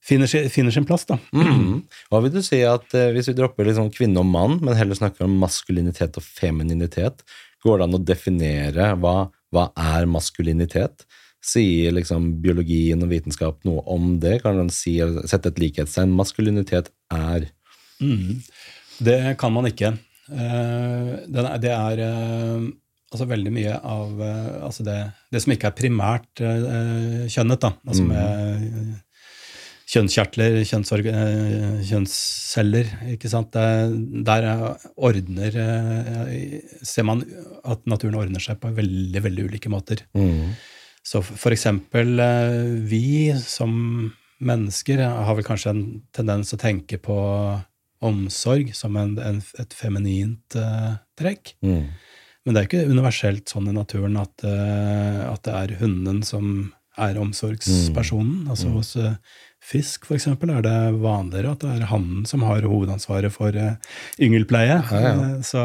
[0.07, 1.19] finner, finner, sin plass, da.
[1.35, 1.83] Mm.
[2.11, 4.99] Hva vil du si at eh, Hvis vi dropper liksom kvinne og mann, men heller
[4.99, 7.25] snakker om maskulinitet og femininitet,
[7.65, 9.17] går det an å definere hva,
[9.55, 11.07] hva er maskulinitet?
[11.47, 14.41] Sier liksom biologien og vitenskap noe om det?
[14.43, 14.97] Kan man si,
[15.29, 16.15] sette et likhetstegn?
[16.15, 17.51] Maskulinitet er
[18.01, 18.43] mm.
[19.07, 19.93] Det kan man ikke.
[20.27, 22.65] Uh, det er uh,
[23.13, 24.97] altså veldig mye av uh, altså det,
[25.31, 28.11] det, som ikke er primært kjønnet, da, altså mm.
[28.11, 28.97] med
[29.87, 32.89] kjønnskjertler, eh, kjønnsceller.
[33.15, 33.55] ikke sant?
[33.55, 34.47] Der
[34.97, 37.23] ordner eh, Ser man
[37.65, 40.03] at naturen ordner seg på veldig, veldig ulike måter.
[40.19, 40.57] Mm.
[41.07, 44.11] Så for eksempel eh, vi som
[44.43, 47.17] mennesker har vel kanskje en tendens til å tenke på
[48.05, 51.55] omsorg som en, en, et feminint uh, trekk.
[51.65, 51.87] Mm.
[52.45, 56.51] Men det er ikke universelt sånn i naturen at, uh, at det er hunden som
[57.01, 58.45] er omsorgspersonen.
[58.45, 58.51] Mm.
[58.53, 59.17] Altså hos uh,
[59.67, 63.75] fisk, f.eks., er det vanligere at det er hannen som har hovedansvaret for uh,
[64.23, 64.79] yngelpleie.
[64.79, 65.13] Ja, ja.
[65.19, 65.63] Uh, så,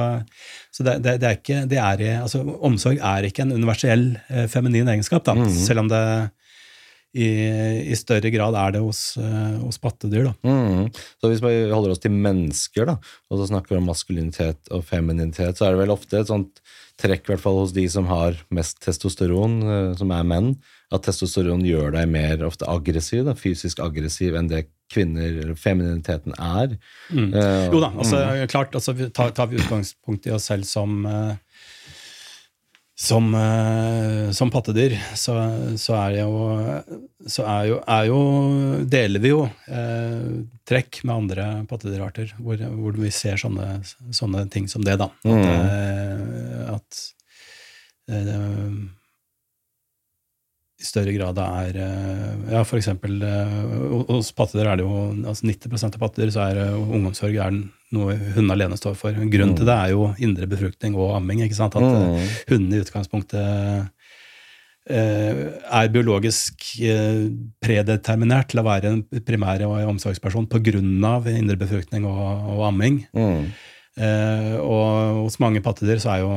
[0.73, 4.45] så det, det, det, er ikke det er, altså, Omsorg er ikke en universell uh,
[4.51, 5.49] feminin egenskap, da, mm.
[5.53, 6.03] selv om det
[7.11, 7.27] i,
[7.91, 9.17] i, større grad er det hos,
[9.59, 10.30] hos pattedyr.
[10.30, 10.31] Da.
[10.47, 10.85] Mm.
[11.19, 12.95] Så hvis vi holder oss til mennesker, da,
[13.27, 16.63] og så snakker om maskulinitet og femininitet, så er det vel ofte et sånt
[17.01, 19.57] trekk, i hvert fall hos de som har mest testosteron,
[19.97, 20.53] som er menn,
[20.93, 26.35] at testosteron gjør deg mer ofte aggressiv, da, fysisk aggressiv, enn det kvinner, eller femininiteten,
[26.35, 26.75] er.
[27.11, 27.31] Mm.
[27.33, 28.43] Uh, jo da, altså, mm.
[28.51, 31.33] klart, altså, tar, tar, vi utgangspunkt i oss selv som uh,
[33.01, 35.35] som, uh, som pattedyr, så,
[35.81, 36.31] så, er jo,
[37.25, 38.19] så er jo, er jo
[38.91, 39.41] Deler vi jo
[40.69, 43.81] trekk med andre pattedyrarter, hvor, hvor vi ser sånne,
[44.13, 45.09] sånne, ting som det, da.
[45.25, 46.69] At, mm.
[46.77, 47.01] at
[50.82, 53.56] i større grad er eh, Ja, for eksempel eh,
[54.10, 57.56] hos pattedyr er det jo altså 90% av pattedyr så er eh, ungdomssorg er
[57.92, 59.16] noe hunden alene står for.
[59.16, 59.58] Grunnen mm.
[59.60, 61.43] til det er jo indre befruktning og amming.
[61.45, 61.76] ikke sant?
[61.76, 62.30] At mm.
[62.53, 63.90] hundene i utgangspunktet
[64.92, 66.64] er biologisk
[67.61, 69.61] predeterminert til å være en primær
[69.92, 70.80] omsorgsperson pga.
[70.82, 73.03] indre befruktning og, og amming.
[73.14, 73.51] Mm.
[74.64, 76.34] og hos mange pattedyr så er jo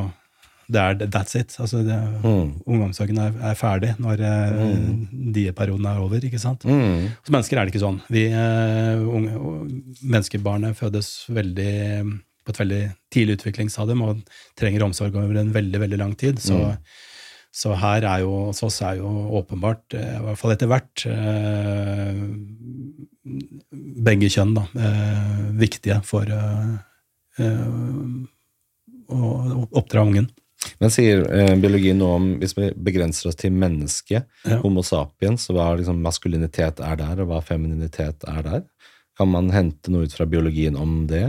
[0.66, 1.54] det er that's it.
[1.60, 2.52] Altså, det, mm.
[2.64, 4.92] Ungdomssorgen er, er, ferdig når mm.
[5.12, 6.24] de dieperioden er over.
[6.24, 6.64] ikke sant?
[6.64, 7.10] Mm.
[7.20, 8.00] Hos mennesker er det ikke sånn.
[8.12, 9.32] Vi, uh, unge,
[10.02, 11.74] menneskebarnet fødes veldig,
[12.44, 14.22] på et veldig tidlig utviklingsstadium og
[14.58, 16.40] trenger omsorg over en veldig veldig lang tid.
[16.42, 17.02] Så, mm.
[17.64, 19.10] så her er jo, hos oss er jo
[19.40, 21.08] åpenbart, uh, i hvert fall etter hvert,
[24.04, 24.64] begge kjønn da,
[25.56, 26.28] viktige for
[29.08, 30.28] å oppdra ungen.
[30.80, 34.60] Men sier eh, biologi noe om, hvis vi begrenser oss til mennesket, ja.
[34.62, 38.64] Homo sapiens, hva liksom maskulinitet er der, og hva femininitet er der?
[39.18, 41.28] Kan man hente noe ut fra biologien om det?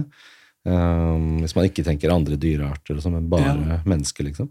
[0.66, 3.80] Um, hvis man ikke tenker andre dyrearter, men bare ja.
[3.86, 4.50] mennesker, liksom?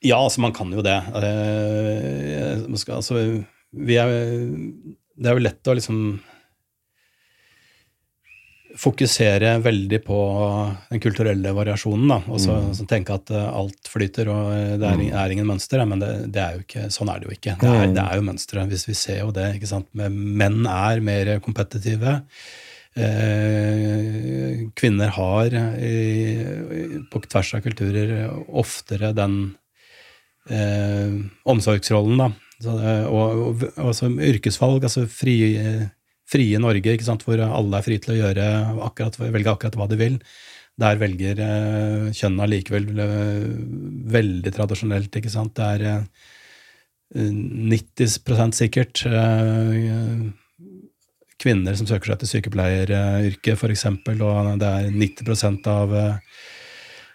[0.00, 0.96] Ja, altså man kan jo det.
[1.12, 4.14] Uh, skal, altså, er,
[5.18, 6.02] det er jo lett å liksom
[8.78, 10.18] fokusere veldig på
[10.92, 12.06] den kulturelle variasjonen.
[12.12, 12.86] da, og så, mm.
[12.90, 15.10] tenke at uh, alt flyter og uh, det er, mm.
[15.10, 15.82] er, ingen mønster.
[15.88, 17.58] Men det, det, er jo ikke, sånn er det jo ikke.
[17.60, 17.98] Det er, mm.
[17.98, 18.66] det er jo mønstre.
[18.70, 19.50] Hvis vi ser jo det.
[19.58, 22.18] ikke sant, Menn er mer kompetitive.
[22.98, 25.98] Eh, kvinner har i,
[27.10, 28.14] på tvers av kulturer
[28.58, 29.36] oftere den
[30.50, 31.14] eh,
[31.46, 32.32] omsorgsrollen, da.
[32.58, 35.36] Så, og, og, og, altså yrkesvalg, altså fri
[36.28, 38.46] frie Norge, hvor alle er fri til å gjøre
[38.86, 40.18] akkurat, velge akkurat hva de vil.
[40.78, 43.46] Der velger eh, kjønnene likevel uh,
[44.14, 45.16] veldig tradisjonelt.
[45.18, 45.56] ikke sant?
[45.58, 46.28] Det er uh,
[47.18, 47.32] eh,
[47.72, 50.28] 90% sikkert uh,
[51.42, 55.92] kvinner som søker seg til sykepleieryrket, f.eks., og det er 90 av,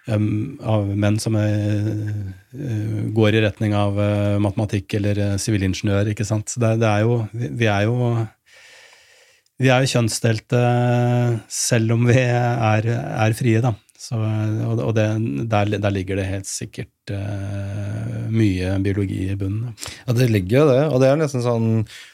[0.07, 1.35] av menn som
[3.17, 3.99] går i retning av
[4.43, 6.13] matematikk eller sivilingeniør.
[6.13, 6.47] ikke sant?
[6.47, 8.13] Så det, det er jo, vi er jo
[9.61, 10.61] vi er jo kjønnsdelte
[11.51, 13.73] selv om vi er, er frie, da.
[14.03, 15.05] Så, og det,
[15.47, 19.73] der, der, ligger det helt sikkert mye biologi i bunnen.
[20.05, 20.81] Ja, det ligger jo det.
[20.89, 21.67] Og det er nesten sånn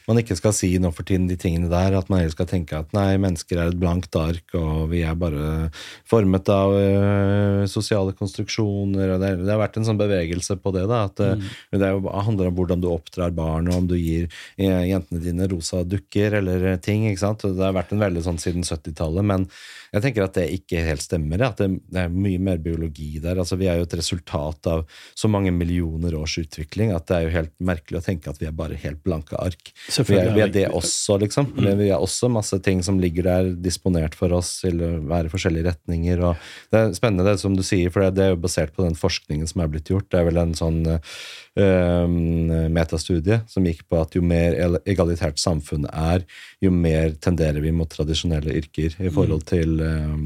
[0.09, 1.93] man ikke skal si nå for tiden de tingene der.
[1.99, 5.17] At man heller skal tenke at nei, mennesker er et blankt ark, og vi er
[5.19, 5.69] bare
[6.09, 9.15] formet av uh, sosiale konstruksjoner.
[9.15, 10.87] og det, det, har vært en sånn bevegelse på det.
[10.89, 11.47] da, at mm.
[11.79, 15.49] Det jo, handler om hvordan du oppdrar barn, og om du gir uh, jentene dine
[15.51, 17.05] rosa dukker eller ting.
[17.09, 17.45] ikke sant?
[17.45, 19.29] Det har vært en veldig sånn siden 70-tallet.
[19.29, 19.49] men
[19.89, 21.41] jeg tenker at det ikke helt stemmer.
[21.47, 23.39] At det, det, er mye mer biologi der.
[23.41, 24.78] Altså, vi er jo et resultat av
[25.17, 28.47] så mange millioner års utvikling at det er jo helt merkelig å tenke at vi
[28.49, 29.71] er bare helt blanke ark.
[29.89, 31.51] Vi er, vi er det også, liksom.
[31.57, 31.71] Mm.
[31.81, 35.33] Vi er også masse ting som ligger der disponert for oss til å være i
[35.33, 36.23] forskjellige retninger.
[36.29, 38.97] og Det er spennende, det som du sier, for det er jo basert på den
[38.99, 40.09] forskningen som er blitt gjort.
[40.11, 41.19] Det er vel en sånn uh,
[41.59, 44.55] metastudie som gikk på at jo mer
[44.87, 46.25] egalitært samfunnet er,
[46.63, 49.49] jo mer tenderer vi mot tradisjonelle yrker i forhold mm.
[49.49, 50.25] til um,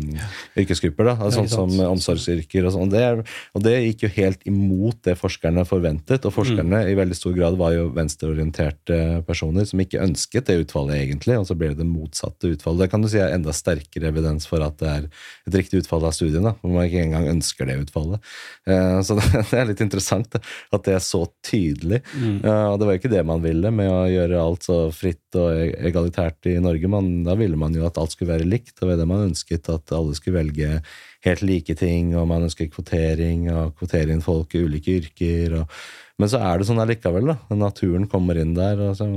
[0.59, 1.11] yrkesgrupper.
[1.11, 2.91] da, sånn som omsorgsyrker og sånn.
[2.93, 3.03] Det,
[3.53, 6.25] og det gikk jo helt imot det forskerne forventet.
[6.27, 6.91] Og forskerne mm.
[6.91, 11.37] i veldig stor grad var jo venstreorienterte personer som ikke ønsket det utfallet, egentlig.
[11.39, 12.85] Og så ble det det motsatte utfallet.
[12.85, 15.07] Det kan du si er enda sterkere evidens for at det er
[15.49, 16.45] et riktig utfall av studien.
[16.45, 18.33] da, Hvor man ikke engang ønsker det utfallet.
[18.69, 22.01] Uh, så det, det, er litt interessant da, at det er så tydelig.
[22.13, 22.37] Mm.
[22.43, 25.39] Uh, og det var jo ikke det man ville med å gjøre alt så fritt
[25.39, 26.91] og e-, egalitært i Norge.
[26.91, 28.75] Man, da ville man jo at alt skulle være likt.
[28.79, 30.79] Det var det man ønsket, at alle skulle velge
[31.23, 35.59] helt like ting, og man ønsket kvotering og kvotere inn folk i ulike yrker.
[35.61, 35.77] Og,
[36.21, 37.31] men så er det sånn allikevel.
[37.31, 38.81] da, Naturen kommer inn der.
[38.89, 39.07] og så,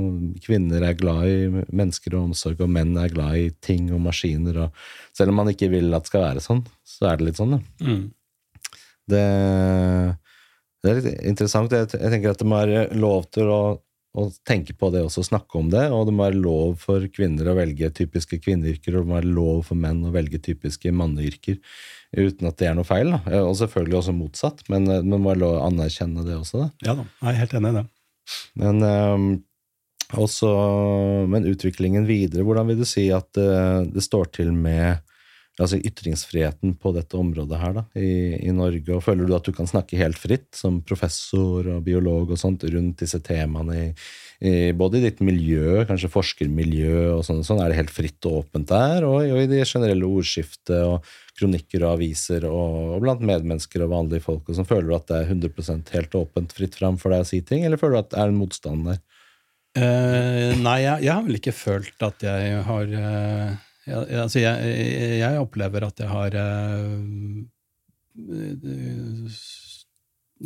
[0.43, 4.63] Kvinner er glad i mennesker og omsorg, og menn er glad i ting og maskiner.
[4.65, 7.41] og Selv om man ikke vil at det skal være sånn, så er det litt
[7.41, 7.57] sånn.
[7.57, 7.61] da.
[7.83, 8.05] Mm.
[9.07, 9.25] Det,
[10.83, 11.73] det, er litt interessant.
[11.73, 13.61] Jeg, tenker at det må være lov til å
[14.17, 15.85] å, tenke på det også, snakke om det.
[15.93, 19.35] Og det må være lov for kvinner å velge typiske kvinneyrker, og det må være
[19.35, 21.59] lov for menn å velge typiske manneyrker
[22.17, 23.13] uten at det er noe feil.
[23.13, 23.41] Da.
[23.43, 26.63] Og selvfølgelig også motsatt, men det må være lov å anerkjenne det også.
[26.63, 26.69] Da.
[26.87, 27.85] Ja da, jeg er helt enig i det.
[28.59, 29.27] Men, um,
[30.17, 30.49] også,
[31.31, 35.03] men utviklingen videre, hvordan vil du si at uh, det står til med
[35.63, 38.93] altså ytringsfriheten på dette området her da, i, i, Norge?
[38.93, 42.65] og Føler du at du kan snakke helt fritt som professor og biolog og sånt
[42.69, 43.87] rundt disse temaene, i,
[44.45, 48.43] i, både i ditt miljø, kanskje forskermiljø og sånn, sånn er det helt fritt og
[48.43, 53.25] åpent der, og, og i det generelle ordskiftet og kronikker og aviser og, og, blant
[53.25, 54.45] medmennesker og vanlige folk?
[54.45, 57.29] og sånn, Føler du at det er 100 helt åpent, fritt fram for deg å
[57.33, 59.05] si ting, eller føler du at det er en motstand der?
[59.77, 64.75] Uh, nei, jeg, jeg, har vel ikke følt at jeg har uh ja, altså jeg,
[65.21, 67.39] jeg, opplever at jeg har uh,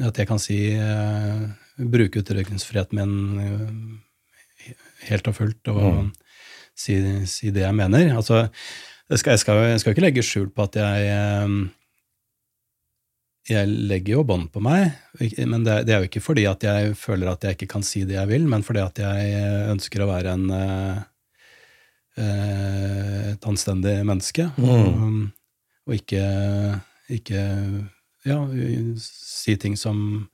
[0.07, 1.49] At jeg kan si uh,
[1.91, 4.71] bruke uttrykkelsesfriheten min uh,
[5.09, 6.09] helt og fullt og mm.
[6.77, 8.11] si, si, det jeg mener.
[8.15, 8.45] Altså,
[9.09, 11.69] jeg skal, jeg, skal, jeg skal, ikke legge skjul på at jeg
[13.49, 14.93] jeg legger jo bånd på meg,
[15.49, 18.03] men det, det, er jo ikke fordi at jeg føler at jeg ikke kan si
[18.05, 19.41] det jeg vil, men fordi at jeg
[19.73, 20.99] ønsker å være en Eh,
[22.19, 24.49] et anstendig menneske.
[24.57, 24.67] Mm.
[24.67, 25.21] Og,
[25.87, 26.25] og, ikke,
[27.09, 27.41] ikke
[28.27, 28.37] ja,
[29.01, 30.27] si ting som,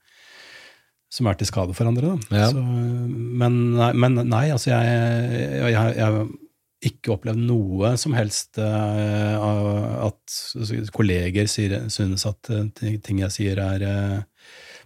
[1.12, 2.16] som er til skade for andre.
[2.32, 2.50] Ja.
[2.50, 6.20] Så, men, nei, men, nei, altså jeg, jeg, har
[6.88, 13.62] ikke opplevd noe som helst uh, at kolleger sier, synes at uh, ting jeg sier,
[13.62, 14.24] er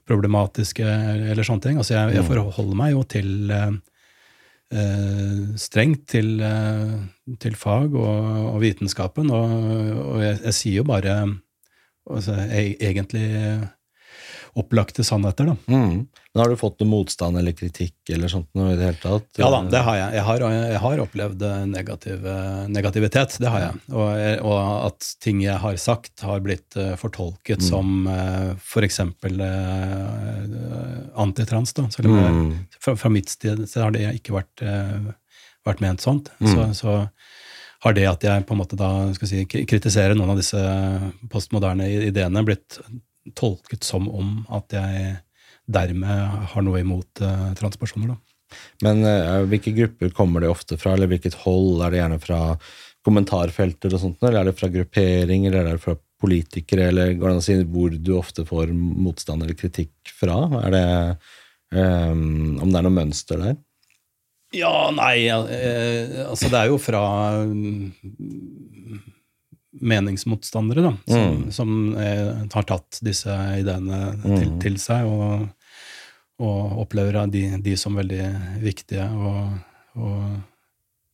[0.09, 0.85] problematiske,
[1.33, 1.81] eller sånne ting.
[1.81, 2.31] Altså jeg, jeg mm.
[2.31, 3.81] forholder meg jo til uh, eh,
[5.61, 6.95] strengt til, eh,
[7.41, 9.51] til, fag og, og vitenskapen, og,
[10.15, 11.17] og jeg, jeg, sier jo bare
[12.11, 13.27] altså, jeg, egentlig
[14.55, 15.57] opplagte sannheter, da.
[15.67, 16.07] Mm.
[16.35, 19.27] Men Har du fått noe motstand eller kritikk eller sånt noe i det hele tatt?
[19.41, 20.15] Ja da, det har jeg.
[20.17, 22.27] Jeg har, jeg har opplevd negativ,
[22.73, 23.81] negativitet, det har jeg.
[23.93, 24.09] Og,
[24.49, 24.59] og,
[24.89, 27.67] at ting jeg har sagt, har blitt uh, fortolket mm.
[27.69, 28.09] som
[28.57, 29.01] f.eks.
[29.29, 29.45] Uh,
[31.21, 31.77] antitrans.
[31.77, 31.89] Da.
[31.93, 32.51] Selv om mm.
[32.81, 34.65] fra, fra, mitt sted så har det ikke vært,
[35.69, 36.33] vært ment sånt.
[36.41, 36.53] Mm.
[36.53, 36.99] Så, så,
[37.83, 40.59] har det at jeg på en måte da skal si, kritiserer noen av disse
[41.33, 42.79] postmoderne ideene, blitt
[43.39, 45.17] tolket som om at jeg
[45.73, 48.15] dermed har noe imot uh, transpersoner.
[48.15, 48.59] Da.
[48.85, 51.85] Men uh, hvilke grupper kommer det ofte fra, eller hvilket hold?
[51.85, 52.41] Er det gjerne fra
[53.07, 57.27] kommentarfelter og sånt, eller er det fra grupperinger, eller er det fra politikere, eller går
[57.27, 60.39] det an å si hvor du ofte får motstand eller kritikk fra?
[60.63, 60.87] Er det,
[61.75, 63.59] um, om det er noe mønster der?
[64.53, 67.03] Ja, nei eh, Altså, det er jo fra
[69.81, 71.51] meningsmotstandere da, som, mm.
[71.53, 74.25] som eh, har tatt disse ideene mm.
[74.37, 75.47] til, til, seg, og,
[76.43, 78.25] og opplever de, de, som veldig
[78.63, 79.55] viktige og,
[79.97, 80.19] og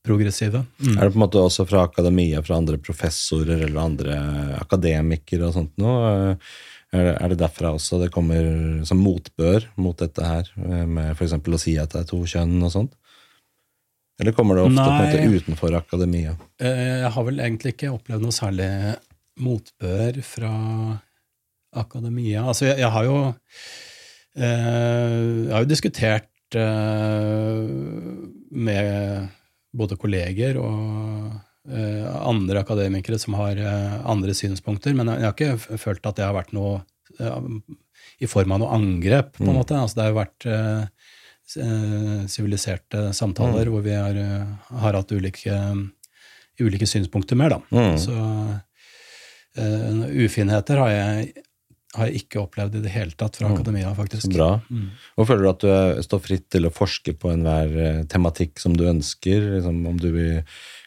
[0.06, 0.64] progressive.
[0.80, 0.96] Mm.
[0.96, 4.18] Er det på en måte også fra akademia, fra andre professorer eller andre
[4.58, 6.34] akademikere og sånt noe?
[6.88, 11.36] Er det derfra også det kommer som motbør mot dette her, med f.eks.
[11.36, 12.97] å si at det er to kjønn og sånt?
[14.20, 16.32] Eller kommer det ofte på en måte utenfor akademia?
[16.60, 18.70] Eh, Jeg har vel egentlig ikke opplevd noe særlig
[19.38, 20.52] motbør fra
[21.78, 22.42] akademia.
[22.50, 23.18] Altså, jeg, jeg har jo
[24.36, 27.60] eh, Jeg har jo diskutert eh,
[28.50, 29.28] med
[29.78, 33.58] både kolleger og andre akademikere som har
[34.08, 36.78] andre synspunkter, men jeg har ikke følt at det har vært noe
[38.24, 39.58] i form av noe angrep, på en Mm.
[39.58, 39.76] måte.
[39.76, 40.46] Altså, det har jo vært
[42.28, 45.54] siviliserte samtaler hvor vi har, eh, har hatt ulike,
[46.60, 47.60] ulike synspunkter med, da.
[47.72, 47.98] Mm.
[47.98, 48.14] Så
[49.58, 51.44] uh, ufinheter har jeg,
[51.96, 53.54] har jeg ikke opplevd i det hele tatt fra Mm.
[53.56, 54.28] akademia, faktisk.
[54.34, 54.60] bra.
[54.70, 54.90] Mm.
[55.16, 55.64] Og føler du at
[55.96, 59.56] du står fritt til å forske på enhver eh, tematikk som du ønsker?
[59.56, 60.42] Liksom, om du vil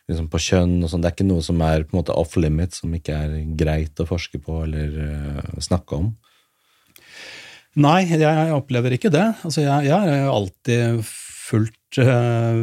[0.09, 1.01] liksom på kjønn og sånn.
[1.01, 3.99] Det er ikke noe som er på en måte off limit, som ikke er greit
[3.99, 6.11] å forske på eller uh, snakke om?
[7.79, 9.27] Nei, jeg opplever ikke det.
[9.47, 12.59] Altså, jeg, jeg har alltid fulgt eh,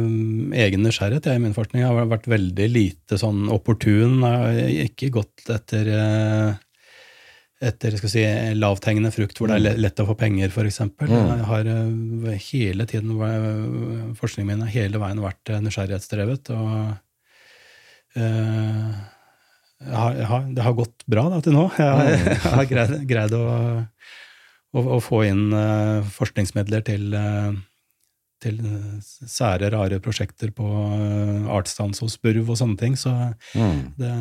[0.65, 1.81] egen nysgjerrighet jeg, i min forskning.
[1.81, 4.19] Jeg har vært veldig lite sånn opportun.
[4.21, 6.51] Jeg har ikke gått etter eh,
[7.59, 8.21] etter skal si,
[8.55, 10.77] lavthengende frukt hvor det er lett å få penger, f.eks.
[11.01, 11.09] Mm.
[11.11, 13.17] Jeg har eh, hele tiden,
[14.15, 16.53] forskningen min har hele veien vært nysgjerrighetsdrevet.
[16.55, 16.93] og
[19.79, 21.65] jeg har, jeg har, det har gått bra da, til nå.
[21.77, 23.43] Jeg, har- jeg har greid, greid å,
[24.75, 27.53] å, å få inn eh, forskningsmidler til, eh,
[28.43, 28.59] til
[29.27, 30.67] sære, rare prosjekter på
[31.51, 32.95] artsdans hos burv og sånne ting.
[32.99, 33.11] Så
[33.55, 33.81] Mm.
[33.97, 34.13] det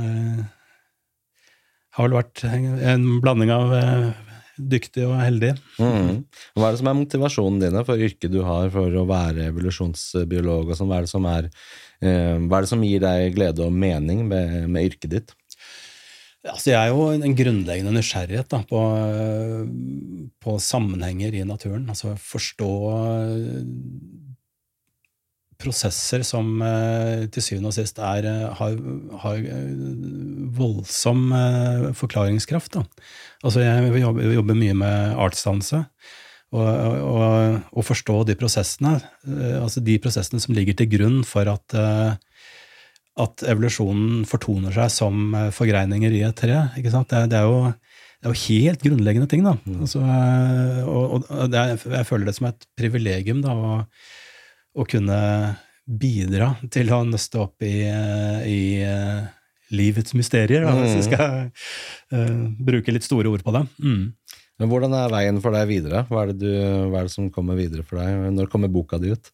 [1.97, 4.09] har vel vært en blanding av eh,
[4.59, 5.52] dyktig og heldig.
[5.78, 6.25] Mm.
[6.59, 10.70] Hva er det som er motivasjonen dine for yrket du har for å være evolusjonsbiolog?
[10.73, 10.91] og sånn?
[10.91, 11.51] Hva er det som, er,
[12.02, 15.35] eh, hva er det som gir deg glede og mening med, med yrket ditt?
[16.49, 18.81] Altså, jeg er jo en grunnleggende nysgjerrighet da, på,
[20.44, 21.89] på sammenhenger i naturen.
[21.91, 23.62] Altså forstå eh,
[25.59, 28.78] prosesser som eh, til syvende og sist er, eh, har,
[29.25, 29.43] har
[30.59, 31.27] voldsom
[31.99, 32.78] forklaringskraft.
[32.78, 32.86] Da.
[33.43, 35.85] Altså, jeg jobber, jobber mye med artsdannelse.
[36.49, 38.94] Og, og, og forstå de prosessene,
[39.60, 41.75] altså de prosessene som ligger til grunn for at
[43.18, 46.60] at evolusjonen fortoner seg som eh, forgreininger i et tre.
[46.78, 47.10] Ikke sant?
[47.10, 47.72] Det, det, er jo,
[48.18, 49.47] det er jo helt grunnleggende ting.
[49.47, 49.56] Da.
[49.78, 53.80] Altså, eh, og, og det er, jeg føler det som et privilegium da, å,
[54.78, 55.18] å kunne
[55.88, 58.60] bidra til å nøste opp i, eh, i
[59.74, 61.48] livets mysterier, da, hvis vi skal
[62.14, 63.64] uh, bruke litt store ord på det.
[63.84, 64.05] Mm.
[64.59, 66.03] Men hvordan er veien for deg videre?
[66.11, 68.33] Hva er, det du, hva er det som kommer videre for deg?
[68.35, 69.31] Når kommer boka di ut?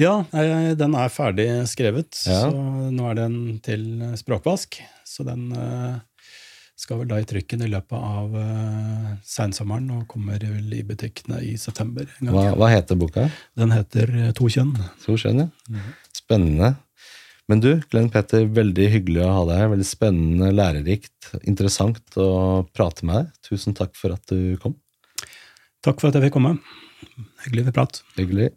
[0.00, 2.42] Ja, eh, den er ferdig skrevet, Ja.
[2.50, 3.88] så nå er den til
[4.20, 4.76] språkvask.
[5.08, 5.96] Så den eh,
[6.78, 11.40] skal vel da i trykken i løpet av uh, seinsommeren og kommer vel i butikkene
[11.42, 12.06] i september.
[12.22, 13.24] Hva, hva heter boka?
[13.58, 14.76] Den heter eh, To kjønn.
[15.02, 15.82] To kjønn, ja.
[16.14, 16.76] Spennende.
[17.48, 19.70] Men du, Glenn Petter, veldig hyggelig å ha deg her.
[19.72, 22.28] Veldig spennende, lærerikt, interessant å
[22.76, 23.30] prate med deg.
[23.48, 24.76] Tusen takk for at du kom.
[25.84, 26.58] Takk for at jeg fikk komme.
[27.46, 28.02] Hyggelig prat.
[28.18, 28.50] Hyggelig.